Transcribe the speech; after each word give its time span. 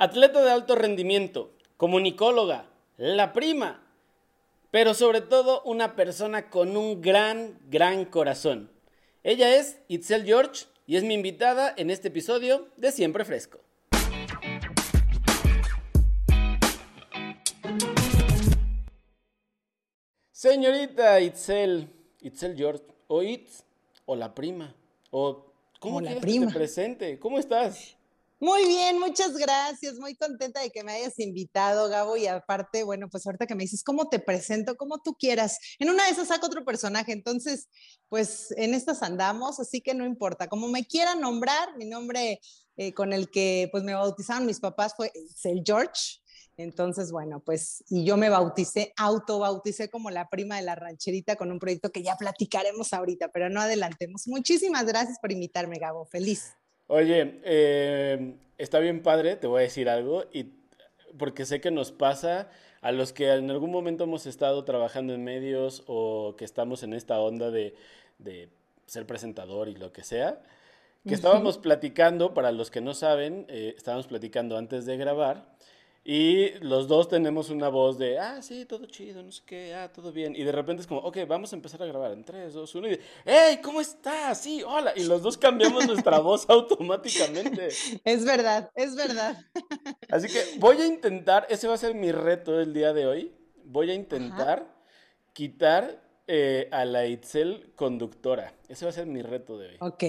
Atleta 0.00 0.44
de 0.44 0.52
alto 0.52 0.76
rendimiento, 0.76 1.50
comunicóloga, 1.76 2.70
la 2.98 3.32
prima, 3.32 3.84
pero 4.70 4.94
sobre 4.94 5.22
todo 5.22 5.60
una 5.64 5.96
persona 5.96 6.50
con 6.50 6.76
un 6.76 7.02
gran, 7.02 7.58
gran 7.68 8.04
corazón. 8.04 8.70
Ella 9.24 9.56
es 9.56 9.80
Itzel 9.88 10.24
George 10.24 10.66
y 10.86 10.98
es 10.98 11.02
mi 11.02 11.14
invitada 11.14 11.74
en 11.76 11.90
este 11.90 12.08
episodio 12.08 12.68
de 12.76 12.92
Siempre 12.92 13.24
Fresco. 13.24 13.58
Señorita 20.30 21.20
Itzel, 21.20 21.90
Itzel 22.20 22.56
George, 22.56 22.84
o 23.08 23.24
Itz, 23.24 23.64
o 24.06 24.14
la 24.14 24.32
prima, 24.32 24.76
o 25.10 25.52
¿cómo 25.80 26.00
que 26.00 26.14
te 26.14 26.46
presente? 26.54 27.18
¿Cómo 27.18 27.40
estás? 27.40 27.97
Muy 28.40 28.66
bien, 28.66 29.00
muchas 29.00 29.36
gracias. 29.36 29.96
Muy 29.98 30.14
contenta 30.14 30.60
de 30.60 30.70
que 30.70 30.84
me 30.84 30.92
hayas 30.92 31.18
invitado, 31.18 31.88
Gabo. 31.88 32.16
Y 32.16 32.28
aparte, 32.28 32.84
bueno, 32.84 33.08
pues 33.10 33.26
ahorita 33.26 33.46
que 33.46 33.56
me 33.56 33.64
dices, 33.64 33.82
¿cómo 33.82 34.08
te 34.08 34.20
presento? 34.20 34.76
Como 34.76 34.98
tú 34.98 35.16
quieras. 35.18 35.58
En 35.80 35.90
una 35.90 36.04
de 36.04 36.10
esas 36.12 36.28
saco 36.28 36.46
otro 36.46 36.64
personaje. 36.64 37.12
Entonces, 37.12 37.68
pues 38.08 38.52
en 38.56 38.74
estas 38.74 39.02
andamos, 39.02 39.58
así 39.58 39.80
que 39.80 39.94
no 39.94 40.06
importa. 40.06 40.46
Como 40.48 40.68
me 40.68 40.86
quieran 40.86 41.20
nombrar, 41.20 41.76
mi 41.76 41.86
nombre 41.86 42.40
eh, 42.76 42.94
con 42.94 43.12
el 43.12 43.28
que 43.28 43.68
pues 43.72 43.82
me 43.82 43.94
bautizaron 43.94 44.46
mis 44.46 44.60
papás 44.60 44.94
fue 44.96 45.10
el 45.44 45.62
George. 45.66 46.20
Entonces, 46.56 47.12
bueno, 47.12 47.40
pues, 47.44 47.84
y 47.88 48.04
yo 48.04 48.16
me 48.16 48.28
bauticé, 48.30 48.92
autobauticé 48.96 49.90
como 49.90 50.10
la 50.10 50.28
prima 50.28 50.56
de 50.56 50.62
la 50.62 50.74
rancherita 50.74 51.36
con 51.36 51.52
un 51.52 51.60
proyecto 51.60 51.90
que 51.90 52.02
ya 52.02 52.16
platicaremos 52.16 52.92
ahorita, 52.92 53.28
pero 53.32 53.48
no 53.48 53.60
adelantemos. 53.60 54.26
Muchísimas 54.26 54.84
gracias 54.84 55.18
por 55.20 55.30
invitarme, 55.30 55.78
Gabo. 55.78 56.04
Feliz. 56.06 56.57
Oye, 56.88 57.40
eh, 57.44 58.34
está 58.56 58.78
bien 58.78 59.02
padre, 59.02 59.36
te 59.36 59.46
voy 59.46 59.60
a 59.60 59.62
decir 59.62 59.90
algo, 59.90 60.24
y 60.32 60.46
porque 61.18 61.44
sé 61.44 61.60
que 61.60 61.70
nos 61.70 61.92
pasa 61.92 62.48
a 62.80 62.92
los 62.92 63.12
que 63.12 63.30
en 63.30 63.50
algún 63.50 63.70
momento 63.70 64.04
hemos 64.04 64.24
estado 64.24 64.64
trabajando 64.64 65.12
en 65.12 65.22
medios 65.22 65.82
o 65.86 66.34
que 66.38 66.46
estamos 66.46 66.82
en 66.82 66.94
esta 66.94 67.20
onda 67.20 67.50
de, 67.50 67.74
ser 68.86 69.06
presentador 69.06 69.68
y 69.68 69.74
lo 69.74 69.92
que 69.92 70.02
sea, 70.02 70.40
que 71.06 71.12
estábamos 71.12 71.58
platicando, 71.58 72.32
para 72.32 72.52
los 72.52 72.70
que 72.70 72.80
no 72.80 72.94
saben, 72.94 73.44
eh, 73.48 73.74
estábamos 73.76 74.06
platicando 74.06 74.56
antes 74.56 74.86
de 74.86 74.96
grabar 74.96 75.44
y 76.10 76.52
los 76.60 76.88
dos 76.88 77.06
tenemos 77.06 77.50
una 77.50 77.68
voz 77.68 77.98
de, 77.98 78.18
ah, 78.18 78.40
sí, 78.40 78.64
todo 78.64 78.86
chido, 78.86 79.22
no 79.22 79.30
sé 79.30 79.42
qué, 79.44 79.74
ah, 79.74 79.92
todo 79.92 80.10
bien. 80.10 80.34
Y 80.34 80.42
de 80.42 80.52
repente 80.52 80.80
es 80.80 80.86
como, 80.86 81.02
ok, 81.02 81.18
vamos 81.28 81.52
a 81.52 81.56
empezar 81.56 81.82
a 81.82 81.86
grabar 81.86 82.12
en 82.12 82.24
3, 82.24 82.54
2, 82.54 82.74
1. 82.76 82.88
Y, 82.88 83.00
hey, 83.26 83.60
¿cómo 83.62 83.82
estás? 83.82 84.40
Sí, 84.40 84.62
hola. 84.66 84.94
Y 84.96 85.04
los 85.04 85.20
dos 85.20 85.36
cambiamos 85.36 85.86
nuestra 85.86 86.18
voz 86.20 86.48
automáticamente. 86.48 87.68
Es 88.04 88.24
verdad, 88.24 88.70
es 88.74 88.96
verdad. 88.96 89.36
Así 90.08 90.28
que 90.28 90.58
voy 90.58 90.80
a 90.80 90.86
intentar, 90.86 91.46
ese 91.50 91.68
va 91.68 91.74
a 91.74 91.76
ser 91.76 91.94
mi 91.94 92.10
reto 92.10 92.58
el 92.58 92.72
día 92.72 92.94
de 92.94 93.06
hoy. 93.06 93.34
Voy 93.66 93.90
a 93.90 93.94
intentar 93.94 94.66
quitar 95.34 96.02
eh, 96.26 96.70
a 96.72 96.86
la 96.86 97.04
Itzel 97.04 97.74
conductora. 97.76 98.54
Ese 98.70 98.86
va 98.86 98.92
a 98.92 98.94
ser 98.94 99.04
mi 99.04 99.20
reto 99.20 99.58
de 99.58 99.68
hoy. 99.68 99.76
Ok. 99.80 100.04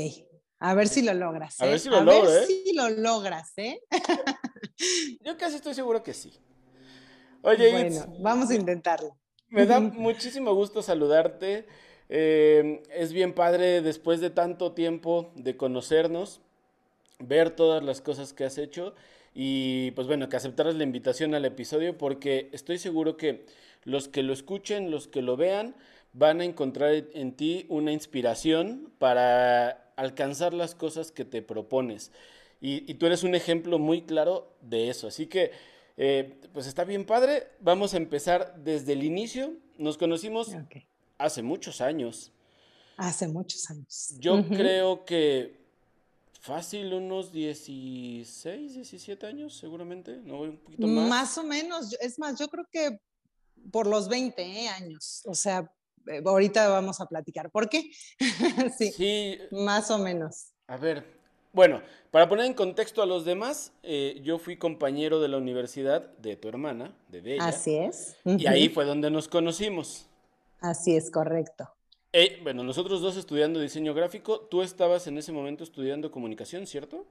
A 0.59 0.73
ver 0.73 0.87
si 0.87 1.01
lo 1.01 1.13
logras. 1.13 1.59
A 1.61 1.65
ver 1.65 1.75
¿eh? 1.75 1.79
si 1.79 1.89
lo 1.89 2.03
logro, 2.03 2.29
A 2.29 2.33
ver 2.33 2.45
si 2.45 2.73
lo 2.73 2.89
logras, 2.89 3.53
¿eh? 3.57 3.81
Yo 5.23 5.37
casi 5.37 5.55
estoy 5.55 5.73
seguro 5.73 6.03
que 6.03 6.13
sí. 6.13 6.33
Oye, 7.41 7.71
bueno, 7.71 8.17
vamos 8.19 8.49
a 8.49 8.55
intentarlo. 8.55 9.17
Me 9.49 9.65
da 9.65 9.79
muchísimo 9.79 10.53
gusto 10.53 10.81
saludarte. 10.81 11.65
Eh, 12.09 12.83
es 12.93 13.13
bien 13.13 13.33
padre 13.33 13.81
después 13.81 14.19
de 14.19 14.31
tanto 14.31 14.73
tiempo 14.73 15.31
de 15.35 15.55
conocernos, 15.55 16.41
ver 17.19 17.51
todas 17.51 17.83
las 17.83 18.01
cosas 18.01 18.33
que 18.33 18.45
has 18.45 18.57
hecho 18.57 18.95
y 19.35 19.91
pues 19.91 20.07
bueno, 20.07 20.27
que 20.27 20.35
aceptaras 20.35 20.73
la 20.73 20.83
invitación 20.83 21.35
al 21.35 21.45
episodio 21.45 21.97
porque 21.97 22.49
estoy 22.51 22.79
seguro 22.79 23.15
que 23.15 23.45
los 23.83 24.07
que 24.07 24.23
lo 24.23 24.33
escuchen, 24.33 24.89
los 24.89 25.07
que 25.07 25.21
lo 25.21 25.37
vean, 25.37 25.75
van 26.13 26.41
a 26.41 26.45
encontrar 26.45 27.05
en 27.13 27.33
ti 27.33 27.67
una 27.69 27.91
inspiración 27.91 28.91
para 28.97 29.88
alcanzar 29.99 30.53
las 30.53 30.75
cosas 30.75 31.11
que 31.11 31.25
te 31.25 31.41
propones. 31.41 32.11
Y, 32.61 32.93
tú 32.95 33.05
eres 33.05 33.23
un 33.23 33.35
ejemplo 33.35 33.79
muy 33.79 34.01
claro 34.01 34.53
de 34.61 34.89
eso. 34.89 35.07
Así 35.07 35.27
que, 35.27 35.51
eh, 35.97 36.37
pues 36.53 36.67
está 36.67 36.83
bien 36.83 37.05
padre. 37.05 37.47
Vamos 37.59 37.93
a 37.93 37.97
empezar 37.97 38.55
desde 38.57 38.93
el 38.93 39.03
inicio. 39.03 39.53
Nos 39.77 39.97
conocimos 39.97 40.51
hace 41.17 41.41
muchos 41.41 41.79
años. 41.81 42.31
Hace 42.97 43.27
muchos 43.27 43.69
años. 43.69 44.15
Yo 44.19 44.45
creo 44.47 45.05
que 45.05 45.57
fácil 46.41 46.93
unos 46.93 47.31
16, 47.31 48.73
17 48.73 49.25
años, 49.25 49.57
seguramente. 49.57 50.17
No 50.23 50.41
un 50.41 50.57
poquito 50.57 50.87
más. 50.87 51.09
Más 51.09 51.37
o 51.37 51.43
menos. 51.43 51.93
Es 52.01 52.19
más, 52.19 52.37
yo 52.37 52.49
creo 52.49 52.65
que 52.71 52.99
por 53.71 53.87
los 53.87 54.09
20 54.09 54.41
¿eh? 54.41 54.67
años. 54.67 55.23
O 55.25 55.35
sea, 55.35 55.71
ahorita 56.25 56.69
vamos 56.69 56.99
a 57.01 57.07
platicar. 57.07 57.49
¿Por 57.49 57.69
qué? 57.69 57.91
sí, 58.77 59.37
Más 59.51 59.91
o 59.91 59.97
menos. 59.97 60.53
A 60.67 60.77
ver, 60.77 61.03
bueno, 61.51 61.81
para 62.11 62.29
poner 62.29 62.45
en 62.45 62.53
contexto 62.53 63.01
a 63.01 63.05
los 63.05 63.25
demás, 63.25 63.71
eh, 63.83 64.19
yo 64.23 64.37
fui 64.37 64.57
compañero 64.57 65.19
de 65.19 65.27
la 65.27 65.37
universidad 65.37 66.09
de 66.17 66.35
tu 66.35 66.47
hermana, 66.47 66.95
de 67.07 67.21
Bella. 67.21 67.45
Así 67.45 67.75
es. 67.75 68.17
Y 68.23 68.47
ahí 68.47 68.69
fue 68.69 68.85
donde 68.85 69.09
nos 69.09 69.27
conocimos. 69.27 70.07
Así 70.61 70.95
es, 70.95 71.09
correcto. 71.09 71.69
Eh, 72.11 72.39
bueno, 72.43 72.63
nosotros 72.63 73.01
dos 73.01 73.17
estudiando 73.17 73.59
diseño 73.59 73.93
gráfico, 73.93 74.41
tú 74.41 74.61
estabas 74.61 75.07
en 75.07 75.17
ese 75.17 75.31
momento 75.31 75.63
estudiando 75.63 76.11
comunicación, 76.11 76.65
¿cierto? 76.65 77.05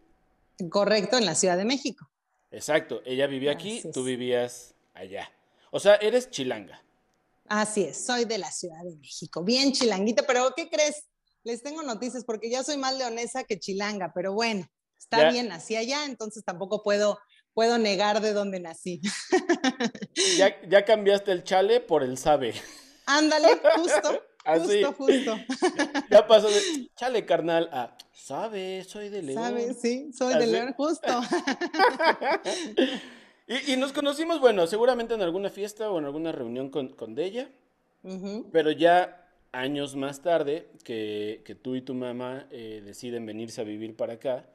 Correcto, 0.70 1.19
en 1.19 1.25
la 1.25 1.34
Ciudad 1.34 1.56
de 1.56 1.64
México. 1.64 2.08
Exacto, 2.50 3.03
ella 3.04 3.26
vivía 3.26 3.53
aquí, 3.53 3.82
tú 3.92 4.03
vivías 4.03 4.75
allá. 4.94 5.31
O 5.70 5.78
sea, 5.78 5.97
eres 5.97 6.31
chilanga. 6.31 6.82
Así 7.48 7.84
es, 7.84 8.04
soy 8.04 8.25
de 8.25 8.38
la 8.38 8.50
Ciudad 8.50 8.82
de 8.84 8.97
México, 8.97 9.42
bien 9.42 9.72
chilanguita, 9.72 10.25
pero 10.26 10.53
¿qué 10.54 10.69
crees? 10.69 11.04
les 11.48 11.62
tengo 11.62 11.82
noticias 11.82 12.25
porque 12.25 12.50
ya 12.50 12.62
soy 12.62 12.76
más 12.76 12.97
leonesa 12.97 13.44
que 13.44 13.59
chilanga, 13.59 14.12
pero 14.14 14.32
bueno, 14.32 14.66
está 14.98 15.31
bien, 15.31 15.48
nací 15.48 15.76
allá, 15.76 16.04
entonces 16.04 16.44
tampoco 16.44 16.82
puedo, 16.82 17.19
puedo 17.54 17.78
negar 17.78 18.20
de 18.20 18.34
dónde 18.34 18.60
nací. 18.60 19.00
Ya, 20.37 20.60
ya 20.69 20.84
cambiaste 20.84 21.32
el 21.32 21.44
chale 21.44 21.81
por 21.81 22.03
el 22.03 22.19
sabe. 22.19 22.54
Ándale, 23.06 23.48
justo. 23.76 24.22
Justo, 24.48 24.94
justo. 24.94 25.37
Ya 26.10 26.26
pasó 26.26 26.48
de 26.48 26.88
chale 26.97 27.26
carnal 27.26 27.69
a 27.70 27.94
sabe, 28.14 28.82
soy 28.82 29.10
de 29.10 29.20
León. 29.20 29.42
Sabe, 29.42 29.75
sí, 29.75 30.10
soy 30.16 30.38
de 30.38 30.47
León, 30.47 30.72
justo. 30.75 31.20
Y, 33.48 33.76
nos 33.76 33.92
conocimos, 33.92 34.41
bueno, 34.41 34.66
seguramente 34.66 35.14
en 35.14 35.22
alguna 35.22 35.50
fiesta 35.50 35.91
o 35.91 35.98
en 35.98 36.04
alguna 36.04 36.32
reunión 36.32 36.69
con, 36.69 36.88
con 36.91 37.14
Della, 37.14 37.50
pero 38.53 38.70
ya 38.70 39.28
años 39.53 39.97
más 39.97 40.22
tarde 40.22 40.69
que, 40.84 41.56
tú 41.62 41.75
y 41.75 41.82
tu 41.82 41.94
mamá 41.94 42.47
eh, 42.50 42.82
deciden 42.84 43.26
venirse 43.26 43.60
a 43.60 43.64
vivir 43.64 43.97
para 43.97 44.14
acá, 44.14 44.47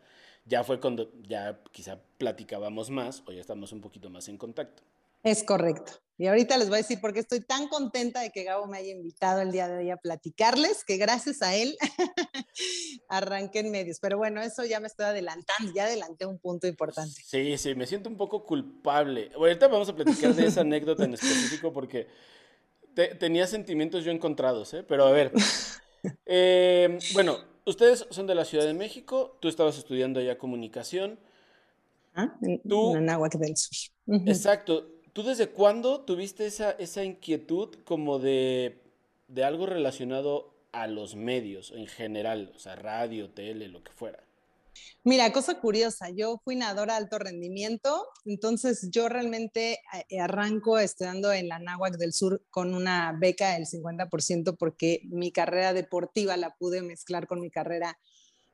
ya 0.45 0.63
fue 0.63 0.79
cuando 0.79 1.11
ya 1.23 1.59
quizá 1.71 1.99
platicábamos 2.17 2.89
más 2.89 3.23
o 3.25 3.31
ya 3.31 3.41
estamos 3.41 3.71
un 3.71 3.81
poquito 3.81 4.09
más 4.09 4.27
en 4.27 4.37
contacto. 4.37 4.83
Es 5.23 5.43
correcto. 5.43 6.02
Y 6.17 6.27
ahorita 6.27 6.57
les 6.57 6.69
voy 6.69 6.75
a 6.75 6.77
decir 6.81 7.01
por 7.01 7.11
qué 7.11 7.21
estoy 7.21 7.41
tan 7.41 7.67
contenta 7.67 8.21
de 8.21 8.29
que 8.29 8.43
Gabo 8.43 8.67
me 8.67 8.77
haya 8.77 8.91
invitado 8.91 9.41
el 9.41 9.51
día 9.51 9.67
de 9.67 9.77
hoy 9.79 9.89
a 9.89 9.97
platicarles, 9.97 10.83
que 10.83 10.97
gracias 10.97 11.41
a 11.41 11.55
él 11.55 11.75
arranqué 13.09 13.59
en 13.59 13.71
medios. 13.71 13.99
Pero 13.99 14.17
bueno, 14.17 14.41
eso 14.41 14.63
ya 14.63 14.79
me 14.79 14.87
estoy 14.87 15.07
adelantando, 15.07 15.71
ya 15.73 15.85
adelanté 15.85 16.27
un 16.27 16.37
punto 16.37 16.67
importante. 16.67 17.19
Sí, 17.25 17.57
sí, 17.57 17.73
me 17.73 17.87
siento 17.87 18.09
un 18.09 18.17
poco 18.17 18.45
culpable. 18.45 19.31
Ahorita 19.35 19.67
vamos 19.67 19.89
a 19.89 19.95
platicar 19.95 20.35
de 20.35 20.45
esa 20.45 20.61
anécdota 20.61 21.03
en 21.03 21.15
específico 21.15 21.73
porque 21.73 22.07
tenía 23.19 23.47
sentimientos 23.47 24.03
yo 24.03 24.11
encontrados, 24.11 24.73
¿eh? 24.73 24.83
Pero 24.83 25.05
a 25.05 25.11
ver. 25.11 25.31
Eh, 26.25 26.99
bueno, 27.13 27.37
ustedes 27.65 28.05
son 28.09 28.27
de 28.27 28.35
la 28.35 28.43
Ciudad 28.43 28.65
de 28.65 28.73
México, 28.73 29.37
tú 29.39 29.47
estabas 29.47 29.77
estudiando 29.77 30.19
allá 30.19 30.37
comunicación. 30.37 31.17
Ah, 32.13 32.37
tú, 32.67 32.91
en 32.91 32.97
Anáhuac 32.97 33.37
del 33.37 33.55
Sur. 33.55 33.93
Exacto. 34.27 34.92
¿Tú 35.13 35.21
desde 35.23 35.49
cuándo 35.49 36.01
tuviste 36.01 36.47
esa, 36.47 36.71
esa 36.71 37.03
inquietud 37.03 37.75
como 37.85 38.17
de, 38.17 38.81
de 39.27 39.43
algo 39.43 39.67
relacionado 39.67 40.53
a 40.71 40.87
los 40.87 41.15
medios 41.15 41.71
en 41.71 41.85
general? 41.85 42.51
O 42.55 42.59
sea, 42.59 42.75
radio, 42.75 43.29
tele, 43.29 43.67
lo 43.67 43.83
que 43.83 43.91
fuera. 43.91 44.23
Mira, 45.03 45.31
cosa 45.31 45.59
curiosa, 45.59 46.09
yo 46.09 46.39
fui 46.43 46.55
nadadora 46.55 46.93
de 46.93 47.03
alto 47.03 47.19
rendimiento, 47.19 48.07
entonces 48.25 48.87
yo 48.89 49.09
realmente 49.09 49.79
eh, 50.09 50.19
arranco 50.19 50.79
estudiando 50.79 51.31
en 51.31 51.47
la 51.47 51.59
Náhuac 51.59 51.97
del 51.97 52.13
Sur 52.13 52.41
con 52.49 52.73
una 52.73 53.15
beca 53.19 53.53
del 53.53 53.65
50% 53.65 54.55
porque 54.57 55.01
mi 55.05 55.31
carrera 55.31 55.73
deportiva 55.73 56.37
la 56.37 56.55
pude 56.55 56.81
mezclar 56.81 57.27
con 57.27 57.39
mi 57.39 57.51
carrera 57.51 57.99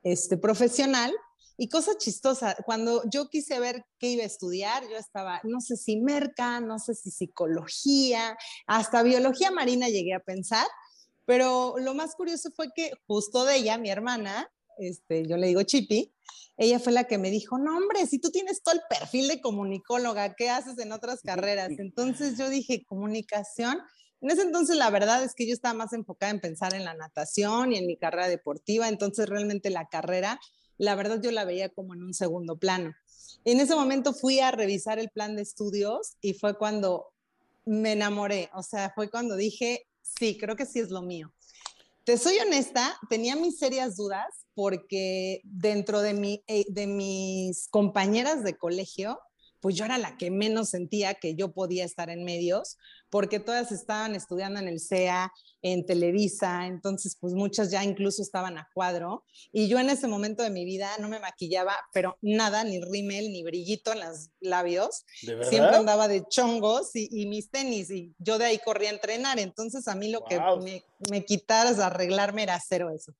este, 0.03 0.37
profesional. 0.37 1.13
Y 1.61 1.67
cosa 1.67 1.97
chistosa, 1.97 2.55
cuando 2.65 3.03
yo 3.11 3.27
quise 3.27 3.59
ver 3.59 3.83
qué 3.99 4.11
iba 4.11 4.23
a 4.23 4.27
estudiar, 4.27 4.81
yo 4.89 4.95
estaba, 4.95 5.41
no 5.43 5.59
sé 5.59 5.75
si 5.75 5.97
merca, 5.97 6.61
no 6.61 6.79
sé 6.79 6.95
si 6.95 7.11
psicología, 7.11 8.37
hasta 8.65 9.03
biología 9.03 9.51
marina 9.51 9.89
llegué 9.89 10.13
a 10.13 10.21
pensar, 10.21 10.65
pero 11.25 11.75
lo 11.77 11.93
más 11.93 12.15
curioso 12.15 12.49
fue 12.55 12.69
que 12.73 12.93
justo 13.07 13.43
de 13.43 13.57
ella, 13.57 13.77
mi 13.77 13.89
hermana, 13.89 14.49
este, 14.77 15.27
yo 15.27 15.35
le 15.35 15.47
digo 15.47 15.61
Chipi, 15.63 16.13
ella 16.55 16.79
fue 16.79 16.93
la 16.93 17.03
que 17.03 17.17
me 17.17 17.29
dijo, 17.29 17.57
no 17.57 17.75
hombre, 17.75 18.05
si 18.05 18.19
tú 18.19 18.31
tienes 18.31 18.63
todo 18.63 18.75
el 18.75 18.81
perfil 18.89 19.27
de 19.27 19.41
comunicóloga, 19.41 20.35
¿qué 20.35 20.49
haces 20.49 20.79
en 20.79 20.93
otras 20.93 21.19
carreras? 21.23 21.71
Entonces 21.77 22.37
yo 22.37 22.47
dije, 22.47 22.85
comunicación. 22.85 23.79
En 24.21 24.31
ese 24.31 24.43
entonces 24.43 24.77
la 24.77 24.89
verdad 24.89 25.25
es 25.25 25.35
que 25.35 25.45
yo 25.45 25.53
estaba 25.53 25.73
más 25.73 25.91
enfocada 25.91 26.31
en 26.31 26.39
pensar 26.39 26.73
en 26.73 26.85
la 26.85 26.93
natación 26.93 27.73
y 27.73 27.77
en 27.77 27.85
mi 27.85 27.97
carrera 27.97 28.29
deportiva, 28.29 28.87
entonces 28.87 29.27
realmente 29.27 29.69
la 29.69 29.89
carrera, 29.89 30.39
la 30.79 30.95
verdad 30.95 31.21
yo 31.21 31.29
la 31.29 31.45
veía 31.45 31.69
como 31.69 31.93
en 31.93 32.01
un 32.01 32.15
segundo 32.15 32.57
plano. 32.57 32.95
En 33.45 33.59
ese 33.59 33.75
momento 33.75 34.13
fui 34.13 34.39
a 34.39 34.49
revisar 34.49 34.97
el 34.97 35.09
plan 35.09 35.35
de 35.35 35.43
estudios 35.43 36.15
y 36.21 36.33
fue 36.33 36.57
cuando 36.57 37.13
me 37.65 37.91
enamoré, 37.91 38.49
o 38.55 38.63
sea, 38.63 38.91
fue 38.95 39.09
cuando 39.09 39.35
dije, 39.35 39.85
sí, 40.01 40.37
creo 40.37 40.55
que 40.55 40.65
sí 40.65 40.79
es 40.79 40.89
lo 40.89 41.03
mío. 41.03 41.31
Te 42.05 42.17
soy 42.17 42.39
honesta, 42.39 42.97
tenía 43.09 43.35
mis 43.35 43.59
serias 43.59 43.95
dudas 43.95 44.47
porque 44.55 45.41
dentro 45.43 46.01
de, 46.01 46.13
mi, 46.13 46.43
eh, 46.47 46.65
de 46.69 46.87
mis 46.87 47.67
compañeras 47.67 48.43
de 48.43 48.57
colegio, 48.57 49.19
pues 49.59 49.75
yo 49.75 49.85
era 49.85 49.97
la 49.97 50.17
que 50.17 50.31
menos 50.31 50.69
sentía 50.69 51.13
que 51.13 51.35
yo 51.35 51.51
podía 51.51 51.83
estar 51.83 52.09
en 52.09 52.23
medios, 52.23 52.77
porque 53.09 53.39
todas 53.39 53.71
estaban 53.71 54.15
estudiando 54.15 54.59
en 54.59 54.67
el 54.67 54.79
CEA, 54.79 55.31
en 55.61 55.85
Televisa, 55.85 56.67
entonces 56.67 57.17
pues 57.19 57.33
muchas 57.33 57.71
ya 57.71 57.83
incluso 57.83 58.21
estaban 58.21 58.57
a 58.57 58.69
cuadro. 58.73 59.25
Y 59.51 59.67
yo 59.67 59.79
en 59.79 59.89
ese 59.89 60.07
momento 60.07 60.43
de 60.43 60.49
mi 60.49 60.65
vida 60.65 60.89
no 60.99 61.09
me 61.09 61.19
maquillaba, 61.19 61.75
pero 61.93 62.17
nada, 62.21 62.63
ni 62.63 62.79
rímel, 62.79 63.31
ni 63.31 63.43
brillito 63.43 63.91
en 63.91 63.99
los 63.99 64.29
labios, 64.39 65.05
siempre 65.19 65.75
andaba 65.75 66.07
de 66.07 66.25
chongos 66.27 66.91
y, 66.93 67.29
mis 67.29 67.51
tenis 67.51 67.91
y 67.91 68.13
yo 68.17 68.37
de 68.37 68.45
ahí 68.45 68.59
corría 68.59 68.89
a 68.89 68.93
entrenar, 68.93 69.39
entonces 69.39 69.87
a 69.87 69.95
mí 69.95 70.09
lo 70.09 70.23
que 70.23 70.39
me, 70.63 70.83
me 71.11 71.25
quitaras 71.25 71.79
arreglarme 71.79 72.43
era 72.43 72.59
cero 72.59 72.89
eso. 72.89 73.13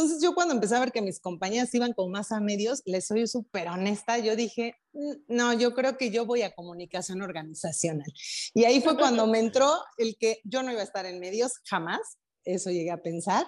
Entonces 0.00 0.22
yo 0.22 0.34
cuando 0.34 0.54
empecé 0.54 0.76
a 0.76 0.80
ver 0.80 0.92
que 0.92 1.02
mis 1.02 1.20
compañeras 1.20 1.74
iban 1.74 1.92
con 1.92 2.10
más 2.10 2.30
a 2.32 2.40
medios, 2.40 2.80
les 2.86 3.06
soy 3.06 3.26
súper 3.26 3.68
honesta, 3.68 4.18
yo 4.18 4.36
dije, 4.36 4.76
mm, 4.92 5.12
no, 5.28 5.52
yo 5.52 5.74
creo 5.74 5.98
que 5.98 6.10
yo 6.10 6.24
voy 6.24 6.42
a 6.42 6.54
comunicación 6.54 7.22
organizacional. 7.22 8.10
Y 8.54 8.64
ahí 8.64 8.80
fue 8.80 8.96
cuando 8.96 9.26
entró 9.38 9.80
el 9.98 10.16
que 10.18 10.40
yo 10.44 10.62
no 10.62 10.72
iba 10.72 10.80
a 10.80 10.84
estar 10.84 11.06
en 11.06 11.20
medios 11.20 11.52
jamás, 11.68 12.00
eso 12.44 12.70
llegué 12.70 12.90
a 12.90 13.02
pensar, 13.02 13.46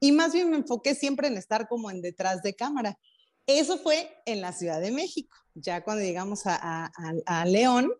y 0.00 0.12
más 0.12 0.32
bien 0.32 0.50
me 0.50 0.56
enfoqué 0.56 0.94
siempre 0.94 1.28
en 1.28 1.36
estar 1.36 1.68
como 1.68 1.90
en 1.90 2.00
detrás 2.00 2.42
de 2.42 2.54
cámara. 2.54 2.98
Eso 3.46 3.78
fue 3.78 4.10
en 4.26 4.40
la 4.40 4.52
Ciudad 4.52 4.80
de 4.80 4.92
México. 4.92 5.36
Ya 5.54 5.82
cuando 5.82 6.04
llegamos 6.04 6.42
a, 6.44 6.90
a, 7.26 7.44
León, 7.46 7.92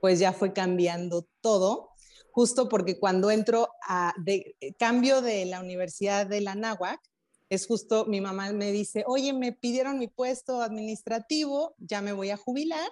pues 0.00 0.20
ya 0.20 0.32
fue 0.32 0.52
cambiando 0.52 1.26
todo, 1.40 1.90
justo 2.30 2.68
porque 2.68 3.00
cuando 3.00 3.30
entro 3.30 3.68
a 3.88 4.12
de, 4.18 4.56
cambio 4.78 5.22
de 5.22 5.44
la 5.46 5.60
Universidad 5.60 6.26
de 6.26 6.40
la 6.40 6.54
Náhuac, 6.54 7.00
es 7.48 7.66
justo 7.66 8.06
mi 8.06 8.20
mamá 8.20 8.52
me 8.52 8.72
dice, 8.72 9.04
oye, 9.06 9.32
me 9.32 9.52
pidieron 9.52 9.98
mi 9.98 10.08
puesto 10.08 10.60
administrativo, 10.60 11.74
ya 11.78 12.00
me 12.00 12.12
voy 12.12 12.30
a 12.30 12.36
jubilar 12.36 12.90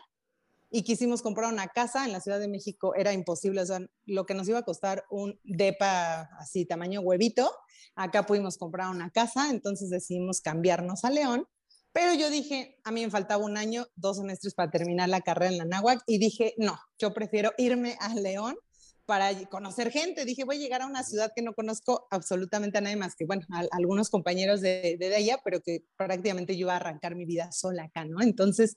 y 0.74 0.82
quisimos 0.84 1.20
comprar 1.20 1.52
una 1.52 1.68
casa 1.68 2.06
en 2.06 2.12
la 2.12 2.20
Ciudad 2.20 2.40
de 2.40 2.48
México, 2.48 2.94
era 2.94 3.12
imposible, 3.12 3.60
o 3.60 3.66
sea, 3.66 3.80
lo 4.06 4.24
que 4.24 4.32
nos 4.32 4.48
iba 4.48 4.58
a 4.58 4.62
costar 4.62 5.04
un 5.10 5.38
DEPA 5.44 6.22
así, 6.38 6.64
tamaño 6.64 7.02
huevito, 7.02 7.52
acá 7.94 8.24
pudimos 8.24 8.56
comprar 8.56 8.88
una 8.88 9.10
casa, 9.10 9.50
entonces 9.50 9.90
decidimos 9.90 10.40
cambiarnos 10.40 11.04
a 11.04 11.10
León, 11.10 11.46
pero 11.92 12.14
yo 12.14 12.30
dije, 12.30 12.78
a 12.84 12.90
mí 12.90 13.04
me 13.04 13.10
faltaba 13.10 13.44
un 13.44 13.58
año, 13.58 13.86
dos 13.96 14.16
semestres 14.16 14.54
para 14.54 14.70
terminar 14.70 15.10
la 15.10 15.20
carrera 15.20 15.52
en 15.52 15.58
la 15.58 15.66
NAWAC 15.66 16.02
y 16.06 16.18
dije, 16.18 16.54
no, 16.56 16.78
yo 16.98 17.12
prefiero 17.12 17.52
irme 17.58 17.98
a 18.00 18.14
León 18.14 18.56
para 19.04 19.30
conocer 19.50 19.90
gente. 19.90 20.24
Dije, 20.24 20.44
voy 20.44 20.56
a 20.56 20.60
llegar 20.60 20.80
a 20.80 20.86
una 20.86 21.02
ciudad 21.02 21.32
que 21.36 21.42
no 21.42 21.52
conozco 21.52 22.06
absolutamente 22.10 22.78
a 22.78 22.80
nadie 22.80 22.96
más 22.96 23.14
que, 23.14 23.26
bueno, 23.26 23.44
algunos 23.72 24.08
compañeros 24.08 24.62
de, 24.62 24.96
de, 24.98 25.08
de, 25.10 25.18
ella, 25.18 25.38
pero 25.44 25.60
que 25.60 25.84
prácticamente 25.96 26.56
yo 26.56 26.60
iba 26.60 26.72
a 26.72 26.76
arrancar 26.76 27.14
mi 27.14 27.26
vida 27.26 27.52
sola 27.52 27.84
acá, 27.84 28.06
¿no? 28.06 28.22
Entonces, 28.22 28.76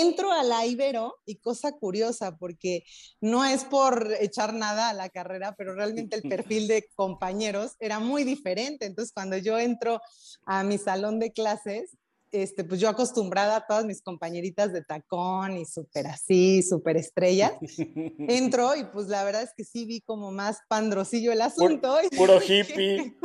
entro 0.00 0.32
a 0.32 0.42
la 0.42 0.66
Ibero 0.66 1.16
y 1.24 1.36
cosa 1.36 1.72
curiosa, 1.72 2.36
porque 2.36 2.84
no 3.20 3.44
es 3.44 3.64
por 3.64 4.12
echar 4.20 4.54
nada 4.54 4.88
a 4.88 4.94
la 4.94 5.08
carrera, 5.08 5.54
pero 5.56 5.74
realmente 5.74 6.16
el 6.16 6.22
perfil 6.28 6.68
de 6.68 6.88
compañeros 6.94 7.72
era 7.80 7.98
muy 7.98 8.24
diferente. 8.24 8.86
Entonces, 8.86 9.12
cuando 9.12 9.36
yo 9.36 9.58
entro 9.58 10.00
a 10.46 10.62
mi 10.64 10.78
salón 10.78 11.18
de 11.18 11.32
clases, 11.32 11.96
este, 12.34 12.64
pues 12.64 12.80
yo 12.80 12.88
acostumbrada 12.88 13.56
a 13.56 13.66
todas 13.66 13.84
mis 13.84 14.02
compañeritas 14.02 14.72
de 14.72 14.82
tacón 14.82 15.56
y 15.56 15.64
súper 15.64 16.08
así, 16.08 16.62
súper 16.62 16.96
estrellas, 16.96 17.52
entro 18.28 18.74
y 18.74 18.84
pues 18.86 19.06
la 19.06 19.22
verdad 19.22 19.42
es 19.42 19.52
que 19.56 19.64
sí 19.64 19.84
vi 19.84 20.00
como 20.00 20.32
más 20.32 20.58
pandrosillo 20.68 21.30
el 21.30 21.40
asunto. 21.40 21.96
Puro, 22.16 22.40
hippie. 22.42 23.16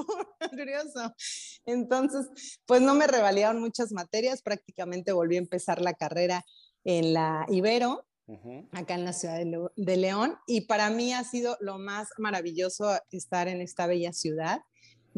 curioso. 0.50 1.14
Entonces, 1.66 2.60
pues 2.66 2.82
no 2.82 2.94
me 2.94 3.08
revalidaron 3.08 3.60
muchas 3.60 3.92
materias, 3.92 4.44
prácticamente 4.44 5.12
volví 5.12 5.36
a 5.36 5.40
empezar 5.40 5.82
la 5.82 5.94
carrera 5.94 6.46
en 6.84 7.14
la 7.14 7.46
Ibero, 7.50 8.06
acá 8.72 8.94
en 8.94 9.06
la 9.06 9.14
ciudad 9.14 9.40
de 9.76 9.98
León, 9.98 10.36
y 10.46 10.62
para 10.62 10.92
mí 10.92 11.14
ha 11.14 11.24
sido 11.24 11.58
lo 11.62 11.80
más 11.80 12.10
maravilloso 12.20 12.96
estar 13.10 13.48
en 13.48 13.60
esta 13.60 13.88
bella 13.88 14.14
ciudad 14.14 14.60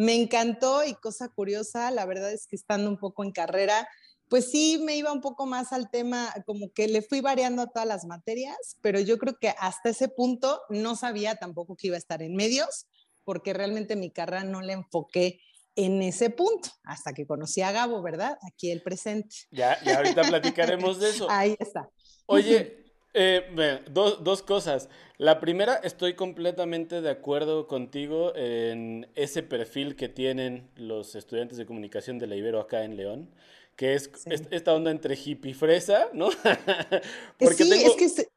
me 0.02 0.16
encantó 0.16 0.84
y 0.84 0.96
cosa 0.96 1.30
curiosa, 1.30 1.92
la 1.92 2.06
verdad 2.06 2.32
es 2.32 2.48
que 2.48 2.56
estando 2.56 2.90
un 2.90 2.98
poco 2.98 3.24
en 3.24 3.32
carrera, 3.32 3.88
pues 4.30 4.50
sí 4.50 4.82
me 4.84 4.96
iba 4.96 5.12
un 5.12 5.22
poco 5.22 5.46
más 5.46 5.74
al 5.74 5.92
tema, 5.92 6.34
como 6.48 6.72
que 6.74 6.88
le 6.88 7.04
fui 7.04 7.22
variando 7.22 7.62
a 7.62 7.68
todas 7.68 7.88
las 7.88 8.06
materias, 8.06 8.58
pero 8.82 9.00
yo 9.00 9.20
creo 9.20 9.38
que 9.40 9.50
hasta 9.60 9.90
ese 9.90 10.08
punto 10.08 10.60
no 10.70 10.96
sabía 10.96 11.36
tampoco 11.36 11.76
que 11.76 11.88
iba 11.88 11.98
a 11.98 12.00
estar 12.00 12.24
en 12.24 12.36
medios, 12.36 12.88
porque 13.26 13.54
realmente 13.54 13.96
mi 13.96 14.10
carrera 14.10 14.44
no 14.44 14.62
le 14.62 14.74
enfoqué 14.74 15.40
en 15.76 16.02
ese 16.02 16.32
punto, 16.32 16.70
hasta 16.84 17.14
que 17.14 17.28
conocí 17.28 17.62
a 17.62 17.72
Gabo, 17.72 18.02
¿verdad? 18.02 18.40
Aquí 18.52 18.72
el 18.72 18.82
presente. 18.82 19.36
Ya, 19.52 19.78
ya 19.84 19.98
ahorita 19.98 20.24
platicaremos 20.24 21.00
de 21.00 21.12
eso. 21.12 21.28
Ahí 21.30 21.56
está. 21.60 21.88
Oye, 22.26 22.91
eh, 23.14 23.82
dos, 23.90 24.24
dos, 24.24 24.42
cosas. 24.42 24.90
La 25.18 25.40
primera, 25.40 25.76
estoy 25.76 26.16
completamente 26.16 27.02
de 27.02 27.10
acuerdo 27.10 27.68
contigo 27.68 28.34
en 28.36 29.08
ese 29.16 29.44
perfil 29.44 29.96
que 29.96 30.10
tienen 30.10 30.70
los 30.76 31.16
estudiantes 31.16 31.58
de 31.58 31.66
comunicación 31.66 32.20
de 32.20 32.28
la 32.28 32.36
Ibero 32.36 32.60
acá 32.60 32.84
en 32.84 32.96
León, 32.96 33.30
que 33.76 33.94
es 33.96 34.10
esta 34.28 34.74
onda 34.74 34.92
entre 34.92 35.16
hippie 35.16 35.52
y 35.52 35.54
fresa, 35.54 36.10
¿no? 36.14 36.30
Porque 37.40 37.64
sí, 37.64 37.74
es 37.74 37.96
que 37.96 38.28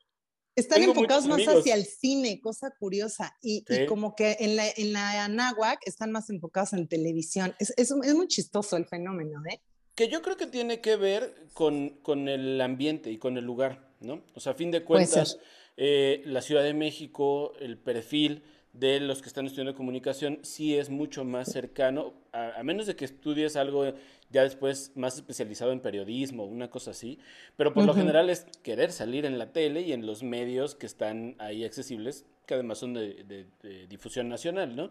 están 0.57 0.83
enfocados 0.83 1.27
más 1.27 1.47
hacia 1.47 1.75
el 1.75 1.85
cine, 1.85 2.41
cosa 2.41 2.71
curiosa, 2.79 3.37
y, 3.43 3.65
como 3.87 4.15
que 4.15 4.37
en 4.41 4.57
la, 4.57 4.69
en 4.69 4.93
la 4.93 5.25
Anáhuac 5.25 5.81
están 5.87 6.13
más 6.13 6.31
enfocados 6.31 6.73
en 6.73 6.87
televisión. 6.87 7.55
Es, 7.59 7.73
es, 7.77 7.91
es 7.91 8.15
muy 8.15 8.29
chistoso 8.29 8.77
el 8.77 8.87
fenómeno, 8.87 9.43
¿eh? 9.51 9.61
Que 9.95 10.09
yo 10.09 10.23
creo 10.23 10.37
que 10.37 10.47
tiene 10.47 10.81
que 10.81 10.97
ver 10.97 11.47
con, 11.53 11.91
con 12.03 12.29
el 12.29 12.61
ambiente 12.61 13.13
y 13.13 13.19
con 13.19 13.37
el 13.37 13.45
lugar. 13.45 13.94
¿No? 14.05 14.23
O 14.35 14.41
sea, 14.41 14.53
a 14.53 14.55
fin 14.55 14.71
de 14.71 14.85
cuentas, 14.85 15.39
eh, 15.77 16.23
la 16.25 16.43
Ciudad 16.43 16.63
de 16.63 16.75
México, 16.75 17.53
el 17.61 17.77
perfil 17.77 18.43
de 18.75 18.99
los 18.99 19.23
que 19.23 19.29
están 19.29 19.47
estudiando 19.47 19.75
comunicación 19.75 20.41
sí 20.43 20.77
es 20.77 20.91
mucho 20.91 21.25
más 21.25 21.51
cercano, 21.51 22.13
a, 22.33 22.61
menos 22.65 22.87
de 22.87 22.97
que 22.97 23.05
estudies 23.05 23.55
algo 23.55 23.95
ya 24.31 24.43
después 24.43 24.91
más 24.97 25.15
especializado 25.15 25.71
en 25.71 25.79
periodismo, 25.79 26.45
una 26.45 26.69
cosa 26.69 26.91
así, 26.91 27.21
pero 27.57 27.73
por 27.73 27.85
lo 27.85 27.95
general 27.95 28.31
es 28.31 28.47
querer 28.65 28.91
salir 28.91 29.27
en 29.27 29.39
la 29.39 29.53
tele 29.53 29.83
y 29.83 29.93
en 29.93 30.07
los 30.07 30.25
medios 30.25 30.75
que 30.75 30.87
están 30.87 31.37
ahí 31.39 31.65
accesibles, 31.65 32.27
que 32.47 32.55
además 32.55 32.79
son 32.79 32.95
de, 32.95 33.47
difusión 33.89 34.29
nacional, 34.29 34.75
¿no? 34.75 34.91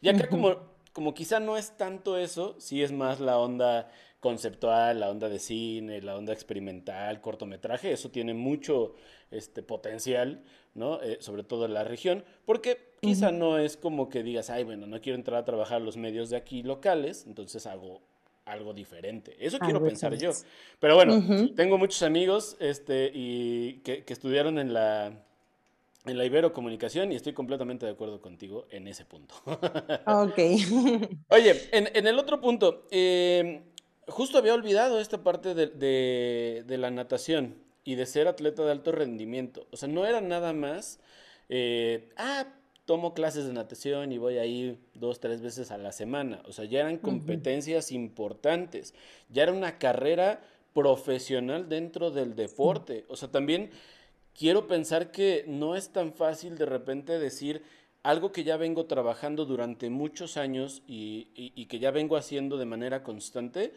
Y 0.00 0.08
acá 0.08 0.26
como, 0.28 0.56
como 0.94 1.12
quizá 1.12 1.38
no 1.38 1.58
es 1.58 1.76
tanto 1.76 2.16
eso, 2.16 2.56
sí 2.58 2.82
es 2.82 2.92
más 2.92 3.20
la 3.20 3.38
onda 3.38 3.90
conceptual, 4.20 5.00
la 5.00 5.10
onda 5.10 5.28
de 5.28 5.38
cine, 5.38 6.02
la 6.02 6.16
onda 6.16 6.32
experimental, 6.32 7.20
cortometraje, 7.20 7.92
eso 7.92 8.10
tiene 8.10 8.34
mucho 8.34 8.94
este, 9.30 9.62
potencial, 9.62 10.42
¿no? 10.74 11.00
Eh, 11.02 11.18
sobre 11.20 11.44
todo 11.44 11.66
en 11.66 11.74
la 11.74 11.84
región, 11.84 12.24
porque 12.44 12.78
quizá 13.00 13.30
no 13.30 13.58
es 13.58 13.76
como 13.76 14.08
que 14.08 14.22
digas, 14.22 14.50
ay, 14.50 14.64
bueno, 14.64 14.86
no 14.86 15.00
quiero 15.00 15.16
entrar 15.16 15.40
a 15.40 15.44
trabajar 15.44 15.80
los 15.80 15.96
medios 15.96 16.30
de 16.30 16.36
aquí 16.36 16.62
locales, 16.62 17.24
entonces 17.26 17.66
hago 17.66 18.00
algo 18.44 18.72
diferente. 18.72 19.36
Eso 19.38 19.58
quiero 19.58 19.82
pensar 19.82 20.16
yo. 20.16 20.30
Pero 20.80 20.94
bueno, 20.94 21.22
tengo 21.54 21.78
muchos 21.78 22.02
amigos 22.02 22.56
este, 22.60 23.10
y 23.14 23.74
que, 23.84 24.04
estudiaron 24.08 24.58
en 24.58 24.72
la, 24.72 25.12
en 26.06 26.18
la 26.18 26.24
Ibero 26.24 26.52
Comunicación 26.52 27.12
y 27.12 27.16
estoy 27.16 27.34
completamente 27.34 27.86
de 27.86 27.92
acuerdo 27.92 28.20
contigo 28.20 28.66
en 28.70 28.88
ese 28.88 29.04
punto. 29.04 29.34
ok. 30.06 30.38
Oye, 31.28 31.68
en, 31.72 31.88
en, 31.94 32.06
el 32.06 32.18
otro 32.18 32.40
punto, 32.40 32.86
eh, 32.90 33.62
Justo 34.08 34.38
había 34.38 34.54
olvidado 34.54 35.00
esta 35.00 35.22
parte 35.22 35.54
de, 35.54 36.64
la 36.66 36.90
natación 36.90 37.56
y 37.84 37.94
de 37.94 38.06
ser 38.06 38.26
atleta 38.26 38.64
de 38.64 38.72
alto 38.72 38.90
rendimiento. 38.90 39.66
O 39.70 39.76
sea, 39.76 39.88
no 39.88 40.06
era 40.06 40.20
nada 40.20 40.52
más, 40.54 40.98
eh, 41.50 42.08
ah, 42.16 42.46
tomo 42.86 43.12
clases 43.12 43.46
de 43.46 43.52
natación 43.52 44.12
y 44.12 44.18
voy 44.18 44.38
a 44.38 44.46
ir 44.46 44.78
dos, 44.94 45.20
tres 45.20 45.42
veces 45.42 45.70
a 45.70 45.78
la 45.78 45.92
semana. 45.92 46.42
O 46.46 46.52
sea, 46.52 46.64
ya 46.64 46.80
eran 46.80 46.96
competencias 46.96 47.92
importantes. 47.92 48.94
Ya 49.28 49.42
era 49.42 49.52
una 49.52 49.78
carrera 49.78 50.40
profesional 50.72 51.68
dentro 51.68 52.10
del 52.10 52.34
deporte. 52.34 53.04
O 53.08 53.16
sea, 53.16 53.30
también 53.30 53.70
quiero 54.34 54.66
pensar 54.66 55.10
que 55.10 55.44
no 55.46 55.76
es 55.76 55.90
tan 55.90 56.14
fácil 56.14 56.56
de 56.56 56.64
repente 56.64 57.18
decir 57.18 57.62
algo 58.02 58.32
que 58.32 58.44
ya 58.44 58.56
vengo 58.56 58.86
trabajando 58.86 59.44
durante 59.44 59.90
muchos 59.90 60.38
años 60.38 60.82
y 60.86 61.66
que 61.66 61.78
ya 61.78 61.90
vengo 61.90 62.16
haciendo 62.16 62.56
de 62.56 62.64
manera 62.64 63.02
constante 63.02 63.74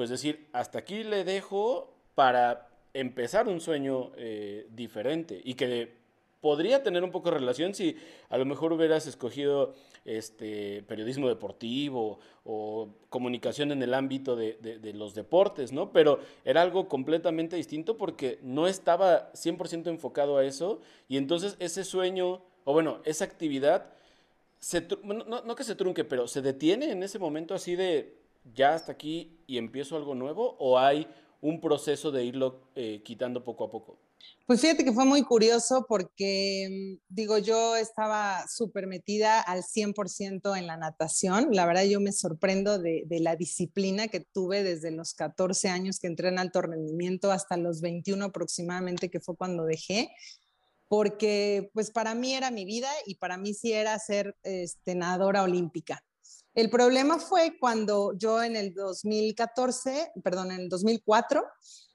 pues 0.00 0.08
decir, 0.08 0.48
hasta 0.54 0.78
aquí 0.78 1.04
le 1.04 1.24
dejo 1.24 1.92
para 2.14 2.70
empezar 2.94 3.48
un 3.48 3.60
sueño 3.60 4.12
eh, 4.16 4.66
diferente 4.70 5.38
y 5.44 5.52
que 5.52 5.92
podría 6.40 6.82
tener 6.82 7.04
un 7.04 7.10
poco 7.10 7.30
de 7.30 7.36
relación 7.36 7.74
si 7.74 7.98
a 8.30 8.38
lo 8.38 8.46
mejor 8.46 8.72
hubieras 8.72 9.06
escogido 9.06 9.74
este 10.06 10.82
periodismo 10.84 11.28
deportivo 11.28 12.18
o 12.44 12.88
comunicación 13.10 13.72
en 13.72 13.82
el 13.82 13.92
ámbito 13.92 14.36
de, 14.36 14.92
los 14.94 15.14
deportes, 15.14 15.70
¿no? 15.70 15.92
Pero 15.92 16.20
era 16.46 16.62
algo 16.62 16.88
completamente 16.88 17.56
distinto 17.56 17.98
porque 17.98 18.38
no 18.40 18.68
estaba 18.68 19.30
100% 19.34 19.88
enfocado 19.88 20.38
a 20.38 20.46
eso 20.46 20.80
y 21.10 21.18
entonces 21.18 21.56
ese 21.58 21.84
sueño, 21.84 22.40
o 22.64 22.72
bueno, 22.72 23.02
esa 23.04 23.26
actividad, 23.26 23.92
se, 24.60 24.88
no, 25.04 25.42
no 25.42 25.54
que 25.54 25.64
se 25.64 25.74
trunque, 25.74 26.04
pero 26.04 26.26
se 26.26 26.40
detiene 26.40 26.90
en 26.90 27.02
ese 27.02 27.18
momento 27.18 27.52
así 27.52 27.76
de 27.76 28.18
ya 28.54 28.74
hasta 28.74 28.92
aquí 28.92 29.38
y 29.46 29.58
empiezo 29.58 29.96
algo 29.96 30.14
nuevo 30.14 30.56
o 30.58 30.78
hay 30.78 31.06
un 31.40 31.60
proceso 31.60 32.10
de 32.10 32.24
irlo 32.24 32.60
eh, 32.74 33.02
quitando 33.04 33.44
poco 33.44 33.64
a 33.64 33.70
poco? 33.70 33.98
Pues 34.46 34.60
fíjate 34.60 34.84
que 34.84 34.92
fue 34.92 35.04
muy 35.04 35.22
curioso 35.22 35.86
porque, 35.88 36.68
mm, 36.68 37.14
digo, 37.14 37.38
yo 37.38 37.76
estaba 37.76 38.44
súper 38.48 38.86
metida 38.86 39.40
al 39.40 39.62
100% 39.62 40.56
en 40.56 40.66
la 40.66 40.76
natación. 40.76 41.48
La 41.52 41.66
verdad, 41.66 41.84
yo 41.84 42.00
me 42.00 42.12
sorprendo 42.12 42.78
de, 42.78 43.04
de, 43.06 43.20
la 43.20 43.36
disciplina 43.36 44.08
que 44.08 44.20
tuve 44.20 44.62
desde 44.62 44.90
los 44.90 45.14
14 45.14 45.68
años 45.68 46.00
que 46.00 46.08
entré 46.08 46.28
en 46.28 46.38
alto 46.38 46.62
rendimiento 46.62 47.30
hasta 47.30 47.56
los 47.56 47.80
21 47.80 48.26
aproximadamente, 48.26 49.08
que 49.08 49.20
fue 49.20 49.36
cuando 49.36 49.64
dejé, 49.64 50.10
porque 50.88 51.70
pues 51.72 51.92
para 51.92 52.16
mí 52.16 52.34
era 52.34 52.50
mi 52.50 52.64
vida 52.64 52.90
y 53.06 53.14
para 53.14 53.36
mí 53.38 53.54
sí 53.54 53.72
era 53.72 53.96
ser 54.00 54.36
este, 54.42 54.96
nadadora 54.96 55.44
olímpica. 55.44 56.02
El 56.54 56.68
problema 56.68 57.18
fue 57.18 57.56
cuando 57.60 58.12
yo 58.18 58.42
en 58.42 58.56
el 58.56 58.74
2014, 58.74 60.12
perdón, 60.22 60.50
en 60.50 60.62
el 60.62 60.68
2004, 60.68 61.44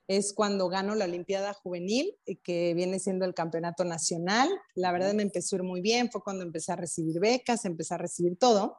es 0.07 0.33
cuando 0.33 0.69
gano 0.69 0.95
la 0.95 1.05
Olimpiada 1.05 1.53
Juvenil, 1.53 2.15
eh, 2.25 2.37
que 2.37 2.73
viene 2.73 2.99
siendo 2.99 3.25
el 3.25 3.33
campeonato 3.33 3.83
nacional. 3.83 4.49
La 4.75 4.91
verdad 4.91 5.13
me 5.13 5.23
empezó 5.23 5.55
a 5.55 5.59
ir 5.59 5.63
muy 5.63 5.81
bien, 5.81 6.09
fue 6.09 6.21
cuando 6.23 6.43
empecé 6.43 6.71
a 6.71 6.77
recibir 6.77 7.19
becas, 7.19 7.65
empecé 7.65 7.95
a 7.95 7.97
recibir 7.97 8.37
todo. 8.37 8.77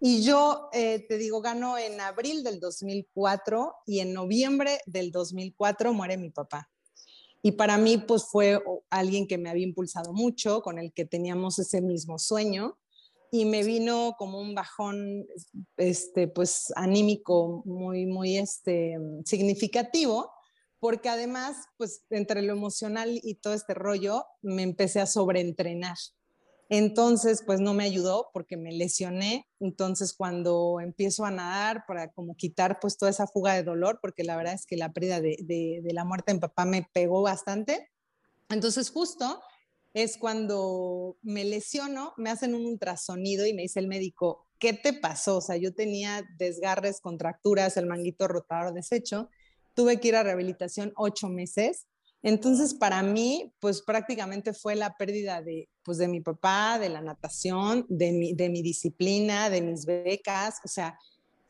Y 0.00 0.22
yo, 0.22 0.68
eh, 0.72 1.04
te 1.08 1.18
digo, 1.18 1.40
gano 1.40 1.76
en 1.78 2.00
abril 2.00 2.44
del 2.44 2.60
2004 2.60 3.74
y 3.86 3.98
en 3.98 4.12
noviembre 4.12 4.80
del 4.86 5.10
2004 5.10 5.92
muere 5.92 6.16
mi 6.16 6.30
papá. 6.30 6.70
Y 7.42 7.52
para 7.52 7.78
mí, 7.78 7.98
pues 7.98 8.24
fue 8.24 8.62
alguien 8.90 9.26
que 9.26 9.38
me 9.38 9.50
había 9.50 9.66
impulsado 9.66 10.12
mucho, 10.12 10.60
con 10.62 10.78
el 10.78 10.92
que 10.92 11.04
teníamos 11.04 11.58
ese 11.58 11.80
mismo 11.80 12.18
sueño 12.18 12.78
y 13.30 13.44
me 13.44 13.62
vino 13.62 14.14
como 14.18 14.40
un 14.40 14.54
bajón 14.54 15.26
este 15.76 16.28
pues 16.28 16.72
anímico 16.76 17.62
muy 17.64 18.06
muy 18.06 18.38
este 18.38 18.96
significativo 19.24 20.30
porque 20.80 21.08
además 21.08 21.56
pues 21.76 22.04
entre 22.10 22.42
lo 22.42 22.52
emocional 22.52 23.20
y 23.22 23.34
todo 23.36 23.54
este 23.54 23.74
rollo 23.74 24.24
me 24.42 24.62
empecé 24.62 25.00
a 25.00 25.06
sobreentrenar. 25.06 25.96
Entonces 26.70 27.42
pues 27.44 27.60
no 27.60 27.74
me 27.74 27.84
ayudó 27.84 28.30
porque 28.32 28.56
me 28.56 28.72
lesioné. 28.72 29.46
Entonces 29.58 30.14
cuando 30.14 30.78
empiezo 30.80 31.24
a 31.24 31.30
nadar 31.30 31.84
para 31.86 32.12
como 32.12 32.36
quitar 32.36 32.78
pues 32.80 32.96
toda 32.96 33.10
esa 33.10 33.26
fuga 33.26 33.54
de 33.54 33.62
dolor 33.62 33.98
porque 34.00 34.22
la 34.22 34.36
verdad 34.36 34.54
es 34.54 34.66
que 34.66 34.76
la 34.76 34.92
pérdida 34.92 35.20
de, 35.20 35.36
de, 35.40 35.80
de 35.82 35.92
la 35.92 36.04
muerte 36.04 36.30
en 36.30 36.40
papá 36.40 36.64
me 36.64 36.88
pegó 36.92 37.22
bastante. 37.22 37.90
Entonces 38.48 38.90
justo 38.90 39.40
es 40.02 40.16
cuando 40.16 41.16
me 41.22 41.44
lesiono, 41.44 42.14
me 42.16 42.30
hacen 42.30 42.54
un 42.54 42.64
ultrasonido 42.66 43.46
y 43.46 43.52
me 43.52 43.62
dice 43.62 43.80
el 43.80 43.88
médico, 43.88 44.46
¿qué 44.60 44.72
te 44.72 44.92
pasó? 44.92 45.38
O 45.38 45.40
sea, 45.40 45.56
yo 45.56 45.74
tenía 45.74 46.24
desgarres, 46.38 47.00
contracturas, 47.00 47.76
el 47.76 47.86
manguito 47.86 48.28
rotador 48.28 48.72
deshecho, 48.72 49.28
tuve 49.74 49.98
que 49.98 50.08
ir 50.08 50.16
a 50.16 50.22
rehabilitación 50.22 50.92
ocho 50.94 51.28
meses. 51.28 51.88
Entonces, 52.22 52.74
para 52.74 53.02
mí, 53.02 53.52
pues 53.58 53.82
prácticamente 53.82 54.52
fue 54.52 54.76
la 54.76 54.94
pérdida 54.96 55.42
de, 55.42 55.68
pues, 55.82 55.98
de 55.98 56.06
mi 56.06 56.20
papá, 56.20 56.78
de 56.78 56.90
la 56.90 57.00
natación, 57.00 57.84
de 57.88 58.12
mi, 58.12 58.34
de 58.34 58.50
mi 58.50 58.62
disciplina, 58.62 59.50
de 59.50 59.62
mis 59.62 59.84
becas, 59.84 60.60
o 60.64 60.68
sea, 60.68 60.96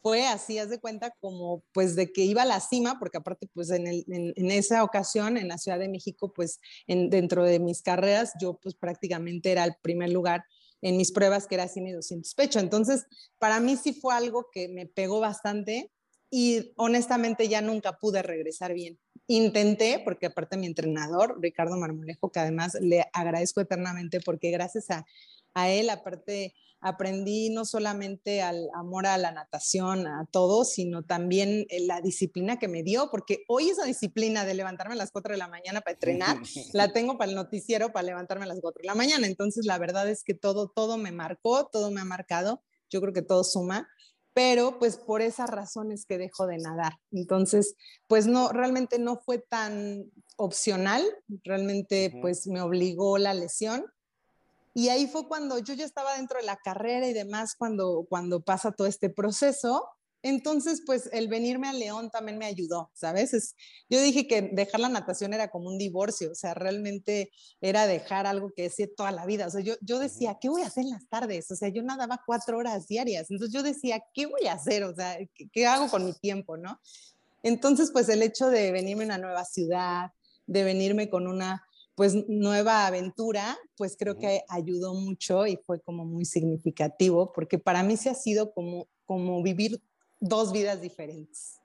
fue 0.09 0.27
así, 0.27 0.59
haz 0.59 0.71
de 0.71 0.81
cuenta, 0.81 1.15
como 1.21 1.63
pues 1.75 1.95
de 1.95 2.11
que 2.11 2.23
iba 2.23 2.41
a 2.41 2.47
la 2.47 2.61
cima, 2.61 2.99
porque 2.99 3.19
aparte 3.19 3.47
pues 3.53 3.71
en, 3.71 3.85
esa 4.51 4.83
ocasión 4.83 5.37
en 5.37 5.49
la 5.49 5.59
Ciudad 5.59 5.79
de 5.79 5.91
México, 5.91 6.33
pues 6.33 6.61
en, 6.87 7.11
dentro 7.11 7.45
de 7.45 7.59
mis 7.59 7.83
carreras, 7.83 8.33
yo 8.41 8.59
pues 8.59 8.75
prácticamente 8.75 9.53
era 9.53 9.65
el 9.65 9.75
primer 9.83 10.11
lugar 10.11 10.45
en 10.81 10.97
mis 10.97 11.13
pruebas, 11.13 11.47
que 11.47 11.57
era 11.57 11.69
100 11.69 11.89
y 11.89 11.93
200 11.93 12.35
pecho. 12.35 12.59
Entonces, 12.59 13.05
para 13.39 13.61
mí 13.61 13.77
sí 13.77 13.93
fue 13.93 14.15
algo 14.15 14.47
que 14.51 14.71
me 14.71 14.87
pegó 14.87 15.21
bastante 15.21 15.93
y 16.31 16.73
honestamente 16.77 17.47
ya 17.47 17.61
nunca 17.61 17.99
pude 17.99 18.23
regresar 18.23 18.73
bien. 18.73 18.99
Intenté, 19.27 20.01
porque 20.03 20.25
aparte 20.25 20.57
mi 20.57 20.69
entrenador, 20.69 21.39
Ricardo 21.39 21.77
Marmolejo, 21.77 22.33
que 22.33 22.41
además 22.41 22.79
le 22.81 23.05
agradezco 23.13 23.61
eternamente 23.61 24.21
porque 24.25 24.51
gracias 24.51 24.89
a, 24.89 25.05
a 25.53 25.69
él, 25.69 25.91
aparte 25.91 26.55
aprendí 26.81 27.51
no 27.51 27.65
solamente 27.65 28.43
al 28.43 28.69
amor 28.75 29.07
a 29.07 29.19
la 29.19 29.33
natación, 29.33 30.07
a 30.07 30.27
todo, 30.31 30.65
sino 30.65 31.05
también 31.05 31.67
eh, 31.69 31.87
la 31.87 32.01
disciplina 32.01 32.59
que 32.59 32.69
me 32.69 32.83
dio, 32.83 33.11
porque 33.11 33.45
hoy 33.49 33.71
esa 33.71 33.85
disciplina 33.85 34.45
de 34.45 34.55
levantarme 34.55 34.95
a 34.95 34.99
las 34.99 35.11
4 35.11 35.33
de 35.33 35.39
la 35.39 35.49
mañana 35.49 35.81
para 35.81 35.95
entrenar, 35.95 36.39
la 36.73 36.93
tengo 36.93 37.19
para 37.19 37.31
el 37.31 37.37
noticiero 37.37 37.93
para 37.93 38.05
levantarme 38.05 38.45
a 38.45 38.49
las 38.49 38.61
4 38.61 38.83
de 38.83 38.87
la 38.87 38.95
mañana. 38.95 39.27
Entonces, 39.27 39.67
la 39.67 39.79
verdad 39.79 40.09
es 40.09 40.23
que 40.23 40.35
todo, 40.35 40.69
todo 40.69 40.97
me 40.97 41.13
marcó, 41.13 41.67
todo 41.67 41.91
me 41.91 42.01
ha 42.01 42.05
marcado. 42.05 42.63
Yo 42.91 43.01
creo 43.01 43.13
que 43.13 43.23
todo 43.23 43.45
suma 43.45 43.89
pero 44.39 44.79
pues 44.79 44.97
por 44.97 45.21
esas 45.21 45.51
razones 45.51 46.07
que 46.07 46.17
dejo 46.17 46.47
de 46.47 46.59
nadar. 46.59 46.93
Entonces, 47.11 47.75
pues 48.07 48.29
no, 48.29 48.53
realmente 48.53 49.01
no 49.01 49.17
fue 49.17 49.39
tan 49.41 50.13
opcional, 50.37 51.03
realmente 51.43 52.17
pues 52.21 52.47
me 52.47 52.61
obligó 52.61 53.19
la 53.19 53.35
lesión 53.35 53.85
y 54.75 54.89
ahí 54.89 55.07
fue 55.07 55.27
cuando 55.27 55.59
yo 55.59 55.75
ya 55.75 55.85
estaba 55.85 56.17
dentro 56.17 56.39
de 56.39 56.47
la 56.47 56.57
carrera 56.57 57.09
y 57.09 57.13
demás, 57.13 57.55
cuando, 57.57 58.07
cuando 58.09 58.41
pasa 58.41 58.73
todo 58.73 58.87
este 58.87 59.11
proceso. 59.11 59.89
Entonces, 60.23 60.83
pues 60.85 61.09
el 61.13 61.29
venirme 61.29 61.69
a 61.69 61.73
León 61.73 62.11
también 62.11 62.39
me 62.39 62.47
ayudó, 62.47 62.91
¿sabes? 62.93 63.55
yo 63.89 64.01
dije 64.01 64.27
que 64.27 64.43
dejar 64.43 64.81
la 64.81 64.89
natación 64.89 65.33
era 65.33 65.49
como 65.49 65.69
un 65.69 65.79
divorcio, 65.79 66.33
o 66.33 66.35
sea, 66.35 66.55
realmente 66.55 67.31
era 67.61 67.87
dejar 67.87 68.27
algo 68.27 68.51
que 68.51 68.63
decía 68.63 68.89
toda 68.97 69.13
la 69.13 69.27
vida. 69.27 69.47
O 69.47 69.51
sea, 69.51 69.61
yo, 69.61 69.75
yo 69.81 70.01
decía, 70.01 70.37
¿qué 70.41 70.49
voy 70.49 70.63
a 70.63 70.67
hacer 70.67 70.85
en 70.85 70.91
las 70.91 71.09
tardes? 71.09 71.49
O 71.53 71.57
sea, 71.57 71.69
yo 71.69 71.83
nadaba 71.85 72.21
cuatro 72.27 72.59
horas 72.59 72.89
diarias. 72.89 73.31
Entonces 73.31 73.55
yo 73.55 73.63
decía, 73.63 74.03
¿qué 74.13 74.27
voy 74.27 74.49
a 74.49 74.55
hacer? 74.55 74.83
O 74.83 74.95
sea, 74.95 75.19
¿qué, 75.35 75.49
qué 75.53 75.67
hago 75.67 75.89
con 75.89 76.05
mi 76.05 76.13
tiempo, 76.15 76.57
no? 76.57 76.81
Entonces, 77.45 77.91
pues 77.93 78.09
el 78.09 78.23
hecho 78.23 78.51
de 78.51 78.73
venirme 78.73 79.05
a 79.05 79.07
una 79.07 79.19
nueva 79.19 79.45
ciudad, 79.45 80.11
de 80.47 80.65
venirme 80.65 81.09
con 81.09 81.29
una 81.29 81.65
pues 81.99 82.15
nueva 82.29 82.87
aventura, 82.87 83.59
pues 83.77 83.97
creo 83.99 84.17
que 84.21 84.43
ayudó 84.49 84.95
mucho 84.95 85.49
y 85.49 85.57
fue 85.57 85.81
como 85.81 86.05
muy 86.05 86.25
significativo, 86.25 87.33
porque 87.33 87.59
para 87.59 87.83
mí 87.83 87.97
se 87.97 88.09
ha 88.09 88.15
sido 88.15 88.53
como, 88.53 88.87
como 89.05 89.43
vivir 89.43 89.81
dos 90.21 90.53
vidas 90.53 90.81
diferentes. 90.81 91.59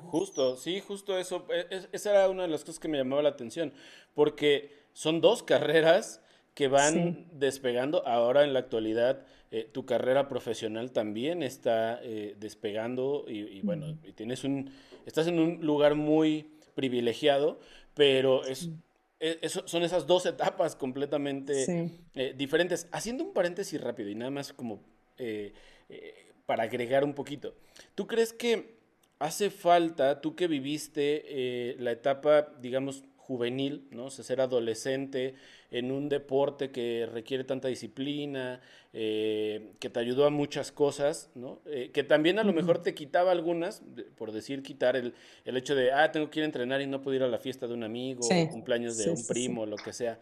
Justo, 0.00 0.56
sí, 0.56 0.80
justo 0.80 1.18
eso. 1.18 1.46
E, 1.50 1.88
esa 1.92 2.10
era 2.10 2.30
una 2.30 2.44
de 2.44 2.48
las 2.48 2.62
cosas 2.62 2.78
que 2.78 2.88
me 2.88 2.96
llamaba 2.96 3.20
la 3.20 3.28
atención, 3.28 3.74
porque 4.14 4.72
son 4.94 5.20
dos 5.20 5.42
carreras 5.42 6.22
que 6.54 6.68
van 6.68 7.28
despegando. 7.34 8.06
Ahora 8.06 8.44
en 8.44 8.54
la 8.54 8.60
actualidad, 8.60 9.26
eh, 9.50 9.68
tu 9.70 9.84
carrera 9.84 10.26
profesional 10.26 10.90
también 10.90 11.42
está 11.42 12.00
eh, 12.02 12.34
despegando 12.40 13.26
y, 13.28 13.40
y 13.40 13.60
bueno, 13.60 13.98
y 14.02 14.12
tienes 14.12 14.42
un, 14.42 14.70
estás 15.04 15.26
en 15.26 15.38
un 15.38 15.60
lugar 15.60 15.96
muy 15.96 16.50
privilegiado, 16.74 17.60
pero 17.92 18.42
es 18.46 18.70
e, 19.18 19.48
son 19.48 19.82
esas 19.82 20.06
dos 20.06 20.26
etapas 20.26 20.76
completamente 20.76 21.90
eh, 22.14 22.34
diferentes. 22.36 22.86
Haciendo 22.92 23.24
un 23.24 23.32
paréntesis 23.32 23.80
rápido 23.80 24.10
y 24.10 24.14
nada 24.14 24.30
más 24.30 24.52
como 24.52 24.82
eh, 25.18 25.52
eh, 25.88 26.32
para 26.44 26.64
agregar 26.64 27.04
un 27.04 27.14
poquito. 27.14 27.54
¿Tú 27.94 28.06
crees 28.06 28.32
que 28.32 28.76
hace 29.18 29.50
falta, 29.50 30.20
tú 30.20 30.36
que 30.36 30.46
viviste 30.46 31.76
la 31.78 31.92
etapa, 31.92 32.48
digamos, 32.60 33.04
juvenil, 33.26 33.88
¿no? 33.90 34.06
O 34.06 34.10
sea, 34.10 34.24
ser 34.24 34.40
adolescente 34.40 35.34
en 35.70 35.90
un 35.90 36.08
deporte 36.08 36.70
que 36.70 37.08
requiere 37.12 37.42
tanta 37.42 37.66
disciplina, 37.66 38.60
eh, 38.92 39.72
que 39.80 39.90
te 39.90 39.98
ayudó 39.98 40.26
a 40.26 40.30
muchas 40.30 40.70
cosas, 40.70 41.30
¿no? 41.34 41.60
Eh, 41.66 41.90
que 41.92 42.04
también 42.04 42.38
a 42.38 42.44
lo 42.44 42.52
mejor 42.52 42.82
te 42.82 42.94
quitaba 42.94 43.32
algunas, 43.32 43.82
por 44.16 44.30
decir 44.30 44.62
quitar 44.62 44.96
el, 44.96 45.12
el, 45.44 45.56
hecho 45.56 45.74
de, 45.74 45.92
ah, 45.92 46.12
tengo 46.12 46.30
que 46.30 46.38
ir 46.38 46.44
a 46.44 46.46
entrenar 46.46 46.80
y 46.80 46.86
no 46.86 47.02
puedo 47.02 47.16
ir 47.16 47.22
a 47.24 47.28
la 47.28 47.38
fiesta 47.38 47.66
de 47.66 47.74
un 47.74 47.82
amigo, 47.82 48.20
o 48.24 48.48
cumpleaños 48.48 48.96
de 48.96 49.10
un 49.10 49.26
primo, 49.26 49.66
lo 49.66 49.76
que 49.76 49.92
sea. 49.92 50.20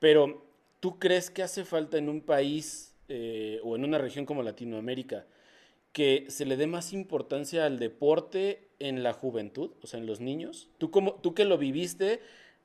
Pero, 0.00 0.44
¿tú 0.80 0.98
crees 0.98 1.30
que 1.30 1.44
hace 1.44 1.64
falta 1.64 1.96
en 1.96 2.08
un 2.08 2.22
país 2.22 2.94
eh, 3.08 3.60
o 3.62 3.76
en 3.76 3.84
una 3.84 3.98
región 3.98 4.26
como 4.26 4.42
Latinoamérica 4.42 5.26
que 5.92 6.24
se 6.28 6.46
le 6.46 6.56
dé 6.56 6.66
más 6.66 6.92
importancia 6.92 7.66
al 7.66 7.78
deporte 7.78 8.68
en 8.88 9.02
la 9.02 9.12
juventud, 9.12 9.70
o 9.82 9.86
sea, 9.86 10.00
en 10.00 10.06
los 10.06 10.20
niños? 10.20 10.68
Tú, 10.78 10.90
como, 10.90 11.14
tú 11.14 11.34
que 11.34 11.44
lo 11.44 11.58
viviste 11.58 12.20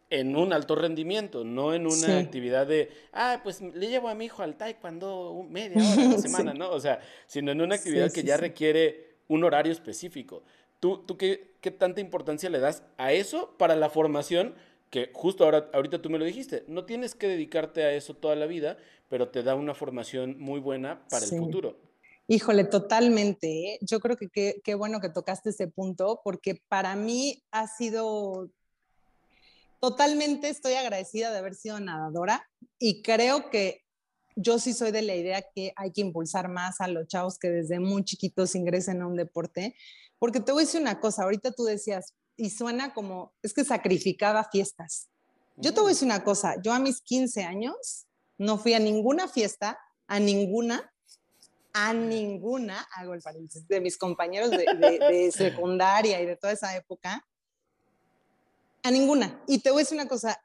en 0.10 0.36
un 0.36 0.54
alto 0.54 0.76
rendimiento, 0.76 1.44
no 1.44 1.74
en 1.74 1.86
una 1.86 2.20
actividad 2.20 2.66
de, 2.66 2.90
ah, 3.14 3.42
pues 3.44 3.62
le 3.62 3.88
llevo 3.88 4.08
a 4.08 4.16
mi 4.16 4.26
hijo 4.26 4.42
al 4.42 4.56
taekwondo 4.56 5.46
media 5.50 5.78
hora 5.78 6.04
a 6.04 6.12
la 6.14 6.18
semana, 6.18 6.54
¿no? 6.54 6.72
O 6.72 6.80
sea, 6.80 7.00
sino 7.26 7.52
en 7.52 7.62
una 7.62 7.76
actividad 7.76 8.12
que 8.12 8.24
ya 8.24 8.38
requiere 8.38 9.18
un 9.28 9.44
horario 9.44 9.72
específico. 9.72 10.44
¿tú, 10.80 11.04
tú 11.06 11.18
qué, 11.18 11.56
qué 11.62 11.72
tanta 11.72 12.02
importancia 12.02 12.50
le 12.50 12.60
das 12.60 12.84
a 12.98 13.14
eso 13.14 13.56
para 13.58 13.76
la 13.76 13.90
formación? 13.90 14.56
Que 14.90 15.12
justo 15.14 15.44
ahora, 15.44 15.70
ahorita 15.74 16.02
tú 16.02 16.10
me 16.10 16.18
lo 16.18 16.26
dijiste, 16.26 16.64
no 16.68 16.86
tienes 16.86 17.14
que 17.14 17.28
dedicarte 17.28 17.84
a 17.84 17.92
eso 17.94 18.14
toda 18.14 18.36
la 18.36 18.46
vida, 18.46 18.78
pero 19.10 19.30
te 19.30 19.44
da 19.44 19.56
una 19.56 19.74
formación 19.74 20.38
muy 20.40 20.60
buena 20.60 21.02
para 21.10 21.26
el 21.26 21.32
futuro. 21.32 21.78
Híjole, 22.28 22.66
totalmente. 22.66 23.48
¿eh? 23.48 23.80
Yo 23.82 24.00
creo 24.00 24.18
que 24.18 24.62
qué 24.64 24.76
bueno 24.76 25.00
que 25.00 25.10
tocaste 25.10 25.52
ese 25.52 25.68
punto, 25.68 26.22
porque 26.24 26.62
para 26.68 26.96
mí 26.96 27.42
ha 27.52 27.68
sido 27.68 28.50
totalmente, 29.80 30.50
estoy 30.50 30.74
agradecida 30.74 31.32
de 31.32 31.38
haber 31.38 31.56
sido 31.56 31.80
nadadora 31.80 32.50
y 32.80 33.02
creo 33.02 33.50
que 33.50 33.84
yo 34.36 34.60
sí 34.60 34.74
soy 34.74 34.92
de 34.92 35.02
la 35.02 35.16
idea 35.16 35.44
que 35.56 35.74
hay 35.76 35.92
que 35.92 36.02
impulsar 36.02 36.48
más 36.48 36.80
a 36.80 36.88
los 36.88 37.08
chavos 37.08 37.40
que 37.40 37.50
desde 37.50 37.80
muy 37.80 38.04
chiquitos 38.04 38.56
ingresen 38.56 39.02
a 39.02 39.08
un 39.08 39.16
deporte, 39.16 39.76
porque 40.20 40.40
te 40.40 40.52
voy 40.52 40.64
a 40.64 40.66
decir 40.66 40.82
una 40.82 41.00
cosa, 41.00 41.24
ahorita 41.24 41.52
tú 41.52 41.64
decías, 41.64 42.14
y 42.36 42.52
suena 42.52 42.94
como, 42.94 43.34
es 43.42 43.54
que 43.54 43.64
sacrificaba 43.64 44.48
fiestas. 44.52 45.10
Yo 45.56 45.74
te 45.74 45.80
voy 45.80 45.90
a 45.90 45.94
decir 45.94 46.06
una 46.06 46.24
cosa, 46.24 46.62
yo 46.62 46.72
a 46.72 46.80
mis 46.80 47.02
15 47.02 47.44
años 47.44 48.06
no 48.38 48.60
fui 48.60 48.74
a 48.74 48.80
ninguna 48.80 49.28
fiesta, 49.28 49.80
a 50.06 50.20
ninguna, 50.20 50.94
a 51.80 51.94
ninguna, 51.94 52.88
hago 52.96 53.14
el 53.14 53.22
paréntesis, 53.22 53.68
de 53.68 53.80
mis 53.80 53.98
compañeros 53.98 54.50
de, 54.50 54.66
de 54.66 55.32
secundaria 55.32 56.20
y 56.20 56.26
de 56.26 56.36
toda 56.36 56.54
esa 56.54 56.76
época, 56.76 57.24
a 58.82 58.90
ninguna. 58.90 59.44
Y 59.48 59.60
te 59.60 59.70
voy 59.70 59.82
a 59.82 59.84
decir 59.84 59.96
una 59.96 60.08
cosa, 60.08 60.42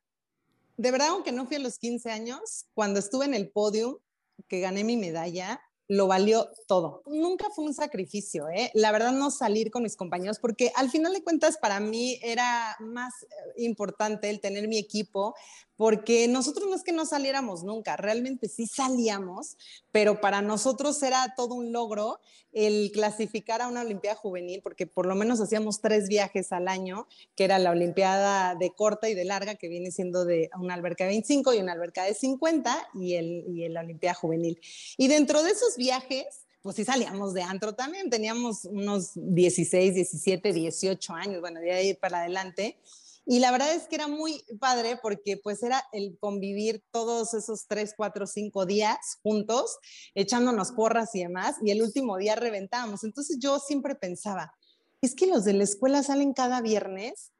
de 0.76 0.90
verdad, 0.90 1.08
aunque 1.08 1.32
no 1.32 1.46
fui 1.46 1.56
a 1.56 1.60
los 1.60 1.78
15 1.78 2.10
años, 2.10 2.66
cuando 2.74 2.98
estuve 2.98 3.24
en 3.24 3.32
el 3.32 3.48
podio, 3.48 4.02
que 4.46 4.60
gané 4.60 4.84
mi 4.84 4.98
medalla, 4.98 5.62
lo 5.88 6.06
valió 6.06 6.50
todo. 6.66 7.02
Nunca 7.06 7.48
fue 7.54 7.64
un 7.64 7.74
sacrificio, 7.74 8.48
¿eh? 8.48 8.70
La 8.74 8.92
verdad, 8.92 9.12
no 9.12 9.30
salir 9.30 9.70
con 9.70 9.82
mis 9.82 9.96
compañeros, 9.96 10.38
porque 10.38 10.70
al 10.74 10.90
final 10.90 11.12
de 11.14 11.22
cuentas 11.22 11.56
para 11.56 11.80
mí 11.80 12.18
era 12.22 12.76
más 12.80 13.12
eh, 13.22 13.26
importante 13.58 14.28
el 14.28 14.40
tener 14.40 14.68
mi 14.68 14.78
equipo, 14.78 15.34
porque 15.82 16.28
nosotros 16.28 16.68
no 16.68 16.76
es 16.76 16.84
que 16.84 16.92
no 16.92 17.04
saliéramos 17.04 17.64
nunca, 17.64 17.96
realmente 17.96 18.48
sí 18.48 18.68
salíamos, 18.68 19.56
pero 19.90 20.20
para 20.20 20.40
nosotros 20.40 21.02
era 21.02 21.34
todo 21.36 21.56
un 21.56 21.72
logro 21.72 22.20
el 22.52 22.92
clasificar 22.92 23.60
a 23.60 23.66
una 23.66 23.80
Olimpiada 23.80 24.14
Juvenil, 24.14 24.60
porque 24.62 24.86
por 24.86 25.06
lo 25.06 25.16
menos 25.16 25.40
hacíamos 25.40 25.80
tres 25.80 26.06
viajes 26.06 26.52
al 26.52 26.68
año, 26.68 27.08
que 27.34 27.42
era 27.42 27.58
la 27.58 27.72
Olimpiada 27.72 28.54
de 28.54 28.70
corta 28.70 29.08
y 29.08 29.14
de 29.14 29.24
larga, 29.24 29.56
que 29.56 29.66
viene 29.66 29.90
siendo 29.90 30.24
de 30.24 30.50
una 30.56 30.74
alberca 30.74 31.02
de 31.02 31.10
25 31.10 31.52
y 31.52 31.58
una 31.58 31.72
alberca 31.72 32.04
de 32.04 32.14
50, 32.14 32.90
y, 32.94 33.14
el, 33.14 33.44
y 33.48 33.68
la 33.68 33.80
Olimpiada 33.80 34.14
Juvenil. 34.14 34.60
Y 34.96 35.08
dentro 35.08 35.42
de 35.42 35.50
esos 35.50 35.76
viajes, 35.76 36.46
pues 36.62 36.76
sí 36.76 36.84
salíamos 36.84 37.34
de 37.34 37.42
antro 37.42 37.74
también, 37.74 38.08
teníamos 38.08 38.66
unos 38.66 39.14
16, 39.16 39.96
17, 39.96 40.52
18 40.52 41.12
años, 41.12 41.40
bueno, 41.40 41.58
de 41.58 41.72
ahí 41.72 41.94
para 41.94 42.20
adelante. 42.20 42.78
Y 43.24 43.38
la 43.38 43.52
verdad 43.52 43.72
es 43.72 43.86
que 43.86 43.96
era 43.96 44.08
muy 44.08 44.44
padre 44.58 44.98
porque 45.00 45.36
pues 45.36 45.62
era 45.62 45.82
el 45.92 46.18
convivir 46.18 46.82
todos 46.90 47.34
esos 47.34 47.66
tres, 47.68 47.94
cuatro, 47.96 48.26
cinco 48.26 48.66
días 48.66 48.98
juntos, 49.22 49.78
echándonos 50.14 50.72
porras 50.72 51.14
y 51.14 51.20
demás, 51.20 51.56
y 51.62 51.70
el 51.70 51.82
último 51.82 52.16
día 52.16 52.34
reventábamos. 52.34 53.04
Entonces 53.04 53.38
yo 53.38 53.60
siempre 53.60 53.94
pensaba, 53.94 54.52
es 55.00 55.14
que 55.14 55.26
los 55.26 55.44
de 55.44 55.52
la 55.52 55.64
escuela 55.64 56.02
salen 56.02 56.32
cada 56.32 56.60
viernes, 56.60 57.32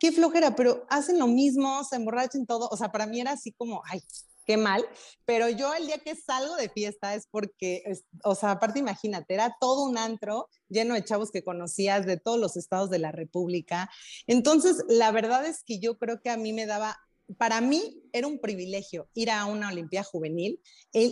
qué 0.00 0.10
flojera, 0.10 0.56
pero 0.56 0.84
hacen 0.88 1.18
lo 1.18 1.28
mismo, 1.28 1.84
se 1.84 1.96
emborrachan 1.96 2.46
todo, 2.46 2.68
o 2.68 2.76
sea, 2.76 2.90
para 2.90 3.06
mí 3.06 3.20
era 3.20 3.32
así 3.32 3.52
como, 3.52 3.82
ay, 3.86 4.02
qué 4.46 4.56
mal, 4.56 4.84
pero 5.24 5.48
yo 5.48 5.74
el 5.74 5.86
día 5.86 5.98
que 5.98 6.14
salgo 6.16 6.56
de 6.56 6.68
fiesta 6.68 7.14
es 7.14 7.26
porque, 7.30 7.82
o 8.24 8.34
sea, 8.34 8.52
aparte 8.52 8.78
imagínate, 8.78 9.34
era 9.34 9.56
todo 9.60 9.84
un 9.84 9.98
antro 9.98 10.48
lleno 10.68 10.94
de 10.94 11.04
chavos 11.04 11.30
que 11.30 11.44
conocías 11.44 12.06
de 12.06 12.16
todos 12.16 12.38
los 12.38 12.56
estados 12.56 12.90
de 12.90 12.98
la 12.98 13.12
República. 13.12 13.90
Entonces, 14.26 14.84
la 14.88 15.12
verdad 15.12 15.46
es 15.46 15.62
que 15.64 15.78
yo 15.78 15.98
creo 15.98 16.20
que 16.20 16.30
a 16.30 16.36
mí 16.36 16.52
me 16.52 16.66
daba 16.66 16.96
para 17.38 17.60
mí 17.60 18.02
era 18.12 18.26
un 18.26 18.40
privilegio 18.40 19.08
ir 19.14 19.30
a 19.30 19.46
una 19.46 19.68
Olimpiada 19.68 20.04
Juvenil, 20.04 20.60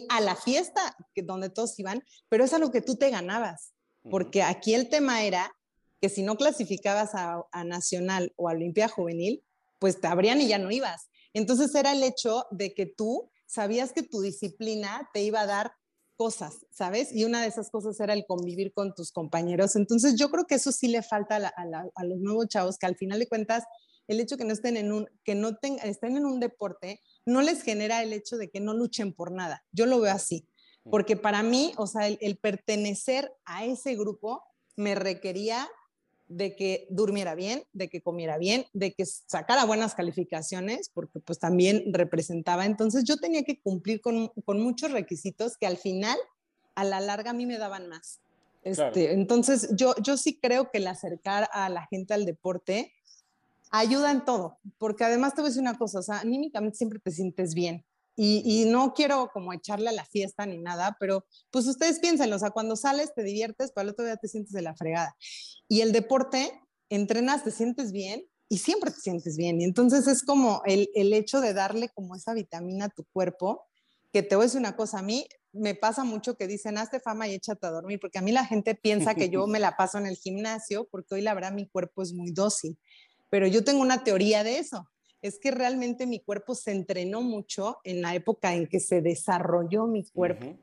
a 0.09 0.21
la 0.21 0.35
fiesta 0.35 0.97
que, 1.15 1.23
donde 1.23 1.51
todos 1.51 1.79
iban, 1.79 2.03
pero 2.29 2.45
es 2.45 2.53
algo 2.53 2.71
que 2.71 2.83
tú 2.83 2.97
te 2.97 3.11
ganabas, 3.11 3.73
porque 4.11 4.43
aquí 4.43 4.75
el 4.75 4.89
tema 4.89 5.23
era 5.23 5.55
que 6.01 6.09
si 6.09 6.23
no 6.23 6.37
clasificabas 6.37 7.15
a, 7.15 7.43
a 7.53 7.65
Nacional 7.65 8.33
o 8.37 8.49
a 8.49 8.53
Olimpiada 8.53 8.89
Juvenil, 8.89 9.43
pues 9.79 10.01
te 10.01 10.07
abrían 10.07 10.41
y 10.41 10.49
ya 10.49 10.59
no 10.59 10.71
ibas. 10.71 11.09
Entonces 11.39 11.73
era 11.77 11.93
el 11.93 12.03
hecho 12.03 12.47
de 12.51 12.75
que 12.75 12.85
tú 12.85 13.31
sabías 13.47 13.93
que 13.93 14.03
tu 14.03 14.21
disciplina 14.21 15.09
te 15.15 15.23
iba 15.23 15.41
a 15.41 15.47
dar 15.47 15.73
cosas, 16.17 16.67
¿sabes? 16.73 17.15
Y 17.15 17.25
una 17.25 17.41
de 17.43 17.47
esas 17.47 17.71
cosas 17.71 17.99
era 18.01 18.13
el 18.13 18.27
convivir 18.27 18.73
con 18.73 18.93
tus 18.93 19.13
compañeros. 19.13 19.77
Entonces 19.77 20.17
yo 20.17 20.31
creo 20.31 20.47
que 20.47 20.57
eso 20.57 20.73
sí 20.73 20.89
le 20.89 21.03
falta 21.03 21.37
a, 21.37 22.05
los 22.05 22.19
nuevos 22.19 22.49
chavos, 22.49 22.77
que 22.77 22.87
al 22.87 22.97
final 22.97 23.21
de 23.21 23.29
cuentas 23.29 23.63
el 24.09 24.19
hecho 24.19 24.37
que 24.37 24.45
no 24.45 24.53
estén 24.53 24.77
en 24.77 24.91
un, 24.91 25.07
que 25.23 25.37
no 25.37 25.57
estén 25.85 26.17
en 26.17 26.27
un 26.27 26.41
deporte, 26.41 27.01
no 27.25 27.41
les 27.41 27.63
genera 27.63 28.03
el 28.03 28.13
hecho 28.13 28.37
de 28.37 28.51
que 28.51 28.59
no 28.59 28.75
luchen 28.75 29.13
por 29.13 29.31
nada. 29.31 29.65
Yo 29.71 29.87
lo 29.87 30.01
veo 30.01 30.13
así, 30.13 30.49
mm. 30.85 30.91
porque 30.91 31.17
para 31.17 31.45
mí, 31.45 31.73
o 31.77 31.87
sea, 31.87 32.09
el 32.09 32.39
pertenecer 32.39 33.33
a 33.45 33.65
ese 33.65 33.95
grupo 33.95 34.43
me 34.75 34.97
requería 34.97 35.69
de 36.29 36.55
que 36.55 36.87
durmiera 36.91 37.35
bien, 37.35 37.65
de 37.73 37.89
que 37.89 38.03
comiera 38.03 38.39
bien, 38.39 38.67
de 38.73 38.93
que 38.93 39.05
sacara 39.07 39.65
buenas 39.65 39.95
calificaciones, 39.95 40.91
porque 40.93 41.21
pues 41.21 41.39
también 41.39 41.85
representaba. 41.93 42.67
Entonces 42.67 43.05
yo 43.05 43.17
tenía 43.17 43.43
que 43.45 43.61
cumplir 43.61 44.01
con, 44.01 44.31
muchos 44.47 44.93
requisitos 44.93 45.57
que 45.57 45.67
al 45.67 45.79
final, 45.79 46.19
a 46.75 46.85
la 46.85 47.01
larga, 47.01 47.31
a 47.31 47.35
mí 47.35 47.47
me 47.47 47.59
daban 47.59 47.89
más. 47.89 48.21
Este, 48.63 49.13
Entonces 49.13 49.71
yo, 49.75 49.95
yo 50.03 50.17
sí 50.17 50.39
creo 50.39 50.71
que 50.71 50.79
el 50.79 50.87
acercar 50.87 51.49
a 51.53 51.69
la 51.69 51.87
gente 51.87 52.13
al 52.13 52.27
deporte 52.27 52.93
ayuda 53.71 54.11
en 54.11 54.25
todo, 54.25 54.59
porque 54.79 55.05
además 55.05 55.35
te 55.35 55.41
voy 55.41 55.49
a 55.49 55.51
decir 55.51 55.63
una 55.63 55.79
cosa, 55.79 56.01
o 56.01 56.03
sea, 56.03 56.21
anímicamente 56.21 56.77
siempre 56.77 56.99
te 56.99 57.11
sientes 57.11 57.55
bien. 57.55 57.85
Y, 58.21 58.65
no 58.67 58.95
quiero 58.95 59.31
como 59.33 59.53
echarle 59.53 59.91
a 59.91 59.93
la 59.93 60.05
fiesta 60.05 60.45
ni 60.45 60.59
nada, 60.59 60.97
pero 60.99 61.25
pues 61.53 61.69
ustedes 61.69 62.01
piensen, 62.01 62.33
o 62.33 62.39
sea, 62.41 62.51
cuando 62.51 62.75
sales 62.75 63.15
te 63.15 63.23
diviertes, 63.23 63.71
pero 63.73 63.85
el 63.85 63.91
otro 63.91 64.05
día 64.05 64.17
te 64.17 64.27
sientes 64.27 64.53
de 64.53 64.61
la 64.61 64.75
fregada. 64.75 65.15
Y 65.69 65.83
el 65.83 65.93
deporte, 65.93 66.51
entrenas, 66.89 67.45
te 67.45 67.53
sientes 67.53 67.93
bien 67.93 68.27
y 68.49 68.59
siempre 68.59 68.91
te 68.91 68.99
sientes 68.99 69.37
bien. 69.37 69.61
Y 69.61 69.65
entonces 69.65 70.09
es 70.09 70.25
como 70.25 70.63
el, 70.67 70.89
el 70.97 71.13
hecho 71.13 71.41
de 71.41 71.55
darle 71.55 71.91
como 71.91 72.17
esa 72.17 72.35
vitamina 72.35 72.87
a 72.87 72.89
tu 72.89 73.05
cuerpo, 73.13 73.65
que 74.13 74.25
te 74.25 74.35
voy 74.35 74.43
a 74.43 74.47
decir 74.47 74.59
una 74.59 74.75
cosa, 74.75 74.99
a 74.99 75.03
mí 75.03 75.29
me 75.53 75.77
pasa 75.77 76.03
mucho 76.03 76.37
que 76.37 76.49
dicen, 76.49 76.77
hazte 76.77 76.99
fama 76.99 77.29
y 77.29 77.35
échate 77.35 77.69
a 77.69 77.71
dormir, 77.71 78.01
porque 78.01 78.19
a 78.19 78.23
mí 78.23 78.33
la 78.33 78.45
gente 78.45 78.75
piensa 78.75 79.15
que 79.15 79.29
yo 79.29 79.47
me 79.47 79.61
la 79.61 79.77
paso 79.77 79.97
en 79.97 80.07
el 80.07 80.17
gimnasio, 80.17 80.89
porque 80.91 81.15
hoy 81.15 81.23
la 81.23 81.35
verdad 81.35 81.53
mi 81.53 81.69
cuerpo 81.69 82.03
es 82.03 82.13
muy 82.13 82.33
dócil, 82.33 82.81
pero 83.31 83.47
yo 83.47 83.63
tengo 83.63 83.81
una 83.81 84.03
teoría 84.03 84.43
de 84.43 84.59
eso 84.59 84.89
es 85.23 85.39
que 85.39 85.51
realmente 85.51 86.07
mi 86.07 86.21
cuerpo 86.21 86.55
se 86.55 86.71
entrenó 86.71 87.23
mucho 87.23 87.79
en 87.85 88.03
la 88.03 88.15
época 88.15 88.55
en 88.55 88.67
que 88.67 88.81
se 88.81 89.01
desarrolló 89.01 89.87
mi 89.87 90.05
cuerpo. 90.05 90.57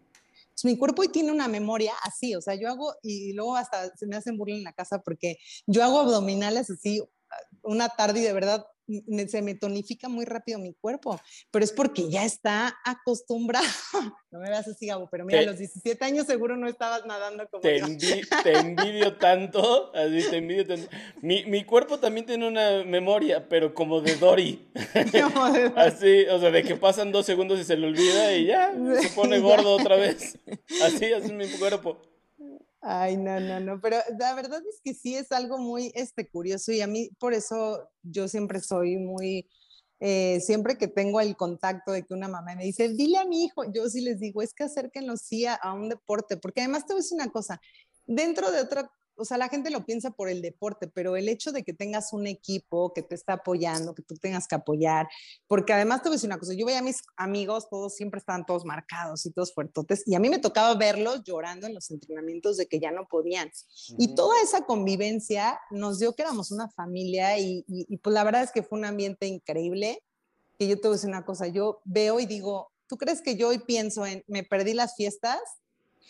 mi 0.64 0.78
cuerpo 0.78 1.02
hoy 1.02 1.10
tiene 1.10 1.32
una 1.32 1.48
memoria 1.48 1.94
así, 2.04 2.36
o 2.36 2.42
sea, 2.42 2.56
yo 2.56 2.70
hago, 2.70 2.94
y 3.04 3.34
luego 3.34 3.56
hasta 3.56 3.96
se 3.96 4.08
me 4.08 4.16
hacen 4.16 4.38
burla 4.38 4.56
en 4.56 4.64
la 4.64 4.74
casa 4.74 5.02
porque 5.02 5.38
yo 5.68 5.84
hago 5.84 6.00
abdominales 6.00 6.70
así 6.70 7.02
una 7.62 7.90
tarde 7.90 8.20
y 8.20 8.24
de 8.24 8.34
verdad 8.34 8.66
se 9.28 9.42
me 9.42 9.56
tonifica 9.56 10.10
muy 10.10 10.26
rápido 10.26 10.60
mi 10.60 10.74
cuerpo, 10.74 11.20
pero 11.52 11.66
es 11.66 11.72
porque 11.72 12.10
ya 12.10 12.26
está 12.26 12.78
acostumbrado. 12.84 13.66
No 14.36 14.42
me 14.42 14.50
veas 14.50 14.68
así, 14.68 14.88
Gabo, 14.88 15.08
pero 15.10 15.24
mira, 15.24 15.40
a 15.40 15.44
los 15.44 15.60
17 15.60 16.04
años 16.04 16.28
seguro 16.28 16.58
no 16.58 16.68
estabas 16.68 17.06
nadando 17.06 17.48
como 17.50 17.62
te 17.62 17.80
yo. 17.80 18.18
te 18.44 18.58
envidio 18.58 19.16
tanto, 19.16 19.96
así 19.96 20.30
te 20.30 20.40
envidio 20.40 20.68
tanto. 20.68 20.90
Mi, 21.22 21.46
mi, 21.46 21.64
cuerpo 21.64 22.00
también 22.00 22.26
tiene 22.26 22.46
una 22.46 22.84
memoria, 22.84 23.48
pero 23.48 23.74
como 23.74 24.02
de 24.02 24.18
Dory. 24.18 24.68
Como 25.34 25.54
de 25.54 25.70
Dory. 25.70 25.74
Así, 25.78 26.26
o 26.26 26.38
sea, 26.42 26.52
de 26.52 26.64
que 26.64 26.76
pasan 26.76 27.14
dos 27.14 27.26
segundos 27.26 27.62
y 27.62 27.64
se 27.64 27.78
le 27.78 27.88
olvida 27.88 28.36
y 28.36 28.48
ya, 28.48 28.74
se 29.02 29.08
pone 29.12 29.40
gordo 29.40 29.74
otra 29.74 29.96
vez. 29.96 30.38
Así, 30.84 31.14
así 31.14 31.28
es 31.28 31.32
mi 31.32 31.48
cuerpo. 31.48 32.02
Ay, 32.88 33.18
no, 33.18 33.40
no, 33.40 33.60
no, 33.60 33.82
pero 33.82 33.98
la 34.20 34.36
verdad 34.36 34.62
es 34.70 34.80
que 34.84 34.94
sí 34.94 35.16
es 35.16 35.32
algo 35.32 35.58
muy 35.58 35.92
este, 35.96 36.30
curioso 36.30 36.72
y 36.72 36.82
a 36.82 36.88
mí 36.88 37.10
por 37.18 37.34
eso 37.34 37.90
yo 38.04 38.28
siempre 38.28 38.60
soy 38.60 38.98
muy, 38.98 39.50
eh, 40.00 40.40
siempre 40.40 40.78
que 40.78 40.88
tengo 40.88 41.20
el 41.20 41.36
contacto 41.36 41.92
de 41.92 42.04
que 42.04 42.14
una 42.14 42.28
mamá 42.28 42.54
me 42.56 42.64
dice, 42.64 42.90
dile 42.90 43.18
a 43.18 43.26
mi 43.26 43.44
hijo, 43.44 43.64
yo 43.74 43.90
sí 43.90 44.02
les 44.02 44.20
digo, 44.20 44.44
es 44.44 44.54
que 44.54 44.66
acérquenlo 44.66 45.18
sí 45.18 45.48
a, 45.48 45.56
a 45.56 45.74
un 45.74 45.90
deporte, 45.90 46.38
porque 46.38 46.62
además 46.62 46.86
te 46.86 46.94
voy 46.94 47.00
a 47.00 47.02
decir 47.02 47.16
una 47.20 47.32
cosa, 47.32 47.60
dentro 48.06 48.52
de 48.52 48.62
otra 48.62 48.88
o 49.18 49.26
sea, 49.26 49.38
la 49.38 49.50
gente 49.50 49.70
lo 49.70 49.86
piensa 49.86 50.12
por 50.12 50.30
el 50.30 50.42
deporte, 50.42 50.88
pero 50.88 51.16
el 51.16 51.30
hecho 51.30 51.52
de 51.52 51.64
que 51.64 51.74
tengas 51.74 52.14
un 52.14 52.28
equipo 52.28 52.94
que 52.94 53.02
te 53.02 53.16
está 53.16 53.34
apoyando, 53.34 53.96
que 53.96 54.04
tú 54.04 54.16
tengas 54.16 54.48
que 54.48 54.56
apoyar, 54.56 55.08
porque 55.48 55.74
además 55.74 56.02
te 56.02 56.10
voy 56.10 56.16
a 56.16 56.18
decir 56.18 56.30
una 56.30 56.40
cosa, 56.40 56.54
yo 56.54 56.66
veía 56.66 56.80
a 56.80 56.84
mis 56.84 57.02
amigos, 57.18 57.70
todos 57.70 57.96
siempre 57.96 58.20
estaban 58.20 58.46
todos 58.46 58.66
marcados 58.66 59.26
y 59.26 59.32
todos 59.32 59.54
fuertotes, 59.54 60.04
y 60.06 60.16
a 60.16 60.20
mí 60.20 60.30
me 60.30 60.40
tocaba 60.40 60.74
verlos 60.76 61.24
llorando 61.24 61.68
en 61.68 61.74
los 61.74 61.90
entrenamientos 61.92 62.58
de 62.58 62.68
que 62.68 62.80
ya 62.80 62.92
no 62.92 63.08
podían. 63.08 63.50
Y 63.98 64.16
toda 64.16 64.42
esa 64.42 64.66
convivencia 64.66 65.60
nos 65.72 66.00
dio 66.00 66.14
que 66.14 66.24
éramos 66.24 66.52
una 66.52 66.70
familia 66.70 67.38
y, 67.38 67.64
y 67.68 67.98
pues 67.98 68.14
la 68.14 68.24
verdad 68.24 68.44
es 68.44 68.52
que 68.52 68.64
fue 68.64 68.80
un 68.80 68.86
ambiente 68.86 69.28
increíble, 69.28 70.02
que 70.58 70.68
yo 70.68 70.76
te 70.76 70.88
voy 70.88 70.96
a 70.96 70.98
decir 70.98 71.10
una 71.10 71.26
cosa, 71.26 71.48
yo 71.48 71.82
veo 71.86 72.20
y 72.20 72.26
digo, 72.26 72.72
¿tú 72.88 72.98
crees 72.98 73.22
que 73.22 73.36
yo 73.36 73.50
hoy 73.50 73.60
pienso 73.60 74.06
en, 74.06 74.24
me 74.28 74.44
perdí 74.44 74.74
las 74.74 74.96
fiestas? 74.96 75.40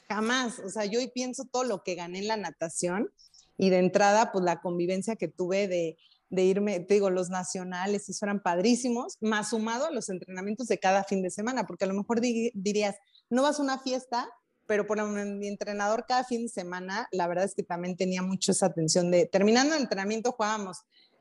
Jamás. 0.07 0.59
O 0.59 0.69
sea, 0.69 0.85
yo 0.85 0.99
hoy 0.99 1.09
pienso 1.13 1.45
todo 1.45 1.63
lo 1.63 1.83
que 1.83 1.95
gané 1.95 2.19
en 2.19 2.27
la 2.27 2.37
natación 2.37 3.11
y 3.57 3.69
de 3.69 3.79
entrada, 3.79 4.31
pues 4.31 4.43
la 4.43 4.61
convivencia 4.61 5.15
que 5.15 5.27
tuve 5.27 5.67
de, 5.67 5.97
irme, 6.29 6.81
te 6.81 6.95
digo, 6.95 7.09
los 7.09 7.29
nacionales, 7.29 8.09
eso 8.09 8.25
eran 8.25 8.41
padrísimos, 8.41 9.17
más 9.21 9.51
sumado 9.51 9.85
a 9.85 9.91
los 9.91 10.09
entrenamientos 10.09 10.67
de 10.67 10.77
cada 10.79 11.03
fin 11.05 11.21
de 11.21 11.29
semana, 11.29 11.65
porque 11.65 11.85
a 11.85 11.87
lo 11.87 11.93
mejor 11.93 12.19
dirías, 12.19 12.95
no 13.29 13.43
vas 13.43 13.59
a 13.59 13.63
una 13.63 13.79
fiesta, 13.79 14.29
pero 14.65 14.85
por 14.85 15.01
mi 15.07 15.47
entrenador 15.47 16.05
cada 16.07 16.23
fin 16.25 16.43
de 16.43 16.49
semana, 16.49 17.07
la 17.11 17.27
verdad 17.27 17.45
es 17.45 17.55
que 17.55 17.63
también 17.63 17.95
tenía 17.95 18.21
mucho 18.21 18.51
esa 18.51 18.65
atención 18.65 19.11
de, 19.11 19.27
terminando 19.27 19.75
el 19.75 19.83
entrenamiento 19.83 20.33
jugábamos 20.33 20.79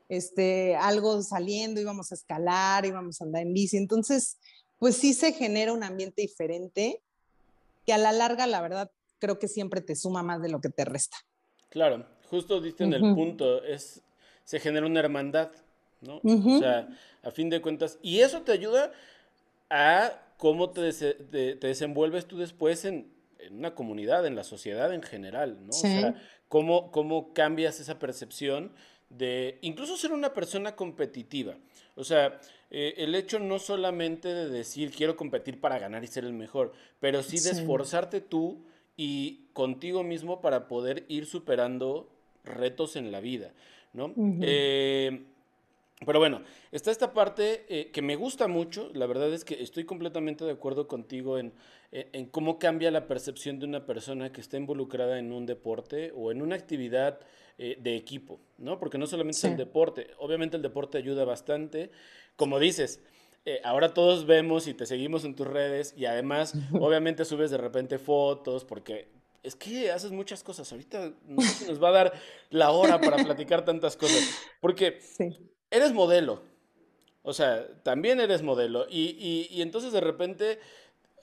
este, 0.09 0.75
algo 0.75 1.21
saliendo, 1.23 1.79
íbamos 1.79 2.11
a 2.11 2.15
escalar, 2.15 2.85
íbamos 2.85 3.21
a 3.21 3.23
andar 3.23 3.43
en 3.43 3.53
bici, 3.53 3.77
entonces, 3.77 4.37
pues 4.77 4.97
sí 4.97 5.13
se 5.13 5.31
genera 5.31 5.71
un 5.71 5.83
ambiente 5.83 6.21
diferente 6.23 7.01
que 7.85 7.93
a 7.93 7.97
la 7.97 8.11
larga, 8.11 8.47
la 8.47 8.61
verdad, 8.61 8.91
creo 9.19 9.39
que 9.39 9.47
siempre 9.47 9.81
te 9.81 9.95
suma 9.95 10.23
más 10.23 10.41
de 10.41 10.49
lo 10.49 10.61
que 10.61 10.69
te 10.69 10.85
resta. 10.85 11.17
Claro, 11.69 12.05
justo 12.29 12.61
diste 12.61 12.83
en 12.83 12.93
el 12.93 13.01
punto, 13.13 13.63
es 13.63 14.01
se 14.43 14.59
genera 14.59 14.85
una 14.85 14.99
hermandad, 14.99 15.51
¿no? 16.01 16.21
O 16.23 16.59
sea, 16.59 16.87
a 17.23 17.31
fin 17.31 17.49
de 17.49 17.61
cuentas, 17.61 17.97
y 18.01 18.19
eso 18.19 18.41
te 18.41 18.51
ayuda 18.51 18.91
a 19.69 20.21
cómo 20.37 20.69
te, 20.69 20.91
te, 20.93 21.55
desenvuelves 21.55 22.27
tú 22.27 22.37
después 22.37 22.85
en, 22.85 23.11
en, 23.39 23.57
una 23.57 23.73
comunidad, 23.73 24.25
en 24.25 24.35
la 24.35 24.43
sociedad 24.43 24.93
en 24.93 25.01
general, 25.01 25.57
¿no? 25.61 25.69
O 25.69 25.73
sea, 25.73 26.15
cómo, 26.47 26.91
cómo 26.91 27.33
cambias 27.33 27.79
esa 27.79 27.99
percepción 27.99 28.71
de 29.09 29.57
incluso 29.61 29.97
ser 29.97 30.11
una 30.11 30.33
persona 30.33 30.75
competitiva. 30.75 31.55
O 31.95 32.03
sea, 32.03 32.39
eh, 32.71 32.93
el 32.97 33.15
hecho 33.15 33.39
no 33.39 33.59
solamente 33.59 34.33
de 34.33 34.49
decir 34.49 34.91
quiero 34.91 35.15
competir 35.15 35.59
para 35.59 35.79
ganar 35.79 36.03
y 36.03 36.07
ser 36.07 36.25
el 36.25 36.33
mejor, 36.33 36.73
pero 36.99 37.23
sí 37.23 37.39
de 37.39 37.51
esforzarte 37.51 38.21
tú 38.21 38.63
y 38.97 39.47
contigo 39.53 40.03
mismo 40.03 40.41
para 40.41 40.67
poder 40.67 41.05
ir 41.07 41.25
superando 41.25 42.09
retos 42.43 42.95
en 42.95 43.11
la 43.11 43.19
vida. 43.19 43.53
¿no? 43.93 44.13
Eh, 44.41 45.23
pero 46.03 46.19
bueno, 46.19 46.41
está 46.71 46.91
esta 46.91 47.13
parte 47.13 47.65
eh, 47.69 47.91
que 47.91 48.01
me 48.01 48.17
gusta 48.17 48.47
mucho, 48.47 48.89
la 48.93 49.05
verdad 49.05 49.33
es 49.33 49.45
que 49.45 49.61
estoy 49.63 49.85
completamente 49.85 50.43
de 50.43 50.51
acuerdo 50.51 50.87
contigo 50.87 51.37
en, 51.37 51.53
cómo 52.31 52.59
cambia 52.59 52.91
la 52.91 53.07
percepción 53.07 53.59
de 53.59 53.65
una 53.65 53.85
persona 53.85 54.33
que 54.33 54.41
está 54.41 54.57
involucrada 54.57 55.17
en 55.19 55.31
un 55.31 55.45
deporte 55.45 56.11
o 56.13 56.31
en 56.31 56.41
una 56.41 56.55
actividad 56.55 57.19
eh, 57.57 57.77
de 57.79 57.95
equipo, 57.95 58.41
¿no? 58.57 58.77
Porque 58.77 58.97
no 58.97 59.07
solamente 59.07 59.37
es 59.37 59.43
el 59.45 59.55
deporte, 59.55 60.07
obviamente 60.17 60.57
el 60.57 60.63
deporte 60.63 60.97
ayuda 60.97 61.23
bastante, 61.23 61.91
como 62.35 62.59
dices, 62.59 63.01
ahora 63.63 63.93
todos 63.93 64.25
vemos 64.25 64.67
y 64.67 64.73
te 64.73 64.85
seguimos 64.85 65.23
en 65.23 65.35
tus 65.35 65.47
redes 65.47 65.93
y 65.95 66.05
además 66.05 66.53
obviamente 66.73 67.23
subes 67.23 67.51
de 67.51 67.57
repente 67.57 67.99
fotos 67.99 68.65
porque 68.65 69.07
es 69.45 69.55
que 69.55 69.91
haces 69.91 70.11
muchas 70.11 70.43
cosas. 70.43 70.71
Ahorita 70.71 71.13
no 71.27 71.41
sé 71.41 71.49
si 71.49 71.65
nos 71.65 71.81
va 71.81 71.89
a 71.89 71.91
dar 71.91 72.13
la 72.49 72.71
hora 72.71 72.99
para 72.99 73.23
platicar 73.23 73.63
tantas 73.63 73.95
cosas. 73.95 74.21
Porque 74.59 74.99
eres 75.71 75.93
modelo. 75.93 76.41
O 77.21 77.33
sea, 77.33 77.67
también 77.83 78.19
eres 78.19 78.43
modelo. 78.43 78.85
Y, 78.89 79.61
entonces 79.61 79.91
de 79.91 80.01
repente 80.01 80.59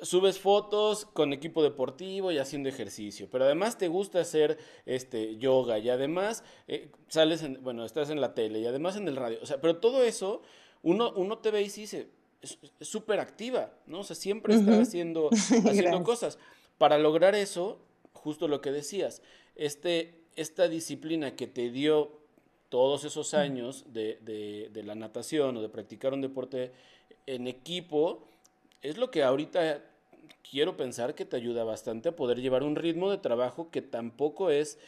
subes 0.00 0.40
fotos 0.40 1.04
con 1.04 1.32
equipo 1.32 1.62
deportivo 1.62 2.32
y 2.32 2.38
haciendo 2.38 2.68
ejercicio. 2.68 3.28
Pero 3.30 3.44
además 3.44 3.78
te 3.78 3.86
gusta 3.86 4.20
hacer 4.20 4.58
este, 4.84 5.36
yoga. 5.36 5.78
Y 5.78 5.90
además 5.90 6.42
eh, 6.66 6.90
sales 7.08 7.42
en, 7.42 7.62
bueno, 7.62 7.84
estás 7.84 8.10
en 8.10 8.20
la 8.20 8.34
tele 8.34 8.58
y 8.58 8.66
además 8.66 8.96
en 8.96 9.06
el 9.06 9.16
radio. 9.16 9.38
O 9.42 9.46
sea, 9.46 9.60
pero 9.60 9.76
todo 9.76 10.02
eso, 10.02 10.42
uno, 10.82 11.12
uno 11.14 11.38
te 11.38 11.52
ve 11.52 11.62
y 11.62 11.68
dice, 11.68 12.08
es 12.42 12.58
súper 12.80 13.20
activa, 13.20 13.72
¿no? 13.86 14.00
O 14.00 14.04
sea, 14.04 14.16
siempre 14.16 14.54
está 14.54 14.80
haciendo, 14.80 15.30
haciendo 15.30 16.02
cosas. 16.02 16.38
Para 16.78 16.98
lograr 16.98 17.36
eso, 17.36 17.80
justo 18.12 18.48
lo 18.48 18.60
que 18.60 18.72
decías, 18.72 19.22
este, 19.54 20.24
esta 20.34 20.66
disciplina 20.66 21.36
que 21.36 21.46
te 21.46 21.70
dio 21.70 22.21
todos 22.72 23.04
esos 23.04 23.34
años 23.34 23.84
de, 23.92 24.70
la 24.82 24.94
natación 24.94 25.58
o 25.58 25.60
de 25.60 25.68
practicar 25.68 26.14
un 26.14 26.22
deporte 26.22 26.72
en 27.26 27.46
equipo, 27.46 28.26
es 28.80 28.96
lo 28.96 29.10
que 29.10 29.22
ahorita 29.22 29.82
quiero 30.50 30.74
pensar 30.74 31.14
que 31.14 31.26
te 31.26 31.36
ayuda 31.36 31.64
bastante 31.64 32.08
a 32.08 32.16
poder 32.16 32.40
llevar 32.40 32.62
un 32.62 32.74
ritmo 32.74 33.10
de 33.10 33.18
trabajo 33.18 33.70
que 33.70 33.82
tampoco 33.82 34.48
es, 34.50 34.78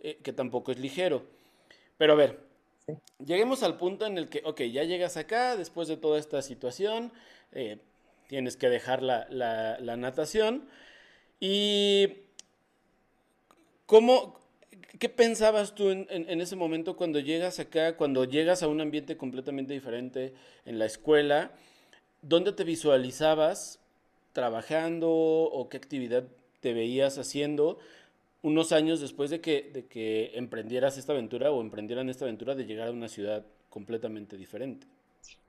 eh, 0.00 0.16
que 0.22 0.32
tampoco 0.32 0.72
es 0.72 0.78
ligero. 0.78 1.22
Pero 1.98 2.14
a 2.14 2.16
ver, 2.16 2.40
lleguemos 3.22 3.62
al 3.62 3.76
punto 3.76 4.06
en 4.06 4.16
el 4.16 4.30
que, 4.30 4.40
ok, 4.46 4.62
ya 4.62 4.84
llegas 4.84 5.18
acá 5.18 5.54
después 5.54 5.86
de 5.86 5.98
toda 5.98 6.18
esta 6.18 6.40
situación, 6.40 7.12
eh, 7.52 7.76
tienes 8.26 8.56
que 8.56 8.70
dejar 8.70 9.02
la, 9.02 9.28
la 9.28 9.96
natación. 9.98 10.66
Y 11.40 12.24
¿Cómo, 13.86 14.40
¿Qué 14.98 15.08
pensabas 15.08 15.74
tú 15.74 15.90
en, 15.90 16.40
ese 16.40 16.56
momento 16.56 16.96
cuando 16.96 17.18
llegas 17.20 17.58
acá, 17.58 17.96
cuando 17.96 18.24
llegas 18.24 18.62
a 18.62 18.68
un 18.68 18.80
ambiente 18.80 19.16
completamente 19.16 19.72
diferente 19.72 20.34
en 20.64 20.78
la 20.78 20.86
escuela? 20.86 21.52
¿Dónde 22.22 22.52
te 22.52 22.64
visualizabas 22.64 23.80
trabajando 24.32 25.10
o 25.10 25.68
qué 25.68 25.76
actividad 25.76 26.24
te 26.60 26.72
veías 26.72 27.18
haciendo 27.18 27.78
unos 28.42 28.72
años 28.72 29.00
después 29.00 29.30
de 29.30 29.40
que, 29.40 29.70
de 29.72 29.86
que 29.86 30.32
emprendieras 30.34 30.98
esta 30.98 31.12
aventura 31.12 31.50
o 31.50 31.60
emprendieran 31.60 32.08
esta 32.08 32.24
aventura 32.24 32.54
de 32.54 32.64
llegar 32.64 32.88
a 32.88 32.92
una 32.92 33.08
ciudad 33.08 33.44
completamente 33.70 34.36
diferente? 34.36 34.86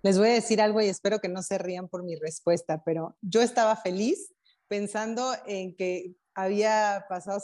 Les 0.01 0.17
voy 0.17 0.29
a 0.29 0.33
decir 0.33 0.61
algo 0.61 0.81
y 0.81 0.87
espero 0.87 1.19
que 1.19 1.27
no 1.27 1.41
se 1.41 1.57
rían 1.57 1.87
por 1.87 2.03
mi 2.03 2.15
respuesta, 2.15 2.83
pero 2.83 3.15
yo 3.21 3.41
estaba 3.41 3.75
feliz 3.75 4.33
pensando 4.67 5.33
en 5.45 5.75
que 5.75 6.15
había 6.33 7.05
pasado 7.09 7.39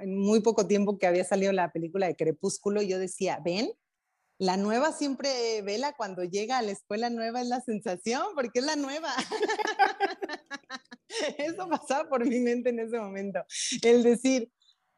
en 0.00 0.18
muy 0.18 0.40
poco 0.40 0.66
tiempo 0.66 0.98
que 0.98 1.06
había 1.06 1.24
salido 1.24 1.52
la 1.52 1.72
película 1.72 2.06
de 2.06 2.16
Crepúsculo, 2.16 2.82
yo 2.82 2.98
decía, 2.98 3.40
ven, 3.44 3.72
la 4.38 4.56
nueva 4.56 4.92
siempre 4.92 5.62
vela 5.62 5.94
cuando 5.96 6.24
llega 6.24 6.58
a 6.58 6.62
la 6.62 6.72
escuela 6.72 7.10
nueva 7.10 7.42
es 7.42 7.46
la 7.46 7.60
sensación, 7.60 8.22
porque 8.34 8.58
es 8.58 8.64
la 8.64 8.76
nueva. 8.76 9.14
Eso 11.38 11.68
pasaba 11.68 12.08
por 12.08 12.26
mi 12.26 12.40
mente 12.40 12.70
en 12.70 12.80
ese 12.80 12.98
momento. 12.98 13.44
El 13.82 14.02
decir, 14.02 14.50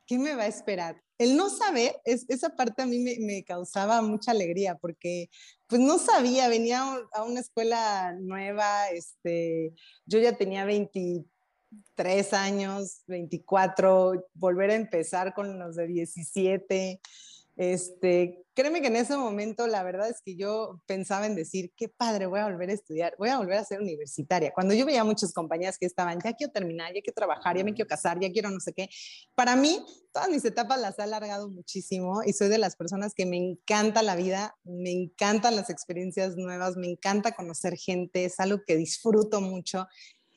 ¿qué 0.07 0.19
me 0.19 0.35
va 0.35 0.45
a 0.45 0.49
esperar? 0.49 1.03
El 1.19 1.37
no 1.37 1.51
saber, 1.51 2.01
es, 2.05 2.25
esa 2.29 2.57
parte 2.57 2.83
a 2.83 2.87
mí 2.87 2.99
me, 2.99 3.17
me, 3.21 3.45
causaba 3.45 4.01
mucha 4.03 4.31
alegría 4.31 4.77
porque 4.77 5.29
pues 5.67 5.81
no 5.81 5.99
sabía, 5.99 6.49
venía 6.49 6.83
a 7.13 7.23
una 7.23 7.41
escuela 7.41 8.15
nueva, 8.19 8.89
este, 8.91 9.75
yo 10.07 10.19
ya 10.19 10.37
tenía 10.37 10.65
20, 10.65 11.25
tres 11.95 12.33
años, 12.33 13.03
24, 13.07 14.27
volver 14.35 14.71
a 14.71 14.75
empezar 14.75 15.35
con 15.35 15.59
los 15.59 15.77
de 15.77 15.87
17. 15.87 17.01
Este, 17.57 18.45
créeme 18.53 18.81
que 18.81 18.89
en 18.89 18.97
ese 18.97 19.17
momento 19.17 19.69
la 19.69 19.85
verdad 19.85 20.09
es 20.09 20.21
que 20.25 20.35
yo 20.35 20.81
pensaba 20.87 21.27
en 21.27 21.37
decir, 21.37 21.73
qué 21.77 21.89
padre, 21.89 22.27
voy 22.27 22.41
a 22.41 22.49
volver 22.49 22.71
a 22.71 22.73
estudiar, 22.73 23.15
voy 23.17 23.29
a 23.29 23.39
volver 23.39 23.59
a 23.59 23.65
ser 23.65 23.81
universitaria. 23.81 24.53
Cuando 24.53 24.75
yo 24.75 24.85
veía 24.85 25.05
muchas 25.05 25.33
compañías 25.33 25.79
que 25.79 25.87
estaban, 25.87 26.19
ya 26.21 26.33
quiero 26.33 26.53
terminar, 26.53 26.93
ya 26.93 27.01
quiero 27.01 27.15
trabajar, 27.15 27.57
ya 27.57 27.63
me 27.63 27.73
quiero 27.73 27.89
casar, 27.89 28.19
ya 28.21 28.31
quiero 28.33 28.51
no 28.51 28.59
sé 28.59 28.73
qué, 28.73 28.89
para 29.37 29.55
mí 29.55 29.85
todas 30.13 30.31
mis 30.31 30.45
etapas 30.45 30.81
las 30.81 30.99
he 30.99 31.03
alargado 31.03 31.49
muchísimo 31.49 32.23
y 32.25 32.33
soy 32.33 32.49
de 32.49 32.59
las 32.59 32.75
personas 32.75 33.15
que 33.15 33.25
me 33.25 33.37
encanta 33.37 34.03
la 34.03 34.17
vida, 34.17 34.57
me 34.65 34.91
encantan 34.91 35.55
las 35.55 35.71
experiencias 35.71 36.37
nuevas, 36.37 36.77
me 36.77 36.89
encanta 36.89 37.37
conocer 37.37 37.77
gente, 37.77 38.25
es 38.25 38.41
algo 38.41 38.63
que 38.67 38.77
disfruto 38.77 39.41
mucho 39.41 39.87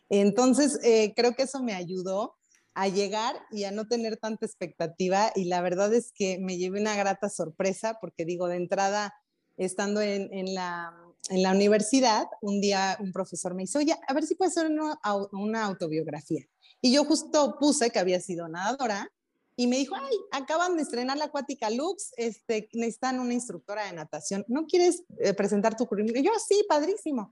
entonces, 0.10 0.80
eh, 0.84 1.14
creo 1.16 1.36
que 1.36 1.44
eso 1.44 1.62
me 1.62 1.74
ayudó 1.74 2.36
a 2.74 2.88
llegar 2.88 3.36
y 3.52 3.64
a 3.64 3.72
no 3.72 3.88
tener 3.88 4.18
tanta 4.18 4.46
expectativa 4.46 5.32
y 5.36 5.46
la 5.46 5.62
verdad 5.62 5.94
es 5.94 6.12
que 6.14 6.38
me 6.38 6.58
llevé 6.58 6.80
una 6.80 6.96
grata 6.96 7.28
sorpresa 7.30 7.98
porque 8.00 8.24
digo, 8.24 8.48
de 8.48 8.58
entrada, 8.58 9.16
estando 9.58 10.00
en, 10.02 10.54
la, 10.54 10.94
universidad, 11.30 12.28
un 12.42 12.62
día 12.62 12.96
un 13.00 13.12
profesor 13.12 13.56
me 13.56 13.64
dice, 13.64 13.80
oye, 13.80 13.96
a 14.08 14.14
ver 14.14 14.26
si 14.26 14.36
puede 14.36 14.52
ser 14.52 14.68
una, 14.68 15.00
una 15.32 15.66
autobiografía. 15.66 16.46
Y 16.80 16.94
yo 16.94 17.04
justo 17.04 17.58
puse 17.60 17.90
que 17.90 18.00
había 18.00 18.20
sido 18.22 18.48
nadadora 18.48 19.12
y 19.56 19.66
me 19.66 19.78
dijo, 19.78 19.96
ay, 19.96 20.16
acaban 20.32 20.76
de 20.76 20.84
estrenar 20.84 21.18
la 21.18 21.26
Acuática 21.26 21.72
Lux, 21.72 22.12
este, 22.16 22.70
necesitan 22.74 23.20
una 23.20 23.34
instructora 23.34 23.86
de 23.86 23.94
natación, 23.94 24.46
¿no 24.48 24.68
quieres 24.68 25.04
eh, 25.20 25.34
presentar 25.34 25.76
tu 25.76 25.88
currículum? 25.88 26.22
Y 26.22 26.24
yo, 26.24 26.32
sí, 26.48 26.64
padrísimo. 26.70 27.32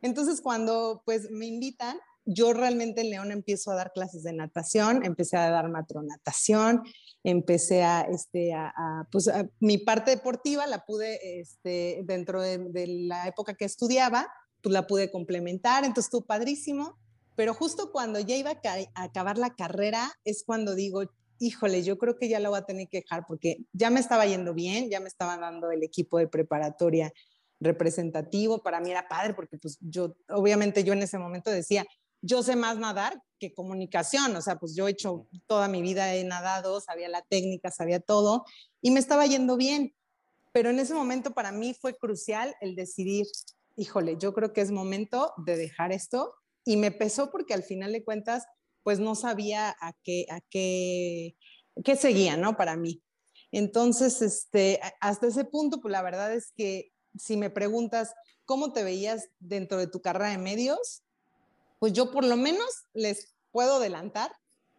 Entonces, 0.00 0.40
cuando 0.40 1.02
pues 1.04 1.28
me 1.30 1.46
invitan, 1.46 1.98
yo 2.24 2.52
realmente 2.52 3.02
en 3.02 3.10
León 3.10 3.32
empiezo 3.32 3.70
a 3.70 3.74
dar 3.74 3.92
clases 3.92 4.22
de 4.22 4.32
natación, 4.32 5.04
empecé 5.04 5.36
a 5.36 5.50
dar 5.50 5.68
matronatación, 5.68 6.82
empecé 7.22 7.82
a, 7.82 8.02
este, 8.02 8.54
a, 8.54 8.72
pues 9.10 9.30
mi 9.60 9.78
parte 9.78 10.10
deportiva 10.10 10.66
la 10.66 10.84
pude, 10.84 11.40
este, 11.40 12.02
dentro 12.04 12.42
de, 12.42 12.86
la 12.86 13.26
época 13.26 13.54
que 13.54 13.64
estudiaba, 13.64 14.28
pues 14.62 14.72
la 14.72 14.86
pude 14.86 15.10
complementar, 15.10 15.84
entonces 15.84 16.06
estuvo 16.06 16.26
padrísimo, 16.26 16.98
pero 17.34 17.52
justo 17.52 17.92
cuando 17.92 18.20
ya 18.20 18.36
iba 18.36 18.52
a, 18.52 19.02
acabar 19.02 19.38
la 19.38 19.54
carrera 19.54 20.10
es 20.24 20.44
cuando 20.46 20.74
digo, 20.74 21.02
híjole, 21.38 21.82
yo 21.82 21.98
creo 21.98 22.16
que 22.16 22.28
ya 22.28 22.40
lo 22.40 22.50
voy 22.50 22.60
a 22.60 22.64
tener 22.64 22.88
que 22.88 23.00
dejar 23.00 23.24
porque 23.26 23.58
ya 23.72 23.90
me 23.90 24.00
estaba 24.00 24.24
yendo 24.24 24.54
bien, 24.54 24.88
ya 24.88 25.00
me 25.00 25.08
estaba 25.08 25.36
dando 25.36 25.70
el 25.70 25.82
equipo 25.82 26.18
de 26.18 26.28
preparatoria 26.28 27.12
representativo, 27.60 28.62
para 28.62 28.80
mí 28.80 28.90
era 28.90 29.08
padre 29.08 29.34
porque 29.34 29.58
pues 29.58 29.78
yo, 29.80 30.16
obviamente 30.28 30.84
yo 30.84 30.92
en 30.92 31.02
ese 31.02 31.18
momento 31.18 31.50
decía, 31.50 31.84
yo 32.24 32.42
sé 32.42 32.56
más 32.56 32.78
nadar 32.78 33.22
que 33.38 33.52
comunicación, 33.52 34.34
o 34.34 34.40
sea, 34.40 34.58
pues 34.58 34.74
yo 34.74 34.88
he 34.88 34.92
hecho 34.92 35.28
toda 35.46 35.68
mi 35.68 35.82
vida, 35.82 36.14
he 36.14 36.24
nadado, 36.24 36.80
sabía 36.80 37.08
la 37.08 37.22
técnica, 37.22 37.70
sabía 37.70 38.00
todo 38.00 38.44
y 38.80 38.90
me 38.90 39.00
estaba 39.00 39.26
yendo 39.26 39.56
bien. 39.56 39.94
Pero 40.52 40.70
en 40.70 40.78
ese 40.78 40.94
momento 40.94 41.32
para 41.32 41.52
mí 41.52 41.74
fue 41.74 41.96
crucial 41.96 42.54
el 42.62 42.76
decidir, 42.76 43.26
híjole, 43.76 44.16
yo 44.18 44.32
creo 44.32 44.52
que 44.52 44.62
es 44.62 44.70
momento 44.70 45.34
de 45.36 45.56
dejar 45.56 45.92
esto 45.92 46.32
y 46.64 46.78
me 46.78 46.90
pesó 46.90 47.30
porque 47.30 47.52
al 47.52 47.62
final 47.62 47.92
de 47.92 48.04
cuentas, 48.04 48.44
pues 48.82 49.00
no 49.00 49.14
sabía 49.14 49.76
a 49.80 49.92
qué, 50.02 50.24
a 50.30 50.40
qué, 50.48 51.36
qué 51.84 51.96
seguía, 51.96 52.38
¿no? 52.38 52.56
Para 52.56 52.76
mí. 52.76 53.02
Entonces, 53.52 54.22
este, 54.22 54.80
hasta 55.00 55.26
ese 55.26 55.44
punto, 55.44 55.80
pues 55.80 55.92
la 55.92 56.02
verdad 56.02 56.32
es 56.32 56.52
que 56.56 56.92
si 57.18 57.36
me 57.36 57.50
preguntas 57.50 58.14
cómo 58.46 58.72
te 58.72 58.82
veías 58.82 59.28
dentro 59.38 59.78
de 59.78 59.88
tu 59.88 60.00
carrera 60.00 60.30
de 60.30 60.38
medios, 60.38 61.03
pues 61.84 61.92
yo 61.92 62.10
por 62.10 62.24
lo 62.24 62.38
menos 62.38 62.86
les 62.94 63.34
puedo 63.50 63.76
adelantar 63.76 64.32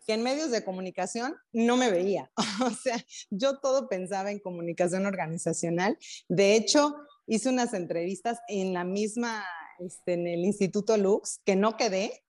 que 0.07 0.13
en 0.13 0.23
medios 0.23 0.49
de 0.49 0.63
comunicación 0.63 1.35
no 1.53 1.77
me 1.77 1.91
veía. 1.91 2.31
o 2.65 2.71
sea, 2.71 2.97
yo 3.29 3.59
todo 3.59 3.87
pensaba 3.87 4.31
en 4.31 4.39
comunicación 4.39 5.05
organizacional. 5.05 5.99
De 6.29 6.55
hecho, 6.55 6.95
hice 7.27 7.49
unas 7.49 7.75
entrevistas 7.75 8.39
en 8.47 8.73
la 8.73 8.85
misma, 8.85 9.45
este, 9.77 10.13
en 10.13 10.25
el 10.25 10.45
Instituto 10.45 10.97
Lux, 10.97 11.41
que 11.45 11.55
no 11.55 11.77
quedé. 11.77 12.23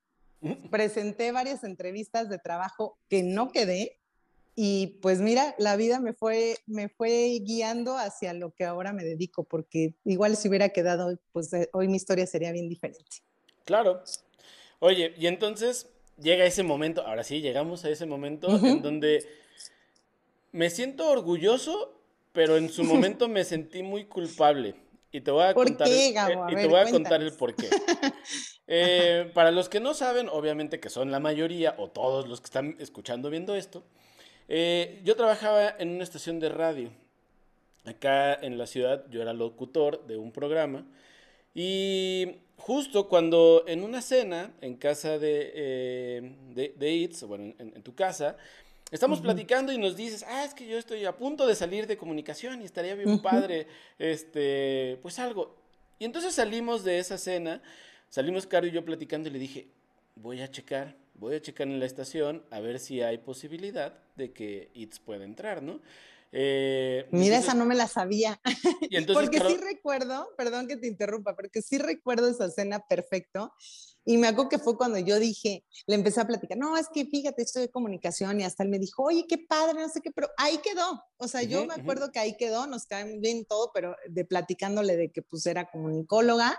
Presenté 0.71 1.33
varias 1.33 1.65
entrevistas 1.65 2.29
de 2.29 2.39
trabajo 2.39 2.99
que 3.09 3.23
no 3.23 3.53
quedé. 3.53 3.99
Y 4.55 4.99
pues 5.01 5.23
mira, 5.23 5.55
la 5.57 5.77
vida 5.77 6.01
me 6.01 6.12
fue, 6.12 6.59
me 6.67 6.91
fue 6.91 7.41
guiando 7.43 7.97
hacia 7.97 8.35
lo 8.35 8.51
que 8.51 8.67
ahora 8.67 8.93
me 8.93 9.05
dedico, 9.05 9.45
porque 9.45 9.95
igual 10.05 10.37
si 10.37 10.51
hubiera 10.51 10.69
quedado, 10.69 11.19
pues 11.33 11.51
eh, 11.55 11.71
hoy 11.73 11.89
mi 11.89 11.97
historia 11.97 12.27
sería 12.27 12.53
bien 12.53 12.69
diferente. 12.69 13.23
Claro. 13.65 14.03
Oye, 14.79 15.15
y 15.19 15.27
entonces 15.27 15.91
llega 16.21 16.45
ese 16.45 16.62
momento, 16.62 17.07
ahora 17.07 17.25
sí, 17.25 17.41
llegamos 17.41 17.85
a 17.85 17.91
ese 17.91 18.07
momento 18.07 18.49
en 18.49 18.83
donde 18.83 19.27
me 20.53 20.71
siento 20.71 21.11
orgulloso, 21.11 22.01
pero 22.33 22.57
en 22.57 22.69
su 22.69 22.85
momento 22.85 23.29
me 23.29 23.45
sentí 23.45 23.83
muy 23.83 24.05
culpable. 24.05 24.75
Y 25.12 25.21
te 25.21 25.31
voy 25.31 25.45
a 25.45 25.55
contar, 25.55 25.89
qué, 25.89 26.12
Gabo? 26.12 26.51
y 26.51 26.57
te 26.57 26.67
voy 26.67 26.81
a 26.81 26.91
contar 26.91 27.23
el 27.23 27.33
por 27.33 27.55
qué. 27.55 27.69
Eh, 28.69 29.31
para 29.33 29.53
los 29.53 29.69
que 29.69 29.79
no 29.79 29.95
saben, 29.95 30.29
obviamente 30.29 30.81
que 30.81 30.91
son 30.91 31.12
la 31.12 31.21
mayoría 31.21 31.77
o 31.79 31.89
todos 31.89 32.27
los 32.27 32.41
que 32.41 32.47
están 32.47 32.75
escuchando 32.81 33.31
viendo 33.31 33.55
esto, 33.55 33.85
eh, 34.49 35.01
yo 35.05 35.15
trabajaba 35.15 35.73
en 35.79 35.91
una 35.91 36.03
estación 36.03 36.41
de 36.41 36.49
radio. 36.49 36.91
Acá 37.85 38.35
en 38.35 38.59
la 38.59 38.67
ciudad 38.67 39.05
yo 39.09 39.23
era 39.23 39.33
locutor 39.33 40.05
de 40.09 40.17
un 40.17 40.33
programa 40.33 40.85
y 41.55 42.39
justo 42.57 43.09
cuando 43.09 43.64
en 43.66 43.83
una 43.83 44.03
cena 44.03 44.53
en 44.61 44.77
casa 44.77 45.19
de, 45.19 45.53
eh, 45.55 46.73
de, 46.77 46.92
Itz, 46.92 47.23
bueno, 47.23 47.55
en, 47.59 47.83
tu 47.83 47.95
casa, 47.95 48.37
estamos 48.90 49.21
platicando 49.21 49.73
y 49.73 49.79
nos 49.79 49.97
dices, 49.97 50.25
ah, 50.27 50.45
es 50.45 50.55
que 50.55 50.66
yo 50.66 50.79
estoy 50.79 51.05
a 51.05 51.16
punto 51.16 51.47
de 51.47 51.55
salir 51.55 51.87
de 51.87 51.97
comunicación 51.97 52.62
y 52.62 52.64
estaría 52.64 52.95
bien 52.95 53.21
padre, 53.21 53.66
este, 53.99 54.99
pues 55.03 55.19
algo. 55.19 55.55
Y 55.99 56.05
entonces 56.05 56.35
salimos 56.35 56.85
de 56.85 56.99
esa 56.99 57.19
cena, 57.19 57.62
salimos 58.11 58.47
Caro 58.47 58.66
y 58.66 58.71
yo 58.71 58.85
platicando 58.85 59.29
y 59.29 59.33
le 59.33 59.38
dije, 59.38 59.69
voy 60.16 60.40
a 60.40 60.51
checar, 60.51 60.97
voy 61.14 61.37
a 61.37 61.40
checar 61.40 61.69
en 61.69 61.79
la 61.79 61.87
estación 61.87 62.42
a 62.51 62.61
ver 62.61 62.79
si 62.79 63.03
hay 63.03 63.19
posibilidad 63.19 63.95
de 64.16 64.33
que 64.33 64.71
Itz 64.75 64.99
pueda 64.99 65.25
entrar, 65.25 65.62
¿no? 65.62 65.81
Eh, 66.38 67.07
Mira, 67.12 67.38
esa 67.38 67.55
no 67.55 67.64
me 67.64 67.75
la 67.75 67.88
sabía. 67.88 68.38
porque 69.14 69.40
sí 69.40 69.57
recuerdo, 69.57 70.29
perdón 70.37 70.68
que 70.68 70.77
te 70.77 70.87
interrumpa, 70.87 71.35
porque 71.35 71.62
sí 71.62 71.79
recuerdo 71.79 72.29
esa 72.29 72.44
escena 72.44 72.85
perfecto. 72.87 73.55
Y 74.05 74.18
me 74.18 74.29
acuerdo 74.29 74.51
que 74.51 74.59
fue 74.59 74.77
cuando 74.77 74.99
yo 74.99 75.18
dije, 75.18 75.64
le 75.87 75.94
empecé 75.94 76.20
a 76.20 76.27
platicar, 76.27 76.59
no, 76.59 76.77
es 76.77 76.88
que 76.92 77.07
fíjate, 77.07 77.42
estoy 77.42 77.62
de 77.62 77.70
comunicación 77.70 78.38
y 78.38 78.44
hasta 78.44 78.62
él 78.62 78.68
me 78.68 78.79
dijo, 78.79 79.03
oye, 79.03 79.25
qué 79.27 79.38
padre, 79.38 79.81
no 79.81 79.88
sé 79.88 80.01
qué, 80.03 80.11
pero 80.11 80.29
ahí 80.37 80.59
quedó. 80.59 81.03
O 81.16 81.27
sea, 81.27 81.42
yo 81.42 81.64
me 81.64 81.75
acuerdo 81.75 82.12
que 82.12 82.18
ahí 82.18 82.37
quedó, 82.37 82.66
nos 82.66 82.85
cae 82.85 83.18
bien 83.18 83.46
todo, 83.46 83.70
pero 83.72 83.96
de 84.07 84.25
platicándole 84.27 84.96
de 84.96 85.11
que 85.11 85.22
pues 85.22 85.46
era 85.46 85.70
comunicóloga 85.70 86.57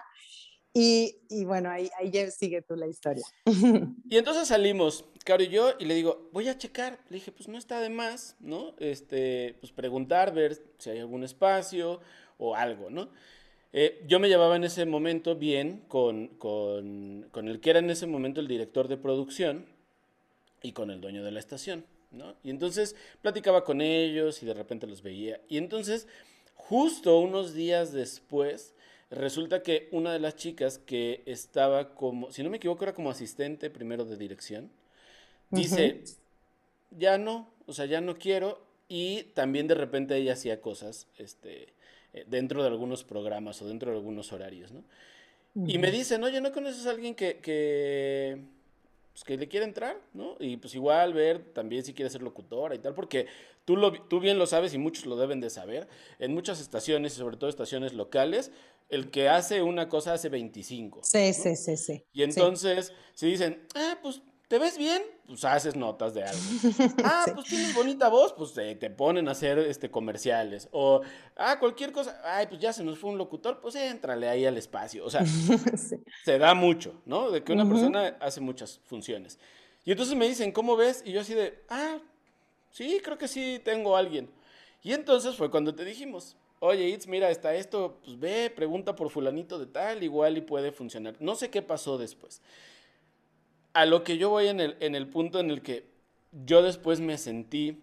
y, 0.79 1.15
y, 1.27 1.43
bueno, 1.43 1.71
ahí, 1.71 1.89
ahí 1.99 2.29
sigue 2.29 2.61
tú 2.61 2.75
la 2.75 2.85
historia. 2.85 3.25
Y 4.09 4.15
entonces 4.15 4.47
salimos, 4.47 5.05
Caro 5.25 5.41
y 5.41 5.47
yo, 5.47 5.73
y 5.79 5.85
le 5.85 5.95
digo, 5.95 6.29
voy 6.31 6.49
a 6.49 6.57
checar. 6.57 6.99
Le 7.09 7.15
dije, 7.15 7.31
pues 7.31 7.49
no 7.49 7.57
está 7.57 7.79
de 7.79 7.89
más, 7.89 8.35
¿no? 8.39 8.75
Este, 8.77 9.55
pues 9.59 9.71
preguntar, 9.71 10.35
ver 10.35 10.61
si 10.77 10.91
hay 10.91 10.99
algún 10.99 11.23
espacio 11.23 11.99
o 12.37 12.53
algo, 12.53 12.91
¿no? 12.91 13.09
Eh, 13.73 14.05
yo 14.07 14.19
me 14.19 14.29
llevaba 14.29 14.55
en 14.55 14.65
ese 14.65 14.85
momento 14.85 15.35
bien 15.35 15.83
con, 15.87 16.27
con, 16.37 17.27
con, 17.31 17.47
el 17.47 17.59
que 17.59 17.71
era 17.71 17.79
en 17.79 17.89
ese 17.89 18.05
momento 18.05 18.39
el 18.39 18.47
director 18.47 18.87
de 18.87 18.97
producción 18.97 19.65
y 20.61 20.73
con 20.73 20.91
el 20.91 21.01
dueño 21.01 21.23
de 21.23 21.31
la 21.31 21.39
estación, 21.39 21.85
¿no? 22.11 22.35
Y 22.43 22.51
entonces 22.51 22.95
platicaba 23.23 23.63
con 23.63 23.81
ellos 23.81 24.43
y 24.43 24.45
de 24.45 24.53
repente 24.53 24.85
los 24.85 25.01
veía. 25.01 25.41
Y 25.49 25.57
entonces, 25.57 26.07
justo 26.53 27.17
unos 27.17 27.55
días 27.55 27.93
después, 27.93 28.75
Resulta 29.09 29.63
que 29.63 29.87
una 29.91 30.11
de 30.11 30.19
las 30.19 30.35
chicas 30.35 30.79
que 30.79 31.23
estaba 31.25 31.95
como, 31.95 32.31
si 32.31 32.43
no 32.43 32.49
me 32.49 32.57
equivoco, 32.57 32.83
era 32.83 32.93
como 32.93 33.09
asistente 33.09 33.69
primero 33.69 34.03
de 34.03 34.17
dirección, 34.17 34.69
dice, 35.49 36.03
ya 36.91 37.17
no, 37.17 37.49
o 37.67 37.73
sea, 37.73 37.85
ya 37.85 38.01
no 38.01 38.17
quiero. 38.17 38.65
Y 38.89 39.23
también 39.33 39.67
de 39.67 39.75
repente 39.75 40.15
ella 40.15 40.33
hacía 40.33 40.61
cosas 40.61 41.07
este, 41.17 41.73
eh, 42.13 42.25
dentro 42.27 42.61
de 42.61 42.69
algunos 42.69 43.03
programas 43.03 43.61
o 43.61 43.67
dentro 43.67 43.91
de 43.91 43.97
algunos 43.97 44.31
horarios, 44.31 44.71
¿no? 44.71 44.83
Y 45.65 45.79
me 45.79 45.89
dicen, 45.89 46.23
oye, 46.23 46.39
¿no 46.39 46.51
conoces 46.51 46.85
a 46.85 46.91
alguien 46.91 47.15
que, 47.15 47.37
que, 47.37 48.39
pues, 49.11 49.23
que 49.23 49.37
le 49.37 49.47
quiere 49.47 49.65
entrar, 49.65 49.97
¿no? 50.13 50.35
Y 50.39 50.57
pues 50.57 50.75
igual 50.75 51.13
ver 51.15 51.39
también 51.53 51.83
si 51.83 51.95
quiere 51.95 52.11
ser 52.11 52.21
locutora 52.21 52.75
y 52.75 52.79
tal, 52.79 52.93
porque 52.93 53.25
tú, 53.65 53.75
lo, 53.75 53.91
tú 53.91 54.19
bien 54.19 54.37
lo 54.37 54.45
sabes 54.45 54.75
y 54.75 54.77
muchos 54.77 55.07
lo 55.07 55.15
deben 55.15 55.39
de 55.39 55.49
saber, 55.49 55.87
en 56.19 56.35
muchas 56.35 56.61
estaciones 56.61 57.13
y 57.13 57.17
sobre 57.17 57.37
todo 57.37 57.49
estaciones 57.49 57.93
locales, 57.93 58.51
el 58.89 59.12
que 59.12 59.30
hace 59.30 59.62
una 59.62 59.89
cosa 59.89 60.13
hace 60.13 60.30
25. 60.30 61.02
Sí, 61.04 61.34
sí, 61.34 61.56
sí, 61.56 61.78
sí. 61.78 62.04
Y 62.13 62.23
entonces, 62.23 62.93
si 63.13 63.28
dicen, 63.28 63.67
ah, 63.76 63.97
pues, 64.02 64.21
¿te 64.47 64.60
ves 64.60 64.78
bien? 64.78 65.02
Pues 65.28 65.43
haces 65.43 65.76
notas 65.76 66.13
de 66.13 66.23
algo. 66.23 66.41
ah, 67.04 67.26
pues 67.34 67.47
tienes 67.47 67.76
bonita 67.76 68.08
voz, 68.08 68.34
pues 68.34 68.54
te 68.54 68.89
ponen 68.89 69.28
a 69.28 69.32
hacer 69.32 69.60
este, 69.60 69.91
comerciales. 69.91 70.69
O, 70.71 71.02
ah, 71.36 71.60
cualquier 71.60 71.91
cosa, 71.91 72.21
ay, 72.23 72.47
pues 72.47 72.62
ya 72.62 72.71
se 72.71 72.84
nos 72.84 72.97
fue 72.97 73.10
un 73.10 73.17
locutor, 73.17 73.60
pues 73.60 73.76
éntrale 73.76 74.30
ahí 74.30 74.45
al 74.45 74.58
espacio. 74.58 75.06
O 75.06 75.10
sea, 75.10 75.26
se 76.26 76.38
da 76.38 76.54
mucho, 76.54 77.02
¿no? 77.06 77.30
De 77.30 77.43
que 77.43 77.52
una 77.52 77.67
persona 77.67 78.17
hace 78.21 78.39
muchas 78.39 78.80
funciones. 78.86 79.38
Y 79.84 79.91
entonces 79.91 80.15
me 80.15 80.28
dicen, 80.28 80.52
¿cómo 80.52 80.76
ves? 80.76 81.02
Y 81.06 81.12
yo 81.12 81.21
así 81.21 81.34
de, 81.34 81.63
ah, 81.69 82.00
sí, 82.71 83.02
creo 83.04 83.17
que 83.17 83.28
sí 83.28 83.62
tengo 83.63 83.95
a 83.95 84.00
alguien. 84.00 84.30
Y 84.84 84.93
entonces 84.93 85.36
fue 85.36 85.52
cuando 85.52 85.76
te 85.76 85.84
dijimos, 85.84 86.38
oye, 86.59 86.87
Itz, 86.89 87.07
mira, 87.07 87.29
está 87.29 87.55
esto, 87.55 87.99
pues 88.03 88.19
ve, 88.19 88.49
pregunta 88.49 88.95
por 88.95 89.09
fulanito 89.09 89.59
de 89.59 89.67
tal, 89.67 90.03
igual 90.03 90.37
y 90.37 90.41
puede 90.41 90.71
funcionar. 90.71 91.15
No 91.19 91.35
sé 91.35 91.49
qué 91.49 91.61
pasó 91.61 91.97
después. 91.97 92.41
A 93.73 93.85
lo 93.85 94.03
que 94.03 94.17
yo 94.17 94.29
voy 94.29 94.47
en 94.47 94.59
el, 94.59 94.77
en 94.79 94.95
el 94.95 95.07
punto 95.07 95.39
en 95.39 95.51
el 95.51 95.61
que 95.61 95.85
yo 96.45 96.61
después 96.61 96.99
me 96.99 97.17
sentí 97.17 97.81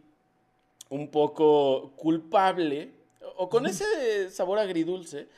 un 0.88 1.08
poco 1.08 1.92
culpable 1.96 2.90
o 3.37 3.48
con 3.48 3.66
ese 3.66 4.30
sabor 4.30 4.58
agridulce, 4.58 5.28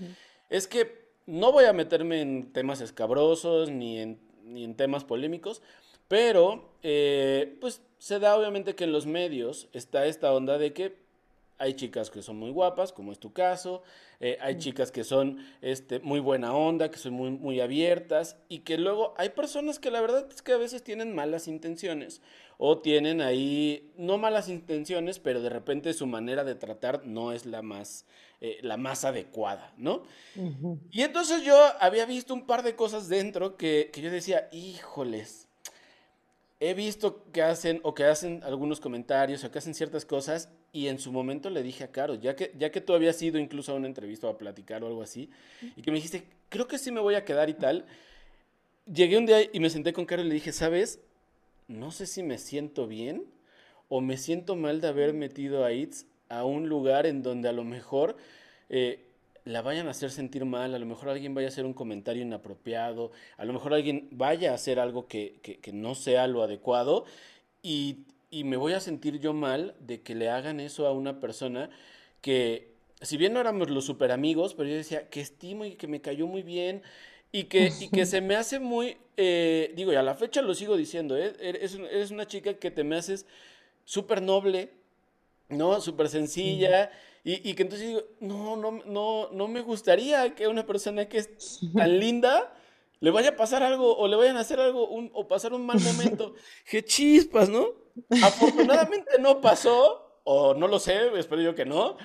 es 0.51 0.67
que 0.67 1.07
no 1.27 1.53
voy 1.53 1.65
a 1.65 1.73
meterme 1.73 2.21
en 2.21 2.53
temas 2.53 2.81
escabrosos 2.81 3.71
ni 3.71 3.99
en, 3.99 4.21
ni 4.45 4.65
en 4.65 4.75
temas 4.75 5.05
polémicos, 5.05 5.63
pero 6.09 6.71
eh, 6.83 7.57
pues 7.61 7.83
se 7.99 8.19
da 8.19 8.37
obviamente 8.37 8.75
que 8.75 8.85
en 8.85 8.93
los 8.93 9.07
medios 9.07 9.69
está 9.73 10.07
esta 10.07 10.33
onda 10.33 10.59
de 10.59 10.73
que 10.73 11.06
hay 11.59 11.75
chicas 11.75 12.11
que 12.11 12.23
son 12.23 12.37
muy 12.37 12.51
guapas, 12.51 12.93
como 12.93 13.13
es 13.13 13.19
tu 13.19 13.33
caso. 13.33 13.83
Eh, 14.21 14.39
hay 14.41 14.59
chicas 14.59 14.91
que 14.91 15.05
son 15.05 15.39
este, 15.63 16.01
muy 16.01 16.21
buena 16.21 16.55
onda, 16.55 16.91
que 16.91 16.99
son 16.99 17.15
muy, 17.15 17.31
muy 17.31 17.61
abiertas. 17.61 18.37
Y 18.49 18.61
que 18.61 18.79
luego 18.79 19.15
hay 19.17 19.31
personas 19.31 19.79
que 19.79 19.91
la 19.91 20.01
verdad 20.01 20.27
es 20.31 20.43
que 20.43 20.53
a 20.53 20.59
veces 20.59 20.83
tienen 20.83 21.15
malas 21.15 21.49
intenciones. 21.49 22.21
O 22.59 22.79
tienen 22.79 23.21
ahí, 23.21 23.93
no 23.97 24.19
malas 24.19 24.49
intenciones, 24.49 25.19
pero 25.19 25.43
de 25.43 25.51
repente 25.51 25.93
su 25.93 26.07
manera 26.07 26.45
de 26.45 26.55
tratar 26.55 27.05
no 27.05 27.33
es 27.33 27.45
la 27.45 27.63
más, 27.63 28.07
eh, 28.41 28.59
la 28.63 28.77
más 28.77 29.05
adecuada, 29.05 29.75
¿no? 29.77 30.03
Y 30.91 31.03
entonces 31.03 31.43
yo 31.43 31.59
había 31.81 32.07
visto 32.07 32.33
un 32.33 32.47
par 32.47 32.63
de 32.63 32.75
cosas 32.75 33.09
dentro 33.09 33.57
que, 33.57 33.91
que 33.93 34.01
yo 34.01 34.11
decía, 34.11 34.49
híjoles, 34.53 35.49
he 36.61 36.75
visto 36.75 37.25
que 37.33 37.43
hacen 37.43 37.81
o 37.83 37.95
que 37.95 38.05
hacen 38.05 38.43
algunos 38.45 38.81
comentarios 38.81 39.45
o 39.45 39.51
que 39.51 39.59
hacen 39.59 39.75
ciertas 39.75 40.05
cosas 40.05 40.49
y 40.73 40.89
en 40.89 40.99
su 40.99 41.13
momento 41.13 41.51
le 41.51 41.63
dije 41.63 41.85
a 41.85 41.91
Caro, 41.91 42.15
ya 42.15 42.37
que, 42.37 42.53
ya 42.59 42.71
que 42.71 42.81
tú 42.81 42.93
habías 42.95 43.21
ido 43.23 43.39
incluso 43.39 43.73
a 43.73 43.75
una 43.77 43.87
entrevista 43.87 44.27
o 44.27 44.31
a 44.31 44.39
platicar 44.39 44.83
o 44.85 44.87
algo 44.87 45.03
así, 45.03 45.31
y 45.77 45.83
que 45.83 45.91
me 45.91 45.97
dijiste, 45.97 46.25
creo 46.49 46.69
que 46.69 46.79
sí 46.79 46.93
me 46.93 47.01
voy 47.01 47.15
a 47.15 47.25
quedar 47.25 47.49
y 47.49 47.55
tal, 47.55 47.87
llegué 48.93 49.17
un 49.19 49.27
día 49.27 49.39
y 49.53 49.61
me 49.61 49.71
senté 49.71 49.93
con 49.93 50.05
Caro 50.05 50.23
y 50.23 50.29
le 50.29 50.35
dije, 50.35 50.53
¿sabes? 50.53 51.01
No 51.69 51.91
sé 51.91 52.07
si 52.07 52.23
me 52.23 52.39
siento 52.39 52.87
bien 52.87 53.25
o 53.89 54.01
me 54.01 54.17
siento 54.17 54.57
mal 54.57 54.81
de 54.81 54.89
haber 54.89 55.15
metido 55.15 55.65
a 55.65 55.73
ITS 55.73 56.07
a 56.29 56.45
un 56.45 56.69
lugar 56.69 57.07
en 57.07 57.23
donde 57.23 57.49
a 57.49 57.53
lo 57.53 57.65
mejor... 57.65 58.17
Eh, 58.69 59.01
la 59.47 59.63
vayan 59.63 59.87
a 59.87 59.93
hacer 59.93 60.11
sentir 60.11 60.45
mal, 60.45 60.75
a 60.75 60.79
lo 60.79 60.87
mejor 60.87 61.09
alguien 61.09 61.33
vaya 61.33 61.47
a 61.47 61.51
hacer 61.51 61.65
un 61.65 61.73
comentario 61.73 62.21
inapropiado, 62.21 63.13
a 63.37 63.45
lo 63.45 63.53
mejor 63.53 63.75
alguien 63.75 64.09
vaya 64.11 64.51
a 64.51 64.55
hacer 64.55 64.81
algo 64.81 65.07
que, 65.07 65.39
que, 65.41 65.73
no 65.73 65.95
sea 65.95 66.27
lo 66.27 66.43
adecuado 66.43 67.05
y, 67.63 68.07
y, 68.39 68.45
me 68.45 68.57
voy 68.57 68.73
a 68.73 68.81
sentir 68.81 69.19
yo 69.19 69.33
mal 69.33 69.75
de 69.81 70.03
que 70.03 70.15
le 70.15 70.29
hagan 70.29 70.61
eso 70.61 70.87
a 70.87 70.93
una 70.93 71.21
persona 71.21 71.71
que, 72.21 72.75
si 73.01 73.17
bien 73.17 73.33
no 73.33 73.41
éramos 73.41 73.71
los 73.71 73.85
super 73.85 74.13
amigos, 74.13 74.55
pero 74.55 74.69
yo 74.69 74.77
decía 74.77 75.09
que 75.09 75.21
estimo 75.21 75.65
y 75.65 75.77
que 75.77 75.87
me 75.87 76.01
cayó 76.01 76.27
muy 76.27 76.43
bien 76.43 76.83
y 77.33 77.45
que, 77.45 77.73
y 77.81 77.89
que 77.89 78.07
se 78.07 78.21
me 78.21 78.37
hace 78.37 78.59
muy, 78.59 78.97
eh, 79.17 79.73
digo, 79.77 79.93
y 79.93 79.97
a 79.97 80.03
la 80.03 80.15
fecha 80.15 80.43
lo 80.43 80.55
sigo 80.55 80.77
diciendo, 80.77 81.17
¿eh? 81.17 81.35
eres, 81.41 81.75
eres 81.75 82.11
una 82.11 82.27
chica 82.27 82.55
que 82.55 82.71
te 82.71 82.85
me 82.85 82.97
haces 82.97 83.27
súper 83.85 84.23
noble, 84.23 84.71
¿no? 85.49 85.81
Súper 85.81 86.09
sencilla. 86.09 86.91
Y, 87.29 87.55
que 87.55 87.63
entonces 87.63 87.89
digo, 87.89 88.03
no, 88.21 88.57
no, 88.57 88.71
no, 88.87 89.31
no 89.33 89.49
me 89.49 89.61
gustaría 89.61 90.37
que 90.37 90.47
una 90.47 90.65
persona 90.65 91.09
que 91.09 91.19
es 91.19 91.61
tan 91.75 91.99
linda 91.99 92.55
le 93.01 93.11
vaya 93.11 93.31
a 93.31 93.37
pasar 93.37 93.65
algo 93.65 93.97
o 93.97 94.07
le 94.07 94.15
vayan 94.15 94.37
a 94.37 94.41
hacer 94.41 94.61
algo 94.61 94.89
o 94.89 95.27
pasar 95.27 95.53
un 95.53 95.67
mal 95.67 95.81
momento. 95.81 96.35
¡Qué 96.71 96.85
chispas, 96.85 97.49
¿no? 97.49 97.86
Afortunadamente 98.23 99.19
no 99.21 99.41
pasó, 99.41 100.21
o 100.25 100.55
no 100.55 100.69
lo 100.69 100.79
sé, 100.79 101.17
espero 101.19 101.43
yo 101.43 101.55
que 101.55 101.65
no, 101.65 101.97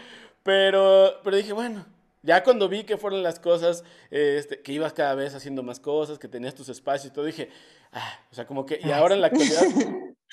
pero, 0.43 1.19
pero 1.23 1.37
dije, 1.37 1.53
bueno, 1.53 1.85
ya 2.23 2.43
cuando 2.43 2.69
vi 2.69 2.83
que 2.83 2.97
fueron 2.97 3.23
las 3.23 3.39
cosas, 3.39 3.83
este, 4.09 4.61
que 4.61 4.73
ibas 4.73 4.93
cada 4.93 5.15
vez 5.15 5.33
haciendo 5.33 5.63
más 5.63 5.79
cosas, 5.79 6.19
que 6.19 6.27
tenías 6.27 6.53
tus 6.53 6.69
espacios 6.69 7.11
y 7.11 7.13
todo, 7.13 7.25
dije, 7.25 7.49
ah, 7.91 8.19
o 8.31 8.35
sea, 8.35 8.45
como 8.45 8.65
que, 8.65 8.79
y 8.83 8.91
ahora 8.91 9.15
en 9.15 9.21
la 9.21 9.27
actualidad 9.27 9.63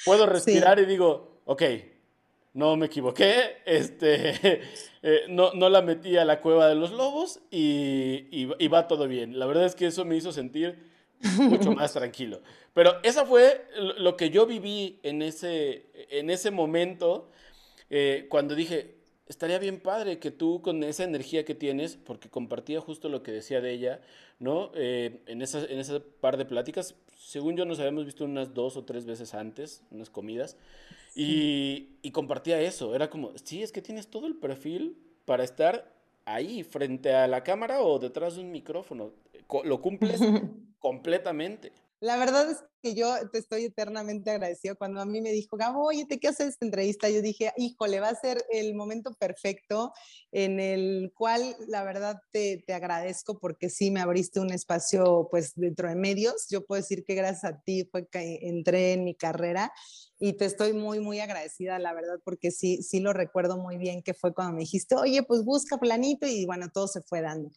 puedo 0.05 0.27
respirar 0.27 0.79
y 0.79 0.87
digo, 0.87 1.41
ok, 1.45 1.63
no 2.55 2.77
me 2.77 2.87
equivoqué, 2.87 3.59
este, 3.65 4.61
eh, 5.03 5.23
no, 5.29 5.53
no, 5.55 5.69
la 5.69 5.81
metí 5.81 6.17
a 6.17 6.25
la 6.25 6.41
cueva 6.41 6.69
de 6.69 6.75
los 6.75 6.91
lobos 6.91 7.41
y, 7.51 8.27
y, 8.31 8.69
va 8.69 8.89
todo 8.89 9.07
bien. 9.07 9.39
La 9.39 9.47
verdad 9.47 9.65
es 9.65 9.75
que 9.75 9.87
eso 9.87 10.05
me 10.05 10.17
hizo 10.17 10.33
sentir 10.33 10.79
mucho 11.39 11.73
más 11.73 11.93
tranquilo. 11.93 12.41
Pero 12.75 13.03
esa 13.03 13.25
fue 13.27 13.67
lo 13.99 14.17
que 14.17 14.31
yo 14.31 14.47
viví 14.47 14.99
en 15.03 15.23
ese, 15.23 15.87
en 16.11 16.31
ese 16.31 16.51
momento 16.51 17.29
eh, 17.91 18.27
cuando 18.29 18.55
dije, 18.55 18.97
estaría 19.29 19.59
bien 19.59 19.81
padre 19.81 20.19
que 20.19 20.31
tú 20.31 20.63
con 20.63 20.83
esa 20.85 21.05
energía 21.05 21.45
que 21.45 21.55
tienes, 21.55 21.97
porque 21.97 22.29
compartía 22.29 22.81
justo 22.81 23.09
lo 23.09 23.23
que 23.23 23.33
decía 23.33 23.61
de 23.61 23.73
ella, 23.73 24.01
¿no? 24.39 24.71
Eh, 24.75 25.21
en, 25.27 25.43
esa, 25.43 25.65
en 25.65 25.79
ese 25.79 26.01
par 26.01 26.37
de 26.37 26.45
pláticas, 26.45 26.95
según 27.17 27.57
yo 27.57 27.65
nos 27.65 27.79
habíamos 27.79 28.05
visto 28.05 28.25
unas 28.25 28.55
dos 28.55 28.77
o 28.77 28.85
tres 28.85 29.05
veces 29.05 29.35
antes, 29.35 29.83
unas 29.91 30.11
comidas. 30.11 30.57
Y, 31.15 32.11
compartía 32.13 32.61
eso, 32.61 32.95
era 32.95 33.11
como, 33.11 33.33
sí, 33.43 33.63
es 33.63 33.73
que 33.73 33.83
tienes 33.83 34.09
todo 34.09 34.27
el 34.27 34.37
perfil 34.37 34.97
para 35.25 35.45
estar 35.45 35.93
ahí, 36.25 36.63
frente 36.63 37.13
a 37.13 37.27
la 37.27 37.43
cámara 37.43 37.83
o 37.83 37.99
detrás 37.99 38.37
de 38.37 38.43
un 38.43 38.53
micrófono. 38.53 39.13
Lo 39.65 39.81
cumples 39.81 40.21
completamente. 40.79 41.73
La 42.01 42.17
verdad 42.17 42.49
es 42.49 42.63
que 42.81 42.95
yo 42.95 43.13
te 43.33 43.39
estoy 43.39 43.65
eternamente 43.65 44.31
agradecido. 44.31 44.77
Cuando 44.77 45.01
a 45.01 45.05
mí 45.05 45.21
me 45.21 45.33
dijo, 45.33 45.57
Gabo, 45.57 45.85
oye, 45.85 46.07
¿te 46.07 46.21
qué 46.21 46.29
haces 46.29 46.51
esta 46.51 46.65
entrevista? 46.65 47.11
Yo 47.11 47.23
dije, 47.23 47.53
híjole, 47.57 47.99
va 47.99 48.11
a 48.11 48.15
ser 48.15 48.45
el 48.53 48.77
momento 48.77 49.15
perfecto 49.19 49.93
en 50.31 50.61
el 50.61 51.13
cual 51.13 51.57
la 51.67 51.83
verdad 51.83 52.21
te, 52.31 52.63
te, 52.65 52.73
agradezco 52.73 53.41
porque 53.41 53.69
sí 53.69 53.91
me 53.91 54.01
abriste 54.01 54.39
un 54.39 54.53
espacio 54.53 55.27
pues 55.29 55.55
dentro 55.57 55.89
de 55.89 55.97
medios. 55.97 56.47
Yo 56.49 56.65
puedo 56.65 56.81
decir 56.81 57.05
que 57.05 57.17
gracias 57.17 57.53
a 57.53 57.61
ti 57.63 57.85
fue 57.91 58.07
que 58.07 58.39
entré 58.43 58.93
en 58.93 59.03
mi 59.03 59.17
carrera 59.17 59.73
y 60.21 60.35
te 60.35 60.45
estoy 60.45 60.75
muy, 60.75 61.01
muy 61.01 61.19
agradecida, 61.19 61.81
la 61.81 61.95
verdad, 61.95 62.21
porque 62.25 62.53
sí, 62.53 62.81
sí 62.83 63.01
lo 63.01 63.13
recuerdo 63.13 63.57
muy 63.57 63.77
bien 63.77 64.03
que 64.03 64.15
fue 64.15 64.33
cuando 64.33 64.55
me 64.55 64.61
dijiste, 64.61 64.95
oye, 64.95 65.25
pues 65.25 65.45
busca 65.45 65.79
planito 65.79 66.29
y 66.29 66.47
bueno, 66.47 66.69
todo 66.73 66.87
se 66.87 67.03
fue 67.03 67.23
dando. 67.23 67.51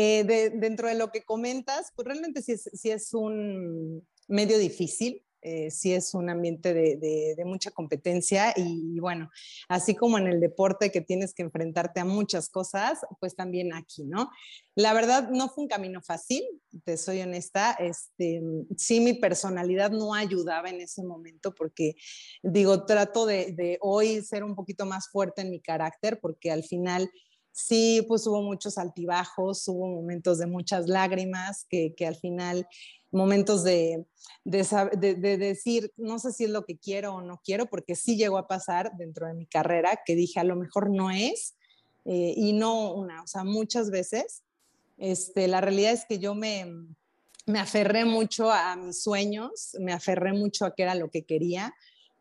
Eh, 0.00 0.52
dentro 0.54 0.86
de 0.86 0.94
lo 0.94 1.10
que 1.10 1.24
comentas, 1.24 1.92
pues 1.96 2.06
realmente 2.06 2.40
sí 2.40 2.52
es, 2.52 2.70
sí 2.72 2.88
es 2.88 3.12
un 3.14 4.06
medio 4.28 4.56
difícil, 4.56 5.24
eh, 5.42 5.72
sí 5.72 5.92
es 5.92 6.14
un 6.14 6.30
ambiente 6.30 6.72
de, 6.72 7.34
de, 7.36 7.44
mucha 7.44 7.72
competencia 7.72 8.52
y, 8.54 9.00
bueno, 9.00 9.28
así 9.68 9.96
como 9.96 10.16
en 10.16 10.28
el 10.28 10.38
deporte 10.38 10.92
que 10.92 11.00
tienes 11.00 11.34
que 11.34 11.42
enfrentarte 11.42 11.98
a 11.98 12.04
muchas 12.04 12.48
cosas, 12.48 13.00
pues 13.18 13.34
también 13.34 13.74
aquí, 13.74 14.04
¿no? 14.04 14.30
La 14.76 14.92
verdad 14.92 15.30
no 15.30 15.48
fue 15.48 15.64
un 15.64 15.68
camino 15.68 16.00
fácil, 16.00 16.44
te 16.84 16.96
soy 16.96 17.20
honesta, 17.22 17.72
este, 17.72 18.40
sí 18.76 19.00
mi 19.00 19.14
personalidad 19.14 19.90
no 19.90 20.14
ayudaba 20.14 20.70
en 20.70 20.80
ese 20.80 21.02
momento 21.02 21.52
porque 21.52 21.96
digo, 22.44 22.84
trato 22.84 23.26
de, 23.26 23.52
de 23.52 23.78
hoy 23.80 24.22
ser 24.22 24.44
un 24.44 24.54
poquito 24.54 24.86
más 24.86 25.08
fuerte 25.08 25.42
en 25.42 25.50
mi 25.50 25.60
carácter 25.60 26.20
porque 26.20 26.52
al 26.52 26.62
final 26.62 27.10
sí, 27.58 28.04
pues 28.06 28.26
hubo 28.26 28.40
muchos 28.42 28.78
altibajos, 28.78 29.66
hubo 29.66 29.88
momentos 29.88 30.38
de 30.38 30.46
muchas 30.46 30.86
lágrimas, 30.86 31.66
que, 31.68 31.94
al 32.06 32.14
final, 32.14 32.68
momentos 33.10 33.64
de, 33.64 34.06
decir, 34.44 35.92
no 35.96 36.20
sé 36.20 36.32
si 36.32 36.44
es 36.44 36.50
lo 36.50 36.64
que 36.64 36.78
quiero 36.78 37.16
o 37.16 37.20
no 37.20 37.40
quiero, 37.44 37.66
porque 37.66 37.96
sí 37.96 38.16
llegó 38.16 38.38
a 38.38 38.46
pasar 38.46 38.92
dentro 38.96 39.26
de 39.26 39.34
mi 39.34 39.46
carrera, 39.46 40.00
que 40.06 40.14
dije, 40.14 40.38
a 40.38 40.44
lo 40.44 40.54
mejor 40.54 40.88
no 40.88 41.10
es, 41.10 41.56
eh, 42.04 42.32
y 42.36 42.52
no 42.52 42.94
una, 42.94 43.22
o 43.22 43.26
sea, 43.26 43.42
muchas 43.42 43.90
veces, 43.90 44.44
este, 44.96 45.48
la 45.48 45.60
realidad 45.60 45.92
es 45.92 46.04
que 46.08 46.18
yo 46.18 46.34
me, 46.34 46.64
me 47.46 47.58
aferré 47.58 48.04
mucho 48.04 48.52
a 48.52 48.76
mis 48.76 49.02
sueños, 49.02 49.76
me 49.80 49.92
aferré 49.92 50.32
mucho 50.32 50.64
a 50.64 50.74
qué 50.74 50.84
era 50.84 50.94
lo 50.94 51.10
que 51.10 51.24
quería, 51.24 51.74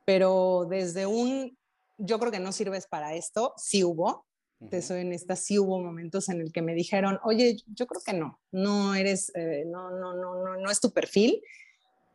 pero 0.04 0.66
desde 0.68 1.06
un, 1.06 1.58
yo 2.00 2.18
creo 2.18 2.32
que 2.32 2.40
no 2.40 2.52
sirves 2.52 2.88
para 2.88 3.14
esto, 3.14 3.54
sí 3.58 3.84
hubo, 3.84 4.26
te 4.70 4.82
soy 4.82 5.08
esta 5.14 5.36
sí 5.36 5.60
hubo 5.60 5.80
momentos 5.80 6.30
en 6.30 6.42
el 6.42 6.52
que 6.52 6.62
me 6.62 6.74
dijeron, 6.74 7.20
oye, 7.24 7.58
yo 7.68 7.86
creo 7.86 8.02
que 8.04 8.14
no, 8.14 8.40
no 8.52 8.96
eres, 8.96 9.32
eh, 9.36 9.64
no, 9.68 9.92
no, 9.92 10.14
no, 10.16 10.44
no, 10.44 10.58
no 10.58 10.72
es 10.72 10.80
tu 10.80 10.92
perfil. 10.92 11.42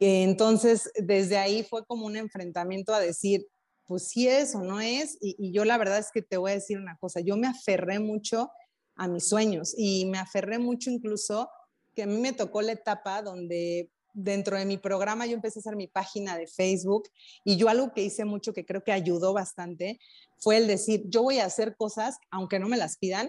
Entonces, 0.00 0.90
desde 0.96 1.38
ahí 1.38 1.62
fue 1.62 1.86
como 1.86 2.06
un 2.06 2.16
enfrentamiento 2.16 2.92
a 2.92 3.00
decir, 3.00 3.46
pues 3.86 4.08
sí 4.08 4.26
es 4.26 4.54
o 4.56 4.62
no 4.62 4.80
es. 4.80 5.16
Y, 5.20 5.36
y, 5.38 5.52
yo 5.52 5.64
la 5.64 5.78
verdad 5.78 5.98
es 5.98 6.10
que 6.12 6.22
te 6.22 6.36
voy 6.36 6.50
a 6.50 6.54
decir 6.54 6.78
una 6.78 6.96
cosa, 6.96 7.20
yo 7.20 7.36
me 7.36 7.46
aferré 7.46 8.00
mucho 8.00 8.50
a 8.96 9.06
mis 9.06 9.28
sueños 9.28 9.74
y 9.76 10.06
me 10.06 10.18
aferré 10.18 10.58
mucho 10.58 10.90
incluso 10.90 11.48
que 11.94 12.02
a 12.02 12.06
mí 12.06 12.16
me 12.20 12.32
tocó 12.32 12.62
la 12.62 12.72
etapa 12.72 13.22
donde 13.22 13.91
dentro 14.12 14.56
de 14.56 14.64
mi 14.64 14.78
programa 14.78 15.26
yo 15.26 15.34
empecé 15.34 15.58
a 15.58 15.60
hacer 15.60 15.76
mi 15.76 15.86
página 15.86 16.36
de 16.36 16.46
Facebook 16.46 17.08
y 17.44 17.56
yo 17.56 17.68
algo 17.68 17.92
que 17.92 18.02
hice 18.02 18.24
mucho 18.24 18.52
que 18.52 18.64
creo 18.64 18.82
que 18.84 18.92
ayudó 18.92 19.32
bastante 19.32 19.98
fue 20.38 20.56
el 20.56 20.66
decir, 20.66 21.04
yo 21.06 21.22
voy 21.22 21.38
a 21.38 21.46
hacer 21.46 21.76
cosas 21.76 22.16
aunque 22.30 22.58
no 22.58 22.68
me 22.68 22.76
las 22.76 22.98
pidan, 22.98 23.28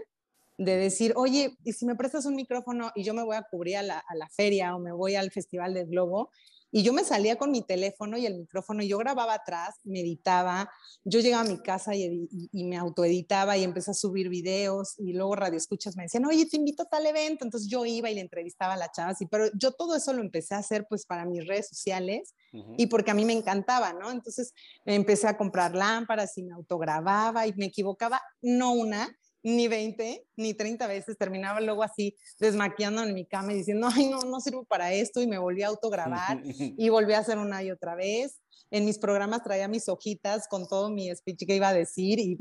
de 0.57 0.77
decir, 0.77 1.13
oye, 1.15 1.57
y 1.63 1.73
si 1.73 1.85
me 1.85 1.95
prestas 1.95 2.25
un 2.25 2.35
micrófono 2.35 2.91
y 2.95 3.03
yo 3.03 3.13
me 3.13 3.23
voy 3.23 3.35
a 3.35 3.43
cubrir 3.49 3.77
a 3.77 3.83
la, 3.83 3.97
a 3.97 4.15
la 4.15 4.29
feria 4.29 4.75
o 4.75 4.79
me 4.79 4.91
voy 4.91 5.15
al 5.15 5.31
Festival 5.31 5.73
del 5.73 5.87
Globo, 5.87 6.31
y 6.75 6.81
yo 6.81 6.91
me 6.91 7.03
salía 7.03 7.35
con 7.35 7.51
mi 7.51 7.61
teléfono 7.61 8.17
y 8.17 8.25
el 8.25 8.35
micrófono 8.35 8.81
y 8.81 8.87
yo 8.87 8.97
grababa 8.97 9.35
atrás, 9.35 9.75
meditaba, 9.83 10.71
yo 11.03 11.19
llegaba 11.19 11.43
a 11.43 11.47
mi 11.47 11.59
casa 11.59 11.95
y, 11.95 12.27
me 12.51 12.77
autoeditaba 12.77 13.55
y 13.57 13.63
empecé 13.63 13.91
a 13.91 13.93
subir 13.93 14.27
videos 14.27 14.95
y 14.97 15.13
luego 15.13 15.35
radio 15.35 15.57
escuchas 15.57 15.95
me 15.95 16.03
decían, 16.03 16.25
oye, 16.25 16.47
te 16.47 16.57
invito 16.57 16.81
a 16.81 16.89
tal 16.89 17.05
evento. 17.05 17.45
Entonces 17.45 17.69
yo 17.69 17.85
iba 17.85 18.09
y 18.09 18.15
le 18.15 18.21
entrevistaba 18.21 18.73
a 18.73 18.77
la 18.77 18.91
chava, 18.91 19.11
así, 19.11 19.27
pero 19.27 19.51
yo 19.53 19.73
todo 19.73 19.95
eso 19.95 20.13
lo 20.13 20.21
empecé 20.21 20.55
a 20.55 20.59
hacer 20.59 20.87
pues 20.89 21.05
para 21.05 21.25
mis 21.25 21.45
redes 21.45 21.69
sociales 21.69 22.33
y 22.75 22.87
porque 22.87 23.11
a 23.11 23.13
mí 23.13 23.23
me 23.23 23.33
encantaba, 23.33 23.93
¿no? 23.93 24.09
Entonces 24.09 24.51
empecé 24.83 25.27
a 25.27 25.37
comprar 25.37 25.75
lámparas 25.75 26.35
y 26.39 26.43
me 26.43 26.55
autogrababa 26.55 27.45
y 27.45 27.53
me 27.53 27.65
equivocaba, 27.65 28.19
no 28.41 28.73
una, 28.73 29.15
ni 29.43 29.67
20, 29.67 30.25
ni 30.37 30.53
30 30.53 30.87
veces, 30.87 31.17
terminaba 31.17 31.59
luego 31.59 31.83
así 31.83 32.15
desmaquillando 32.39 33.03
en 33.03 33.13
mi 33.13 33.25
cama 33.25 33.53
y 33.53 33.57
diciendo, 33.57 33.89
ay, 33.93 34.07
no, 34.07 34.21
no 34.21 34.39
sirvo 34.39 34.63
para 34.63 34.93
esto 34.93 35.21
y 35.21 35.27
me 35.27 35.37
volví 35.37 35.63
a 35.63 35.67
autograbar 35.67 36.41
y 36.77 36.89
volví 36.89 37.13
a 37.13 37.19
hacer 37.19 37.37
una 37.37 37.61
y 37.61 37.69
otra 37.69 37.95
vez. 37.95 38.39
En 38.71 38.85
mis 38.85 38.97
programas 38.97 39.43
traía 39.43 39.67
mis 39.67 39.87
hojitas 39.87 40.47
con 40.47 40.67
todo 40.67 40.89
mi 40.89 41.13
speech 41.15 41.45
que 41.45 41.55
iba 41.55 41.67
a 41.67 41.73
decir 41.73 42.17
y 42.19 42.35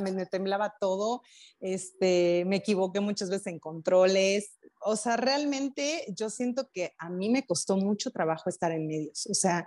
me, 0.00 0.26
temblaba 0.26 0.74
todo. 0.78 1.22
Este, 1.60 2.44
me 2.46 2.56
equivoqué 2.56 3.00
muchas 3.00 3.30
veces 3.30 3.46
en 3.46 3.58
controles. 3.58 4.58
O 4.82 4.96
sea, 4.96 5.16
realmente 5.16 6.04
yo 6.14 6.28
siento 6.28 6.68
que 6.74 6.92
a 6.98 7.08
mí 7.08 7.30
me 7.30 7.46
costó 7.46 7.78
mucho 7.78 8.10
trabajo 8.10 8.50
estar 8.50 8.70
en 8.70 8.86
medios. 8.86 9.26
O 9.30 9.34
sea, 9.34 9.66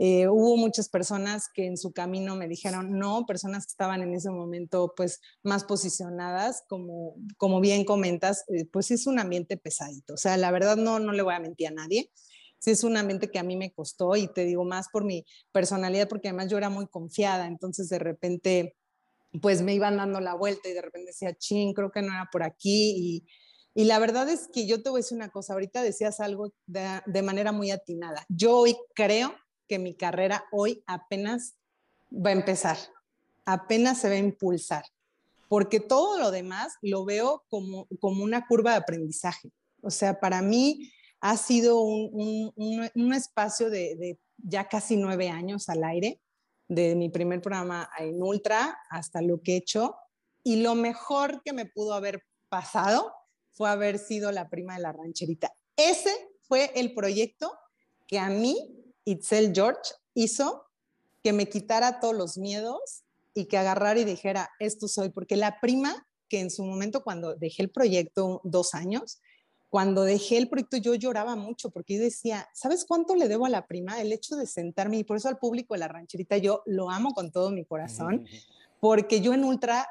eh, 0.00 0.28
hubo 0.28 0.56
muchas 0.56 0.88
personas 0.88 1.48
que 1.52 1.66
en 1.66 1.76
su 1.76 1.92
camino 1.92 2.36
me 2.36 2.46
dijeron 2.46 2.96
no, 2.98 3.26
personas 3.26 3.66
que 3.66 3.72
estaban 3.72 4.00
en 4.00 4.14
ese 4.14 4.30
momento 4.30 4.94
pues 4.96 5.20
más 5.42 5.64
posicionadas, 5.64 6.62
como, 6.68 7.16
como 7.36 7.60
bien 7.60 7.84
comentas, 7.84 8.44
eh, 8.48 8.64
pues 8.72 8.92
es 8.92 9.08
un 9.08 9.18
ambiente 9.18 9.56
pesadito. 9.56 10.14
O 10.14 10.16
sea, 10.16 10.36
la 10.36 10.52
verdad 10.52 10.76
no, 10.76 11.00
no 11.00 11.12
le 11.12 11.22
voy 11.22 11.34
a 11.34 11.40
mentir 11.40 11.66
a 11.66 11.72
nadie. 11.72 12.12
Sí 12.60 12.70
es 12.70 12.84
un 12.84 12.96
ambiente 12.96 13.30
que 13.30 13.40
a 13.40 13.42
mí 13.42 13.56
me 13.56 13.72
costó 13.72 14.14
y 14.14 14.28
te 14.28 14.44
digo 14.44 14.64
más 14.64 14.88
por 14.92 15.04
mi 15.04 15.24
personalidad, 15.50 16.08
porque 16.08 16.28
además 16.28 16.48
yo 16.48 16.58
era 16.58 16.70
muy 16.70 16.86
confiada, 16.86 17.46
entonces 17.46 17.88
de 17.88 17.98
repente 17.98 18.76
pues 19.42 19.62
me 19.62 19.74
iban 19.74 19.96
dando 19.96 20.20
la 20.20 20.34
vuelta 20.34 20.68
y 20.68 20.72
de 20.72 20.82
repente 20.82 21.08
decía, 21.08 21.34
ching, 21.34 21.74
creo 21.74 21.90
que 21.90 22.02
no 22.02 22.12
era 22.12 22.28
por 22.32 22.42
aquí 22.42 22.94
y, 22.96 23.26
y 23.74 23.84
la 23.84 23.98
verdad 23.98 24.28
es 24.28 24.48
que 24.52 24.66
yo 24.66 24.82
te 24.82 24.90
voy 24.90 25.00
a 25.00 25.02
decir 25.02 25.16
una 25.16 25.30
cosa, 25.30 25.52
ahorita 25.54 25.82
decías 25.82 26.20
algo 26.20 26.52
de, 26.66 27.00
de 27.04 27.22
manera 27.22 27.52
muy 27.52 27.70
atinada. 27.70 28.24
Yo 28.28 28.56
hoy 28.56 28.76
creo 28.94 29.34
que 29.68 29.78
mi 29.78 29.94
carrera 29.94 30.44
hoy 30.50 30.82
apenas 30.86 31.56
va 32.10 32.30
a 32.30 32.32
empezar, 32.32 32.78
apenas 33.44 33.98
se 33.98 34.08
va 34.08 34.14
a 34.14 34.18
impulsar. 34.18 34.84
porque 35.48 35.80
todo 35.80 36.18
lo 36.18 36.30
demás 36.30 36.74
lo 36.82 37.04
veo 37.04 37.44
como, 37.48 37.88
como 38.00 38.22
una 38.22 38.46
curva 38.46 38.72
de 38.72 38.76
aprendizaje. 38.78 39.50
O 39.80 39.90
sea, 39.90 40.20
para 40.20 40.42
mí 40.42 40.92
ha 41.20 41.36
sido 41.36 41.80
un, 41.80 42.52
un, 42.54 42.90
un 42.94 43.14
espacio 43.14 43.70
de, 43.70 43.96
de, 43.96 44.18
ya 44.36 44.68
casi 44.68 44.96
nueve 44.96 45.30
años 45.30 45.68
al 45.68 45.82
aire, 45.84 46.20
de 46.68 46.94
mi 46.94 47.08
primer 47.08 47.40
programa 47.40 47.88
en 47.98 48.22
Ultra 48.22 48.78
hasta 48.90 49.22
lo 49.22 49.40
que 49.40 49.54
he 49.54 49.56
hecho. 49.56 49.96
Y 50.44 50.56
lo 50.56 50.74
mejor 50.74 51.42
que 51.42 51.54
me 51.54 51.64
pudo 51.64 51.94
haber 51.94 52.22
pasado 52.50 53.10
fue 53.52 53.70
haber 53.70 53.98
sido 53.98 54.30
la 54.32 54.50
prima 54.50 54.76
de 54.76 54.82
la 54.82 54.92
rancherita. 54.92 55.52
Ese 55.76 56.10
fue 56.42 56.70
el 56.74 56.92
proyecto 56.92 57.58
que 58.06 58.18
a 58.18 58.28
mí, 58.28 58.87
Itzel 59.08 59.52
George, 59.54 59.92
hizo 60.14 60.66
que 61.22 61.32
me 61.32 61.48
quitara 61.48 62.00
todos 62.00 62.14
los 62.14 62.38
miedos 62.38 63.04
y 63.34 63.46
que 63.46 63.56
agarrara 63.56 63.98
y 63.98 64.04
dijera, 64.04 64.50
esto 64.58 64.88
soy, 64.88 65.10
porque 65.10 65.36
la 65.36 65.60
prima 65.60 66.06
que 66.28 66.40
en 66.40 66.50
su 66.50 66.64
momento 66.64 67.02
cuando 67.02 67.34
dejé 67.34 67.62
el 67.62 67.70
proyecto 67.70 68.40
dos 68.44 68.74
años, 68.74 69.20
cuando 69.70 70.02
dejé 70.02 70.38
el 70.38 70.48
proyecto 70.48 70.76
yo 70.76 70.94
lloraba 70.94 71.36
mucho 71.36 71.70
porque 71.70 71.96
yo 71.96 72.02
decía, 72.02 72.48
¿sabes 72.52 72.84
cuánto 72.86 73.14
le 73.14 73.28
debo 73.28 73.46
a 73.46 73.50
la 73.50 73.66
prima? 73.66 74.00
El 74.00 74.12
hecho 74.12 74.36
de 74.36 74.46
sentarme 74.46 74.98
y 74.98 75.04
por 75.04 75.16
eso 75.16 75.28
al 75.28 75.38
público 75.38 75.74
de 75.74 75.80
la 75.80 75.88
rancherita 75.88 76.36
yo 76.36 76.62
lo 76.66 76.90
amo 76.90 77.12
con 77.14 77.30
todo 77.30 77.50
mi 77.50 77.64
corazón, 77.64 78.26
porque 78.80 79.20
yo 79.20 79.32
en 79.32 79.44
Ultra 79.44 79.86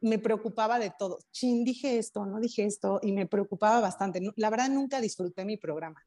me 0.00 0.18
preocupaba 0.18 0.78
de 0.78 0.92
todo. 0.98 1.18
Chin, 1.30 1.64
dije 1.64 1.98
esto, 1.98 2.26
no 2.26 2.40
dije 2.40 2.64
esto 2.64 3.00
y 3.02 3.12
me 3.12 3.26
preocupaba 3.26 3.80
bastante. 3.80 4.20
La 4.36 4.50
verdad 4.50 4.68
nunca 4.68 5.00
disfruté 5.00 5.44
mi 5.44 5.56
programa. 5.56 6.04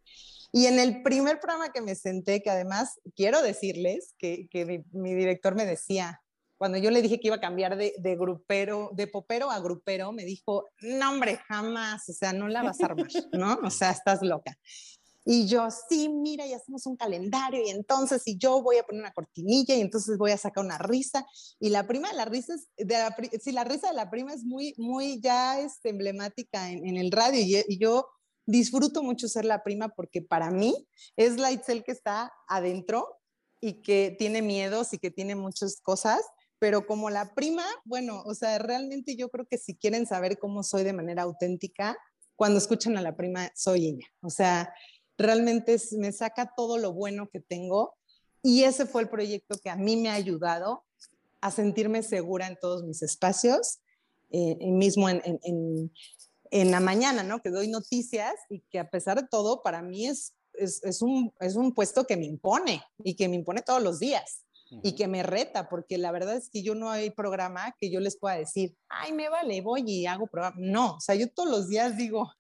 Y 0.56 0.68
en 0.68 0.80
el 0.80 1.04
primer 1.04 1.42
programa 1.42 1.74
que 1.74 1.82
me 1.82 1.96
senté, 1.96 2.42
que 2.42 2.50
además 2.50 3.02
quiero 3.14 3.42
decirles 3.42 4.16
que, 4.18 4.48
que 4.50 4.86
mi, 4.94 5.14
director 5.14 5.54
me 5.54 5.66
decía, 5.66 6.22
cuando 6.58 6.78
yo 6.78 6.92
le 6.92 7.02
dije 7.02 7.20
que 7.20 7.28
iba 7.28 7.36
a 7.36 7.42
cambiar 7.42 7.76
de, 7.76 7.94
de, 7.98 8.16
grupero, 8.16 8.90
de 8.94 9.08
popero 9.08 9.52
a 9.52 9.60
grupero, 9.60 10.14
me 10.14 10.24
dijo, 10.24 10.64
no 10.80 11.12
hombre, 11.12 11.42
jamás, 11.50 12.08
o 12.08 12.14
sea, 12.14 12.32
no 12.32 12.48
la 12.48 12.64
vas 12.64 12.80
a 12.80 12.86
armar, 12.86 13.06
¿no? 13.34 13.60
O 13.66 13.70
sea, 13.70 13.92
estás 13.92 14.22
loca. 14.22 14.58
Y 15.26 15.46
yo, 15.48 15.68
sí, 15.90 16.08
mira, 16.08 16.48
ya 16.48 16.56
hacemos 16.56 16.86
un 16.86 16.96
calendario 16.96 17.62
y 17.66 17.72
entonces, 17.72 18.22
y 18.26 18.38
yo 18.38 18.62
voy 18.62 18.78
a 18.78 18.84
poner 18.84 19.02
una 19.02 19.12
cortinilla 19.12 19.76
y 19.76 19.82
entonces 19.82 20.18
voy 20.18 20.32
a 20.32 20.38
sacar 20.38 20.64
una 20.64 20.78
risa. 20.78 21.26
Y 21.60 21.70
la 21.70 21.86
prima 21.86 22.10
de 22.12 22.16
la 22.16 22.24
risa, 22.24 22.54
es, 22.54 22.70
de 22.78 22.94
la, 22.94 23.14
sí, 23.42 23.52
la 23.52 23.66
risa 23.66 23.90
de 23.90 23.96
la 23.96 24.10
prima 24.10 24.34
es 24.34 24.46
muy, 24.46 24.74
muy 24.78 25.20
ya 25.20 25.60
este, 25.60 25.90
emblemática 25.90 26.72
en, 26.72 26.88
en 26.88 26.96
el 26.96 27.12
radio 27.12 27.42
y, 27.42 27.62
y, 27.68 27.78
yo 27.78 28.08
disfruto 28.46 29.04
mucho 29.04 29.28
ser 29.28 29.46
la 29.46 29.64
prima 29.64 29.90
porque 29.90 30.22
para 30.22 30.52
mí 30.52 30.88
es 31.16 31.38
la 31.38 31.52
Itzel 31.52 31.84
que 31.84 31.92
está 31.92 32.32
adentro 32.48 33.18
y 33.62 33.82
que 33.82 34.16
tiene 34.18 34.42
miedos 34.42 34.94
y 34.94 35.00
que 35.00 35.12
tiene 35.12 35.36
muchas 35.36 35.82
cosas 35.82 36.22
pero 36.60 36.88
como 36.88 37.10
la 37.10 37.34
prima, 37.36 37.66
bueno, 37.84 38.24
o 38.26 38.34
sea, 38.34 38.58
realmente 38.60 39.16
yo 39.16 39.30
creo 39.30 39.46
que 39.46 39.58
si 39.58 39.76
quieren 39.76 40.06
saber 40.06 40.40
cómo 40.40 40.64
soy 40.64 40.84
de 40.84 40.94
manera 40.94 41.24
auténtica, 41.24 41.98
cuando 42.36 42.58
escuchan 42.58 42.98
a 42.98 43.02
la 43.02 43.16
prima, 43.16 43.52
soy 43.56 43.88
ella. 43.88 44.08
O 44.22 44.30
sea, 44.30 44.74
realmente 45.18 45.78
me 45.92 46.12
saca 46.12 46.54
todo 46.56 46.78
lo 46.78 46.94
bueno 46.94 47.30
que 47.30 47.40
tengo 47.40 47.96
y 48.42 48.64
ese 48.64 48.86
fue 48.86 49.02
el 49.02 49.10
proyecto 49.10 49.58
que 49.62 49.70
a 49.70 49.76
mí 49.76 49.96
me 49.96 50.10
ha 50.10 50.14
ayudado 50.14 50.84
a 51.42 51.52
sentirme 51.52 52.04
segura 52.04 52.48
en 52.48 52.58
todos 52.60 52.84
mis 52.84 53.02
espacios, 53.02 53.80
eh, 54.32 54.58
mismo 54.66 55.08
en, 55.08 55.92
la 56.64 56.80
mañana, 56.80 57.24
¿no? 57.24 57.42
Que 57.42 57.50
doy 57.50 57.68
noticias 57.68 58.34
y 58.50 58.62
que 58.72 58.80
a 58.80 58.90
pesar 58.90 59.22
de 59.22 59.28
todo, 59.28 59.62
para 59.62 59.82
mí 59.82 60.08
es, 60.08 60.34
es, 60.54 60.84
es, 60.84 61.02
un, 61.02 61.34
es 61.40 61.56
un 61.56 61.74
puesto 61.74 62.06
que 62.06 62.18
me 62.18 62.26
impone 62.26 62.84
y 63.04 63.16
que 63.16 63.28
me 63.28 63.36
impone 63.36 63.62
todos 63.62 63.84
los 63.84 64.00
días 64.00 64.46
y 64.84 64.94
que 64.94 65.08
me 65.08 65.24
reta, 65.24 65.70
porque 65.70 65.98
la 65.98 66.12
verdad 66.12 66.36
es 66.36 66.50
que 66.50 66.64
yo 66.64 66.76
no 66.76 66.90
hay 66.90 67.12
programa 67.12 67.76
que 67.80 67.90
yo 67.90 68.00
les 68.00 68.18
pueda 68.18 68.36
decir, 68.36 68.76
ay, 68.90 69.14
me 69.14 69.30
vale, 69.30 69.62
voy 69.62 69.84
y 69.86 70.06
hago 70.06 70.28
programa. 70.28 70.56
No, 70.60 70.96
o 70.96 71.00
sea, 71.00 71.16
yo 71.16 71.30
todos 71.30 71.50
los 71.50 71.70
días 71.70 71.98
digo, 71.98 72.32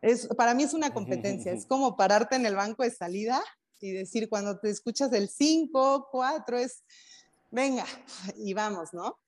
es, 0.00 0.26
para 0.28 0.54
mí 0.54 0.62
es 0.62 0.72
una 0.72 0.92
competencia, 0.92 1.52
es 1.52 1.66
como 1.66 1.96
pararte 1.96 2.36
en 2.36 2.46
el 2.46 2.56
banco 2.56 2.82
de 2.82 2.90
salida 2.90 3.42
y 3.80 3.92
decir, 3.92 4.28
cuando 4.28 4.58
te 4.58 4.70
escuchas 4.70 5.12
el 5.12 5.28
5, 5.28 6.08
4, 6.10 6.58
es, 6.58 6.82
venga, 7.50 7.86
y 8.36 8.54
vamos, 8.54 8.92
¿no? 8.92 9.18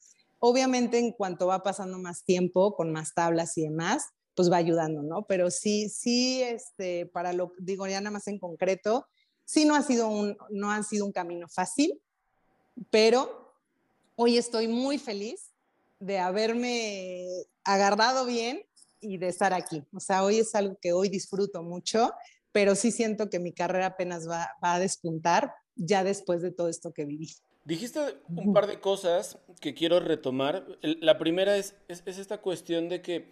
Obviamente 0.44 0.98
en 0.98 1.12
cuanto 1.12 1.46
va 1.46 1.62
pasando 1.62 2.00
más 2.00 2.24
tiempo, 2.24 2.74
con 2.74 2.90
más 2.90 3.14
tablas 3.14 3.56
y 3.56 3.62
demás, 3.62 4.08
pues 4.34 4.50
va 4.50 4.56
ayudando, 4.56 5.00
¿no? 5.00 5.24
Pero 5.26 5.52
sí, 5.52 5.88
sí, 5.88 6.42
este, 6.42 7.06
para 7.06 7.32
lo, 7.32 7.52
digo 7.58 7.86
ya 7.86 8.00
nada 8.00 8.10
más 8.10 8.26
en 8.26 8.40
concreto, 8.40 9.06
sí 9.44 9.64
no 9.64 9.76
ha 9.76 9.82
sido 9.82 10.08
un, 10.08 10.36
no 10.50 10.72
ha 10.72 10.82
sido 10.82 11.06
un 11.06 11.12
camino 11.12 11.46
fácil, 11.48 12.02
pero 12.90 13.54
hoy 14.16 14.36
estoy 14.36 14.66
muy 14.66 14.98
feliz 14.98 15.52
de 16.00 16.18
haberme 16.18 17.24
agarrado 17.62 18.26
bien 18.26 18.62
y 19.00 19.18
de 19.18 19.28
estar 19.28 19.54
aquí. 19.54 19.84
O 19.94 20.00
sea, 20.00 20.24
hoy 20.24 20.40
es 20.40 20.56
algo 20.56 20.76
que 20.80 20.92
hoy 20.92 21.08
disfruto 21.08 21.62
mucho, 21.62 22.12
pero 22.50 22.74
sí 22.74 22.90
siento 22.90 23.30
que 23.30 23.38
mi 23.38 23.52
carrera 23.52 23.86
apenas 23.86 24.28
va, 24.28 24.50
a 24.60 24.80
despuntar 24.80 25.54
ya 25.76 26.02
después 26.02 26.42
de 26.42 26.50
todo 26.50 26.68
esto 26.68 26.92
que 26.92 27.04
viví. 27.04 27.30
Dijiste 27.64 28.00
un 28.28 28.52
par 28.52 28.66
de 28.66 28.80
cosas 28.80 29.38
que 29.60 29.74
quiero 29.74 30.00
retomar. 30.00 30.66
La 30.82 31.18
primera 31.18 31.56
es, 31.56 31.76
esta 31.88 32.38
cuestión 32.38 32.88
de 32.88 33.02
que 33.02 33.26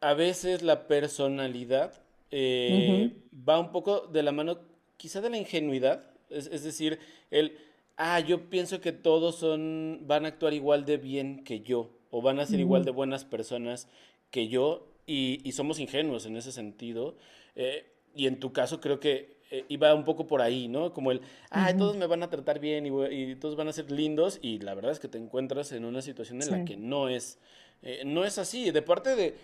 a 0.00 0.14
veces 0.14 0.62
la 0.62 0.86
personalidad 0.86 2.00
eh, 2.30 3.12
va 3.48 3.58
un 3.58 3.72
poco 3.72 4.06
de 4.06 4.22
la 4.22 4.32
mano 4.32 4.58
quizá 4.96 5.20
de 5.20 5.30
la 5.30 5.38
ingenuidad. 5.38 6.10
Es, 6.30 6.46
es 6.46 6.62
decir, 6.62 6.98
el, 7.30 7.56
ah, 7.96 8.20
yo 8.20 8.48
pienso 8.50 8.80
que 8.80 8.92
todos 8.92 9.36
son, 9.36 10.02
van 10.06 10.24
a 10.24 10.28
actuar 10.28 10.54
igual 10.54 10.84
de 10.84 10.96
bien 10.96 11.44
que 11.44 11.60
yo, 11.60 11.90
o 12.10 12.22
van 12.22 12.38
a 12.38 12.46
ser 12.46 12.60
igual 12.60 12.84
de 12.84 12.90
buenas 12.90 13.24
personas 13.24 13.88
que 14.30 14.48
yo, 14.48 14.86
y, 15.06 15.50
somos 15.52 15.78
ingenuos 15.78 16.26
en 16.26 16.36
ese 16.36 16.52
sentido. 16.52 17.16
Eh, 17.56 17.84
y 18.14 18.26
en 18.26 18.38
tu 18.38 18.52
caso 18.52 18.80
creo 18.80 19.00
que 19.00 19.33
eh, 19.50 19.64
iba 19.68 19.94
un 19.94 20.04
poco 20.04 20.26
por 20.26 20.42
ahí, 20.42 20.68
¿no? 20.68 20.92
Como 20.92 21.12
el, 21.12 21.20
ah, 21.50 21.74
todos 21.76 21.96
me 21.96 22.06
van 22.06 22.22
a 22.22 22.30
tratar 22.30 22.58
bien 22.58 22.86
y, 22.86 23.34
todos 23.36 23.56
van 23.56 23.68
a 23.68 23.72
ser 23.72 23.90
lindos, 23.90 24.38
y 24.42 24.58
la 24.58 24.74
verdad 24.74 24.92
es 24.92 25.00
que 25.00 25.08
te 25.08 25.18
encuentras 25.18 25.72
en 25.72 25.84
una 25.84 26.02
situación 26.02 26.42
en 26.42 26.50
la 26.50 26.64
que 26.64 26.76
no 26.76 27.08
es, 27.08 27.38
eh, 27.82 28.02
no 28.04 28.24
es 28.24 28.38
así. 28.38 28.70
De 28.70 28.82
parte 28.82 29.16
de 29.16 29.34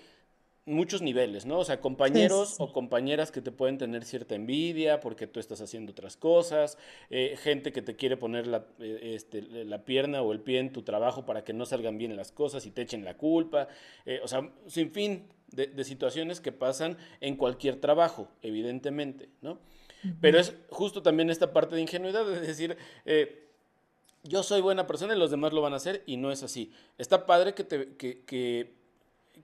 muchos 0.66 1.02
niveles, 1.02 1.46
¿no? 1.46 1.58
O 1.58 1.64
sea, 1.64 1.80
compañeros 1.80 2.56
o 2.58 2.72
compañeras 2.72 3.30
que 3.30 3.40
te 3.40 3.50
pueden 3.50 3.78
tener 3.78 4.04
cierta 4.04 4.34
envidia 4.34 5.00
porque 5.00 5.26
tú 5.26 5.40
estás 5.40 5.60
haciendo 5.60 5.92
otras 5.92 6.16
cosas, 6.16 6.78
eh, 7.10 7.36
gente 7.42 7.72
que 7.72 7.82
te 7.82 7.96
quiere 7.96 8.16
poner 8.16 8.46
la, 8.46 8.66
eh, 8.78 9.14
este, 9.14 9.42
la, 9.42 9.84
pierna 9.84 10.22
o 10.22 10.32
el 10.32 10.40
pie 10.40 10.60
en 10.60 10.72
tu 10.72 10.82
trabajo 10.82 11.24
para 11.24 11.44
que 11.44 11.52
no 11.52 11.66
salgan 11.66 11.98
bien 11.98 12.16
las 12.16 12.30
cosas 12.30 12.66
y 12.66 12.70
te 12.70 12.82
echen 12.82 13.04
la 13.04 13.16
culpa, 13.16 13.68
eh, 14.06 14.20
o 14.22 14.28
sea, 14.28 14.50
sin 14.66 14.90
fin 14.90 15.26
de, 15.48 15.84
situaciones 15.84 16.40
que 16.40 16.52
pasan 16.52 16.96
en 17.20 17.36
cualquier 17.36 17.76
trabajo, 17.76 18.28
evidentemente, 18.42 19.28
¿no? 19.40 19.58
Pero 20.20 20.38
es 20.38 20.54
justo 20.70 21.02
también 21.02 21.30
esta 21.30 21.52
parte 21.52 21.74
de 21.74 21.82
ingenuidad, 21.82 22.30
es 22.32 22.46
decir, 22.46 22.76
yo 24.22 24.42
soy 24.42 24.60
buena 24.60 24.86
persona 24.86 25.14
y 25.14 25.18
los 25.18 25.30
demás 25.30 25.52
lo 25.52 25.62
van 25.62 25.72
a 25.72 25.76
hacer 25.76 26.02
y 26.06 26.16
no 26.16 26.30
es 26.30 26.42
así. 26.42 26.72
Está 26.98 27.26
padre 27.26 27.54
que, 27.54 27.64
te, 27.64 27.96
que, 27.96 28.22
que, 28.24 28.72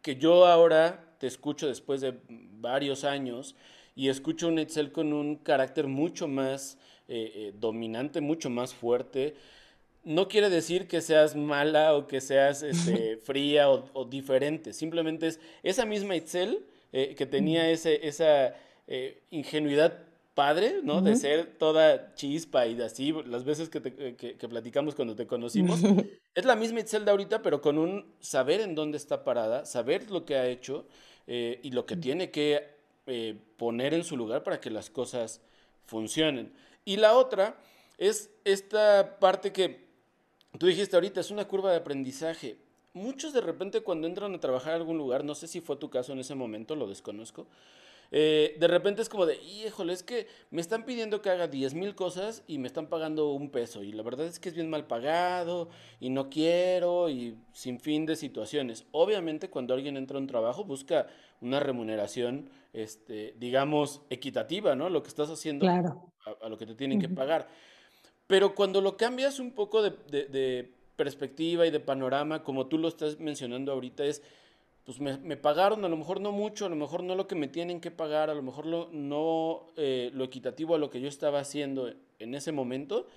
que 0.02 0.16
yo 0.16 0.46
ahora 0.46 1.14
te 1.18 1.26
escucho 1.26 1.66
después 1.66 2.00
de 2.00 2.14
varios 2.28 3.04
años 3.04 3.57
y 3.94 4.09
escucho 4.09 4.48
un 4.48 4.59
Excel 4.59 4.92
con 4.92 5.12
un 5.12 5.36
carácter 5.36 5.86
mucho 5.86 6.28
más 6.28 6.78
eh, 7.09 7.32
eh, 7.34 7.52
dominante, 7.59 8.20
mucho 8.20 8.50
más 8.50 8.74
fuerte. 8.74 9.34
No 10.04 10.28
quiere 10.28 10.50
decir 10.50 10.86
que 10.86 11.00
seas 11.00 11.34
mala 11.34 11.94
o 11.94 12.07
que 12.07 12.20
seas 12.20 12.62
este, 12.62 13.16
fría 13.24 13.70
o, 13.70 14.04
diferente. 14.04 14.72
Simplemente 14.72 15.28
es 15.28 15.40
esa 15.62 15.86
misma 15.86 16.14
Excel 16.14 16.64
eh, 16.92 17.14
que 17.16 17.26
tenía 17.26 17.70
ese, 17.70 18.07
esa 18.07 18.54
ingenuidad 19.30 19.98
padre, 20.37 20.80
¿no? 20.82 21.01
De 21.01 21.16
ser 21.16 21.57
toda 21.57 22.14
chispa 22.14 22.66
y 22.66 22.78
así, 22.82 23.11
las 23.24 23.45
veces 23.45 23.70
que, 23.70 23.80
que, 23.80 24.49
platicamos 24.49 24.95
cuando 24.95 25.16
te 25.16 25.26
conocimos. 25.26 25.80
es 26.34 26.45
la 26.45 26.55
misma 26.55 26.80
Itzel 26.80 27.07
de 27.07 27.11
ahorita, 27.11 27.41
pero 27.41 27.62
con 27.62 27.78
un 27.78 28.05
saber 28.20 28.61
en 28.61 28.74
dónde 28.74 28.99
está 28.99 29.24
parada, 29.24 29.64
saber 29.64 30.11
lo 30.11 30.26
que 30.26 30.37
ha 30.37 30.47
hecho 30.47 30.87
eh, 31.26 31.59
y 31.62 31.70
lo 31.70 31.87
que 31.87 31.97
tiene 31.97 32.30
que 32.30 32.68
eh, 33.07 33.34
poner 33.57 33.95
en 33.95 34.05
su 34.05 34.14
lugar 34.14 34.43
para 34.43 34.61
que 34.61 34.70
las 34.70 34.91
cosas 34.91 35.41
funcionen. 35.87 36.53
Y 36.84 36.99
la 36.99 37.16
otra 37.16 37.59
es 37.97 38.28
esta 38.45 39.18
parte 39.18 39.55
que 39.55 39.87
tú 40.59 40.66
dijiste 40.66 40.97
ahorita, 40.97 41.18
es 41.18 41.30
una 41.30 41.49
curva 41.49 41.70
de 41.70 41.78
aprendizaje. 41.78 42.59
Muchos 42.93 43.32
de 43.32 43.41
repente 43.41 43.80
cuando 43.80 44.07
entran 44.07 44.34
a 44.34 44.41
trabajar 44.41 44.74
en 44.74 44.80
algún 44.82 44.99
lugar, 44.99 45.24
no 45.24 45.34
sé 45.34 45.49
si 45.49 45.62
fue 45.62 45.76
tu 45.76 45.89
caso 45.89 46.12
en 46.12 46.18
ese 46.18 46.34
momento, 46.34 46.76
lo 46.76 46.87
desconozco, 46.87 47.47
eh, 48.11 48.57
de 48.59 48.68
repente 48.68 49.02
es 49.02 49.09
como 49.09 49.26
de, 49.26 49.36
híjole, 49.42 49.92
es 49.92 50.02
que 50.02 50.26
me 50.50 50.61
están 50.61 50.84
pidiendo 50.84 51.22
que 51.22 51.30
haga 51.30 51.48
10 51.48 51.74
mil 51.74 51.94
cosas 51.94 52.42
y 52.46 52.59
me 52.59 52.66
están 52.66 52.88
pagando 52.88 53.32
un 53.32 53.50
peso. 53.50 53.82
Y 53.82 53.92
la 53.92 54.02
verdad 54.02 54.26
es 54.26 54.38
que 54.38 54.48
es 54.48 54.54
bien 54.54 54.70
mal 54.70 54.86
pagado 54.86 55.68
y 56.00 56.11
no 56.11 56.30
quiero 56.30 57.09
y 57.09 57.36
sin 57.52 57.80
fin 57.80 58.07
de 58.07 58.16
situaciones. 58.16 58.86
Obviamente 58.92 59.50
cuando 59.50 59.74
alguien 59.74 59.96
entra 59.96 60.16
a 60.16 60.20
un 60.20 60.26
trabajo 60.26 60.64
busca 60.64 61.07
una 61.40 61.61
remuneración, 61.61 62.50
este, 62.72 63.34
digamos, 63.38 64.02
equitativa, 64.11 64.74
¿no? 64.74 64.88
Lo 64.88 65.02
que 65.02 65.09
estás 65.09 65.30
haciendo 65.30 65.68
a, 65.68 66.48
lo 66.48 66.57
que 66.57 66.66
te 66.66 66.74
tienen 66.74 67.00
que 67.00 67.09
pagar. 67.09 67.48
Pero 68.26 68.54
cuando 68.54 68.80
lo 68.80 68.96
cambias 68.96 69.38
un 69.38 69.52
poco 69.52 69.82
de, 69.82 70.72
perspectiva 70.96 71.66
y 71.66 71.70
de 71.70 71.80
panorama, 71.80 72.42
como 72.42 72.66
tú 72.66 72.78
lo 72.78 72.88
estás 72.88 73.20
mencionando 73.20 73.70
ahorita, 73.72 74.04
es, 74.04 74.22
pues 74.87 75.01
me, 75.01 75.37
pagaron, 75.37 75.84
a 75.84 75.89
lo 75.89 75.97
mejor 75.97 76.20
no 76.20 76.30
mucho, 76.30 76.64
a 76.64 76.68
lo 76.68 76.76
mejor 76.76 77.03
no 77.03 77.16
lo 77.16 77.26
que 77.26 77.34
me 77.34 77.49
tienen 77.49 77.80
que 77.80 77.91
pagar, 77.91 78.30
a 78.30 78.34
lo 78.34 78.43
mejor 78.43 78.66
lo, 78.66 78.89
no 78.93 79.66
eh, 79.76 80.11
lo 80.14 80.22
equitativo 80.22 80.76
a 80.76 80.78
lo 80.78 80.91
que 80.91 81.01
yo 81.01 81.09
estaba 81.09 81.41
haciendo 81.41 81.93
en 82.20 82.34
ese 82.37 82.53
momento, 82.53 83.09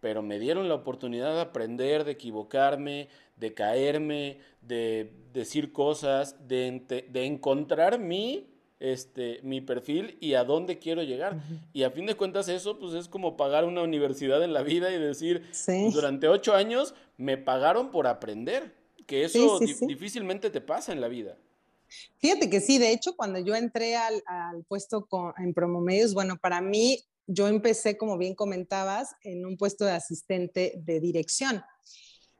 pero 0.00 0.22
me 0.22 0.38
dieron 0.38 0.68
la 0.70 0.74
oportunidad 0.74 1.34
de 1.34 1.42
aprender, 1.42 2.04
de 2.04 2.12
equivocarme, 2.12 3.08
de 3.36 3.52
caerme, 3.52 4.38
de 4.62 5.12
decir 5.34 5.70
cosas, 5.70 6.48
de, 6.48 7.06
de 7.08 7.26
encontrar 7.26 7.98
mi 7.98 8.48
este, 8.82 9.38
mi 9.44 9.60
perfil 9.60 10.16
y 10.18 10.34
a 10.34 10.42
dónde 10.42 10.80
quiero 10.80 11.04
llegar. 11.04 11.40
Y 11.72 11.84
a 11.84 11.92
fin 11.92 12.04
de 12.04 12.16
cuentas 12.16 12.48
eso 12.48 12.80
pues 12.80 12.94
es 12.94 13.06
como 13.06 13.36
pagar 13.36 13.64
una 13.64 13.80
universidad 13.80 14.42
en 14.42 14.52
la 14.52 14.62
vida 14.62 14.90
y 14.90 14.98
decir, 14.98 15.42
pues, 15.64 15.94
durante 15.94 16.26
ocho 16.26 16.54
años 16.54 16.92
me 17.16 17.38
pagaron 17.38 17.92
por 17.92 18.08
aprender, 18.08 18.74
que 19.06 19.24
eso 19.24 19.58
difícilmente 19.58 20.50
te 20.50 20.60
pasa 20.60 20.92
en 20.92 21.00
la 21.00 21.08
vida. 21.08 21.36
Fíjate 22.18 22.48
que 22.48 22.60
sí, 22.60 22.78
de 22.78 22.92
hecho 22.92 23.14
cuando 23.16 23.38
yo 23.38 23.54
entré 23.54 23.96
al, 23.96 24.22
puesto 24.68 25.06
con, 25.06 25.34
en 25.38 25.52
Promomedios, 25.52 26.14
bueno, 26.14 26.38
para 26.38 26.60
mí 26.60 27.04
yo 27.26 27.48
empecé, 27.48 27.96
como 27.96 28.18
bien 28.18 28.34
comentabas, 28.34 29.14
en 29.22 29.46
un 29.46 29.56
puesto 29.56 29.84
de 29.84 29.92
asistente 29.92 30.74
de 30.76 31.00
dirección. 31.00 31.62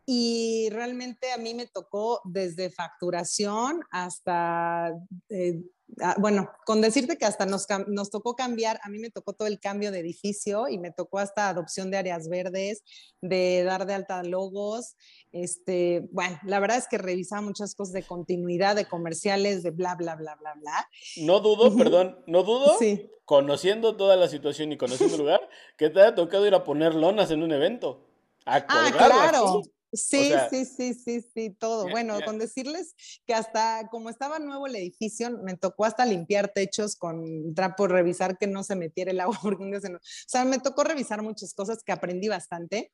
Y 0.07 0.69
realmente 0.71 1.33
a 1.33 1.39
mí 1.39 1.55
me 1.55 1.67
tocó 1.67 2.21
desde 2.25 2.71
facturación 2.71 3.83
hasta 3.91 4.93
eh, 5.29 5.63
Ah, 6.01 6.15
bueno, 6.19 6.49
con 6.65 6.81
decirte 6.81 7.19
que 7.19 7.27
hasta 7.27 7.45
nos, 7.45 7.67
nos, 7.89 8.11
tocó 8.11 8.35
cambiar, 8.35 8.81
a 8.83 8.89
mí 8.89 8.99
me 8.99 9.11
tocó 9.11 9.35
todo 9.35 9.47
el 9.47 9.61
cambio 9.61 9.91
de 9.91 9.99
edificio 9.99 10.69
y 10.69 10.79
me 10.79 10.91
tocó 10.91 11.19
hasta 11.19 11.49
adopción 11.49 11.91
de 11.91 11.99
áreas 11.99 12.29
verdes, 12.29 12.83
de 13.21 13.63
dar 13.65 13.85
de 13.87 13.95
alta 13.95 14.23
logos. 14.23 14.97
Este, 15.33 16.09
bueno, 16.13 16.39
la 16.45 16.61
verdad 16.61 16.79
es 16.79 16.89
que 16.89 16.99
revisaba 16.99 17.43
muchas 17.43 17.75
cosas 17.75 17.93
de 17.93 18.05
continuidad, 18.05 18.77
de 18.77 18.87
comerciales, 18.87 19.63
de 19.63 19.71
bla, 19.71 19.95
bla, 19.95 20.15
bla, 20.17 20.37
bla, 20.37 20.55
bla. 20.55 20.89
No 21.17 21.41
dudo, 21.41 21.77
perdón, 21.77 22.23
no 22.27 22.43
dudo, 22.43 22.77
sí. 22.79 23.11
conociendo 23.25 23.97
toda 23.97 24.17
la 24.17 24.29
situación 24.29 24.73
y 24.73 24.79
conociendo 24.79 25.17
el 25.17 25.21
lugar, 25.21 25.49
que 25.77 25.91
te 25.91 26.01
haya 26.01 26.15
tocado 26.15 26.47
ir 26.47 26.55
a 26.55 26.65
poner 26.65 26.95
lonas 26.95 27.31
en 27.31 27.43
un 27.43 27.53
evento. 27.53 28.07
A 28.47 28.65
ah, 28.69 28.91
claro. 28.97 29.63
Sí, 29.93 30.33
sí, 30.49 30.65
sí, 30.65 30.95
sí, 30.95 31.21
sí, 31.21 31.51
todo. 31.51 31.89
bueno, 31.91 32.19
con 32.25 32.39
decirles 32.39 32.95
que 33.27 33.35
hasta 33.35 33.89
como 33.91 34.09
estaba 34.09 34.39
nuevo 34.39 34.67
el 34.67 34.77
edificio, 34.77 35.31
me 35.43 35.57
tocó 35.57 35.85
hasta 35.85 36.07
limpiar 36.07 36.53
techos 36.53 36.97
con 36.97 37.55
trapo, 37.55 37.87
revisar 37.89 38.39
que 38.39 38.47
no 38.47 38.65
se 38.65 38.75
metiera 38.75 39.11
el 39.11 39.21
agua. 39.21 39.39
o 39.43 39.99
sea, 40.27 40.45
me 40.47 40.59
tocó 40.59 40.85
revisar 40.85 41.23
muchas 41.23 41.53
cosas 41.53 41.83
que 41.85 41.93
aprendí 41.93 42.29
bastante. 42.29 42.91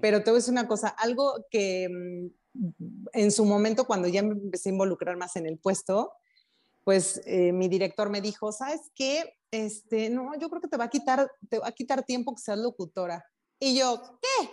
Pero 0.00 0.22
te 0.22 0.30
voy 0.30 0.36
a 0.36 0.40
decir 0.40 0.52
una 0.52 0.68
cosa, 0.68 0.88
algo 0.88 1.46
que 1.50 1.88
mm, 1.88 2.28
en 3.12 3.32
su 3.32 3.44
momento, 3.44 3.86
cuando 3.86 4.06
ya 4.06 4.22
me 4.22 4.32
empecé 4.32 4.68
a 4.68 4.72
involucrar 4.72 5.16
más 5.16 5.34
en 5.36 5.46
el 5.46 5.58
puesto, 5.58 6.12
pues 6.84 7.22
eh, 7.26 7.52
mi 7.52 7.68
director 7.68 8.10
me 8.10 8.20
dijo, 8.20 8.52
¿sabes 8.52 8.92
qué? 8.94 9.36
Este, 9.50 10.10
no, 10.10 10.38
yo 10.38 10.48
creo 10.50 10.60
que 10.60 10.68
te 10.68 10.76
va 10.76 10.84
a 10.84 10.90
quitar, 10.90 11.28
te 11.48 11.58
va 11.58 11.68
a 11.68 11.72
quitar 11.72 12.04
tiempo 12.04 12.34
que 12.34 12.42
seas 12.42 12.58
locutora. 12.58 13.24
Y 13.58 13.76
yo, 13.76 14.20
¿qué? 14.20 14.50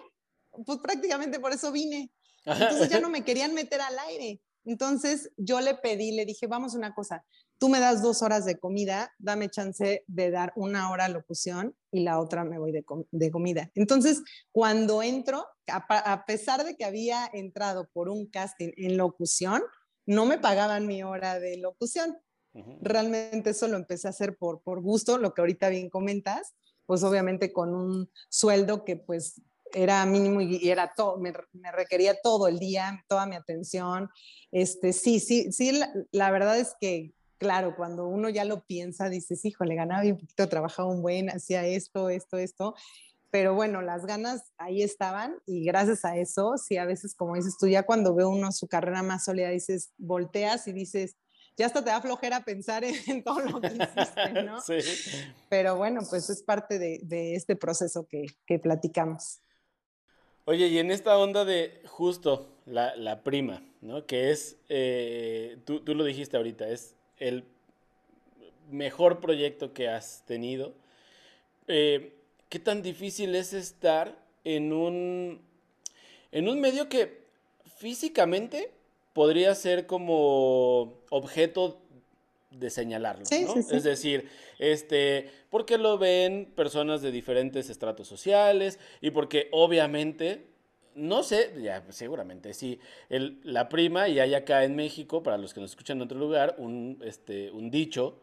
Pues 0.66 0.80
prácticamente 0.80 1.40
por 1.40 1.52
eso 1.54 1.72
vine. 1.72 2.12
Entonces 2.46 2.90
ya 2.90 3.00
no 3.00 3.10
me 3.10 3.24
querían 3.24 3.54
meter 3.54 3.82
al 3.82 3.98
aire. 4.00 4.42
Entonces 4.66 5.32
yo 5.38 5.60
le 5.62 5.76
pedí, 5.76 6.12
le 6.12 6.26
dije, 6.26 6.48
vamos 6.48 6.76
una 6.76 6.94
cosa, 6.94 7.26
tú 7.58 7.70
me 7.70 7.80
das 7.80 8.02
dos 8.02 8.22
horas 8.22 8.46
de 8.46 8.60
comida, 8.60 9.14
dame 9.20 9.50
chance 9.50 10.04
de 10.08 10.32
dar 10.32 10.52
una 10.56 10.90
hora 10.92 11.08
locución 11.10 11.76
y 11.92 12.02
la 12.02 12.20
otra 12.20 12.44
me 12.44 12.58
voy 12.58 12.72
de, 12.72 13.32
comida. 13.32 13.72
Entonces, 13.76 14.24
cuando 14.52 15.04
entro, 15.04 15.46
a, 15.68 16.26
pesar 16.26 16.64
de 16.66 16.76
que 16.76 16.86
había 16.86 17.30
entrado 17.34 17.88
por 17.94 18.10
un 18.10 18.28
casting 18.28 18.72
en 18.78 18.98
locución, 18.98 19.62
no 20.08 20.26
me 20.26 20.40
pagaban 20.40 20.88
mi 20.88 21.04
hora 21.04 21.40
de 21.40 21.58
locución. 21.58 22.18
Realmente 22.82 23.52
eso 23.52 23.68
lo 23.68 23.78
empecé 23.78 24.08
a 24.08 24.10
hacer 24.10 24.38
por, 24.38 24.62
por 24.62 24.82
gusto, 24.82 25.18
lo 25.18 25.34
que 25.34 25.42
ahorita 25.42 25.70
bien 25.70 25.90
comentas, 25.90 26.56
pues 26.88 27.04
obviamente 27.04 27.54
con 27.54 27.74
un 27.74 28.10
sueldo 28.30 28.84
que 28.84 28.98
pues 28.98 29.40
era 29.74 30.06
mínimo 30.06 30.42
y, 30.42 30.70
era 30.70 30.94
todo, 30.96 31.18
me, 31.18 31.34
requería 31.72 32.16
todo 32.22 32.48
el 32.48 32.60
día, 32.60 33.04
toda 33.08 33.26
mi 33.26 33.36
atención. 33.36 34.10
Este, 34.52 34.94
sí, 34.94 35.20
sí, 35.20 35.52
sí, 35.52 35.80
la, 36.12 36.32
verdad 36.32 36.58
es 36.60 36.76
que, 36.80 37.14
claro, 37.38 37.76
cuando 37.76 38.08
uno 38.08 38.30
ya 38.30 38.46
lo 38.46 38.66
piensa, 38.66 39.10
dices, 39.10 39.44
híjole, 39.46 39.76
ganaba 39.76 40.04
un 40.04 40.18
poquito, 40.18 40.50
trabajaba 40.50 40.90
un 40.90 41.02
buen, 41.02 41.30
hacía 41.30 41.66
esto, 41.66 42.10
esto, 42.10 42.38
esto. 42.38 42.76
Pero 43.30 43.56
bueno, 43.56 43.82
las 43.82 44.06
ganas 44.06 44.52
ahí 44.58 44.84
estaban 44.84 45.36
y 45.46 45.64
gracias 45.64 46.04
a 46.04 46.18
eso, 46.18 46.58
sí, 46.58 46.78
a 46.78 46.86
veces, 46.86 47.16
como 47.16 47.36
dices 47.36 47.56
tú, 47.58 47.68
ya 47.68 47.84
cuando 47.84 48.14
ve 48.14 48.26
uno 48.26 48.52
su 48.52 48.68
carrera 48.68 49.04
más 49.04 49.24
sólida, 49.24 49.50
dices, 49.50 49.94
volteas 49.98 50.68
y 50.68 50.74
dices, 50.74 51.16
ya 51.58 51.66
hasta 51.66 51.84
te 51.84 51.90
da 51.90 52.02
flojera 52.02 52.44
pensar 52.44 52.84
en, 52.84 53.24
todo 53.24 53.40
lo 53.42 53.62
que 53.62 53.68
hiciste, 53.68 54.44
¿no? 54.44 54.60
Sí. 54.62 54.80
Pero 55.50 55.76
bueno, 55.76 56.02
pues 56.10 56.30
es 56.30 56.44
parte 56.44 56.80
de, 56.80 57.00
de 57.04 57.36
este 57.36 57.56
proceso 57.56 58.06
que, 58.08 58.26
que 58.46 58.60
platicamos. 58.60 59.42
Oye, 60.52 60.68
y 60.68 60.80
en 60.80 60.92
esta 60.92 61.18
onda 61.18 61.46
de 61.46 61.80
justo 61.86 62.50
la, 62.66 63.24
prima, 63.24 63.64
¿no? 63.80 64.06
Que 64.06 64.32
es, 64.32 64.58
eh, 64.68 65.56
tú, 65.64 65.82
lo 65.86 66.04
dijiste 66.04 66.36
ahorita, 66.36 66.68
es 66.68 66.94
el 67.20 67.46
mejor 68.70 69.22
proyecto 69.22 69.72
que 69.72 69.88
has 69.88 70.26
tenido. 70.26 70.74
Eh, 71.70 72.18
¿Qué 72.50 72.60
tan 72.60 72.82
difícil 72.82 73.34
es 73.36 73.54
estar 73.54 74.14
en 74.44 74.74
un, 74.74 75.40
en 76.34 76.50
un 76.50 76.60
medio 76.60 76.90
que 76.90 77.22
físicamente 77.78 78.72
podría 79.14 79.56
ser 79.56 79.88
como 79.88 80.98
objeto 81.12 81.80
de 82.52 82.70
señalarlo, 82.70 83.24
¿no? 83.24 83.56
Es 83.72 83.84
decir, 83.84 84.30
este, 84.60 85.32
porque 85.50 85.78
lo 85.78 85.98
ven 85.98 86.52
personas 86.56 87.02
de 87.02 87.12
diferentes 87.12 87.70
estratos 87.70 88.08
sociales 88.08 88.78
y 89.00 89.12
porque 89.12 89.48
obviamente, 89.52 90.48
no 90.94 91.24
sé, 91.24 91.54
ya 91.62 91.84
seguramente 91.90 92.54
sí, 92.54 92.80
el, 93.10 93.40
la 93.44 93.70
prima 93.70 94.10
y 94.10 94.20
hay 94.20 94.34
acá 94.36 94.64
en 94.66 94.76
México, 94.76 95.24
para 95.24 95.38
los 95.38 95.54
que 95.54 95.62
nos 95.62 95.72
escuchan 95.72 95.98
en 95.98 96.04
otro 96.04 96.20
lugar, 96.20 96.56
un, 96.58 97.02
este, 97.04 97.52
un 97.52 97.72
dicho 97.72 98.20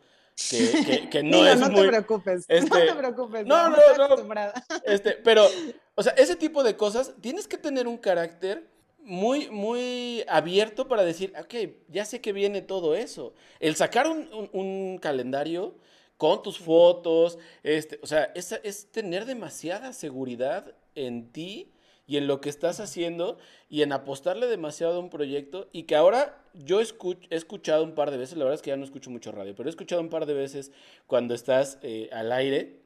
que, 0.50 1.08
que, 1.10 1.22
no 1.24 1.46
es 1.46 1.58
no 1.58 1.70
muy... 1.70 1.82
Te 1.82 1.88
preocupes, 1.88 2.46
no 2.48 2.54
este, 2.54 2.86
te 2.86 2.94
preocupes, 2.94 3.46
no, 3.46 3.70
no, 3.70 3.76
no, 3.96 4.52
este, 4.84 5.12
pero, 5.12 5.46
o 5.94 6.02
sea, 6.02 6.12
ese 6.12 6.36
tipo 6.36 6.62
de 6.62 6.76
cosas, 6.76 7.14
tienes 7.20 7.48
que 7.48 7.56
tener 7.56 7.88
un 7.88 7.96
carácter 7.96 8.68
muy, 9.00 9.48
muy 9.50 10.24
abierto 10.28 10.88
para 10.88 11.04
decir, 11.04 11.32
ok, 11.40 11.54
ya 11.88 12.04
sé 12.04 12.20
que 12.20 12.32
viene 12.32 12.62
todo 12.62 12.94
eso. 12.94 13.34
El 13.60 13.76
sacar 13.76 14.06
un, 14.08 14.98
calendario 14.98 15.74
con 16.16 16.42
tus 16.42 16.58
fotos, 16.58 17.38
este, 17.62 17.98
o 18.02 18.06
sea, 18.06 18.32
es, 18.34 18.52
es, 18.64 18.90
tener 18.90 19.24
demasiada 19.24 19.92
seguridad 19.92 20.74
en 20.94 21.30
ti 21.32 21.72
y 22.06 22.16
en 22.16 22.26
lo 22.26 22.40
que 22.40 22.48
estás 22.48 22.80
haciendo 22.80 23.38
y 23.68 23.82
en 23.82 23.92
apostarle 23.92 24.46
demasiado 24.46 24.96
a 24.96 24.98
un 25.00 25.10
proyecto 25.10 25.68
y 25.72 25.84
que 25.84 25.94
ahora 25.94 26.42
yo 26.54 26.80
he 26.80 26.86
escuchado 27.30 27.84
un 27.84 27.94
par 27.94 28.10
de 28.10 28.16
veces, 28.16 28.36
la 28.36 28.44
verdad 28.44 28.56
es 28.56 28.62
que 28.62 28.70
ya 28.70 28.76
no 28.76 28.84
escucho 28.84 29.10
mucho 29.10 29.30
radio, 29.30 29.54
pero 29.54 29.68
he 29.68 29.70
escuchado 29.70 30.00
un 30.00 30.08
par 30.08 30.26
de 30.26 30.34
veces 30.34 30.72
cuando 31.06 31.34
estás 31.34 31.78
eh, 31.82 32.08
al 32.12 32.32
aire 32.32 32.80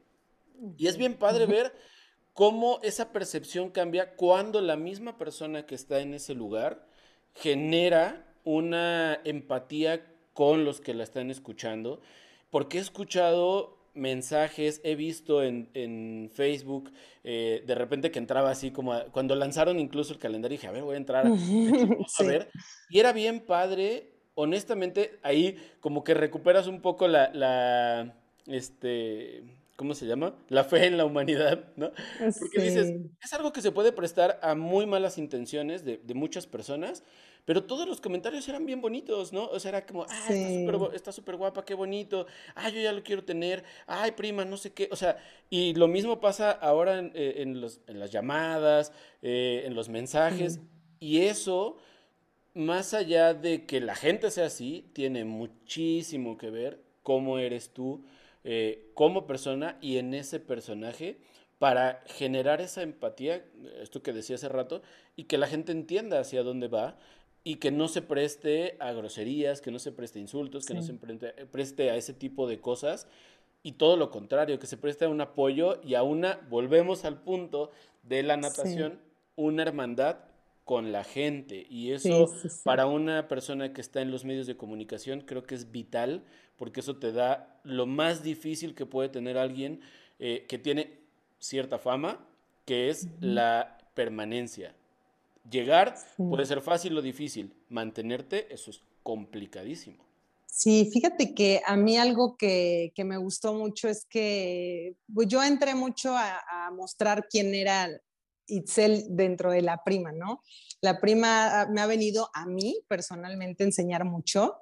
y 0.76 0.86
es 0.86 0.96
bien 0.98 1.14
padre 1.14 1.46
ver 1.46 1.72
cómo 2.34 2.80
esa 2.82 3.12
percepción 3.12 3.70
cambia 3.70 4.14
cuando 4.16 4.60
la 4.60 4.76
misma 4.76 5.18
persona 5.18 5.66
que 5.66 5.74
está 5.74 6.00
en 6.00 6.14
ese 6.14 6.34
lugar 6.34 6.86
genera 7.34 8.26
una 8.44 9.20
empatía 9.24 10.06
con 10.32 10.64
los 10.64 10.80
que 10.80 10.94
la 10.94 11.04
están 11.04 11.30
escuchando, 11.30 12.00
porque 12.50 12.78
he 12.78 12.80
escuchado 12.80 13.78
mensajes, 13.94 14.80
he 14.84 14.94
visto 14.94 15.42
en, 15.42 16.30
Facebook, 16.32 16.90
eh, 17.24 17.62
de 17.66 17.74
repente 17.74 18.10
que 18.10 18.18
entraba 18.18 18.50
así 18.50 18.70
como, 18.70 18.98
cuando 19.12 19.34
lanzaron 19.34 19.78
incluso 19.78 20.14
el 20.14 20.18
calendario, 20.18 20.56
dije, 20.56 20.66
a 20.66 20.72
ver, 20.72 20.82
voy 20.82 20.94
a 20.94 20.98
entrar, 20.98 21.26
a 21.26 21.30
ver, 22.24 22.50
y 22.88 22.98
era 22.98 23.12
bien 23.12 23.40
padre, 23.40 24.14
honestamente, 24.34 25.18
ahí 25.22 25.56
como 25.80 26.04
que 26.04 26.14
recuperas 26.14 26.66
un 26.66 26.80
poco 26.80 27.06
la, 27.08 27.30
la 27.34 28.16
este, 28.46 29.44
¿cómo 29.76 29.94
se 29.94 30.06
llama? 30.06 30.34
La 30.48 30.64
fe 30.64 30.86
en 30.86 30.96
la 30.96 31.04
humanidad, 31.04 31.64
¿no? 31.76 31.92
Porque 32.18 32.62
dices, 32.62 32.94
es 33.20 33.32
algo 33.32 33.52
que 33.52 33.62
se 33.62 33.72
puede 33.72 33.92
prestar 33.92 34.38
a 34.42 34.54
muy 34.54 34.86
malas 34.86 35.18
intenciones 35.18 35.84
de, 35.84 36.00
muchas 36.14 36.46
personas, 36.46 37.02
pero 37.44 37.64
todos 37.64 37.88
los 37.88 38.00
comentarios 38.00 38.48
eran 38.48 38.66
bien 38.66 38.80
bonitos, 38.80 39.32
¿no? 39.32 39.46
O 39.46 39.58
sea, 39.58 39.70
era 39.70 39.86
como, 39.86 40.06
ah, 40.08 40.28
está 40.92 41.10
súper 41.10 41.36
guapa, 41.36 41.64
qué 41.64 41.74
bonito, 41.74 42.26
ah, 42.54 42.68
yo 42.68 42.80
ya 42.80 42.92
lo 42.92 43.02
quiero 43.02 43.24
tener, 43.24 43.64
ay, 43.86 44.12
prima, 44.12 44.44
no 44.44 44.56
sé 44.56 44.72
qué, 44.72 44.88
o 44.92 44.96
sea, 44.96 45.16
y 45.50 45.74
lo 45.74 45.88
mismo 45.88 46.20
pasa 46.20 46.50
ahora 46.50 46.98
en, 46.98 47.10
eh, 47.14 47.42
los, 47.46 47.80
en 47.86 47.98
las 47.98 48.12
llamadas, 48.12 48.92
eh, 49.22 49.62
en 49.64 49.74
los 49.74 49.88
mensajes, 49.88 50.60
y 51.00 51.22
eso, 51.22 51.78
más 52.54 52.94
allá 52.94 53.34
de 53.34 53.66
que 53.66 53.80
la 53.80 53.96
gente 53.96 54.30
sea 54.30 54.46
así, 54.46 54.90
tiene 54.92 55.24
muchísimo 55.24 56.36
que 56.36 56.50
ver 56.50 56.80
cómo 57.02 57.38
eres 57.38 57.70
tú, 57.70 58.04
eh, 58.44 58.90
como 58.94 59.26
persona 59.26 59.78
y 59.80 59.98
en 59.98 60.14
ese 60.14 60.40
personaje, 60.40 61.18
para 61.58 62.02
generar 62.06 62.60
esa 62.60 62.82
empatía, 62.82 63.44
esto 63.80 64.02
que 64.02 64.12
decía 64.12 64.36
hace 64.36 64.48
rato, 64.48 64.82
y 65.14 65.24
que 65.24 65.38
la 65.38 65.46
gente 65.46 65.72
entienda 65.72 66.18
hacia 66.18 66.42
dónde 66.42 66.68
va 66.68 66.98
y 67.44 67.56
que 67.56 67.70
no 67.70 67.88
se 67.88 68.02
preste 68.02 68.76
a 68.80 68.92
groserías, 68.92 69.60
que 69.60 69.70
no 69.70 69.78
se 69.78 69.92
preste 69.92 70.18
a 70.18 70.22
insultos, 70.22 70.66
que 70.66 70.74
no 70.74 70.82
se 70.82 70.94
preste 70.94 71.90
a 71.90 71.96
ese 71.96 72.14
tipo 72.14 72.48
de 72.48 72.60
cosas, 72.60 73.08
y 73.62 73.72
todo 73.72 73.96
lo 73.96 74.10
contrario, 74.10 74.58
que 74.58 74.66
se 74.66 74.76
preste 74.76 75.04
a 75.04 75.08
un 75.08 75.20
apoyo 75.20 75.80
y 75.84 75.94
a 75.94 76.02
una, 76.02 76.40
volvemos 76.50 77.04
al 77.04 77.22
punto 77.22 77.70
de 78.02 78.22
la 78.24 78.36
natación, 78.36 79.00
una 79.36 79.62
hermandad 79.62 80.18
con 80.64 80.90
la 80.90 81.04
gente. 81.04 81.66
Y 81.68 81.92
eso 81.92 82.28
para 82.64 82.86
una 82.86 83.28
persona 83.28 83.72
que 83.72 83.80
está 83.80 84.00
en 84.00 84.10
los 84.10 84.24
medios 84.24 84.46
de 84.46 84.56
comunicación 84.56 85.20
creo 85.20 85.44
que 85.44 85.54
es 85.54 85.70
vital 85.70 86.24
porque 86.56 86.80
eso 86.80 86.96
te 86.96 87.12
da 87.12 87.60
lo 87.64 87.86
más 87.86 88.22
difícil 88.22 88.74
que 88.74 88.86
puede 88.86 89.08
tener 89.08 89.38
alguien 89.38 89.80
eh, 90.18 90.46
que 90.48 90.58
tiene 90.58 90.98
cierta 91.38 91.78
fama, 91.78 92.24
que 92.64 92.90
es 92.90 93.08
la 93.20 93.78
permanencia. 93.94 94.74
Llegar 95.50 95.94
puede 96.16 96.46
ser 96.46 96.60
fácil 96.60 96.96
o 96.96 97.02
difícil, 97.02 97.52
mantenerte, 97.68 98.52
eso 98.54 98.70
es 98.70 98.80
complicadísimo. 99.02 100.04
Sí, 100.46 100.90
fíjate 100.92 101.34
que 101.34 101.62
a 101.66 101.76
mí 101.76 101.96
algo 101.96 102.36
que, 102.36 102.92
me 102.98 103.16
gustó 103.16 103.54
mucho 103.54 103.88
es 103.88 104.04
que 104.04 104.94
pues 105.12 105.26
yo 105.26 105.42
entré 105.42 105.74
mucho 105.74 106.14
a, 106.16 106.70
mostrar 106.72 107.26
quién 107.28 107.54
era 107.54 107.88
Itzel 108.46 109.04
dentro 109.08 109.50
de 109.50 109.62
la 109.62 109.82
prima, 109.82 110.12
¿no? 110.12 110.42
La 110.80 111.00
prima 111.00 111.66
me 111.70 111.80
ha 111.80 111.86
venido 111.86 112.28
a 112.34 112.46
mí 112.46 112.80
personalmente 112.86 113.62
a 113.62 113.66
enseñar 113.66 114.04
mucho 114.04 114.58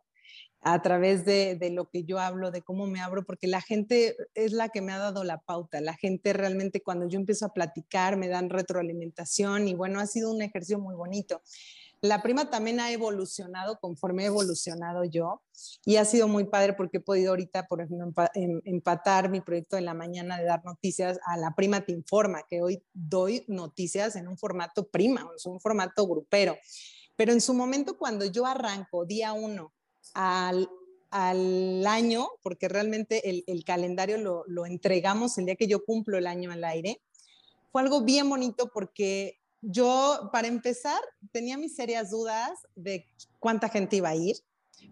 a 0.63 0.83
través 0.83 1.25
de, 1.25 1.59
lo 1.73 1.89
que 1.89 2.05
yo 2.05 2.19
hablo, 2.19 2.51
de 2.51 2.63
cómo 2.63 2.87
me 2.87 3.01
abro, 3.01 3.25
porque 3.25 3.47
la 3.47 3.63
gente 3.63 4.17
es 4.35 4.53
la 4.53 4.69
que 4.69 4.83
me 4.83 4.93
ha 4.93 4.99
dado 4.99 5.25
la 5.25 5.39
pauta. 5.39 5.81
La 5.81 5.95
gente 5.95 6.33
realmente 6.33 6.83
cuando 6.83 7.09
yo 7.09 7.19
empiezo 7.19 7.47
a 7.47 7.55
platicar 7.55 8.17
me 8.17 8.29
dan 8.29 8.51
retroalimentación 8.51 9.69
y 9.69 9.75
bueno, 9.75 10.01
ha 10.01 10.07
sido 10.07 10.31
un 10.31 10.43
ejercicio 10.43 10.79
muy 10.79 10.95
bonito. 10.95 11.41
La 12.03 12.23
prima 12.23 12.49
también 12.49 12.81
ha 12.81 12.91
evolucionado 12.93 13.79
conforme 13.79 14.23
he 14.23 14.27
evolucionado 14.27 15.05
yo 15.05 15.43
y 15.85 15.97
ha 15.97 16.07
sido 16.07 16.29
muy 16.29 16.45
padre 16.45 16.73
porque 16.73 16.97
he 16.97 17.01
podido 17.01 17.31
ahorita, 17.31 17.67
por 17.67 17.83
ejemplo, 17.83 18.25
em, 18.35 18.61
empatar 18.65 19.29
mi 19.29 19.43
proyecto 19.43 19.77
de 19.77 19.83
la 19.83 19.93
mañana 19.93 20.39
de 20.39 20.45
dar 20.45 20.65
noticias 20.65 21.19
a 21.27 21.37
la 21.37 21.55
prima 21.55 21.83
te 21.83 21.93
informa, 21.93 22.43
que 22.49 22.63
hoy 22.63 22.83
doy 22.95 23.45
noticias 23.49 24.17
en 24.17 24.29
un 24.29 24.39
formato 24.39 24.89
prima, 24.89 25.29
es 25.37 25.45
un 25.45 25.61
formato 25.61 26.07
grupero. 26.07 26.57
Pero 27.17 27.33
en 27.33 27.41
su 27.43 27.53
momento 27.53 27.99
cuando 27.99 28.25
yo 28.25 28.47
arranco 28.47 29.05
día 29.05 29.35
uno 29.35 29.75
al, 30.15 30.69
al 31.11 31.87
año, 31.87 32.29
porque 32.43 32.69
realmente 32.69 33.29
el, 33.29 33.45
el 33.47 33.65
calendario 33.65 34.19
lo, 34.19 34.45
lo 34.47 34.67
entregamos 34.67 35.37
el 35.39 35.47
día 35.47 35.57
que 35.57 35.67
yo 35.67 35.85
cumplo 35.85 36.19
el 36.19 36.27
año 36.27 36.51
al 36.51 36.65
aire, 36.65 37.01
fue 37.73 37.83
algo 37.83 38.03
bien 38.03 38.29
bonito 38.29 38.71
porque 38.73 39.41
yo, 39.63 40.31
para 40.33 40.49
empezar, 40.49 41.01
tenía 41.33 41.59
mis 41.59 41.77
serias 41.77 42.11
dudas 42.11 42.51
de 42.75 43.07
cuánta 43.39 43.69
gente 43.69 43.97
iba 43.97 44.09
a 44.09 44.17
ir, 44.17 44.37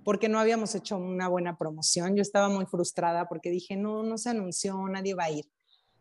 porque 0.05 0.29
no 0.29 0.39
habíamos 0.39 0.75
hecho 0.75 0.97
una 0.97 1.29
buena 1.29 1.57
promoción. 1.57 2.15
Yo 2.15 2.23
estaba 2.23 2.49
muy 2.49 2.67
frustrada 2.67 3.29
porque 3.29 3.51
dije, 3.51 3.77
no, 3.77 4.03
no 4.03 4.19
se 4.19 4.31
anunció, 4.31 4.87
nadie 4.89 5.15
va 5.15 5.25
a 5.25 5.31
ir. 5.31 5.47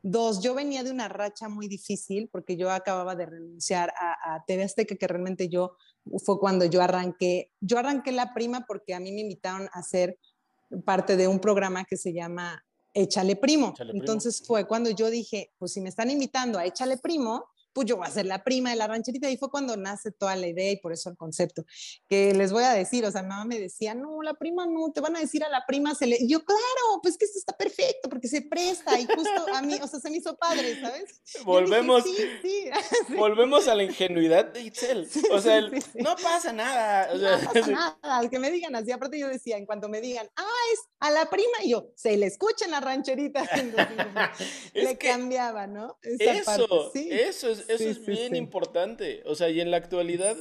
Dos, 0.03 0.41
yo 0.41 0.53
venía 0.53 0.83
de 0.83 0.91
una 0.91 1.07
racha 1.07 1.49
muy 1.49 1.67
difícil 1.67 2.29
porque 2.31 2.55
yo 2.55 2.71
acababa 2.71 3.15
de 3.15 3.25
renunciar 3.25 3.93
a, 3.99 4.35
a 4.35 4.43
TV 4.45 4.63
Azteca, 4.63 4.95
que 4.95 5.07
realmente 5.07 5.49
yo 5.49 5.75
fue 6.23 6.39
cuando 6.39 6.65
yo 6.65 6.81
arranqué. 6.81 7.51
Yo 7.59 7.77
arranqué 7.77 8.11
la 8.11 8.33
prima 8.33 8.65
porque 8.67 8.93
a 8.93 8.99
mí 8.99 9.11
me 9.11 9.21
invitaron 9.21 9.69
a 9.73 9.83
ser 9.83 10.17
parte 10.85 11.17
de 11.17 11.27
un 11.27 11.39
programa 11.39 11.85
que 11.85 11.97
se 11.97 12.13
llama 12.13 12.63
Échale 12.93 13.35
Primo. 13.35 13.73
Entonces 13.79 14.43
fue 14.45 14.67
cuando 14.67 14.89
yo 14.89 15.09
dije, 15.09 15.53
pues 15.57 15.73
si 15.73 15.81
me 15.81 15.89
están 15.89 16.09
invitando 16.09 16.59
a 16.59 16.65
Échale 16.65 16.97
Primo, 16.97 17.45
pues 17.77 17.85
yo 17.85 17.97
voy 17.97 18.07
a 18.07 18.09
ser 18.09 18.25
la 18.25 18.43
prima 18.43 18.71
de 18.71 18.75
la 18.75 18.87
rancherita. 18.87 19.29
Y 19.29 19.37
fue 19.37 19.51
cuando 19.51 19.77
nace 19.77 20.11
toda 20.11 20.35
la 20.35 20.47
idea 20.47 20.71
y 20.71 20.77
por 20.77 20.93
eso 20.93 21.11
el 21.11 21.15
concepto. 21.15 21.63
Que 22.09 22.33
les 22.33 22.51
voy 22.51 22.63
a 22.63 22.71
decir, 22.71 23.05
o 23.05 23.11
sea, 23.11 23.21
mi 23.21 23.29
mamá 23.29 23.45
me 23.45 23.59
decía, 23.59 23.93
no, 23.93 24.23
la 24.23 24.33
prima 24.33 24.65
no, 24.65 24.91
te 24.91 24.99
van 24.99 25.15
a 25.15 25.19
decir 25.19 25.43
a 25.43 25.49
la 25.49 25.63
prima, 25.67 25.93
se 25.93 26.07
le... 26.07 26.17
Y 26.19 26.27
yo, 26.27 26.43
claro, 26.43 27.01
pues 27.03 27.19
que 27.19 27.25
esto 27.25 27.37
está 27.37 27.55
perfecto 27.55 28.09
porque 28.09 28.27
se 28.27 28.41
presta 28.41 28.99
y 28.99 29.05
justo 29.05 29.45
a 29.53 29.61
mí, 29.61 29.75
o 29.79 29.87
sea, 29.87 29.99
se 29.99 30.09
me 30.09 30.17
hizo 30.17 30.35
padre, 30.37 30.81
¿sabes? 30.81 31.21
Volvemos, 31.45 32.03
sí, 32.03 32.15
sí, 32.41 32.69
volvemos 33.15 33.67
a 33.67 33.75
la 33.75 33.83
ingenuidad 33.83 34.45
de 34.45 34.61
Itzel. 34.61 35.07
o 35.29 35.39
sea, 35.39 35.61
no 35.61 36.15
pasa 36.15 36.51
nada. 36.53 37.13
O 37.13 37.19
sea, 37.19 37.37
no 37.37 37.53
pasa 37.53 37.67
nada, 38.01 38.27
que 38.27 38.39
me 38.39 38.49
digan 38.49 38.75
así. 38.75 38.91
Aparte 38.91 39.19
yo 39.19 39.27
decía, 39.27 39.55
en 39.55 39.67
cuanto 39.67 39.87
me 39.87 40.01
digan, 40.01 40.27
ah, 40.35 40.63
es 40.73 40.79
a 40.99 41.11
la 41.11 41.29
prima, 41.29 41.63
y 41.63 41.69
yo, 41.69 41.91
se 41.95 42.17
le 42.17 42.25
escucha 42.25 42.65
en 42.65 42.71
la 42.71 42.79
rancherita. 42.79 43.47
le 44.73 44.97
cambiaba, 44.97 45.67
¿no? 45.67 45.99
eso, 46.01 46.91
eso 46.95 47.49
es, 47.51 47.66
eso 47.67 47.89
es 47.89 48.05
bien 48.05 48.35
importante. 48.35 49.23
O 49.25 49.35
sea, 49.35 49.49
y 49.49 49.61
en 49.61 49.71
la 49.71 49.77
actualidad 49.77 50.37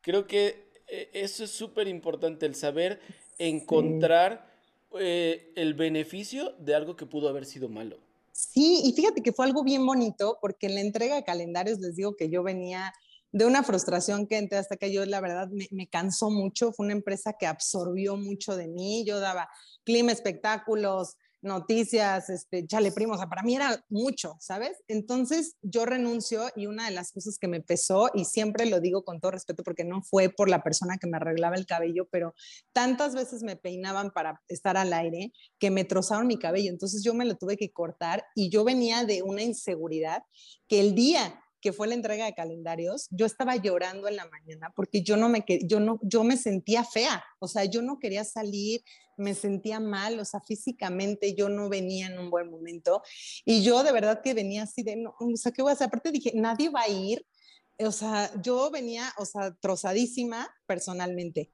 creo 0.00 0.26
que 0.26 0.66
eh, 0.88 1.10
eso 1.12 1.44
es 1.44 1.50
súper 1.50 1.88
importante, 1.88 2.46
el 2.46 2.54
saber 2.54 3.00
encontrar 3.38 4.46
eh, 4.98 5.52
el 5.56 5.74
beneficio 5.74 6.52
de 6.58 6.74
algo 6.74 6.96
que 6.96 7.06
pudo 7.06 7.28
haber 7.28 7.44
sido 7.44 7.68
malo. 7.68 7.98
Sí, 8.32 8.82
y 8.84 8.92
fíjate 8.92 9.22
que 9.22 9.32
fue 9.32 9.46
algo 9.46 9.64
bien 9.64 9.84
bonito, 9.84 10.38
porque 10.40 10.66
en 10.66 10.74
la 10.74 10.80
entrega 10.80 11.16
de 11.16 11.24
calendarios 11.24 11.80
les 11.80 11.96
digo 11.96 12.16
que 12.16 12.28
yo 12.28 12.42
venía 12.42 12.92
de 13.32 13.44
una 13.44 13.62
frustración 13.62 14.26
que 14.26 14.38
entré 14.38 14.58
hasta 14.58 14.76
que 14.76 14.92
yo 14.92 15.04
la 15.04 15.20
verdad 15.20 15.48
me, 15.48 15.66
me, 15.70 15.88
cansó 15.88 16.30
mucho, 16.30 16.72
fue 16.72 16.86
una 16.86 16.94
empresa 16.94 17.34
que 17.38 17.46
absorbió 17.46 18.16
mucho 18.16 18.56
de 18.56 18.68
mí, 18.68 19.04
yo 19.04 19.20
daba 19.20 19.48
clima, 19.84 20.12
espectáculos, 20.12 21.16
noticias, 21.46 22.28
este, 22.28 22.66
chale 22.66 22.92
primo, 22.92 23.14
o 23.14 23.16
sea, 23.16 23.28
para 23.28 23.42
mí 23.42 23.56
era 23.56 23.82
mucho, 23.88 24.36
¿sabes? 24.40 24.82
Entonces 24.88 25.56
yo 25.62 25.86
renuncio 25.86 26.42
y 26.54 26.66
una 26.66 26.86
de 26.86 26.90
las 26.90 27.12
cosas 27.12 27.38
que 27.38 27.48
me 27.48 27.60
pesó, 27.60 28.10
y 28.12 28.24
siempre 28.24 28.66
lo 28.66 28.80
digo 28.80 29.04
con 29.04 29.20
todo 29.20 29.30
respeto 29.30 29.62
porque 29.62 29.84
no 29.84 30.02
fue 30.02 30.28
por 30.28 30.50
la 30.50 30.62
persona 30.62 30.98
que 30.98 31.06
me 31.06 31.16
arreglaba 31.16 31.56
el 31.56 31.66
cabello, 31.66 32.08
pero 32.10 32.34
tantas 32.72 33.14
veces 33.14 33.42
me 33.42 33.56
peinaban 33.56 34.10
para 34.10 34.42
estar 34.48 34.76
al 34.76 34.92
aire 34.92 35.32
que 35.58 35.70
me 35.70 35.84
trozaron 35.84 36.26
mi 36.26 36.38
cabello, 36.38 36.70
entonces 36.70 37.02
yo 37.02 37.14
me 37.14 37.24
lo 37.24 37.36
tuve 37.36 37.56
que 37.56 37.72
cortar 37.72 38.24
y 38.34 38.50
yo 38.50 38.64
venía 38.64 39.04
de 39.04 39.22
una 39.22 39.42
inseguridad 39.42 40.22
que 40.68 40.80
el 40.80 40.94
día 40.94 41.40
que 41.66 41.72
fue 41.72 41.88
la 41.88 41.94
entrega 41.94 42.26
de 42.26 42.32
calendarios, 42.32 43.08
yo 43.10 43.26
estaba 43.26 43.56
llorando 43.56 44.06
en 44.06 44.14
la 44.14 44.28
mañana 44.28 44.72
porque 44.76 45.02
yo 45.02 45.16
no 45.16 45.28
me 45.28 45.44
yo 45.64 45.80
no 45.80 45.98
yo 46.00 46.22
me 46.22 46.36
sentía 46.36 46.84
fea, 46.84 47.24
o 47.40 47.48
sea, 47.48 47.64
yo 47.64 47.82
no 47.82 47.98
quería 47.98 48.22
salir, 48.22 48.84
me 49.16 49.34
sentía 49.34 49.80
mal, 49.80 50.20
o 50.20 50.24
sea, 50.24 50.38
físicamente 50.38 51.34
yo 51.34 51.48
no 51.48 51.68
venía 51.68 52.06
en 52.06 52.20
un 52.20 52.30
buen 52.30 52.48
momento 52.52 53.02
y 53.44 53.64
yo 53.64 53.82
de 53.82 53.90
verdad 53.90 54.20
que 54.22 54.32
venía 54.32 54.62
así 54.62 54.84
de, 54.84 54.94
no, 54.94 55.16
o 55.18 55.36
sea, 55.36 55.50
¿qué 55.50 55.60
voy 55.60 55.70
a 55.70 55.72
hacer? 55.72 55.88
Aparte 55.88 56.12
dije, 56.12 56.30
nadie 56.36 56.68
va 56.68 56.82
a 56.82 56.88
ir, 56.88 57.26
o 57.80 57.90
sea, 57.90 58.30
yo 58.40 58.70
venía, 58.70 59.12
o 59.18 59.24
sea, 59.24 59.52
trozadísima 59.60 60.48
personalmente. 60.66 61.50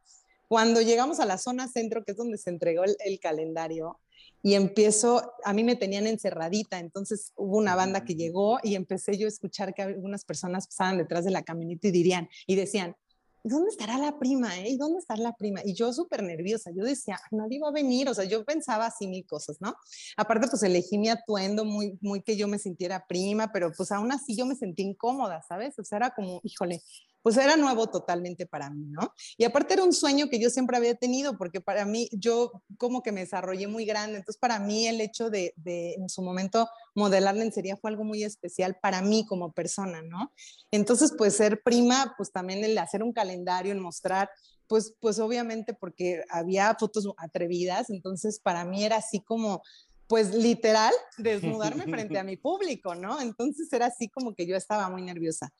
Cuando 0.47 0.83
llegamos 0.83 1.21
a 1.21 1.25
la 1.25 1.39
zona 1.39 1.69
centro, 1.69 2.05
que 2.05 2.13
es 2.13 2.19
donde 2.19 2.37
se 2.37 2.51
entregó 2.51 2.85
el, 2.85 2.97
el 3.07 3.19
calendario, 3.19 3.99
y 4.43 4.55
empiezo, 4.55 5.35
a 5.45 5.53
mí 5.53 5.63
me 5.63 5.77
tenían 5.77 6.07
encerradita, 6.07 6.79
entonces 6.79 7.33
hubo 7.37 7.59
una 7.59 7.77
banda 7.77 8.05
que 8.05 8.15
llegó 8.15 8.59
y 8.63 8.75
empecé 8.75 9.17
yo 9.17 9.27
a 9.27 9.29
escuchar 9.29 9.73
que 9.73 9.83
algunas 9.83 10.25
personas 10.25 10.67
pasaban 10.67 10.99
detrás 10.99 11.25
de 11.25 11.31
la 11.31 11.43
camioneta 11.43 11.89
y 11.89 11.93
dirían, 11.93 12.29
y 12.47 12.57
decían, 12.57 12.97
¿dónde 13.45 13.71
estará 13.71 13.99
la 13.99 14.19
prima? 14.19 14.59
Eh? 14.59 14.71
¿Y 14.71 14.77
dónde 14.77 14.99
está 14.99 15.17
la 15.17 15.35
prima? 15.35 15.61
Y 15.65 15.75
yo 15.75 15.93
súper 15.93 16.23
nerviosa, 16.23 16.71
yo 16.75 16.85
decía, 16.85 17.21
nadie 17.31 17.61
va 17.61 17.69
a 17.69 17.73
venir, 17.73 18.09
o 18.09 18.15
sea, 18.15 18.25
yo 18.25 18.45
pensaba 18.45 18.87
así 18.87 19.07
mil 19.07 19.27
cosas, 19.27 19.61
¿no? 19.61 19.75
Aparte, 20.17 20.49
pues 20.49 20.63
elegí 20.63 20.99
mi 20.99 21.09
atuendo 21.09 21.65
muy, 21.65 21.99
muy 22.01 22.23
que 22.23 22.37
yo 22.37 22.49
me 22.49 22.59
sintiera 22.59 23.07
prima, 23.07 23.53
pero 23.53 23.73
pues 23.77 23.93
aún 23.93 24.13
así 24.13 24.37
yo 24.37 24.47
me 24.47 24.57
sentí 24.57 24.83
incómoda, 24.83 25.43
¿sabes? 25.43 25.79
O 25.79 25.85
sea, 25.85 25.99
era 25.99 26.11
como, 26.11 26.41
híjole, 26.45 26.83
pues 27.23 27.37
era 27.37 27.57
nuevo 27.57 27.89
totalmente 27.89 28.47
para 28.47 28.71
mí, 28.71 28.87
¿no? 28.89 29.13
Y 29.37 29.45
aparte 29.45 29.75
era 29.75 29.85
un 29.85 29.93
sueño 29.93 30.29
que 30.29 30.41
yo 30.41 30.51
siempre 30.51 30.77
había 30.77 30.95
tenido, 30.95 31.39
porque 31.39 31.61
para 31.61 31.85
mí, 31.85 32.09
yo 32.13 32.63
como 32.79 33.03
que 33.03 33.13
me 33.13 33.21
desarrollé 33.21 33.67
muy 33.67 33.85
grande, 33.85 34.19
entonces 34.19 34.39
para 34.39 34.59
mí 34.59 34.87
el 34.87 35.01
hecho 35.01 35.31
de, 35.31 35.55
de 35.57 35.95
en 35.95 36.09
su 36.09 36.23
momento 36.23 36.69
modelar 36.95 37.35
lencería 37.37 37.77
fue 37.77 37.91
algo 37.91 38.05
muy 38.05 38.25
especial 38.25 38.77
para 38.81 39.03
mí 39.03 39.25
como 39.27 39.53
persona, 39.53 40.03
¿no? 40.03 40.33
Entonces, 40.71 41.13
pues 41.17 41.37
ser 41.37 41.63
prima, 41.63 42.15
pues 42.17 42.33
también 42.33 42.65
el 42.65 42.77
hacer 42.79 43.03
un 43.03 43.13
calendario, 43.13 43.73
el 43.73 43.81
mostrar, 43.81 44.29
pues, 44.67 44.95
pues 45.01 45.19
obviamente 45.19 45.75
porque 45.75 46.23
había 46.31 46.75
fotos 46.79 47.07
atrevidas, 47.19 47.91
entonces 47.91 48.41
para 48.41 48.65
mí 48.65 48.85
era 48.85 48.97
así 48.97 49.21
como 49.21 49.63
pues 50.07 50.35
literal 50.35 50.93
desnudarme 51.17 51.85
frente 51.85 52.19
a 52.19 52.25
mi 52.25 52.37
público, 52.37 52.95
¿no? 52.95 53.19
Entonces 53.21 53.73
era 53.73 53.87
así 53.87 54.11
como 54.11 54.35
que 54.35 54.47
yo 54.47 54.57
estaba 54.57 54.91
muy 54.91 55.01
nerviosa. 55.01 55.51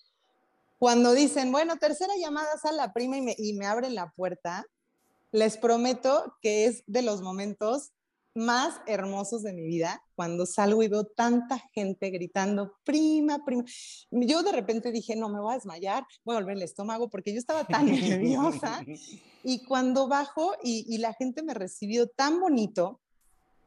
Cuando 0.83 1.13
dicen, 1.13 1.53
bueno, 1.53 1.77
tercera 1.77 2.13
llamada, 2.21 2.59
sale 2.61 2.79
la 2.79 2.93
prima 2.93 3.17
y 3.17 3.21
me, 3.21 3.37
y 3.39 3.53
me 3.53 3.67
abren 3.67 3.95
la 3.95 4.11
puerta, 4.17 4.67
les 5.31 5.57
prometo 5.57 6.35
que 6.43 6.65
es 6.65 6.83
de 6.89 7.03
los 7.03 7.23
momentos 7.23 7.93
más 8.35 8.81
hermosos 8.89 9.45
de 9.45 9.53
mi 9.53 9.63
vida 9.63 10.03
cuando 10.17 10.45
salgo 10.45 10.83
y 10.83 10.89
veo 10.89 11.05
tanta 11.05 11.61
gente 11.73 12.11
gritando, 12.11 12.75
prima, 12.83 13.45
prima. 13.45 13.63
Yo 14.11 14.43
de 14.43 14.51
repente 14.51 14.91
dije, 14.91 15.15
no, 15.15 15.29
me 15.29 15.39
voy 15.39 15.53
a 15.53 15.55
desmayar, 15.55 16.05
voy 16.25 16.35
a 16.35 16.41
volver 16.41 16.57
el 16.57 16.65
estómago 16.65 17.09
porque 17.09 17.33
yo 17.33 17.39
estaba 17.39 17.65
tan 17.65 17.87
nerviosa. 17.87 18.85
Y 19.45 19.65
cuando 19.65 20.09
bajo 20.09 20.57
y, 20.65 20.85
y 20.93 20.99
la 20.99 21.15
gente 21.15 21.45
me 21.45 21.55
recibió 21.55 22.09
tan 22.09 22.41
bonito 22.41 23.01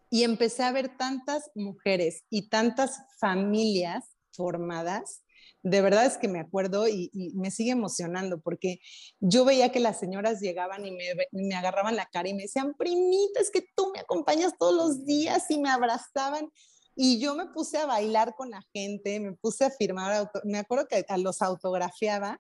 y 0.10 0.24
empecé 0.24 0.64
a 0.64 0.74
ver 0.74 0.98
tantas 0.98 1.50
mujeres 1.56 2.26
y 2.30 2.50
tantas 2.50 3.00
familias 3.20 4.04
formadas. 4.34 5.22
De 5.68 5.82
verdad 5.82 6.06
es 6.06 6.18
que 6.20 6.28
me 6.28 6.40
acuerdo 6.40 6.88
y, 6.88 7.10
me 7.34 7.50
sigue 7.50 7.72
emocionando 7.72 8.40
porque 8.40 8.80
yo 9.20 9.46
veía 9.46 9.72
que 9.72 9.80
las 9.80 10.00
señoras 10.00 10.40
llegaban 10.40 10.86
y 10.86 10.92
me, 10.92 11.06
me 11.32 11.56
agarraban 11.56 11.96
la 11.96 12.06
cara 12.06 12.30
y 12.30 12.36
me 12.36 12.44
decían, 12.44 12.76
primita, 12.78 13.40
es 13.42 13.50
que 13.50 13.66
tú 13.76 13.92
me 13.92 14.00
acompañas 14.00 14.54
todos 14.60 14.76
los 14.76 15.06
días 15.06 15.50
y 15.50 15.60
me 15.60 15.72
abrazaban. 15.72 16.52
Y 16.96 17.20
yo 17.20 17.34
me 17.34 17.48
puse 17.48 17.80
a 17.80 17.88
bailar 17.88 18.36
con 18.36 18.52
la 18.52 18.62
gente, 18.74 19.20
me 19.20 19.34
puse 19.34 19.66
a 19.66 19.72
firmar, 19.72 20.32
me 20.44 20.60
acuerdo 20.60 20.88
que 20.88 21.04
a 21.10 21.18
los 21.18 21.42
autografiaba 21.42 22.40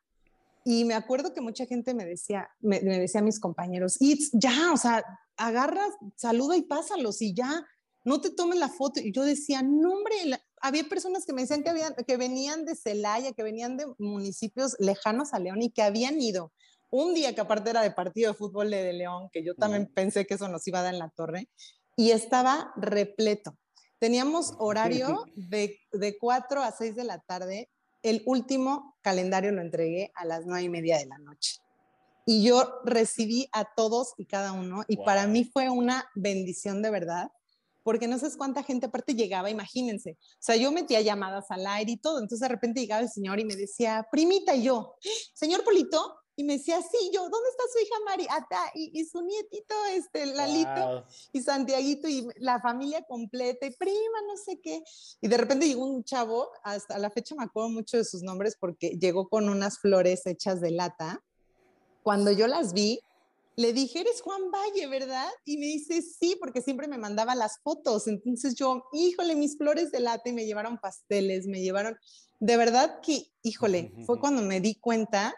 y 0.64 0.86
me 0.86 0.94
acuerdo 0.94 1.34
que 1.34 1.42
mucha 1.42 1.66
gente 1.66 1.96
me 1.96 2.06
decía, 2.06 2.48
me, 2.60 2.80
decía 2.80 3.22
a 3.22 3.24
mis 3.24 3.40
compañeros, 3.40 3.98
It's, 4.00 4.30
ya, 4.34 4.72
o 4.72 4.78
sea, 4.78 5.04
agarras, 5.36 5.90
saluda 6.16 6.58
y 6.58 6.62
pásalos 6.62 7.24
y 7.24 7.34
ya, 7.34 7.66
no 8.04 8.22
te 8.22 8.30
tomes 8.30 8.60
la 8.60 8.70
foto. 8.70 9.00
Y 9.00 9.12
yo 9.12 9.24
decía, 9.24 9.64
no, 9.64 9.94
hombre, 9.94 10.16
había 10.66 10.84
personas 10.84 11.26
que 11.26 11.34
me 11.34 11.43
decían 11.43 11.61
que, 11.61 11.70
habían, 11.70 11.93
que 11.93 12.18
venían 12.18 12.66
de 12.66 12.76
Celaya, 12.76 13.34
que 13.34 13.43
venían 13.43 13.78
de 13.78 13.86
municipios 13.99 14.76
lejanos 14.80 15.34
a 15.34 15.39
León 15.39 15.61
y 15.61 15.70
que 15.70 15.84
habían 15.84 16.20
ido 16.20 16.51
un 16.89 17.13
día 17.13 17.36
que 17.36 17.41
aparte 17.41 17.70
era 17.70 17.84
de 17.84 17.91
partido 17.91 18.32
de 18.32 18.38
fútbol 18.38 18.72
de 18.72 18.91
León, 18.93 19.30
que 19.32 19.43
yo 19.43 19.53
también 19.53 19.86
pensé 19.86 20.26
que 20.26 20.34
eso 20.34 20.47
nos 20.47 20.68
iba 20.68 20.80
a 20.80 20.84
dar 20.84 20.93
en 20.93 20.99
la 20.99 21.09
torre, 21.09 21.49
y 21.95 22.11
estaba 22.11 22.74
repleto. 22.78 23.55
Teníamos 23.99 24.55
horario 24.57 25.26
de, 25.36 25.78
de 25.91 26.18
4 26.18 26.63
a 26.63 26.72
6 26.72 26.95
de 26.95 27.03
la 27.03 27.20
tarde. 27.20 27.70
El 28.01 28.24
último 28.26 28.95
calendario 29.01 29.51
lo 29.51 29.61
entregué 29.61 30.11
a 30.16 30.26
las 30.26 30.47
9 30.47 30.63
y 30.63 30.70
media 30.70 30.97
de 30.97 31.05
la 31.05 31.20
noche. 31.20 31.57
Y 32.26 32.43
yo 32.43 32.80
recibí 32.84 33.47
a 33.51 33.66
todos 33.76 34.13
y 34.18 34.26
cada 34.26 34.51
uno. 34.51 34.84
Y 34.88 34.97
para 34.97 35.28
mí 35.28 35.43
fue 35.43 35.70
una 35.70 36.09
bendición 36.16 36.82
de 36.82 36.89
verdad 36.89 37.30
porque 37.86 38.08
no 38.08 38.18
sabes 38.18 38.36
cuánta 38.36 38.64
gente 38.64 38.88
aparte 38.88 39.14
llegaba, 39.14 39.52
imagínense. 39.52 40.18
O 40.20 40.38
sea, 40.40 40.56
yo 40.56 40.72
metía 40.72 41.02
llamadas 41.02 41.46
al 41.52 41.68
aire 41.68 41.92
y 41.92 41.98
todo, 41.98 42.18
entonces 42.18 42.40
de 42.40 42.48
repente 42.48 42.82
llegaba 42.82 43.04
el 43.04 43.10
señor 43.12 43.40
y 43.40 43.46
me 43.46 43.56
decía, 43.56 44.08
primita, 44.12 44.56
y 44.56 44.64
yo, 44.64 44.96
señor 45.36 45.64
Polito, 45.64 46.16
y 46.36 46.44
me 46.44 46.54
decía, 46.54 46.82
sí, 46.82 47.12
yo, 47.14 47.22
¿dónde 47.22 47.48
está 47.48 47.64
su 47.72 47.80
hija 47.80 47.96
Mari? 48.06 48.28
Acá, 48.28 48.72
y, 48.74 49.06
su 49.06 49.22
nietito, 49.22 49.76
este, 49.92 50.26
Lalito, 50.26 51.06
y 51.32 51.42
Santiaguito, 51.44 52.08
y 52.08 52.28
la 52.38 52.60
familia 52.60 53.04
completa, 53.08 53.68
y 53.68 53.72
prima, 53.76 54.22
no 54.28 54.36
sé 54.36 54.60
qué. 54.60 54.84
Y 55.22 55.28
de 55.28 55.38
repente 55.38 55.68
llegó 55.68 55.86
un 55.86 56.04
chavo, 56.04 56.50
hasta 56.64 56.98
la 56.98 57.12
fecha 57.12 57.36
me 57.36 57.44
acuerdo 57.44 57.70
mucho 57.70 57.98
de 57.98 58.04
sus 58.04 58.24
nombres 58.24 58.58
porque 58.60 58.98
llegó 59.00 59.30
con 59.30 59.48
unas 59.48 59.78
flores 59.78 60.26
hechas 60.26 60.60
de 60.60 60.72
lata. 60.72 61.24
Cuando 62.02 62.32
yo 62.32 62.48
las 62.48 62.74
vi, 62.74 63.00
le 63.58 63.74
dije, 63.74 64.01
eres 64.01 64.22
Juan 64.22 64.51
Valle, 64.51 64.88
¿verdad? 64.88 65.30
Y 65.45 65.58
me 65.58 65.68
dice, 65.68 66.01
sí, 66.01 66.36
porque 66.39 66.62
siempre 66.62 66.88
me 66.88 66.97
mandaba 66.97 67.36
las 67.36 67.60
fotos. 67.60 68.08
Entonces 68.08 68.56
yo, 68.56 68.86
híjole, 68.91 69.36
mis 69.36 69.58
flores 69.58 69.91
de 69.91 70.01
lata, 70.01 70.30
y 70.30 70.34
me 70.34 70.45
llevaron 70.45 70.78
pasteles, 70.78 71.47
me 71.47 71.62
llevaron, 71.62 71.97
de 72.39 72.58
verdad 72.58 72.99
que, 73.01 73.32
híjole, 73.43 73.93
fue 74.06 74.20
cuando 74.20 74.41
me 74.41 74.60
di 74.60 74.76
cuenta 74.76 75.34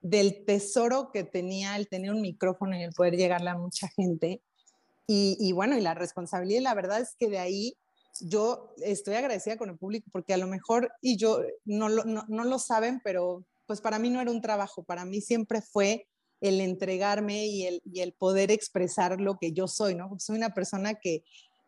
del 0.00 0.44
tesoro 0.44 1.10
que 1.12 1.24
tenía 1.24 1.76
el 1.76 1.88
tener 1.88 2.10
un 2.10 2.22
micrófono 2.22 2.76
y 2.76 2.82
el 2.82 2.92
poder 2.92 3.16
llegarle 3.16 3.50
a 3.50 3.58
mucha 3.58 3.88
gente. 3.88 4.42
Y, 5.12 5.50
bueno, 5.52 5.76
y 5.76 5.80
la 5.80 5.94
responsabilidad, 5.94 6.62
la 6.62 6.74
verdad 6.74 7.00
es 7.00 7.16
que 7.18 7.28
de 7.28 7.40
ahí 7.40 7.76
yo 8.20 8.72
estoy 8.78 9.14
agradecida 9.14 9.56
con 9.56 9.68
el 9.68 9.76
público 9.76 10.08
porque 10.12 10.34
a 10.34 10.36
lo 10.36 10.46
mejor, 10.46 10.92
y 11.00 11.16
yo 11.16 11.40
no 11.64 11.88
lo, 11.88 12.04
no, 12.04 12.44
lo 12.44 12.58
saben, 12.60 13.00
pero 13.02 13.44
pues 13.66 13.80
para 13.80 13.98
mí 13.98 14.08
no 14.08 14.20
era 14.20 14.30
un 14.30 14.40
trabajo, 14.40 14.84
para 14.84 15.04
mí 15.04 15.20
siempre 15.20 15.62
fue 15.62 16.06
el 16.40 16.60
entregarme 16.60 17.46
y 17.46 17.66
el, 17.66 17.82
y 17.84 18.00
el 18.00 18.12
poder 18.12 18.50
expresar 18.50 19.20
lo 19.20 19.38
que 19.38 19.52
yo 19.52 19.68
soy, 19.68 19.94
¿no? 19.94 20.18
Soy 20.18 20.36
una 20.36 20.54
persona 20.54 20.94
que, 20.94 21.22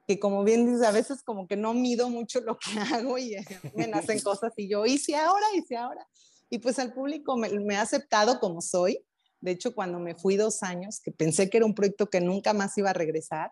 que 0.06 0.18
como 0.18 0.44
bien 0.44 0.66
dices, 0.66 0.86
a 0.86 0.90
veces 0.90 1.22
como 1.22 1.46
que 1.46 1.56
no 1.56 1.74
mido 1.74 2.08
mucho 2.08 2.40
lo 2.40 2.58
que 2.58 2.70
hago 2.92 3.18
y 3.18 3.36
me 3.76 3.86
nacen 3.86 4.20
cosas 4.20 4.52
y 4.56 4.68
yo 4.68 4.86
hice 4.86 5.16
ahora, 5.16 5.46
hice 5.54 5.76
ahora. 5.76 6.06
Y 6.50 6.58
pues 6.58 6.78
al 6.78 6.92
público 6.92 7.36
me, 7.36 7.76
ha 7.76 7.82
aceptado 7.82 8.38
como 8.38 8.60
soy. 8.60 9.02
De 9.40 9.52
hecho, 9.52 9.74
cuando 9.74 9.98
me 9.98 10.14
fui 10.14 10.36
dos 10.36 10.62
años, 10.62 11.00
que 11.00 11.10
pensé 11.10 11.48
que 11.48 11.56
era 11.56 11.66
un 11.66 11.74
proyecto 11.74 12.10
que 12.10 12.20
nunca 12.20 12.52
más 12.52 12.76
iba 12.76 12.90
a 12.90 12.92
regresar, 12.92 13.50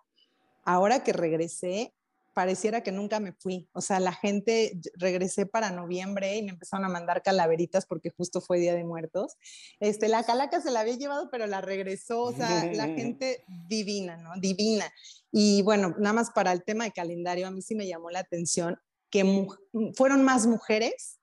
ahora 0.65 1.03
que 1.03 1.13
regresé, 1.15 1.95
pareciera 2.33 2.83
que 2.83 2.93
nunca 2.93 3.21
me 3.21 3.33
fui. 3.33 3.69
O 3.73 3.81
sea, 3.81 4.01
la 4.01 4.13
gente, 4.13 4.81
regresé 4.95 5.47
para 5.47 5.71
noviembre 5.71 6.37
y 6.37 6.43
me 6.43 6.51
empezaron 6.51 6.85
a 6.85 6.89
mandar 6.89 7.23
calaveritas 7.23 7.87
porque 7.87 8.11
justo 8.11 8.41
fue 8.41 8.59
Día 8.59 8.75
de 8.75 8.85
Muertos. 8.85 9.37
Este, 9.81 10.09
la 10.09 10.23
calaca 10.25 10.61
se 10.61 10.71
la 10.71 10.81
había 10.81 10.97
llevado, 10.97 11.29
pero 11.31 11.47
la 11.47 11.61
regresó. 11.61 12.23
O 12.23 12.33
sea, 12.33 12.67
la 12.73 12.87
gente 12.87 13.45
divina, 13.69 14.17
¿no? 14.17 14.31
Divina. 14.41 14.91
Y 15.33 15.63
bueno, 15.63 15.95
nada 15.99 16.13
más 16.13 16.31
para 16.31 16.53
el 16.53 16.65
tema 16.65 16.85
de 16.85 16.93
calendario, 16.93 17.47
a 17.47 17.51
mí 17.51 17.63
sí 17.63 17.75
me 17.75 17.87
llamó 17.87 18.11
la 18.11 18.21
atención 18.21 18.79
que 19.11 19.47
fueron 19.95 20.23
más 20.23 20.47
mujeres 20.47 21.19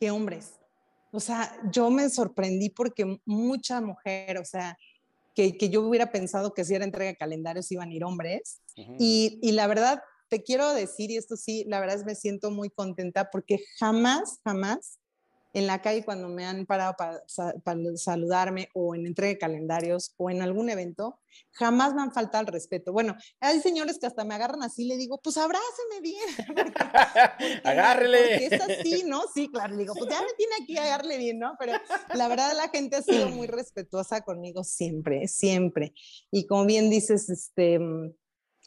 que 0.00 0.10
hombres 0.10 0.58
o 1.10 1.20
sea, 1.20 1.58
yo 1.70 1.90
me 1.90 2.08
sorprendí 2.10 2.70
porque 2.70 3.20
mucha 3.24 3.80
mujer, 3.80 4.38
o 4.38 4.44
sea, 4.44 4.78
que, 5.34 5.56
que 5.56 5.70
yo 5.70 5.82
hubiera 5.82 6.10
pensado 6.10 6.52
que 6.52 6.64
si 6.64 6.74
era 6.74 6.84
entrega 6.84 7.10
de 7.10 7.16
calendarios 7.16 7.70
iban 7.72 7.90
a 7.90 7.94
ir 7.94 8.04
hombres. 8.04 8.60
y, 8.76 9.38
y, 9.42 9.52
la 9.52 9.66
verdad, 9.66 10.02
te 10.28 10.42
quiero 10.42 10.72
decir, 10.72 11.10
y 11.10 11.16
esto 11.16 11.36
sí, 11.36 11.64
la 11.66 11.80
verdad 11.80 11.96
es 11.96 12.04
me 12.04 12.14
siento 12.14 12.50
muy 12.50 12.70
contenta 12.70 13.30
porque 13.30 13.64
jamás, 13.78 14.40
jamás 14.44 14.98
en 15.54 15.66
la 15.66 15.80
calle 15.80 16.04
cuando 16.04 16.28
me 16.28 16.44
han 16.44 16.66
parado 16.66 16.94
para, 16.96 17.22
saludarme 17.96 18.68
o 18.74 18.94
en 18.94 19.06
entrega 19.06 19.32
de 19.32 19.38
calendarios 19.38 20.14
o 20.16 20.30
en 20.30 20.42
algún 20.42 20.68
evento, 20.68 21.18
jamás 21.52 21.94
me 21.94 22.02
han 22.02 22.12
faltado 22.12 22.42
el 22.42 22.52
respeto. 22.52 22.92
Bueno, 22.92 23.16
hay 23.40 23.60
señores 23.60 23.98
que 23.98 24.06
hasta 24.06 24.24
me 24.24 24.34
agarran 24.34 24.62
así, 24.62 24.86
le 24.86 24.96
digo, 24.96 25.20
pues 25.22 25.36
abráceme 25.36 26.00
bien. 26.02 26.28
Agárrele. 27.64 28.18
Porque 28.18 28.46
es 28.46 28.60
así, 28.60 29.04
¿no? 29.06 29.22
Sí, 29.34 29.48
claro, 29.50 29.74
le 29.74 29.82
digo, 29.82 29.94
pues 29.94 30.10
ya 30.10 30.20
me 30.20 30.32
tiene 30.36 30.52
aquí 30.62 30.76
agarrarle 30.76 31.18
bien, 31.18 31.38
¿no? 31.38 31.54
Pero 31.58 31.72
la 32.14 32.28
verdad 32.28 32.52
la 32.56 32.68
gente 32.68 32.96
ha 32.96 33.02
sido 33.02 33.28
muy 33.28 33.46
respetuosa 33.46 34.20
conmigo 34.20 34.64
siempre, 34.64 35.28
siempre. 35.28 35.94
Y 36.30 36.46
como 36.46 36.66
bien 36.66 36.90
dices, 36.90 37.30
este, 37.30 37.80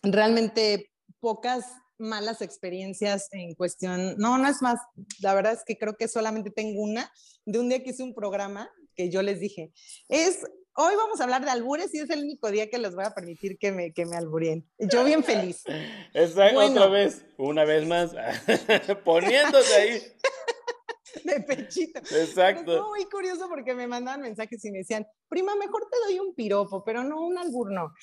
realmente 0.04 0.91
pocas 1.22 1.66
malas 1.98 2.42
experiencias 2.42 3.30
en 3.32 3.54
cuestión, 3.54 4.16
no, 4.18 4.38
no 4.38 4.50
es 4.50 4.62
más, 4.62 4.80
la 5.22 5.34
verdad 5.34 5.54
es 5.54 5.64
que 5.64 5.78
creo 5.78 5.96
que 5.96 6.08
solamente 6.08 6.50
tengo 6.50 6.82
una, 6.82 7.12
de 7.46 7.60
un 7.60 7.70
día 7.70 7.84
que 7.84 7.92
hice 7.92 8.04
un 8.04 8.16
programa 8.16 8.70
que 8.96 9.10
yo 9.10 9.22
les 9.22 9.40
dije, 9.40 9.72
es, 10.10 10.40
hoy 10.76 10.96
vamos 10.96 11.20
a 11.20 11.24
hablar 11.24 11.46
de 11.46 11.52
albures 11.52 11.94
y 11.94 12.00
es 12.00 12.10
el 12.10 12.24
único 12.24 12.50
día 12.50 12.70
que 12.70 12.80
les 12.80 12.96
voy 12.96 13.06
a 13.06 13.14
permitir 13.14 13.58
que 13.58 13.72
me, 13.72 13.94
que 13.94 14.06
me 14.06 14.18
alburen. 14.18 14.68
Yo 14.80 15.04
bien 15.04 15.24
feliz. 15.24 15.64
Exacto, 16.14 16.60
otra 16.60 16.88
vez, 16.88 17.24
una 17.38 17.66
vez 17.66 17.88
más, 17.88 18.12
poniéndose 19.06 19.74
ahí. 19.76 20.02
de 21.24 21.40
pechito. 21.42 22.00
Exacto. 22.00 22.66
Fue 22.66 22.90
muy 22.90 23.06
curioso 23.10 23.48
porque 23.50 23.74
me 23.74 23.88
mandaban 23.88 24.22
mensajes 24.22 24.64
y 24.66 24.72
me 24.72 24.80
decían, 24.80 25.06
prima, 25.28 25.56
mejor 25.56 25.88
te 25.90 25.98
doy 26.06 26.20
un 26.20 26.34
piropo, 26.34 26.84
pero 26.84 27.04
no 27.04 27.22
un 27.22 27.38
albur, 27.38 27.72
no. 27.72 27.94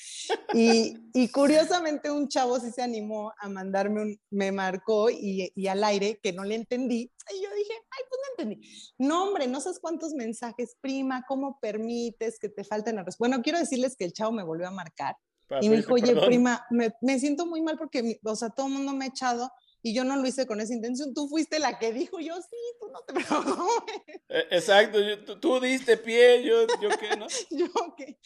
Y, 0.55 0.97
y 1.15 1.29
curiosamente 1.29 2.11
un 2.11 2.29
chavo 2.29 2.59
sí 2.61 2.71
se 2.71 2.83
animó 2.83 3.33
a 3.39 3.49
mandarme 3.49 4.03
un, 4.03 4.21
me 4.31 4.53
marcó 4.53 5.11
y, 5.11 5.53
y, 5.55 5.67
al 5.67 5.85
aire 5.85 6.19
que 6.23 6.33
no 6.33 6.45
le 6.45 6.55
entendí. 6.55 7.13
Y 7.31 7.43
yo 7.43 7.51
dije, 7.55 7.73
ay, 7.73 8.05
pues 8.09 8.21
no 8.23 8.45
entendí. 8.45 8.69
No, 8.99 9.25
hombre, 9.25 9.47
no 9.47 9.61
sabes 9.61 9.79
cuántos 9.79 10.15
mensajes, 10.15 10.77
prima, 10.81 11.25
¿cómo 11.29 11.59
permites 11.61 12.39
que 12.39 12.49
te 12.49 12.65
falten 12.65 12.97
respuesta? 12.97 13.19
Bueno, 13.19 13.43
quiero 13.43 13.59
decirles 13.59 13.97
que 13.97 14.05
el 14.05 14.13
chavo 14.13 14.33
me 14.33 14.45
volvió 14.45 14.69
a 14.69 14.73
marcar. 14.73 15.17
y 15.61 15.69
me 15.69 15.77
dijo, 15.77 15.95
oye, 15.95 16.15
prima, 16.27 16.65
me, 16.71 16.93
me 17.01 17.19
siento 17.19 17.47
muy 17.47 17.63
mal 17.63 17.79
porque, 17.79 18.21
o 18.23 18.37
sea, 18.37 18.51
todo 18.51 18.67
el 18.67 18.73
mundo 18.75 18.93
me 18.93 19.07
ha 19.07 19.09
echado 19.09 19.51
y 19.89 19.95
yo 19.95 20.05
no 20.05 20.17
lo 20.17 20.27
hice 20.27 20.47
con 20.47 20.61
esa 20.61 20.75
intención. 20.75 21.15
Tú 21.15 21.29
fuiste 21.29 21.59
la 21.59 21.79
que 21.79 21.93
dijo, 21.93 22.21
yo 22.21 22.37
sí, 22.37 22.57
tú 22.79 22.89
no 22.93 23.01
te 23.01 23.15
preocupes. 23.15 24.21
E, 24.29 24.39
exacto, 24.51 24.99
tú, 25.41 25.61
diste 25.61 25.97
pie, 25.97 26.43
yo, 26.45 26.67
yo 26.81 26.91
qué, 27.01 27.17
¿no? 27.17 27.27
yo 27.51 27.69
qué. 27.97 28.19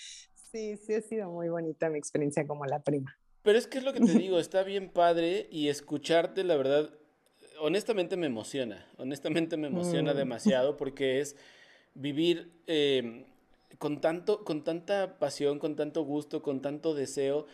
Sí, 0.50 0.76
sí 0.76 0.94
ha 0.94 1.00
sido 1.00 1.30
muy 1.30 1.48
bonita 1.48 1.88
mi 1.88 1.98
experiencia 1.98 2.46
como 2.46 2.66
la 2.66 2.82
prima. 2.82 3.16
Pero 3.42 3.58
es 3.58 3.66
que 3.66 3.78
es 3.78 3.84
lo 3.84 3.92
que 3.92 4.00
te 4.00 4.12
digo, 4.12 4.38
está 4.38 4.62
bien 4.64 4.90
padre 4.90 5.48
y 5.50 5.68
escucharte, 5.68 6.44
la 6.44 6.56
verdad, 6.56 6.90
honestamente 7.60 8.16
me 8.16 8.26
emociona, 8.26 8.86
honestamente 8.98 9.56
me 9.56 9.68
emociona 9.68 10.14
mm. 10.14 10.16
demasiado 10.16 10.76
porque 10.76 11.20
es 11.20 11.36
vivir 11.94 12.52
em, 12.66 13.24
con, 13.78 14.00
tanto, 14.00 14.44
con 14.44 14.62
tanta 14.62 15.18
pasión, 15.18 15.58
con 15.58 15.74
tanto 15.74 16.02
gusto, 16.02 16.42
con 16.42 16.60
tanto 16.60 16.94
deseo 16.94 17.46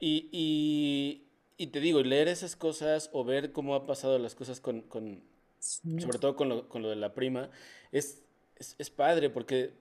y 0.00 0.28
y 0.32 1.27
te 1.66 1.80
digo, 1.80 2.00
leer 2.02 2.28
esas 2.28 2.56
cosas 2.56 3.10
o 3.12 3.24
ver 3.24 3.52
cómo 3.52 3.74
ha 3.74 3.84
pasado 3.84 4.18
las 4.18 4.36
cosas 4.36 4.60
con, 4.60 4.82
con 4.82 5.22
sobre 5.60 6.18
todo 6.18 6.36
con 6.36 6.48
lo, 6.48 6.68
con 6.68 6.82
lo, 6.82 6.90
de 6.90 6.96
la 6.96 7.14
prima, 7.14 7.50
es, 7.90 8.22
es, 8.56 8.90
padre 8.90 9.28
porque 9.28 9.72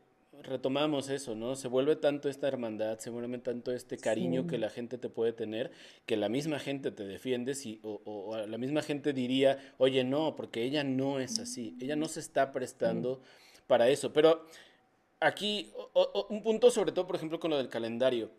retomamos 0.42 1.10
eso, 1.10 1.36
¿no? 1.36 1.56
Se 1.56 1.68
vuelve 1.68 1.96
tanto 1.96 2.30
esta 2.30 2.48
hermandad, 2.48 3.00
se 3.00 3.10
vuelve 3.10 3.38
tanto 3.40 3.72
este 3.72 3.98
cariño 3.98 4.48
que 4.48 4.58
la 4.58 4.70
gente 4.70 4.98
te 4.98 5.10
puede 5.10 5.34
tener, 5.34 5.72
que 6.06 6.18
la 6.18 6.30
misma 6.30 6.60
gente 6.60 6.92
te 6.92 7.06
defiende, 7.06 7.54
si, 7.56 7.80
o, 7.84 8.02
o, 8.06 8.38
la 8.38 8.58
misma 8.58 8.82
gente 8.82 9.14
diría, 9.14 9.74
oye, 9.78 10.04
no, 10.04 10.36
porque 10.36 10.64
ella 10.64 10.84
no 10.84 11.20
es 11.20 11.40
así, 11.40 11.76
ella 11.80 11.96
no 11.96 12.08
se 12.08 12.20
está 12.20 12.52
prestando 12.52 13.22
para 13.68 13.90
eso. 13.90 14.14
Pero 14.14 14.46
aquí, 15.20 15.72
un 16.30 16.44
punto 16.44 16.72
sobre 16.72 16.92
todo, 16.92 17.08
por 17.08 17.16
ejemplo, 17.16 17.40
con 17.40 17.52
lo 17.52 17.58
del 17.58 17.70
calendario. 17.70 18.30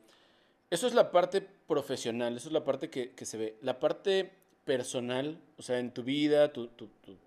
Eso 0.71 0.87
es 0.87 0.95
la 0.95 1.11
parte 1.11 1.41
profesional, 1.41 2.37
eso 2.37 2.49
es 2.49 2.53
la 2.53 2.65
parte 2.65 2.91
que, 2.91 3.13
se 3.25 3.39
ve. 3.39 3.59
La 3.63 3.81
parte 3.81 4.31
personal, 4.65 5.41
o 5.57 5.63
sea, 5.63 5.79
en 5.79 5.93
tu 5.93 6.03
vida, 6.03 6.53
tu, 6.53 6.71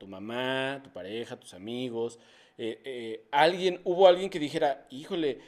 mamá, 0.07 0.81
tu 0.83 0.91
pareja, 0.91 1.39
tus 1.39 1.53
amigos, 1.53 2.19
eh, 2.57 2.81
eh, 2.85 3.27
alguien, 3.31 3.81
hubo 3.83 4.07
alguien 4.07 4.29
que 4.29 4.39
dijera, 4.39 4.85
híjole, 4.91 5.39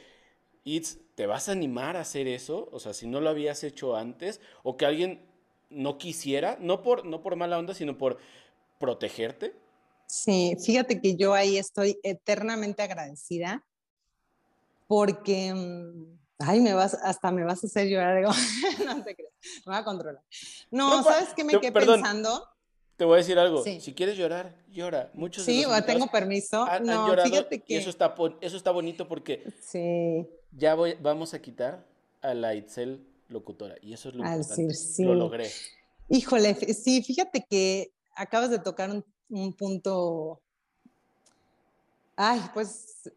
Itz, 0.64 0.98
¿te 1.14 1.26
vas 1.26 1.48
a 1.48 1.52
animar 1.52 1.96
a 1.96 2.00
hacer 2.00 2.26
eso? 2.26 2.68
O 2.72 2.80
sea, 2.80 2.94
si 2.94 3.06
no 3.06 3.20
lo 3.20 3.30
habías 3.30 3.62
hecho 3.62 3.94
antes, 3.94 4.40
o 4.62 4.76
que 4.76 4.86
alguien 4.86 5.20
no 5.70 5.98
quisiera, 5.98 6.56
no 6.60 6.82
por, 6.82 7.04
no 7.04 7.20
por 7.20 7.36
mala 7.36 7.58
onda, 7.58 7.74
sino 7.74 7.98
por 7.98 8.18
protegerte. 8.78 9.54
Sí, 10.06 10.56
fíjate 10.64 11.00
que 11.00 11.16
yo 11.16 11.34
ahí 11.34 11.58
estoy 11.58 11.98
eternamente 12.02 12.82
agradecida 12.82 13.64
porque, 14.86 15.52
mm, 15.54 16.18
ay, 16.38 16.60
me 16.60 16.74
vas, 16.74 16.94
hasta 16.94 17.30
me 17.30 17.44
vas 17.44 17.62
a 17.64 17.66
hacer 17.66 17.88
llorar, 17.88 18.22
no 18.86 19.02
te 19.02 19.14
creas, 19.14 19.32
me 19.66 19.72
voy 19.72 19.76
a 19.76 19.84
controlar. 19.84 20.22
No, 20.70 21.02
¿sabes 21.02 21.34
qué 21.34 21.44
me 21.44 21.58
quedé 21.58 21.72
pensando? 21.72 22.48
Te 22.96 23.04
voy 23.04 23.14
a 23.14 23.16
decir 23.18 23.38
algo. 23.38 23.62
Si 23.64 23.92
quieres 23.92 24.16
llorar, 24.16 24.54
llora. 24.68 25.10
Muchos 25.14 25.44
sí, 25.44 25.64
tengo 25.84 26.06
permiso. 26.08 26.64
no, 26.82 27.16
fíjate 27.24 27.60
que... 27.60 27.76
eso 27.76 27.90
está, 27.90 28.14
eso 28.40 28.56
está 28.56 28.70
bonito 28.70 29.08
porque 29.08 29.52
sí. 29.60 30.28
ya 30.52 30.74
voy, 30.74 30.96
vamos 31.00 31.34
a 31.34 31.42
quitar 31.42 31.84
a 32.22 32.34
la 32.34 32.54
Itzel 32.54 33.04
locutora. 33.28 33.74
Y 33.82 33.92
eso 33.92 34.10
es 34.10 34.14
lo 34.14 34.24
importante. 34.24 34.74
Lo 34.98 35.14
logré. 35.14 35.50
Híjole, 36.08 36.54
sí, 36.54 37.02
fíjate 37.02 37.44
que 37.48 37.92
acabas 38.14 38.50
de 38.50 38.60
tocar 38.60 38.90
un, 38.90 39.04
un 39.28 39.52
punto, 39.54 40.40
ay, 42.14 42.40
pues 42.52 43.10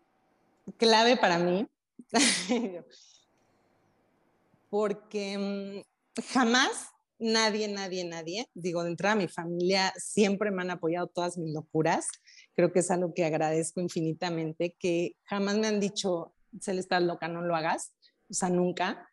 clave 0.77 1.17
para 1.17 1.37
mí. 1.37 1.67
Porque 4.69 5.83
mm, 6.15 6.21
jamás 6.33 6.87
nadie, 7.19 7.67
nadie, 7.67 8.05
nadie, 8.05 8.47
digo, 8.53 8.83
de 8.83 8.91
entrada 8.91 9.15
mi 9.15 9.27
familia 9.27 9.93
siempre 9.97 10.51
me 10.51 10.61
han 10.61 10.71
apoyado 10.71 11.07
todas 11.07 11.37
mis 11.37 11.53
locuras. 11.53 12.07
Creo 12.55 12.71
que 12.71 12.79
es 12.79 12.91
algo 12.91 13.13
que 13.13 13.25
agradezco 13.25 13.81
infinitamente, 13.81 14.75
que 14.79 15.15
jamás 15.23 15.57
me 15.57 15.67
han 15.67 15.79
dicho, 15.79 16.33
se 16.59 16.73
le 16.73 16.79
está 16.79 16.99
loca, 16.99 17.27
no 17.27 17.41
lo 17.41 17.55
hagas, 17.55 17.93
o 18.29 18.33
sea, 18.33 18.49
nunca. 18.49 19.09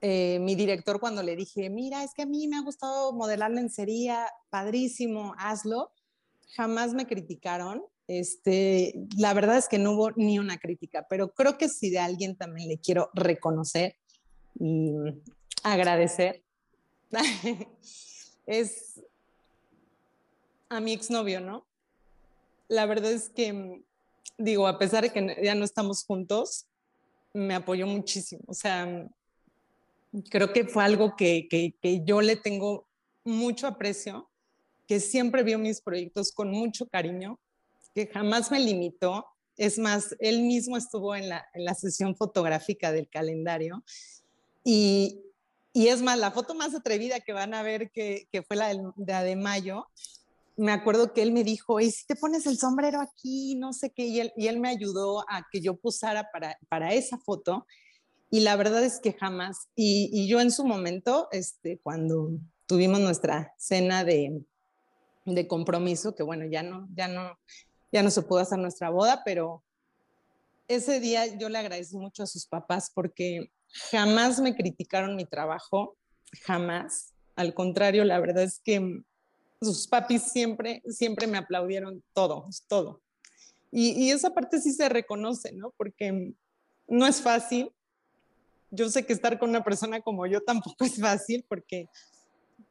Eh, 0.00 0.38
mi 0.40 0.54
director 0.54 1.00
cuando 1.00 1.22
le 1.22 1.36
dije, 1.36 1.70
mira, 1.70 2.02
es 2.02 2.12
que 2.14 2.22
a 2.22 2.26
mí 2.26 2.48
me 2.48 2.56
ha 2.56 2.62
gustado 2.62 3.12
modelar 3.12 3.50
lencería, 3.50 4.26
padrísimo, 4.50 5.34
hazlo, 5.38 5.92
jamás 6.56 6.94
me 6.94 7.06
criticaron. 7.06 7.82
Este, 8.06 8.94
la 9.18 9.34
verdad 9.34 9.58
es 9.58 9.68
que 9.68 9.78
no 9.78 9.92
hubo 9.92 10.10
ni 10.12 10.38
una 10.38 10.58
crítica, 10.58 11.06
pero 11.10 11.32
creo 11.34 11.58
que 11.58 11.68
si 11.68 11.90
de 11.90 11.98
alguien 11.98 12.36
también 12.36 12.68
le 12.68 12.78
quiero 12.78 13.10
reconocer 13.12 13.96
y 14.58 14.92
agradecer, 15.62 16.42
es 18.46 19.00
a 20.68 20.80
mi 20.80 20.92
exnovio, 20.92 21.40
¿no? 21.40 21.66
La 22.68 22.86
verdad 22.86 23.12
es 23.12 23.30
que, 23.30 23.82
digo, 24.36 24.66
a 24.66 24.78
pesar 24.78 25.04
de 25.04 25.10
que 25.10 25.40
ya 25.42 25.54
no 25.54 25.64
estamos 25.64 26.04
juntos, 26.04 26.66
me 27.32 27.54
apoyó 27.54 27.86
muchísimo. 27.86 28.42
O 28.46 28.54
sea, 28.54 29.08
creo 30.30 30.52
que 30.52 30.64
fue 30.64 30.84
algo 30.84 31.16
que, 31.16 31.48
que, 31.48 32.04
yo 32.04 32.20
le 32.20 32.36
tengo 32.36 32.86
mucho 33.24 33.66
aprecio, 33.66 34.28
que 34.86 35.00
siempre 35.00 35.42
vio 35.42 35.58
mis 35.58 35.80
proyectos 35.80 36.32
con 36.32 36.50
mucho 36.50 36.86
cariño, 36.86 37.38
que 37.94 38.06
jamás 38.06 38.50
me 38.50 38.60
limitó. 38.60 39.26
Es 39.56 39.78
más, 39.78 40.14
él 40.20 40.42
mismo 40.42 40.76
estuvo 40.76 41.14
en 41.16 41.28
la, 41.28 41.46
en 41.54 41.64
la 41.64 41.74
sesión 41.74 42.14
fotográfica 42.14 42.92
del 42.92 43.08
calendario 43.08 43.82
y, 44.70 45.24
y 45.72 45.88
es 45.88 46.02
más, 46.02 46.18
la 46.18 46.30
foto 46.30 46.54
más 46.54 46.74
atrevida 46.74 47.20
que 47.20 47.32
van 47.32 47.54
a 47.54 47.62
ver, 47.62 47.90
que, 47.90 48.28
que 48.30 48.42
fue 48.42 48.54
la 48.54 48.68
de, 48.68 48.84
de 48.96 49.34
mayo, 49.34 49.86
me 50.58 50.72
acuerdo 50.72 51.14
que 51.14 51.22
él 51.22 51.32
me 51.32 51.42
dijo, 51.42 51.80
¿y 51.80 51.90
si 51.90 52.04
te 52.04 52.16
pones 52.16 52.44
el 52.44 52.58
sombrero 52.58 53.00
aquí? 53.00 53.54
No 53.54 53.72
sé 53.72 53.90
qué, 53.90 54.04
y 54.04 54.20
él, 54.20 54.32
y 54.36 54.48
él 54.48 54.60
me 54.60 54.68
ayudó 54.68 55.20
a 55.20 55.46
que 55.50 55.62
yo 55.62 55.76
pusara 55.76 56.28
para, 56.30 56.58
para 56.68 56.92
esa 56.92 57.16
foto. 57.16 57.66
Y 58.28 58.40
la 58.40 58.56
verdad 58.56 58.84
es 58.84 59.00
que 59.00 59.14
jamás, 59.14 59.68
y, 59.74 60.10
y 60.12 60.28
yo 60.28 60.38
en 60.40 60.50
su 60.50 60.66
momento, 60.66 61.28
este, 61.32 61.78
cuando 61.82 62.32
tuvimos 62.66 63.00
nuestra 63.00 63.54
cena 63.56 64.04
de, 64.04 64.42
de 65.24 65.48
compromiso, 65.48 66.14
que 66.14 66.24
bueno, 66.24 66.44
ya 66.44 66.62
no, 66.62 66.86
ya 66.94 67.08
no, 67.08 67.38
ya 67.90 68.02
no 68.02 68.10
se 68.10 68.20
pudo 68.20 68.40
hacer 68.40 68.58
nuestra 68.58 68.90
boda, 68.90 69.22
pero 69.24 69.64
ese 70.66 71.00
día 71.00 71.24
yo 71.38 71.48
le 71.48 71.56
agradecí 71.56 71.96
mucho 71.96 72.24
a 72.24 72.26
sus 72.26 72.46
papás 72.46 72.92
porque 72.94 73.50
jamás 73.90 74.40
me 74.40 74.54
criticaron 74.54 75.16
mi 75.16 75.24
trabajo, 75.24 75.96
jamás. 76.42 77.12
Al 77.36 77.54
contrario, 77.54 78.04
la 78.04 78.18
verdad 78.18 78.42
es 78.42 78.60
que 78.64 79.02
sus 79.60 79.86
papis 79.86 80.22
siempre, 80.22 80.82
siempre 80.86 81.26
me 81.26 81.38
aplaudieron 81.38 82.02
todo, 82.12 82.48
todo. 82.68 83.00
Y, 83.70 84.10
esa 84.10 84.32
parte 84.32 84.60
sí 84.60 84.72
se 84.72 84.88
reconoce, 84.88 85.52
¿no? 85.52 85.74
Porque 85.76 86.32
no 86.86 87.06
es 87.06 87.20
fácil. 87.20 87.70
Yo 88.70 88.88
sé 88.88 89.04
que 89.04 89.12
estar 89.12 89.38
con 89.38 89.50
una 89.50 89.62
persona 89.62 90.00
como 90.00 90.26
yo 90.26 90.40
tampoco 90.40 90.76
es 90.84 91.00
fácil 91.00 91.44
porque, 91.48 91.88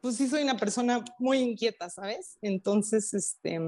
pues 0.02 0.16
sí 0.16 0.28
soy 0.28 0.43
una 0.43 0.58
persona 0.58 1.04
muy 1.20 1.38
inquieta, 1.39 1.89
¿sabes? 1.89 2.38
Entonces, 2.41 3.14
este, 3.14 3.60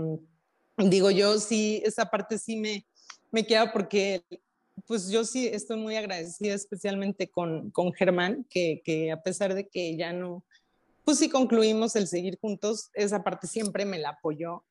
digo 0.77 1.11
yo, 1.11 1.37
sí, 1.39 1.81
esa 1.85 2.05
parte 2.05 2.37
sí 2.39 2.55
me, 2.55 2.85
me 3.31 3.45
queda 3.45 3.71
porque 3.71 4.23
pues 4.89 5.11
yo 5.11 5.23
sí 5.23 5.45
estoy 5.45 5.77
muy 5.77 5.95
agradecida 5.97 6.55
especialmente 6.55 7.29
con, 7.29 7.69
con 7.69 7.93
Germán, 7.93 8.47
que, 8.49 8.81
que, 8.83 9.11
a 9.11 9.21
pesar 9.21 9.53
de 9.53 9.67
que 9.67 9.95
ya 9.95 10.13
no, 10.13 10.43
pues 11.05 11.19
sí 11.19 11.29
concluimos 11.29 11.95
el 11.95 12.07
seguir 12.07 12.39
juntos, 12.41 12.89
esa 12.95 13.23
parte 13.23 13.45
siempre 13.45 13.85
me 13.85 13.99
la 13.99 14.09
apoyó 14.09 14.63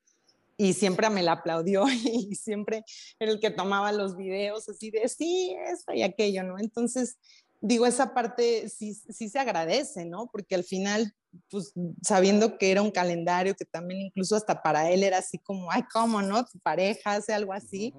y 0.57 0.73
siempre 0.73 1.09
me 1.09 1.23
la 1.23 1.35
aplaudió 1.35 1.85
y 1.89 2.35
siempre 2.35 2.83
era 3.21 3.31
el 3.31 3.39
que 3.39 3.53
tomaba 3.53 3.93
los 3.93 4.17
videos 4.17 4.69
así 4.69 4.91
de 4.91 5.09
sí, 5.09 5.57
eso 5.69 5.93
y 5.95 6.03
aquello, 6.03 6.43
¿no? 6.43 6.59
Entonces, 6.59 7.17
digo, 7.61 7.87
esa 7.87 8.13
parte 8.13 8.69
sí, 8.69 8.95
sí 8.95 9.29
se 9.29 9.39
agradece, 9.39 10.05
¿no? 10.05 10.29
Porque 10.33 10.57
al 10.57 10.65
final, 10.65 11.15
pues 11.49 11.73
sabiendo 12.03 12.59
que 12.59 12.73
era 12.73 12.83
un 12.83 12.91
calendario 12.91 13.55
que 13.55 13.67
también 13.67 14.01
incluso 14.01 14.35
hasta 14.35 14.63
para 14.63 14.91
él 14.91 15.05
era 15.05 15.19
así 15.19 15.39
como, 15.39 15.71
ay, 15.71 15.85
¿cómo 15.93 16.23
no? 16.23 16.45
Tu 16.45 16.59
pareja 16.59 17.13
hace 17.13 17.33
algo 17.33 17.53
así 17.53 17.95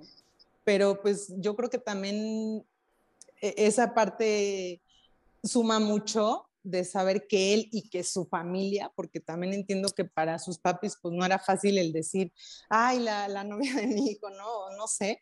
pero 0.69 1.01
pues 1.01 1.33
yo 1.37 1.55
creo 1.55 1.67
que 1.67 1.79
también 1.79 2.63
e-, 3.41 3.55
esa 3.57 3.95
parte 3.95 4.83
suma 5.43 5.79
mucho 5.79 6.45
de 6.61 6.85
saber 6.85 7.25
que 7.27 7.55
él 7.55 7.69
y 7.71 7.89
que 7.89 8.03
su 8.03 8.27
familia, 8.27 8.91
porque 8.95 9.19
también 9.19 9.53
entiendo 9.53 9.89
que 9.89 10.05
para 10.05 10.37
sus 10.37 10.59
papis 10.59 10.95
pues 11.01 11.15
no 11.15 11.25
era 11.25 11.39
fácil 11.39 11.79
el 11.79 11.91
decir, 11.91 12.31
ay, 12.69 12.99
la, 12.99 13.27
la 13.27 13.43
novia 13.43 13.73
de 13.77 13.87
mi 13.87 14.11
hijo, 14.11 14.29
no, 14.29 14.69
no 14.77 14.85
sé, 14.85 15.19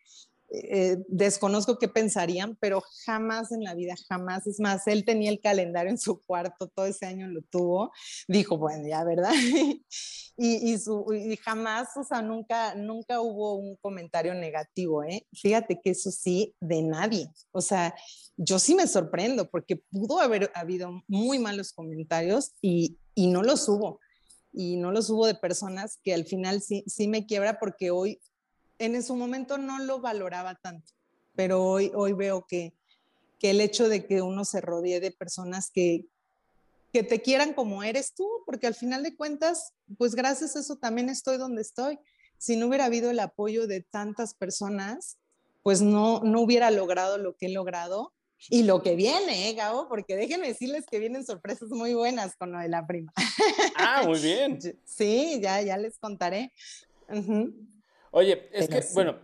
eh, 0.49 0.97
desconozco 1.09 1.77
qué 1.77 1.89
pensarían, 1.89 2.57
pero 2.59 2.81
jamás 3.05 3.51
en 3.51 3.63
la 3.63 3.75
vida, 3.75 3.95
jamás. 4.07 4.47
Es 4.47 4.59
más, 4.59 4.87
él 4.87 5.03
tenía 5.03 5.29
el 5.29 5.41
calendario 5.41 5.91
en 5.91 5.97
su 5.97 6.21
cuarto, 6.21 6.67
todo 6.67 6.85
ese 6.85 7.05
año 7.05 7.27
lo 7.27 7.41
tuvo. 7.41 7.91
Dijo, 8.27 8.57
bueno, 8.57 8.87
ya, 8.87 9.03
¿verdad? 9.03 9.31
y, 10.37 10.71
y, 10.71 10.77
su, 10.77 11.05
y 11.13 11.35
jamás, 11.37 11.89
o 11.97 12.03
sea, 12.03 12.21
nunca, 12.21 12.75
nunca 12.75 13.19
hubo 13.19 13.55
un 13.55 13.75
comentario 13.77 14.33
negativo, 14.33 15.03
¿eh? 15.03 15.27
Fíjate 15.33 15.81
que 15.83 15.91
eso 15.91 16.11
sí, 16.11 16.55
de 16.61 16.81
nadie. 16.81 17.29
O 17.51 17.61
sea, 17.61 17.93
yo 18.37 18.59
sí 18.59 18.73
me 18.73 18.87
sorprendo 18.87 19.49
porque 19.49 19.75
pudo 19.75 20.21
haber 20.21 20.51
habido 20.53 21.03
muy 21.07 21.39
malos 21.39 21.73
comentarios 21.73 22.53
y, 22.61 22.97
y 23.15 23.27
no 23.27 23.43
los 23.43 23.67
hubo. 23.67 23.99
Y 24.53 24.77
no 24.77 24.91
los 24.91 25.09
hubo 25.09 25.27
de 25.27 25.35
personas 25.35 25.99
que 26.03 26.13
al 26.13 26.25
final 26.25 26.61
sí, 26.61 26.83
sí 26.87 27.07
me 27.07 27.25
quiebra 27.25 27.59
porque 27.59 27.91
hoy 27.91 28.19
en 28.79 29.01
su 29.03 29.15
momento 29.15 29.57
no 29.57 29.79
lo 29.79 29.99
valoraba 29.99 30.55
tanto, 30.55 30.93
pero 31.35 31.63
hoy, 31.63 31.91
hoy 31.95 32.13
veo 32.13 32.45
que, 32.47 32.73
que 33.39 33.51
el 33.51 33.61
hecho 33.61 33.89
de 33.89 34.05
que 34.05 34.21
uno 34.21 34.45
se 34.45 34.61
rodee 34.61 34.99
de 34.99 35.11
personas 35.11 35.69
que, 35.71 36.05
que 36.93 37.03
te 37.03 37.21
quieran 37.21 37.53
como 37.53 37.83
eres 37.83 38.13
tú, 38.13 38.27
porque 38.45 38.67
al 38.67 38.75
final 38.75 39.03
de 39.03 39.15
cuentas, 39.15 39.73
pues 39.97 40.15
gracias 40.15 40.55
a 40.55 40.59
eso 40.59 40.77
también 40.77 41.09
estoy 41.09 41.37
donde 41.37 41.61
estoy. 41.61 41.99
Si 42.37 42.55
no 42.55 42.67
hubiera 42.67 42.85
habido 42.85 43.09
el 43.09 43.19
apoyo 43.19 43.67
de 43.67 43.81
tantas 43.81 44.33
personas, 44.33 45.17
pues 45.63 45.81
no, 45.81 46.21
no 46.23 46.41
hubiera 46.41 46.71
logrado 46.71 47.17
lo 47.17 47.35
que 47.35 47.47
he 47.47 47.49
logrado 47.49 48.13
y 48.49 48.63
lo 48.63 48.83
que 48.83 48.95
viene, 48.95 49.49
¿eh, 49.49 49.53
Gabo? 49.53 49.87
Porque 49.89 50.15
déjenme 50.15 50.47
decirles 50.47 50.85
que 50.89 50.99
vienen 50.99 51.25
sorpresas 51.25 51.69
muy 51.69 51.93
buenas 51.93 52.35
con 52.35 52.51
lo 52.51 52.59
de 52.59 52.69
la 52.69 52.85
prima. 52.85 53.11
Ah, 53.75 54.03
muy 54.05 54.19
bien. 54.19 54.59
Sí, 54.85 55.39
ya, 55.41 55.61
ya 55.61 55.77
les 55.77 55.97
contaré. 55.97 56.51
Oye, 58.17 58.49
es 58.51 58.67
que, 58.67 58.83
bueno, 58.95 59.15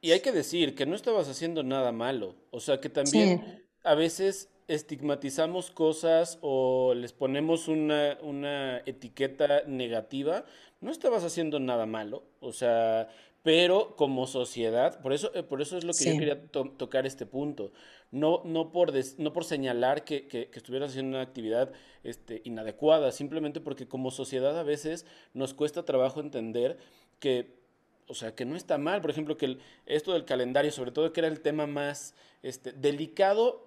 y 0.00 0.12
hay 0.12 0.20
que 0.20 0.30
decir 0.30 0.76
que 0.76 0.86
no 0.86 0.94
estabas 0.94 1.28
haciendo 1.28 1.64
nada 1.64 1.90
malo. 1.90 2.36
O 2.52 2.60
sea, 2.60 2.78
que 2.80 2.88
también 2.88 3.64
a 3.82 3.96
veces 3.96 4.50
estigmatizamos 4.68 5.72
cosas 5.72 6.38
o 6.42 6.94
les 6.94 7.12
ponemos 7.12 7.66
una, 7.66 8.16
una 8.22 8.78
etiqueta 8.86 9.64
negativa, 9.66 10.44
no 10.80 10.92
estabas 10.92 11.24
haciendo 11.24 11.58
nada 11.58 11.86
malo. 11.86 12.22
O 12.38 12.52
sea, 12.52 13.08
pero 13.42 13.96
como 13.96 14.28
sociedad, 14.28 15.00
por 15.00 15.12
eso, 15.12 15.32
eh, 15.34 15.42
por 15.42 15.60
eso 15.60 15.76
es 15.76 15.82
lo 15.82 15.92
que 15.92 16.04
yo 16.04 16.16
quería 16.16 16.46
tocar 16.48 17.04
este 17.04 17.26
punto. 17.26 17.72
No, 18.12 18.42
no, 18.44 18.70
por, 18.70 18.92
no 19.18 19.32
por 19.32 19.44
señalar 19.44 20.04
que, 20.04 20.28
que, 20.28 20.48
estuvieras 20.52 20.90
haciendo 20.90 21.16
una 21.16 21.26
actividad 21.26 21.72
este, 22.04 22.42
inadecuada, 22.44 23.10
simplemente 23.10 23.60
porque 23.60 23.88
como 23.88 24.12
sociedad 24.12 24.56
a 24.56 24.62
veces 24.62 25.04
nos 25.34 25.52
cuesta 25.52 25.84
trabajo 25.84 26.20
entender 26.20 26.78
que, 27.18 27.65
o 28.08 28.14
sea, 28.14 28.34
que 28.34 28.44
no 28.44 28.56
está 28.56 28.78
mal. 28.78 29.00
Por 29.00 29.10
ejemplo, 29.10 29.36
que 29.36 29.58
esto 29.86 30.12
del 30.12 30.24
calendario, 30.24 30.70
sobre 30.70 30.92
todo 30.92 31.12
que 31.12 31.20
era 31.20 31.28
el 31.28 31.40
tema 31.40 31.66
más 31.66 32.14
este, 32.42 32.72
delicado 32.72 33.66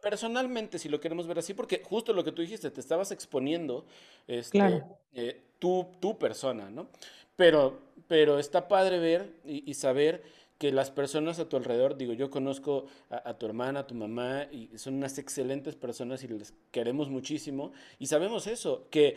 personalmente, 0.00 0.78
si 0.78 0.88
lo 0.88 1.00
queremos 1.00 1.26
ver 1.26 1.38
así, 1.38 1.54
porque 1.54 1.82
justo 1.84 2.12
lo 2.12 2.24
que 2.24 2.32
tú 2.32 2.42
dijiste, 2.42 2.70
te 2.70 2.80
estabas 2.80 3.10
exponiendo 3.10 3.84
este, 4.26 4.82
eh, 5.12 5.42
tu, 5.58 5.86
tu 6.00 6.18
persona, 6.18 6.70
¿no? 6.70 6.88
Pero, 7.36 7.80
pero 8.08 8.38
está 8.38 8.68
padre 8.68 8.98
ver 8.98 9.34
y, 9.44 9.74
saber 9.74 10.22
que 10.58 10.70
las 10.72 10.90
personas 10.90 11.38
a 11.40 11.48
tu 11.48 11.56
alrededor, 11.56 11.96
digo, 11.96 12.12
yo 12.12 12.30
conozco 12.30 12.86
a, 13.10 13.34
tu 13.34 13.46
hermana, 13.46 13.80
a 13.80 13.86
tu 13.86 13.94
mamá, 13.94 14.46
y 14.52 14.70
son 14.78 14.94
unas 14.94 15.18
excelentes 15.18 15.74
personas 15.74 16.22
y 16.22 16.28
les 16.28 16.54
queremos 16.70 17.10
muchísimo, 17.10 17.72
y 17.98 18.06
sabemos 18.06 18.46
eso, 18.46 18.86
que 18.88 19.16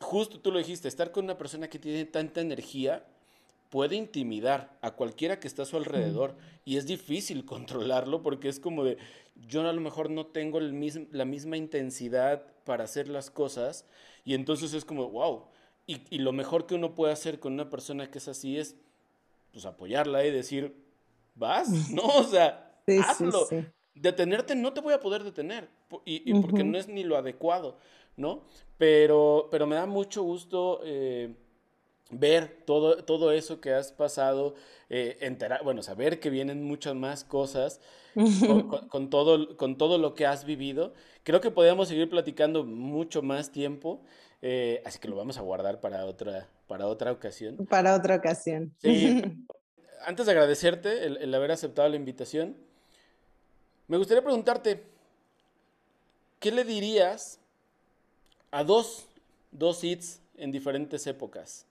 justo 0.00 0.40
tú 0.40 0.52
lo 0.52 0.58
dijiste, 0.58 0.88
estar 0.88 1.12
con 1.12 1.24
una 1.24 1.38
persona 1.38 1.68
que 1.68 1.78
tiene 1.78 2.04
tanta 2.04 2.40
energía 2.40 3.04
puede 3.70 3.96
intimidar 3.96 4.76
a 4.80 4.92
cualquiera 4.92 5.40
que 5.40 5.46
está 5.46 5.62
a 5.62 5.66
su 5.66 5.76
alrededor, 5.76 6.34
y 6.64 6.76
es 6.76 6.86
difícil 6.86 7.44
controlarlo 7.44 8.22
porque 8.22 8.48
es 8.48 8.60
como 8.60 8.84
de, 8.84 8.98
yo 9.48 9.66
a 9.68 9.72
lo 9.72 9.80
mejor 9.80 10.10
no 10.10 10.26
tengo 10.26 10.58
el 10.58 11.08
la 11.12 11.24
misma 11.24 11.56
intensidad 11.56 12.42
para 12.64 12.84
hacer 12.84 13.08
las 13.08 13.30
cosas, 13.30 13.84
y 14.24 14.34
entonces 14.34 14.72
es 14.74 14.84
como, 14.84 15.10
wow, 15.10 15.44
y, 15.86 16.18
lo 16.18 16.32
mejor 16.32 16.66
que 16.66 16.74
uno 16.74 16.94
puede 16.94 17.14
hacer 17.14 17.40
con 17.40 17.54
una 17.54 17.70
persona 17.70 18.10
que 18.10 18.18
es 18.18 18.28
así 18.28 18.58
es, 18.58 18.76
pues, 19.52 19.64
apoyarla 19.64 20.22
y 20.26 20.30
decir, 20.30 20.76
vas, 21.34 21.68
¿no? 21.90 22.04
O 22.04 22.24
sea, 22.24 22.78
hazlo. 23.06 23.48
Detenerte 24.00 24.54
no 24.54 24.72
te 24.72 24.80
voy 24.80 24.94
a 24.94 25.00
poder 25.00 25.24
detener, 25.24 25.68
y, 26.04 26.32
porque 26.40 26.64
no 26.64 26.78
es 26.78 26.88
ni 26.88 27.04
lo 27.04 27.16
adecuado, 27.16 27.78
¿no? 28.16 28.42
Pero, 28.76 29.48
pero 29.50 29.66
me 29.66 29.76
da 29.76 29.86
mucho 29.86 30.22
gusto 30.22 30.80
eh, 30.84 31.34
ver 32.10 32.62
todo, 32.64 33.04
todo 33.04 33.32
eso 33.32 33.60
que 33.60 33.72
has 33.72 33.92
pasado, 33.92 34.54
eh, 34.88 35.18
enterar, 35.20 35.62
bueno, 35.64 35.82
saber 35.82 36.20
que 36.20 36.30
vienen 36.30 36.62
muchas 36.64 36.94
más 36.94 37.24
cosas 37.24 37.80
con, 38.90 39.10
todo, 39.10 39.56
con 39.56 39.76
todo 39.76 39.98
lo 39.98 40.14
que 40.14 40.26
has 40.26 40.44
vivido. 40.44 40.94
Creo 41.22 41.40
que 41.40 41.50
podríamos 41.50 41.88
seguir 41.88 42.08
platicando 42.08 42.64
mucho 42.64 43.22
más 43.22 43.52
tiempo. 43.52 44.02
Eh, 44.40 44.82
así 44.84 44.98
que 44.98 45.08
lo 45.08 45.16
vamos 45.16 45.36
a 45.38 45.42
guardar 45.42 45.80
para 45.80 46.04
otra, 46.04 46.48
para 46.66 46.86
otra 46.86 47.12
ocasión. 47.12 47.56
Para 47.66 47.94
otra 47.94 48.16
ocasión. 48.16 48.74
Sí. 48.78 49.22
Antes 50.06 50.26
de 50.26 50.32
agradecerte 50.32 51.06
el, 51.06 51.34
haber 51.34 51.50
aceptado 51.50 51.88
la 51.88 51.96
invitación, 51.96 52.56
me 53.88 53.96
gustaría 53.96 54.22
preguntarte, 54.22 54.84
¿qué 56.40 56.52
le 56.52 56.64
dirías 56.64 57.40
a 58.50 58.64
dos, 58.64 59.06
dos 59.50 59.82
hits 59.82 60.20
en 60.36 60.52
diferentes 60.52 61.06
épocas? 61.06 61.66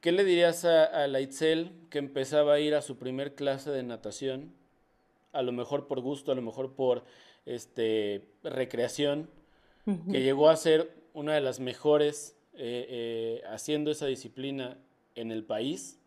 ¿Qué 0.00 0.12
le 0.12 0.24
dirías 0.24 0.64
a, 0.64 0.84
a 0.84 1.06
la 1.08 1.20
Itzel 1.20 1.72
que 1.90 1.98
empezaba 1.98 2.54
a 2.54 2.60
ir 2.60 2.74
a 2.74 2.82
su 2.82 2.96
primer 2.96 3.34
clase 3.34 3.70
de 3.70 3.82
natación? 3.82 4.52
A 5.32 5.42
lo 5.42 5.52
mejor 5.52 5.86
por 5.86 6.00
gusto, 6.00 6.32
a 6.32 6.34
lo 6.34 6.42
mejor 6.42 6.72
por 6.72 7.04
este, 7.46 8.28
recreación, 8.42 9.28
que 10.12 10.22
llegó 10.22 10.48
a 10.48 10.56
ser 10.56 10.94
una 11.14 11.34
de 11.34 11.40
las 11.40 11.58
mejores 11.58 12.36
eh, 12.54 12.86
eh, 12.88 13.42
haciendo 13.48 13.90
esa 13.90 14.06
disciplina 14.06 14.78
en 15.16 15.32
el 15.32 15.42
país 15.42 15.98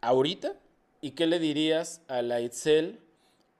ahorita? 0.00 0.56
¿Y 1.00 1.12
qué 1.12 1.26
le 1.26 1.38
dirías 1.38 2.02
a 2.08 2.22
la 2.22 2.40
Itzel 2.40 3.00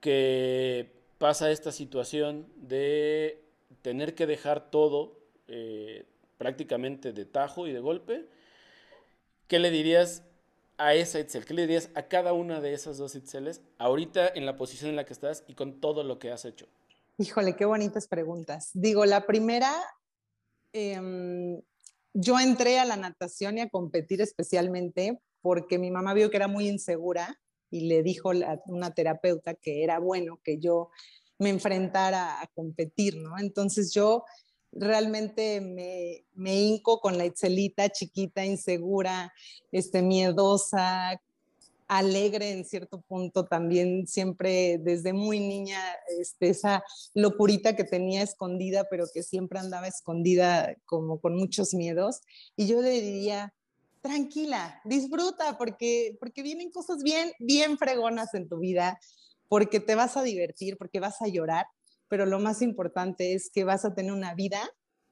que 0.01 0.91
pasa 1.17 1.51
esta 1.51 1.71
situación 1.71 2.47
de 2.57 3.41
tener 3.81 4.13
que 4.13 4.27
dejar 4.27 4.69
todo 4.69 5.17
eh, 5.47 6.05
prácticamente 6.37 7.13
de 7.13 7.25
tajo 7.25 7.67
y 7.67 7.71
de 7.71 7.79
golpe? 7.79 8.25
¿Qué 9.47 9.59
le 9.59 9.71
dirías 9.71 10.23
a 10.77 10.93
esa 10.93 11.19
Itzel? 11.19 11.45
¿Qué 11.45 11.53
le 11.53 11.61
dirías 11.61 11.89
a 11.95 12.03
cada 12.03 12.33
una 12.33 12.59
de 12.59 12.73
esas 12.73 12.97
dos 12.97 13.15
Itzeles 13.15 13.61
ahorita 13.77 14.27
en 14.27 14.45
la 14.45 14.57
posición 14.57 14.89
en 14.89 14.97
la 14.97 15.05
que 15.05 15.13
estás 15.13 15.45
y 15.47 15.53
con 15.53 15.79
todo 15.79 16.03
lo 16.03 16.19
que 16.19 16.31
has 16.31 16.43
hecho? 16.43 16.67
Híjole, 17.17 17.55
qué 17.55 17.63
bonitas 17.63 18.07
preguntas. 18.07 18.71
Digo, 18.73 19.05
la 19.05 19.25
primera 19.25 19.71
Em, 20.73 21.61
yo 22.13 22.39
entré 22.39 22.79
a 22.79 22.85
la 22.85 22.95
natación 22.95 23.57
y 23.57 23.61
a 23.61 23.69
competir 23.69 24.21
especialmente 24.21 25.19
porque 25.41 25.77
mi 25.79 25.91
mamá 25.91 26.13
vio 26.13 26.29
que 26.29 26.37
era 26.37 26.47
muy 26.47 26.67
insegura 26.67 27.39
y 27.71 27.87
le 27.87 28.03
dijo 28.03 28.31
a 28.31 28.61
una 28.67 28.93
terapeuta 28.93 29.55
que 29.55 29.83
era 29.83 29.99
bueno 29.99 30.39
que 30.43 30.59
yo 30.59 30.89
me 31.39 31.49
enfrentara 31.49 32.41
a 32.41 32.47
competir, 32.47 33.17
¿no? 33.17 33.39
Entonces 33.39 33.91
yo 33.93 34.25
realmente 34.71 35.59
me, 35.59 36.25
me 36.35 36.55
hinco 36.61 36.99
con 36.99 37.17
la 37.17 37.25
Itzelita 37.25 37.89
chiquita, 37.89 38.45
insegura, 38.45 39.33
este, 39.71 40.01
miedosa, 40.01 41.19
alegre 41.87 42.51
en 42.51 42.63
cierto 42.63 43.01
punto 43.01 43.45
también, 43.45 44.07
siempre 44.07 44.77
desde 44.77 45.11
muy 45.11 45.41
niña, 45.41 45.77
este, 46.19 46.49
esa 46.49 46.83
locurita 47.13 47.75
que 47.75 47.83
tenía 47.83 48.21
escondida, 48.21 48.87
pero 48.89 49.05
que 49.13 49.23
siempre 49.23 49.59
andaba 49.59 49.87
escondida 49.87 50.73
como 50.85 51.19
con 51.19 51.35
muchos 51.35 51.73
miedos. 51.73 52.21
Y 52.55 52.67
yo 52.67 52.81
le 52.81 52.91
diría, 52.91 53.53
tranquila, 54.01 54.81
disfruta, 54.83 55.57
porque, 55.57 56.17
porque 56.19 56.43
vienen 56.43 56.71
cosas 56.71 57.03
bien, 57.03 57.31
bien 57.39 57.77
fregonas 57.77 58.33
en 58.33 58.49
tu 58.49 58.59
vida, 58.59 58.99
porque 59.47 59.79
te 59.79 59.95
vas 59.95 60.17
a 60.17 60.23
divertir, 60.23 60.77
porque 60.77 60.99
vas 60.99 61.21
a 61.21 61.27
llorar, 61.27 61.65
pero 62.07 62.25
lo 62.25 62.39
más 62.39 62.61
importante 62.61 63.33
es 63.33 63.49
que 63.51 63.63
vas 63.63 63.85
a 63.85 63.93
tener 63.93 64.11
una 64.11 64.33
vida 64.33 64.69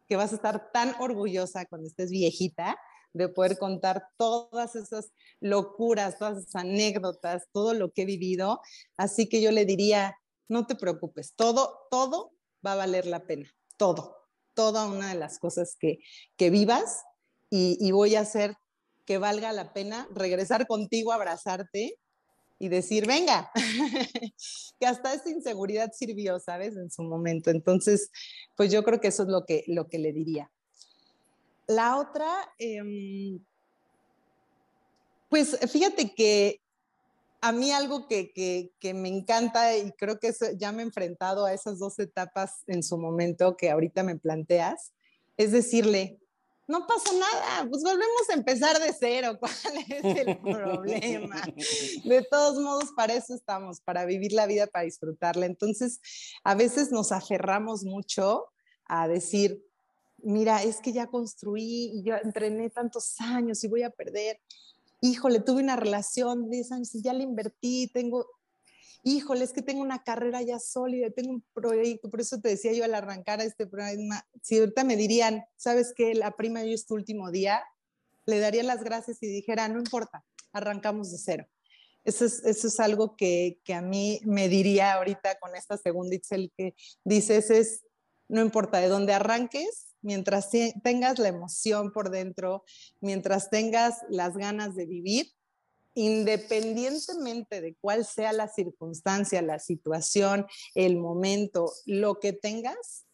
que 0.07 0.15
vas 0.15 0.31
a 0.33 0.35
estar 0.35 0.71
tan 0.71 0.95
orgullosa 0.99 1.65
cuando 1.65 1.87
estés 1.87 2.09
viejita 2.09 2.77
de 3.13 3.29
poder 3.29 3.57
contar 3.57 4.07
todas 4.17 4.75
esas 4.75 5.11
locuras, 5.39 6.17
todas 6.17 6.39
esas 6.39 6.55
anécdotas, 6.55 7.47
todo 7.51 7.73
lo 7.73 7.91
que 7.91 8.03
he 8.03 8.05
vivido. 8.05 8.59
Así 8.97 9.29
que 9.29 9.41
yo 9.41 9.51
le 9.51 9.65
diría, 9.65 10.17
no 10.47 10.65
te 10.65 10.75
preocupes, 10.75 11.33
todo, 11.35 11.87
todo 11.91 12.31
va 12.65 12.73
a 12.73 12.77
valer 12.77 13.05
la 13.05 13.25
pena, 13.25 13.49
todo, 13.77 14.15
toda 14.53 14.87
una 14.87 15.09
de 15.09 15.15
las 15.15 15.39
cosas 15.39 15.75
que, 15.79 15.99
que 16.35 16.49
vivas 16.49 17.03
y, 17.49 17.77
y 17.79 17.91
voy 17.91 18.15
a 18.15 18.21
hacer 18.21 18.55
que 19.10 19.18
valga 19.18 19.51
la 19.53 19.74
pena 19.74 20.07
regresar 20.14 20.68
contigo, 20.68 21.12
abrazarte 21.12 21.97
y 22.60 22.70
decir, 22.70 23.07
venga, 23.07 23.51
que 24.80 24.86
hasta 24.86 25.16
esa 25.16 25.32
inseguridad 25.32 25.91
sirvió, 25.93 26.39
¿sabes? 26.39 26.78
En 26.78 26.91
su 26.91 27.01
momento. 27.01 27.49
Entonces, 27.49 28.12
pues 28.55 28.72
yo 28.72 28.84
creo 28.84 29.01
que 29.01 29.07
eso 29.07 29.24
es 29.24 29.30
lo 29.30 29.47
que, 29.47 29.64
lo 29.66 29.88
que 29.88 29.97
le 29.97 30.14
diría. 30.14 30.51
La 31.66 31.97
otra, 31.97 32.53
em, 32.60 33.43
pues 35.28 35.57
fíjate 35.72 36.14
que 36.14 36.62
a 37.41 37.51
mí 37.51 37.72
algo 37.72 38.07
que, 38.07 38.32
que, 38.80 38.93
me 38.93 39.10
encanta 39.10 39.76
y 39.76 39.91
creo 39.93 40.20
que 40.20 40.32
ya 40.55 40.72
me 40.72 40.84
he 40.84 40.86
enfrentado 40.86 41.45
a 41.45 41.53
esas 41.53 41.80
dos 41.80 41.97
etapas 41.97 42.62
en 42.68 42.84
su 42.84 42.95
momento 42.99 43.57
que 43.57 43.72
ahorita 43.72 44.03
me 44.03 44.20
planteas, 44.20 44.93
es 45.36 45.51
decirle, 45.51 46.18
no 46.70 46.86
pasa 46.86 47.11
nada, 47.13 47.67
pues 47.67 47.82
volvemos 47.82 48.30
a 48.30 48.34
empezar 48.34 48.80
de 48.80 48.93
cero, 48.97 49.38
¿cuál 49.39 49.53
es 49.88 50.17
el 50.17 50.38
problema? 50.41 51.41
De 52.05 52.26
todos 52.30 52.59
modos, 52.59 52.91
para 52.95 53.15
eso 53.15 53.34
estamos, 53.34 53.82
para 53.82 54.05
vivir 54.05 54.34
la 54.34 54.45
vida, 54.45 54.67
para 54.67 54.86
disfrutarla. 54.86 55.47
Entonces, 55.47 55.99
a 56.43 56.53
veces 56.53 56.91
nos 56.91 57.11
aferramos 57.11 57.84
mucho 57.84 58.45
a 58.86 59.07
decir, 59.07 59.65
mira, 60.20 60.61
es 60.61 60.80
que 60.80 60.93
ya 60.93 61.07
construí 61.07 61.91
y 61.91 62.03
yo 62.03 62.15
entrené 62.24 62.70
tantos 62.70 63.20
años 63.20 63.63
y 63.63 63.67
voy 63.67 63.82
a 63.82 63.89
perder. 63.89 64.39
Híjole, 65.01 65.39
tuve 65.39 65.63
una 65.63 65.76
relación 65.76 66.43
de 66.43 66.57
10 66.57 66.72
años 66.74 66.93
y 66.93 67.01
ya 67.01 67.13
le 67.13 67.24
invertí, 67.24 67.89
tengo, 67.91 68.28
híjole, 69.03 69.43
es 69.43 69.53
que 69.53 69.61
tengo 69.61 69.81
una 69.81 70.03
carrera 70.03 70.41
ya 70.41 70.59
sólida, 70.59 71.09
tengo 71.09 71.31
un 71.31 71.43
proyecto, 71.53 72.09
por 72.09 72.21
eso 72.21 72.39
te 72.39 72.49
decía 72.49 72.73
yo 72.73 72.83
al 72.83 72.93
arrancar 72.93 73.41
este 73.41 73.67
programa, 73.67 74.25
si 74.41 74.59
ahorita 74.59 74.83
me 74.83 74.95
dirían, 74.95 75.45
¿sabes 75.55 75.93
qué? 75.95 76.13
La 76.13 76.31
prima 76.31 76.63
yo 76.63 76.73
es 76.73 76.85
tu 76.85 76.95
último 76.95 77.31
día, 77.31 77.63
le 78.25 78.39
daría 78.39 78.63
las 78.63 78.83
gracias 78.83 79.21
y 79.21 79.27
dijera, 79.27 79.67
no 79.67 79.79
importa, 79.79 80.23
arrancamos 80.51 81.11
de 81.11 81.17
cero. 81.17 81.47
Eso 82.03 82.25
es, 82.25 82.43
eso 82.45 82.67
es 82.67 82.79
algo 82.79 83.15
que, 83.15 83.59
que, 83.63 83.73
a 83.73 83.81
mí 83.81 84.21
me 84.23 84.47
diría 84.47 84.93
ahorita 84.93 85.37
con 85.39 85.55
esta 85.55 85.77
segunda 85.77 86.15
Excel 86.15 86.51
que 86.55 86.73
dices, 87.03 87.49
es, 87.49 87.83
no 88.27 88.41
importa 88.41 88.79
de 88.79 88.87
dónde 88.87 89.13
arranques, 89.13 89.95
mientras 90.01 90.49
tengas 90.83 91.19
la 91.19 91.27
emoción 91.27 91.91
por 91.91 92.09
dentro, 92.09 92.63
mientras 93.01 93.49
tengas 93.49 93.97
las 94.09 94.37
ganas 94.37 94.75
de 94.75 94.85
vivir, 94.85 95.27
independientemente 95.99 97.59
de 97.59 97.75
cuál 97.81 98.05
sea 98.05 98.31
la 98.31 98.47
circunstancia, 98.47 99.41
la 99.41 99.59
situación, 99.59 100.47
el 100.73 100.95
momento, 100.95 101.69
lo 101.85 102.21
que 102.21 102.31
tengas, 102.31 103.05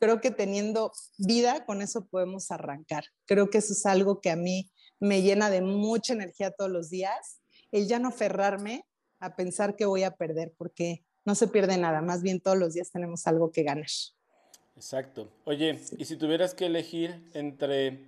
creo 0.00 0.22
que 0.22 0.30
teniendo 0.30 0.90
vida, 1.18 1.66
con 1.66 1.82
eso 1.82 2.06
podemos 2.06 2.50
arrancar. 2.50 3.04
Creo 3.26 3.50
que 3.50 3.58
eso 3.58 3.74
es 3.74 3.84
algo 3.84 4.22
que 4.22 4.30
a 4.30 4.36
mí 4.36 4.70
me 5.00 5.20
llena 5.20 5.50
de 5.50 5.60
mucha 5.60 6.14
energía 6.14 6.50
todos 6.50 6.70
los 6.70 6.88
días, 6.88 7.40
el 7.72 7.88
ya 7.88 7.98
no 7.98 8.08
aferrarme 8.08 8.86
a 9.20 9.36
pensar 9.36 9.76
que 9.76 9.84
voy 9.84 10.02
a 10.02 10.12
perder, 10.12 10.54
porque 10.56 11.04
no 11.26 11.34
se 11.34 11.46
pierde 11.46 11.76
nada, 11.76 12.00
más 12.00 12.22
bien 12.22 12.40
todos 12.40 12.56
los 12.56 12.72
días 12.72 12.90
tenemos 12.90 13.26
algo 13.26 13.52
que 13.52 13.64
ganar. 13.64 13.90
Exacto. 14.76 15.28
Oye, 15.44 15.78
y 15.98 16.06
si 16.06 16.16
tuvieras 16.16 16.54
que 16.54 16.66
elegir 16.66 17.22
entre 17.34 18.00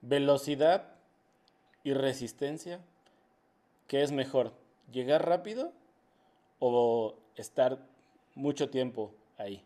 velocidad 0.00 0.94
y 1.84 1.92
resistencia, 1.92 2.80
¿qué 3.94 4.02
es 4.02 4.10
mejor? 4.10 4.52
¿Llegar 4.90 5.24
rápido 5.24 5.72
o 6.58 7.14
estar 7.36 7.86
mucho 8.34 8.68
tiempo 8.68 9.14
ahí? 9.38 9.64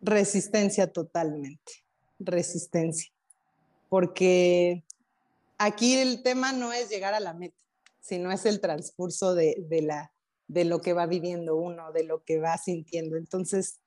Resistencia 0.00 0.90
totalmente, 0.90 1.70
resistencia. 2.18 3.12
Porque 3.90 4.82
aquí 5.58 5.98
el 5.98 6.22
tema 6.22 6.52
no 6.52 6.72
es 6.72 6.88
llegar 6.88 7.12
a 7.12 7.20
la 7.20 7.34
meta, 7.34 7.62
sino 8.00 8.32
es 8.32 8.46
el 8.46 8.62
transcurso 8.62 9.34
de, 9.34 9.62
la, 9.82 10.10
de 10.48 10.64
lo 10.64 10.80
que 10.80 10.94
va 10.94 11.04
viviendo 11.04 11.56
uno, 11.56 11.92
de 11.92 12.04
lo 12.04 12.24
que 12.24 12.40
va 12.40 12.56
sintiendo. 12.56 13.18
Entonces, 13.18 13.78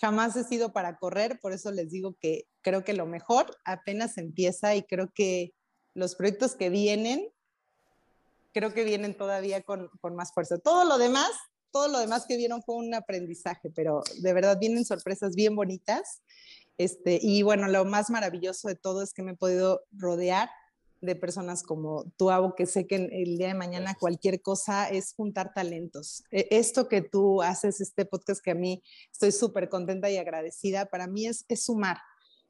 jamás 0.00 0.36
he 0.36 0.44
sido 0.44 0.72
para 0.72 0.96
correr, 0.96 1.38
por 1.38 1.52
eso 1.52 1.70
les 1.70 1.90
digo 1.90 2.16
que 2.18 2.46
creo 2.62 2.82
que 2.82 2.94
lo 2.94 3.04
mejor 3.04 3.58
apenas 3.66 4.16
empieza 4.16 4.74
y 4.74 4.84
creo 4.84 5.12
que 5.12 5.52
los 5.92 6.14
proyectos 6.14 6.54
que 6.54 6.70
vienen, 6.70 7.30
creo 8.52 8.72
que 8.72 8.84
vienen 8.84 9.16
todavía 9.16 9.62
con, 9.62 9.88
con 10.00 10.14
más 10.14 10.32
fuerza. 10.32 10.58
Todo 10.58 10.84
lo 10.84 10.98
demás 10.98 11.30
todo 11.72 11.88
lo 11.88 11.98
demás 11.98 12.26
que 12.28 12.36
vieron 12.36 12.62
fue 12.62 12.76
un 12.76 12.94
aprendizaje, 12.94 13.70
pero 13.74 14.02
de 14.20 14.32
verdad 14.32 14.58
vienen 14.60 14.84
sorpresas 14.84 15.34
bien 15.34 15.56
bonitas. 15.56 16.22
Este, 16.78 17.18
y 17.20 17.42
bueno, 17.42 17.66
lo 17.66 17.84
más 17.84 18.10
maravilloso 18.10 18.68
de 18.68 18.76
todo 18.76 19.02
es 19.02 19.12
que 19.12 19.22
me 19.22 19.32
he 19.32 19.36
podido 19.36 19.82
rodear 19.90 20.50
de 21.00 21.16
personas 21.16 21.64
como 21.64 22.04
tú, 22.16 22.30
Abo, 22.30 22.54
que 22.54 22.66
sé 22.66 22.86
que 22.86 22.94
el 22.96 23.36
día 23.36 23.48
de 23.48 23.54
mañana 23.54 23.96
cualquier 23.98 24.40
cosa 24.40 24.88
es 24.88 25.14
juntar 25.14 25.52
talentos. 25.52 26.22
E, 26.30 26.46
esto 26.50 26.88
que 26.88 27.02
tú 27.02 27.42
haces, 27.42 27.80
este 27.80 28.04
podcast 28.04 28.42
que 28.42 28.52
a 28.52 28.54
mí 28.54 28.82
estoy 29.10 29.32
súper 29.32 29.68
contenta 29.68 30.10
y 30.10 30.16
agradecida, 30.16 30.86
para 30.86 31.08
mí 31.08 31.26
es, 31.26 31.44
es 31.48 31.64
sumar, 31.64 31.98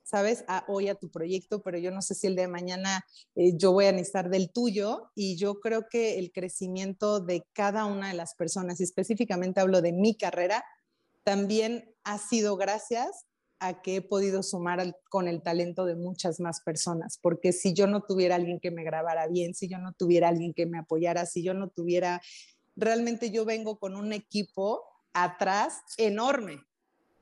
¿sabes? 0.03 0.45
A, 0.49 0.65
hoy 0.69 0.89
a 0.89 0.95
tu 0.95 1.11
proyecto, 1.11 1.63
pero 1.63 1.79
yo 1.79 1.91
no 1.91 2.03
sé 2.03 2.15
si 2.15 2.27
el 2.27 2.37
de 2.37 2.49
mañana 2.49 3.05
eh, 3.35 3.57
yo 3.57 3.73
voy 3.73 3.87
a 3.87 3.93
necesitar 3.93 4.31
del 4.31 4.51
tuyo. 4.51 5.11
Y 5.15 5.37
yo 5.37 5.61
creo 5.61 5.87
que 5.89 6.19
el 6.19 6.33
crecimiento 6.33 7.21
de 7.21 7.45
cada 7.53 7.87
una 7.87 8.09
de 8.09 8.15
las 8.15 8.35
personas, 8.35 8.81
y 8.81 8.85
específicamente 8.85 9.61
hablo 9.61 9.83
de 9.83 9.93
mi 9.93 10.17
carrera, 10.17 10.65
también 11.25 11.95
ha 12.05 12.19
sido 12.19 12.57
gracias 12.57 13.27
a 13.63 13.81
que 13.81 13.97
he 13.97 14.03
podido 14.03 14.43
sumar 14.43 14.97
con 15.09 15.29
el 15.29 15.41
talento 15.41 15.85
de 15.85 15.95
muchas 15.95 16.41
más 16.41 16.61
personas, 16.63 17.19
porque 17.23 17.53
si 17.53 17.75
yo 17.75 17.87
no 17.87 18.03
tuviera 18.03 18.35
alguien 18.35 18.59
que 18.59 18.73
me 18.73 18.83
grabara 18.83 19.29
bien, 19.29 19.55
si 19.55 19.69
yo 19.69 19.79
no 19.79 19.93
tuviera 19.93 20.29
alguien 20.29 20.53
que 20.53 20.67
me 20.67 20.79
apoyara, 20.79 21.27
si 21.27 21.45
yo 21.45 21.55
no 21.55 21.69
tuviera, 21.69 22.21
realmente 22.75 23.31
yo 23.31 23.45
vengo 23.45 23.79
con 23.79 23.95
un 23.95 24.13
equipo 24.13 24.83
atrás 25.13 25.81
enorme, 25.97 26.61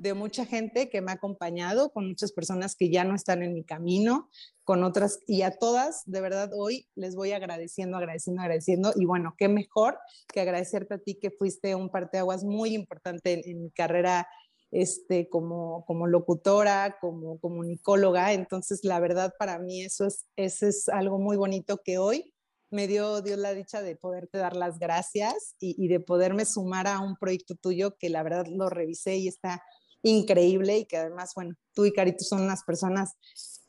de 0.01 0.15
mucha 0.15 0.47
gente 0.47 0.89
que 0.89 1.03
me 1.03 1.13
ha 1.13 1.17
acompañado, 1.17 1.91
con 1.91 2.09
muchas 2.09 2.33
personas 2.33 2.75
que 2.75 2.89
ya 2.89 3.05
no 3.05 3.15
están 3.15 3.43
en 3.43 3.53
mi 3.53 3.65
camino, 3.65 4.31
con 4.65 4.83
otras, 4.83 5.21
y 5.27 5.43
a 5.43 5.51
todas, 5.51 6.05
de 6.07 6.23
verdad, 6.23 6.51
hoy 6.57 6.89
les 6.95 7.15
voy 7.15 7.33
agradeciendo, 7.33 7.99
agradeciendo, 7.99 8.41
agradeciendo, 8.41 8.93
y 8.97 9.05
bueno, 9.05 9.35
qué 9.37 9.49
mejor 9.49 9.99
que 10.33 10.41
agradecerte 10.41 10.95
a 10.95 10.99
ti 10.99 11.17
que 11.17 11.31
fuiste 11.31 11.75
un 11.75 11.91
parteaguas 11.91 12.45
muy 12.45 12.75
importante 12.75 13.43
en, 13.45 13.61
mi 13.61 13.71
carrera 13.71 14.27
este, 14.71 15.29
como, 15.29 15.85
como 15.85 16.07
locutora, 16.07 16.97
como 16.99 17.39
comunicóloga, 17.39 18.33
entonces 18.33 18.81
la 18.85 19.01
verdad 19.01 19.35
para 19.39 19.59
mí 19.59 19.83
eso 19.83 20.07
es, 20.07 20.25
eso 20.37 20.67
es 20.67 20.89
algo 20.89 21.19
muy 21.19 21.37
bonito 21.37 21.83
que 21.85 21.99
hoy 21.99 22.33
me 22.71 22.87
dio 22.87 23.21
Dios 23.21 23.39
la 23.39 23.53
dicha 23.53 23.83
de 23.83 23.97
poderte 23.97 24.39
dar 24.39 24.57
las 24.57 24.79
gracias 24.79 25.57
y, 25.59 25.75
y, 25.77 25.89
de 25.89 26.01
poderme 26.01 26.47
sumar 26.47 26.87
a 26.87 27.01
un 27.01 27.17
proyecto 27.17 27.57
tuyo 27.57 27.97
que 27.99 28.09
la 28.09 28.23
verdad 28.23 28.47
lo 28.47 28.71
revisé 28.71 29.17
y 29.17 29.29
está 29.29 29.61
increíble 30.03 30.79
y 30.79 30.85
que 30.87 30.97
además, 30.97 31.33
bueno, 31.35 31.55
tú 31.75 31.85
y 31.85 31.93
Carito 31.93 32.25
son 32.25 32.43
unas 32.43 32.65
personas 32.65 33.17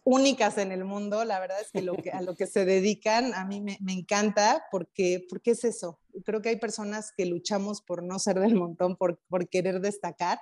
únicas 0.03 0.57
en 0.57 0.71
el 0.71 0.86
mundo. 0.86 1.25
La 1.25 1.39
verdad 1.39 1.61
es 1.61 1.71
que, 1.71 1.82
lo 1.82 1.95
que 1.95 2.11
a 2.11 2.21
lo 2.21 2.36
que 2.36 2.47
se 2.47 2.65
dedican 2.65 3.34
a 3.34 3.45
mí 3.45 3.61
me, 3.61 3.77
me, 3.82 3.93
encanta 3.93 4.65
porque, 4.71 5.25
porque 5.29 5.51
es 5.51 5.63
eso. 5.63 5.99
Creo 6.25 6.41
que 6.41 6.49
hay 6.49 6.57
personas 6.57 7.11
que 7.15 7.25
luchamos 7.25 7.82
por 7.82 8.03
no 8.03 8.19
ser 8.19 8.39
del 8.39 8.55
montón, 8.55 8.95
por, 8.95 9.19
por 9.27 9.47
querer 9.47 9.79
destacar. 9.82 10.39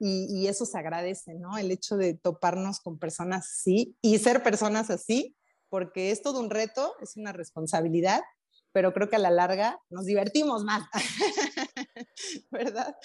Y, 0.00 0.26
y, 0.30 0.46
eso 0.46 0.64
se 0.64 0.78
agradece, 0.78 1.34
¿no? 1.34 1.58
El 1.58 1.72
hecho 1.72 1.96
de 1.96 2.14
toparnos 2.14 2.78
con 2.78 3.00
personas 3.00 3.48
así 3.50 3.96
y 4.00 4.16
ser 4.18 4.44
personas 4.44 4.90
así, 4.90 5.36
porque 5.68 6.12
es 6.12 6.22
todo 6.22 6.38
un 6.38 6.50
reto, 6.50 6.94
es 7.02 7.16
una 7.16 7.32
responsabilidad, 7.32 8.22
pero 8.70 8.92
creo 8.94 9.08
que 9.08 9.16
a 9.16 9.18
la 9.18 9.30
larga 9.30 9.80
nos 9.90 10.04
divertimos 10.04 10.62
más, 10.62 10.84
¿verdad? 12.52 12.96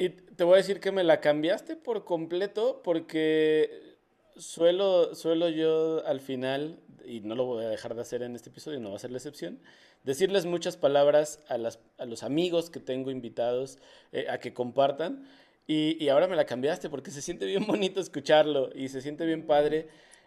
Y 0.00 0.08
te 0.08 0.44
voy 0.44 0.54
a 0.54 0.56
decir 0.56 0.80
que 0.80 0.92
me 0.92 1.04
la 1.04 1.20
cambiaste 1.20 1.76
por 1.76 2.06
completo 2.06 2.80
porque 2.82 3.98
suelo, 4.34 5.14
suelo 5.14 5.50
yo 5.50 6.02
al 6.06 6.20
final, 6.20 6.78
y 7.04 7.20
no 7.20 7.34
lo 7.34 7.44
voy 7.44 7.66
a 7.66 7.68
dejar 7.68 7.94
de 7.94 8.00
hacer 8.00 8.22
en 8.22 8.34
este 8.34 8.48
episodio, 8.48 8.80
no 8.80 8.88
va 8.88 8.96
a 8.96 8.98
ser 8.98 9.10
la 9.10 9.18
excepción, 9.18 9.60
decirles 10.02 10.46
muchas 10.46 10.78
palabras 10.78 11.40
a, 11.48 11.58
las, 11.58 11.80
a 11.98 12.06
los 12.06 12.22
amigos 12.22 12.70
que 12.70 12.80
tengo 12.80 13.10
invitados 13.10 13.76
eh, 14.12 14.24
a 14.30 14.38
que 14.38 14.54
compartan. 14.54 15.26
Y, 15.66 16.02
y, 16.02 16.08
ahora 16.08 16.28
me 16.28 16.34
la 16.34 16.46
cambiaste 16.46 16.88
porque 16.88 17.10
se 17.10 17.20
siente 17.20 17.44
bien 17.44 17.66
bonito 17.66 18.00
escucharlo 18.00 18.70
y 18.74 18.88
se 18.88 19.02
siente 19.02 19.26
bien 19.26 19.46
padre 19.46 19.80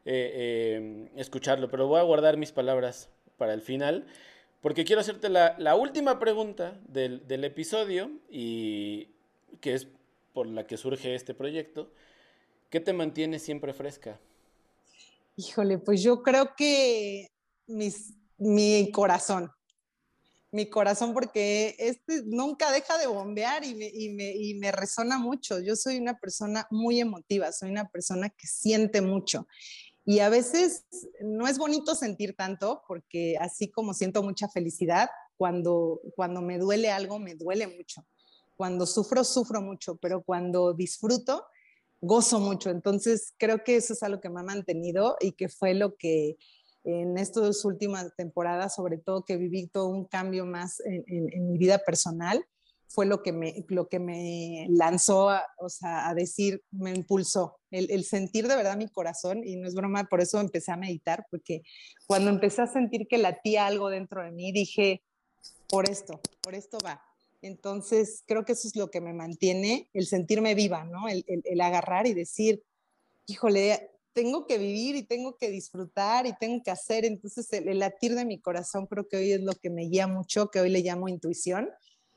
eh, 0.06 0.32
eh, 0.36 1.10
escucharlo. 1.16 1.72
Pero 1.72 1.88
voy 1.88 2.00
a 2.00 2.04
guardar 2.04 2.38
mis 2.38 2.52
palabras 2.52 3.10
para 3.40 3.56
el 3.56 3.62
final 3.62 4.06
porque 4.62 4.86
quiero 4.86 5.02
hacerte 5.02 5.30
la, 5.30 5.56
la 5.58 5.74
última 5.74 6.20
pregunta 6.20 6.80
del, 6.88 7.28
del 7.28 7.44
episodio 7.44 8.12
y, 8.30 9.08
que 9.62 9.74
es 9.74 9.88
por 10.34 10.48
la 10.48 10.66
que 10.66 10.78
surge 10.78 11.16
este 11.16 11.34
proyecto, 11.34 11.92
¿qué 12.70 12.80
te 12.80 12.94
mantiene 12.94 13.40
siempre 13.40 13.74
fresca? 13.74 14.20
Híjole, 15.36 15.78
pues 15.80 16.02
yo 16.02 16.22
creo 16.24 16.56
que 16.56 17.32
mis, 17.68 18.14
mi 18.38 18.92
corazón, 18.92 19.52
mi 20.52 20.70
corazón 20.70 21.14
porque 21.14 21.76
este 21.80 22.24
nunca 22.26 22.72
deja 22.72 22.98
de 22.98 23.08
bombear 23.08 23.64
y 23.64 23.74
me, 23.74 23.90
y, 23.92 24.10
me, 24.10 24.32
y 24.36 24.54
me 24.56 24.72
resona 24.72 25.18
mucho. 25.18 25.60
Yo 25.60 25.76
soy 25.76 25.98
una 25.98 26.20
persona 26.20 26.68
muy 26.70 27.00
emotiva, 27.00 27.52
soy 27.52 27.72
una 27.72 27.90
persona 27.90 28.30
que 28.30 28.48
siente 28.48 29.02
mucho. 29.02 29.48
Y 30.06 30.20
a 30.20 30.30
veces 30.30 30.86
no 31.22 31.48
es 31.48 31.58
bonito 31.58 31.96
sentir 31.96 32.36
tanto 32.36 32.84
porque 32.88 33.38
así 33.40 33.72
como 33.72 33.94
siento 33.94 34.22
mucha 34.22 34.50
felicidad, 34.50 35.10
cuando, 35.38 36.02
cuando 36.16 36.42
me 36.42 36.60
duele 36.60 36.92
algo, 36.92 37.20
me 37.20 37.36
duele 37.36 37.68
mucho. 37.68 38.06
Cuando 38.56 38.86
sufro, 38.86 39.24
sufro 39.24 39.62
mucho, 39.62 39.98
pero 39.98 40.24
cuando 40.24 40.74
disfruto, 40.74 41.46
gozo 42.02 42.40
mucho. 42.40 42.70
Entonces, 42.70 43.34
creo 43.38 43.64
que 43.64 43.78
eso 43.78 43.94
es 43.94 44.04
algo 44.04 44.20
que 44.20 44.30
me 44.30 44.42
ha 44.42 44.44
mantenido 44.44 45.16
y 45.20 45.32
que 45.32 45.50
fue 45.50 45.74
lo 45.74 45.96
que 45.96 46.38
en 46.84 47.18
estas 47.18 47.64
últimas 47.64 48.14
temporadas, 48.18 48.76
sobre 48.76 48.98
todo 48.98 49.24
que 49.24 49.38
viví 49.38 49.68
todo 49.68 49.88
un 49.88 50.06
cambio 50.06 50.46
más 50.46 50.82
en, 50.82 51.50
mi 51.50 51.58
vida 51.58 51.80
personal, 51.80 52.46
fue 52.88 53.06
lo 53.06 53.24
que 53.24 53.32
me, 53.32 53.66
lo 53.70 53.88
que 53.88 54.00
me 54.00 54.68
lanzó 54.70 55.30
a, 55.30 55.44
o 55.58 55.70
sea, 55.70 56.10
a 56.10 56.14
decir, 56.14 56.62
me 56.72 56.92
impulsó, 56.92 57.58
el, 57.72 57.90
el, 57.90 58.04
sentir 58.04 58.48
de 58.48 58.56
verdad 58.56 58.78
mi 58.78 58.88
corazón, 58.88 59.42
y 59.44 59.56
no 59.56 59.68
es 59.68 59.74
broma, 59.74 60.04
por 60.04 60.22
eso 60.22 60.40
empecé 60.40 60.72
a 60.72 60.78
meditar, 60.78 61.26
porque 61.32 61.62
cuando 62.06 62.30
empecé 62.30 62.62
a 62.62 62.68
sentir 62.68 63.08
que 63.08 63.18
latía 63.18 63.66
algo 63.66 63.90
dentro 63.90 64.24
de 64.24 64.32
mí, 64.32 64.52
dije, 64.52 65.02
por 65.70 65.90
esto, 65.90 66.20
por 66.42 66.54
esto 66.54 66.78
va, 66.86 67.02
entonces, 67.44 68.24
creo 68.26 68.46
que 68.46 68.54
eso 68.54 68.70
es 68.70 68.76
lo 68.78 68.90
que 68.90 69.02
me 69.02 69.14
mantiene, 69.14 69.90
el 69.94 70.08
sentirme 70.08 70.56
viva, 70.56 70.86
¿no? 70.86 71.10
El, 71.10 71.62
agarrar 71.62 72.08
y 72.08 72.14
decir, 72.14 72.64
híjole, 73.28 73.92
tengo 74.14 74.48
que 74.48 74.58
vivir 74.58 74.96
y 74.96 75.04
tengo 75.04 75.38
que 75.38 75.50
disfrutar 75.50 76.26
y 76.26 76.38
tengo 76.38 76.64
que 76.64 76.72
hacer. 76.72 77.04
Entonces, 77.04 77.52
el, 77.52 77.80
latir 77.80 78.16
de 78.16 78.24
mi 78.24 78.40
corazón 78.40 78.88
creo 78.88 79.10
que 79.10 79.18
hoy 79.18 79.34
es 79.34 79.42
lo 79.42 79.52
que 79.56 79.70
me 79.70 79.84
guía 79.84 80.08
mucho, 80.08 80.50
que 80.50 80.62
hoy 80.62 80.70
le 80.70 80.80
llamo 80.80 81.10
intuición 81.10 81.70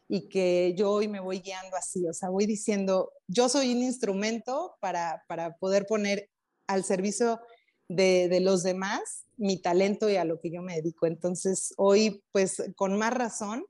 y 0.09 0.29
que 0.29 0.75
yo 0.77 0.93
hoy 0.93 1.09
me 1.09 1.19
voy 1.19 1.41
guiando 1.41 1.77
así, 1.77 2.07
o 2.07 2.13
sea, 2.13 2.29
voy 2.29 2.47
diciendo, 2.47 3.11
yo 3.27 3.49
soy 3.49 3.75
un 3.75 3.83
instrumento 3.83 4.77
para, 4.81 5.25
poder 5.59 5.87
poner 5.87 6.31
al 6.69 6.85
servicio 6.85 7.41
de, 7.89 8.29
de, 8.29 8.39
los 8.39 8.63
demás 8.63 9.25
mi 9.37 9.61
talento 9.61 10.09
y 10.09 10.15
a 10.15 10.25
lo 10.25 10.39
que 10.39 10.53
yo 10.53 10.63
me 10.63 10.77
dedico. 10.77 11.07
Entonces, 11.07 11.75
hoy, 11.77 12.23
pues, 12.31 12.63
con 12.77 12.97
más 12.97 13.13
razón, 13.13 13.67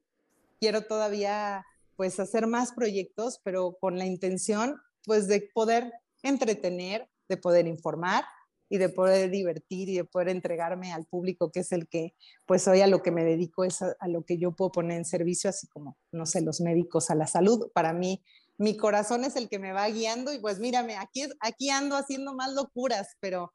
quiero 0.61 0.83
todavía 0.83 1.65
pues 1.97 2.21
hacer 2.21 2.47
más 2.47 2.73
proyectos, 2.73 3.41
pero 3.43 3.77
con 3.81 3.99
la 3.99 4.07
intención 4.07 4.81
pues 5.05 5.29
de 5.29 5.49
poder 5.55 5.93
entretener, 6.23 7.09
de 7.29 7.37
poder 7.37 7.67
informar, 7.67 8.25
y 8.69 8.79
de 8.79 8.89
poder 8.89 9.31
divertir 9.31 9.89
y 9.89 9.97
de 9.97 10.05
poder 10.05 10.29
entregarme 10.29 10.93
al 10.93 11.07
público, 11.07 11.51
que 11.51 11.61
es 11.61 11.73
el 11.73 11.89
que, 11.89 12.15
pues 12.47 12.67
hoy 12.67 12.81
a 12.81 12.87
lo 12.87 13.03
que 13.03 13.11
me 13.11 13.25
dedico 13.25 13.65
es 13.65 13.83
a, 13.83 14.09
lo 14.09 14.25
que 14.25 14.39
yo 14.39 14.53
puedo 14.53 14.73
poner 14.73 14.99
en 14.99 15.05
servicio, 15.05 15.51
así 15.51 15.67
como, 15.69 15.97
no 16.11 16.27
sé, 16.27 16.41
los 16.41 16.61
médicos 16.61 17.11
a 17.11 17.15
la 17.15 17.27
salud. 17.27 17.71
Para 17.73 17.93
mí, 17.93 18.23
mi 18.59 18.77
corazón 18.77 19.25
es 19.25 19.37
el 19.37 19.49
que 19.49 19.59
me 19.59 19.73
va 19.73 19.89
guiando 19.89 20.33
y 20.33 20.39
pues 20.39 20.59
mírame, 20.59 20.97
aquí, 20.97 21.25
aquí 21.41 21.71
ando 21.71 21.97
haciendo 21.97 22.35
más 22.35 22.53
locuras, 22.55 23.17
pero 23.21 23.53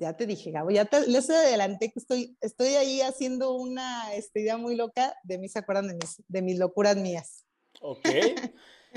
ya 0.00 0.16
te 0.16 0.26
dije, 0.26 0.50
Gabo, 0.50 0.70
ya 0.70 0.86
te, 0.86 1.06
les 1.06 1.28
adelanté 1.28 1.92
que 1.92 1.98
estoy, 1.98 2.36
estoy 2.40 2.68
ahí 2.68 3.02
haciendo 3.02 3.52
una 3.52 4.14
este, 4.14 4.40
idea 4.40 4.56
muy 4.56 4.74
loca, 4.74 5.14
de 5.22 5.38
mí 5.38 5.48
se 5.48 5.58
acuerdan 5.58 5.88
de 5.88 5.94
mis, 5.94 6.22
de 6.26 6.42
mis 6.42 6.58
locuras 6.58 6.96
mías. 6.96 7.44
Ok. 7.82 8.08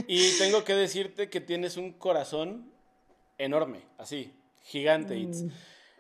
y 0.08 0.38
tengo 0.40 0.64
que 0.64 0.74
decirte 0.74 1.30
que 1.30 1.42
tienes 1.42 1.76
un 1.76 1.92
corazón 1.92 2.72
enorme, 3.38 3.82
así, 3.98 4.34
gigante. 4.62 5.16
Mm. 5.18 5.52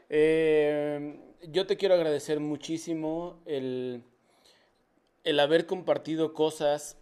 Eh, 0.10 1.20
yo 1.50 1.68
te 1.68 1.76
quiero 1.76 1.96
agradecer 1.96 2.40
muchísimo 2.40 3.42
el, 3.46 4.04
el 5.26 5.40
haber 5.42 5.66
compartido 5.66 6.34
cosas 6.34 6.98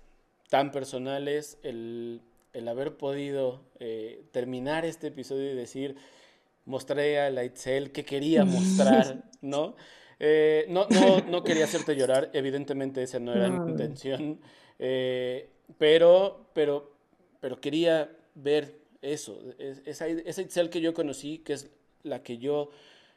tan 0.50 0.72
personales, 0.72 1.60
el, 1.62 2.22
el 2.54 2.68
haber 2.68 2.98
podido 2.98 3.64
eh, 3.80 4.26
terminar 4.32 4.86
este 4.86 5.08
episodio 5.08 5.52
y 5.52 5.56
decir, 5.56 5.98
mostré 6.66 7.20
a 7.20 7.30
la 7.30 7.44
Itzel 7.44 7.92
que 7.92 8.06
quería 8.06 8.46
mostrar, 8.46 9.24
¿no? 9.42 9.76
Eh, 10.20 10.66
no, 10.70 10.88
no, 10.90 11.22
no, 11.22 11.44
quería 11.44 11.66
hacerte 11.66 11.96
llorar, 11.96 12.30
evidentemente 12.34 13.02
esa 13.02 13.20
no 13.20 13.34
era 13.34 13.50
mi 13.50 13.72
intención, 13.72 14.40
pero, 15.78 16.52
pero, 16.54 16.96
pero 17.40 17.60
quería 17.60 18.12
ver 18.36 18.82
eso, 19.02 19.42
esa, 19.58 20.08
esa 20.08 20.42
Itzel 20.42 20.70
que 20.70 20.82
yo 20.82 20.94
conocí, 20.94 21.40
que 21.40 21.54
es 21.54 21.72
la 22.04 22.22
que 22.24 22.38
yo 22.38 22.70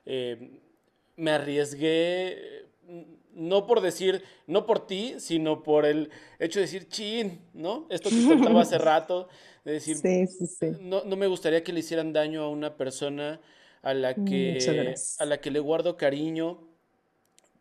eh, 0.06 0.60
me 1.16 1.30
arriesgué, 1.30 2.66
no 3.36 3.66
por 3.66 3.81
decir, 3.81 4.23
no 4.47 4.66
por 4.66 4.86
ti, 4.86 5.15
sino 5.19 5.62
por 5.62 5.86
el 5.86 6.11
hecho 6.39 6.59
de 6.59 6.66
decir, 6.66 6.89
chin, 6.89 7.40
¿no? 7.52 7.86
Esto 7.90 8.11
que 8.11 8.24
contaba 8.24 8.62
hace 8.62 8.78
rato, 8.78 9.28
de 9.65 9.73
decir, 9.73 9.97
No, 10.81 11.05
no 11.05 11.16
me 11.16 11.27
gustaría 11.27 11.62
que 11.62 11.73
le 11.73 11.81
hicieran 11.81 12.12
daño 12.12 12.43
a 12.43 12.48
una 12.48 12.77
persona 12.77 13.40
a 13.82 13.94
la 13.94 14.15
que, 14.15 14.94
a 15.19 15.24
la 15.24 15.40
que 15.40 15.51
le 15.51 15.61
guardo 15.61 15.97
cariño. 15.97 16.59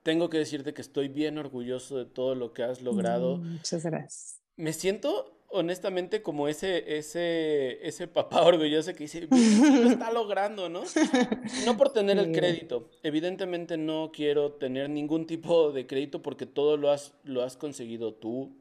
Tengo 0.04 0.30
que 0.30 0.38
decirte 0.38 0.74
que 0.74 0.82
estoy 0.82 1.08
bien 1.08 1.38
orgulloso 1.38 1.98
de 1.98 2.06
todo 2.06 2.36
lo 2.36 2.54
que 2.54 2.64
has 2.64 2.82
logrado. 2.82 3.38
Muchas 3.38 3.84
gracias. 3.84 4.41
Me 4.56 4.74
siento 4.74 5.34
honestamente 5.53 6.21
como 6.21 6.47
ese, 6.47 6.97
ese, 6.97 7.85
ese 7.88 8.07
papá 8.07 8.41
orgulloso 8.45 8.93
que 8.93 9.03
dice, 9.03 9.27
lo 9.30 9.89
está 9.89 10.11
logrando, 10.11 10.67
¿no? 10.67 10.84
No 11.65 11.77
por 11.77 11.91
tener 11.91 12.17
el 12.17 12.31
crédito. 12.31 12.89
Evidentemente 13.03 13.77
no 13.77 14.11
quiero 14.13 14.53
tener 14.53 14.89
ningún 14.89 15.25
tipo 15.25 15.71
de 15.71 15.88
crédito 15.88 16.21
porque 16.21 16.45
todo 16.45 16.77
lo 16.77 16.91
has, 16.91 17.13
lo 17.23 17.43
has 17.43 17.55
conseguido 17.55 18.13
tú. 18.13 18.51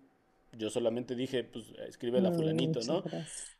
Yo 0.56 0.69
solamente 0.69 1.16
dije, 1.16 1.44
pues 1.44 1.64
escribe 1.89 2.20
la 2.20 2.31
fulanito, 2.31 2.81
¿no? 2.86 3.02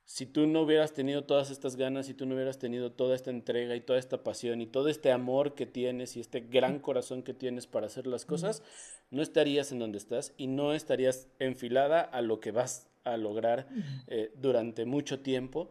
Si 0.04 0.26
tú 0.26 0.46
no 0.46 0.62
hubieras 0.62 0.92
tenido 0.92 1.24
todas 1.24 1.50
estas 1.50 1.76
ganas, 1.76 2.04
si 2.04 2.12
tú 2.12 2.26
no 2.26 2.34
hubieras 2.34 2.59
tenido 2.59 2.92
toda 2.92 3.14
esta 3.14 3.30
entrega 3.30 3.74
y 3.74 3.80
toda 3.80 3.98
esta 3.98 4.22
pasión 4.22 4.60
y 4.60 4.66
todo 4.66 4.90
este 4.90 5.10
amor 5.10 5.54
que 5.54 5.64
tienes 5.64 6.16
y 6.16 6.20
este 6.20 6.40
gran 6.40 6.80
corazón 6.80 7.22
que 7.22 7.32
tienes 7.32 7.66
para 7.66 7.86
hacer 7.86 8.06
las 8.06 8.26
cosas, 8.26 8.62
no 9.10 9.22
estarías 9.22 9.72
en 9.72 9.78
donde 9.78 9.96
estás 9.96 10.34
y 10.36 10.48
no 10.48 10.74
estarías 10.74 11.28
enfilada 11.38 12.02
a 12.02 12.20
lo 12.20 12.40
que 12.40 12.50
vas 12.50 12.91
a 13.05 13.16
lograr 13.16 13.66
eh, 14.07 14.33
durante 14.41 14.85
mucho 14.85 15.20
tiempo. 15.20 15.70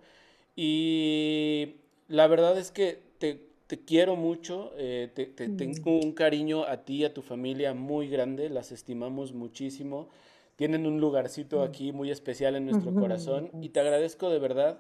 Y 0.56 1.76
la 2.08 2.28
verdad 2.28 2.58
es 2.58 2.72
que 2.72 3.00
te, 3.18 3.40
quiero 3.86 4.16
mucho, 4.18 4.74
eh, 4.78 5.10
te, 5.14 5.26
tengo 5.26 5.98
un 5.98 6.12
cariño 6.12 6.66
a 6.66 6.84
ti 6.84 6.98
y 6.98 7.06
a 7.06 7.14
tu 7.14 7.22
familia 7.22 7.74
muy 7.74 8.10
grande, 8.10 8.50
las 8.50 8.72
estimamos 8.72 9.34
muchísimo. 9.34 10.10
Tienen 10.58 10.86
un 10.86 11.00
lugarcito 11.00 11.64
aquí 11.64 11.92
muy 11.92 12.12
especial 12.12 12.56
en 12.56 12.66
nuestro 12.66 12.94
corazón 12.94 13.50
y 13.62 13.70
te 13.70 13.80
agradezco 13.80 14.30
de 14.30 14.40
verdad 14.40 14.80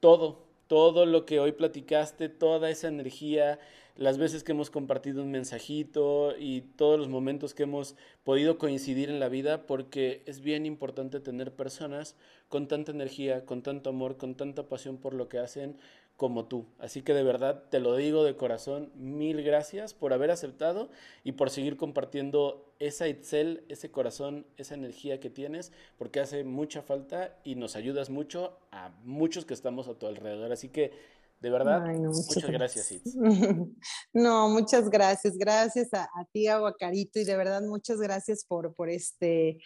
todo, 0.00 0.44
todo 0.68 1.06
lo 1.06 1.24
que 1.24 1.40
hoy 1.40 1.52
platicaste, 1.52 2.28
toda 2.28 2.70
esa 2.70 2.88
energía, 2.88 3.58
las 3.98 4.16
veces 4.16 4.44
que 4.44 4.52
hemos 4.52 4.70
compartido 4.70 5.22
un 5.22 5.32
mensajito 5.32 6.34
y 6.38 6.60
todos 6.76 7.00
los 7.00 7.08
momentos 7.08 7.52
que 7.52 7.64
hemos 7.64 7.96
podido 8.22 8.56
coincidir 8.56 9.10
en 9.10 9.18
la 9.18 9.28
vida, 9.28 9.66
porque 9.66 10.22
es 10.24 10.40
bien 10.40 10.66
importante 10.66 11.18
tener 11.18 11.52
personas 11.52 12.14
con 12.48 12.68
tanta 12.68 12.92
energía, 12.92 13.44
con 13.44 13.60
tanto 13.62 13.90
amor, 13.90 14.16
con 14.16 14.36
tanta 14.36 14.68
pasión 14.68 14.98
por 14.98 15.14
lo 15.14 15.28
que 15.28 15.40
hacen 15.40 15.76
como 16.16 16.46
tú. 16.46 16.66
Así 16.78 17.02
que 17.02 17.12
de 17.12 17.24
verdad 17.24 17.64
te 17.70 17.80
lo 17.80 17.96
digo 17.96 18.22
de 18.22 18.36
corazón, 18.36 18.92
mil 18.94 19.42
gracias 19.42 19.94
por 19.94 20.12
haber 20.12 20.30
aceptado 20.30 20.90
y 21.24 21.32
por 21.32 21.50
seguir 21.50 21.76
compartiendo 21.76 22.72
esa 22.78 23.08
Itzel, 23.08 23.64
ese 23.68 23.90
corazón, 23.90 24.46
esa 24.58 24.74
energía 24.74 25.18
que 25.18 25.28
tienes, 25.28 25.72
porque 25.96 26.20
hace 26.20 26.44
mucha 26.44 26.82
falta 26.82 27.36
y 27.42 27.56
nos 27.56 27.74
ayudas 27.74 28.10
mucho 28.10 28.58
a 28.70 28.92
muchos 29.02 29.44
que 29.44 29.54
estamos 29.54 29.88
a 29.88 29.94
tu 29.94 30.06
alrededor. 30.06 30.52
Así 30.52 30.68
que 30.68 31.17
de 31.40 31.50
verdad, 31.50 31.86
muchas, 31.86 32.44
gracias, 32.44 32.94
No, 34.12 34.48
muchas 34.48 34.88
gracias. 34.90 35.36
Gracias 35.36 35.92
a, 35.94 36.04
a 36.04 36.24
ti, 36.32 36.48
Aguacarito, 36.48 37.20
y 37.20 37.24
de 37.24 37.36
verdad 37.36 37.62
muchas 37.62 37.98
gracias 37.98 38.44
por, 38.44 38.74
por 38.74 38.90
este 38.90 39.58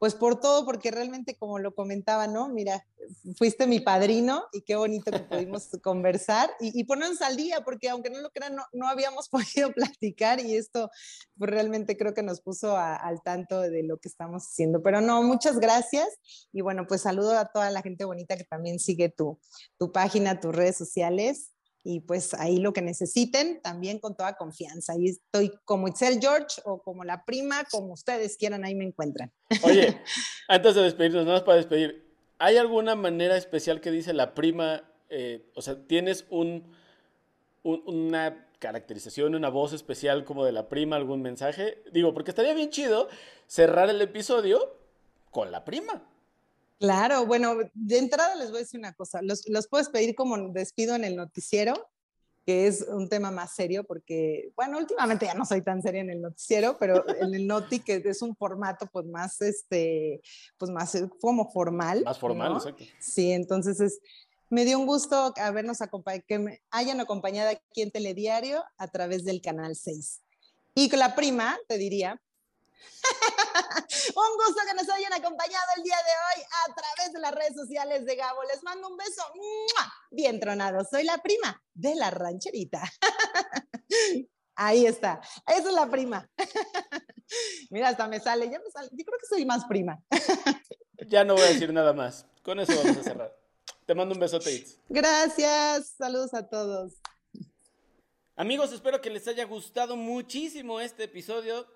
pues 0.00 0.14
por 0.14 0.40
todo, 0.40 0.64
porque 0.64 0.90
realmente 0.90 1.36
como 1.36 1.58
lo 1.58 1.74
comentaba, 1.74 2.26
¿no? 2.26 2.48
Mira, 2.48 2.86
fuiste 3.36 3.66
mi 3.66 3.80
padrino 3.80 4.46
y 4.50 4.62
qué 4.62 4.74
bonito 4.74 5.10
que 5.10 5.18
pudimos 5.18 5.68
conversar 5.82 6.50
y, 6.58 6.82
ponernos 6.84 7.20
al 7.20 7.36
día, 7.36 7.60
porque 7.66 7.90
aunque 7.90 8.08
no 8.08 8.20
lo 8.20 8.30
crean, 8.30 8.56
no, 8.72 8.88
habíamos 8.88 9.28
podido 9.54 9.70
platicar 9.74 10.40
y 10.40 10.56
esto 10.56 10.90
pues, 11.36 11.50
realmente 11.50 11.98
creo 11.98 12.14
que 12.14 12.22
nos 12.22 12.40
puso 12.40 12.78
al 12.78 13.20
tanto 13.22 13.60
de 13.60 13.82
lo 13.82 13.98
que 13.98 14.08
estamos 14.08 14.46
haciendo. 14.46 14.82
Pero 14.82 15.02
no, 15.02 15.22
muchas 15.22 15.58
gracias 15.58 16.08
y 16.50 16.62
bueno, 16.62 16.86
pues 16.86 17.02
saludo 17.02 17.38
a 17.38 17.52
toda 17.52 17.70
la 17.70 17.82
gente 17.82 18.06
bonita 18.06 18.38
que 18.38 18.44
también 18.44 18.78
sigue 18.78 19.10
tu, 19.10 19.38
tu 19.78 19.92
página, 19.92 20.40
tus 20.40 20.56
redes 20.56 20.78
sociales 20.78 21.52
y 21.82 22.00
pues 22.00 22.34
ahí 22.34 22.58
lo 22.58 22.72
que 22.72 22.82
necesiten, 22.82 23.60
también 23.62 23.98
con 23.98 24.14
toda 24.14 24.34
confianza. 24.34 24.92
Ahí 24.92 25.06
estoy 25.08 25.52
como 25.64 25.88
Itzel 25.88 26.20
George 26.20 26.60
o 26.64 26.82
como 26.82 27.04
la 27.04 27.24
prima, 27.24 27.64
como 27.70 27.94
ustedes 27.94 28.36
quieran, 28.36 28.64
ahí 28.64 28.74
me 28.74 28.84
encuentran. 28.84 29.32
Oye, 29.62 30.00
antes 30.48 30.74
de 30.74 30.82
despedirnos, 30.82 31.24
nada 31.24 31.38
más 31.38 31.44
para 31.44 31.56
despedir, 31.56 32.06
¿hay 32.38 32.56
alguna 32.58 32.94
manera 32.96 33.36
especial 33.36 33.80
que 33.80 33.90
dice 33.90 34.12
la 34.12 34.34
prima? 34.34 34.82
Eh, 35.08 35.50
o 35.54 35.62
sea, 35.62 35.86
¿tienes 35.86 36.26
un, 36.28 36.70
una 37.62 38.46
caracterización, 38.58 39.34
una 39.34 39.48
voz 39.48 39.72
especial 39.72 40.24
como 40.24 40.44
de 40.44 40.52
la 40.52 40.68
prima, 40.68 40.96
algún 40.96 41.22
mensaje? 41.22 41.82
Digo, 41.92 42.12
porque 42.12 42.30
estaría 42.30 42.52
bien 42.52 42.70
chido 42.70 43.08
cerrar 43.46 43.88
el 43.88 44.02
episodio 44.02 44.76
con 45.30 45.50
la 45.50 45.64
prima. 45.64 46.02
Claro, 46.80 47.26
bueno, 47.26 47.56
de 47.74 47.98
entrada 47.98 48.34
les 48.36 48.48
voy 48.48 48.56
a 48.56 48.60
decir 48.60 48.80
una 48.80 48.94
cosa, 48.94 49.20
los, 49.20 49.44
puedes 49.68 49.90
pedir 49.90 50.14
como 50.14 50.48
despido 50.48 50.94
en 50.94 51.04
el 51.04 51.14
noticiero, 51.14 51.74
que 52.46 52.66
es 52.66 52.86
un 52.88 53.10
tema 53.10 53.30
más 53.30 53.54
serio, 53.54 53.84
porque, 53.84 54.50
bueno, 54.56 54.78
últimamente 54.78 55.26
ya 55.26 55.34
no 55.34 55.44
soy 55.44 55.60
tan 55.60 55.82
seria 55.82 56.00
en 56.00 56.08
el 56.08 56.22
noticiero, 56.22 56.78
pero 56.78 57.04
en 57.20 57.34
el 57.34 57.46
noti, 57.46 57.80
que 57.80 58.02
es 58.02 58.22
un 58.22 58.34
formato 58.34 58.86
pues 58.90 59.04
más, 59.04 59.42
este, 59.42 60.22
pues 60.56 60.70
más 60.70 60.94
eh, 60.94 61.06
como 61.20 61.50
formal. 61.52 62.02
Más 62.02 62.18
formal, 62.18 62.54
exacto. 62.54 62.82
Sí, 62.98 63.30
entonces 63.30 63.78
es, 63.78 64.00
me 64.48 64.64
dio 64.64 64.78
un 64.78 64.86
gusto 64.86 65.34
habernos 65.36 65.82
acompañado, 65.82 66.24
que 66.26 66.38
me 66.38 66.62
hayan 66.70 66.98
acompañado 67.00 67.50
aquí 67.50 67.82
en 67.82 67.90
Telediario 67.90 68.64
a 68.78 68.88
través 68.88 69.26
del 69.26 69.42
Canal 69.42 69.76
6. 69.76 70.22
Y 70.74 70.96
la 70.96 71.14
prima, 71.14 71.58
te 71.68 71.76
diría, 71.76 72.18
un 74.16 74.36
gusto 74.36 74.62
que 74.66 74.74
nos 74.74 74.88
hayan 74.90 75.12
acompañado 75.12 75.66
el 75.76 75.82
día 75.82 75.96
de 75.96 76.40
hoy 76.40 76.44
a 76.44 76.74
través 76.74 77.12
de 77.12 77.20
las 77.20 77.34
redes 77.34 77.54
sociales 77.54 78.04
de 78.04 78.16
Gabo. 78.16 78.42
Les 78.44 78.62
mando 78.62 78.88
un 78.88 78.96
beso 78.96 79.22
bien 80.10 80.40
tronado. 80.40 80.84
Soy 80.84 81.04
la 81.04 81.18
prima 81.18 81.62
de 81.74 81.94
la 81.94 82.10
rancherita. 82.10 82.82
Ahí 84.54 84.86
está. 84.86 85.20
Esa 85.46 85.68
es 85.68 85.74
la 85.74 85.88
prima. 85.88 86.28
Mira, 87.70 87.88
hasta 87.88 88.06
me 88.08 88.20
sale, 88.20 88.50
ya 88.50 88.58
me 88.58 88.70
sale. 88.70 88.88
Yo 88.92 89.04
creo 89.04 89.18
que 89.18 89.26
soy 89.26 89.46
más 89.46 89.64
prima. 89.64 89.98
ya 91.06 91.24
no 91.24 91.34
voy 91.34 91.44
a 91.44 91.48
decir 91.48 91.72
nada 91.72 91.92
más. 91.92 92.26
Con 92.42 92.60
eso 92.60 92.74
vamos 92.76 92.98
a 92.98 93.02
cerrar. 93.02 93.36
Te 93.86 93.94
mando 93.94 94.14
un 94.14 94.20
besote, 94.20 94.52
Itz. 94.52 94.78
Gracias. 94.88 95.94
Saludos 95.96 96.34
a 96.34 96.46
todos. 96.48 96.92
Amigos, 98.36 98.72
espero 98.72 99.00
que 99.00 99.10
les 99.10 99.26
haya 99.28 99.44
gustado 99.44 99.96
muchísimo 99.96 100.80
este 100.80 101.04
episodio. 101.04 101.66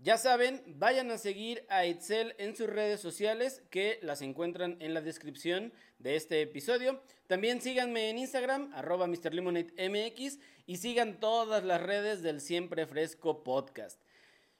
Ya 0.00 0.16
saben, 0.16 0.62
vayan 0.78 1.10
a 1.10 1.18
seguir 1.18 1.66
a 1.68 1.84
Itzel 1.84 2.36
en 2.38 2.54
sus 2.54 2.68
redes 2.68 3.00
sociales 3.00 3.62
que 3.68 3.98
las 4.00 4.22
encuentran 4.22 4.76
en 4.78 4.94
la 4.94 5.00
descripción 5.00 5.72
de 5.98 6.14
este 6.14 6.40
episodio. 6.40 7.02
También 7.26 7.60
síganme 7.60 8.08
en 8.08 8.18
Instagram, 8.18 8.72
arroba 8.74 9.08
MrLemonadeMX 9.08 10.38
y 10.66 10.76
sigan 10.76 11.18
todas 11.18 11.64
las 11.64 11.82
redes 11.82 12.22
del 12.22 12.40
Siempre 12.40 12.86
Fresco 12.86 13.42
Podcast. 13.42 14.00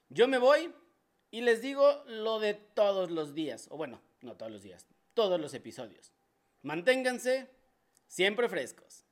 Yo 0.09 0.27
me 0.27 0.39
voy 0.39 0.73
y 1.31 1.39
les 1.39 1.61
digo 1.61 2.03
lo 2.05 2.41
de 2.41 2.55
todos 2.55 3.09
los 3.09 3.33
días, 3.33 3.67
o 3.71 3.77
bueno, 3.77 4.01
no 4.21 4.35
todos 4.35 4.51
los 4.51 4.61
días, 4.61 4.87
todos 5.13 5.39
los 5.39 5.53
episodios. 5.53 6.11
Manténganse 6.63 7.47
siempre 8.07 8.49
frescos. 8.49 9.05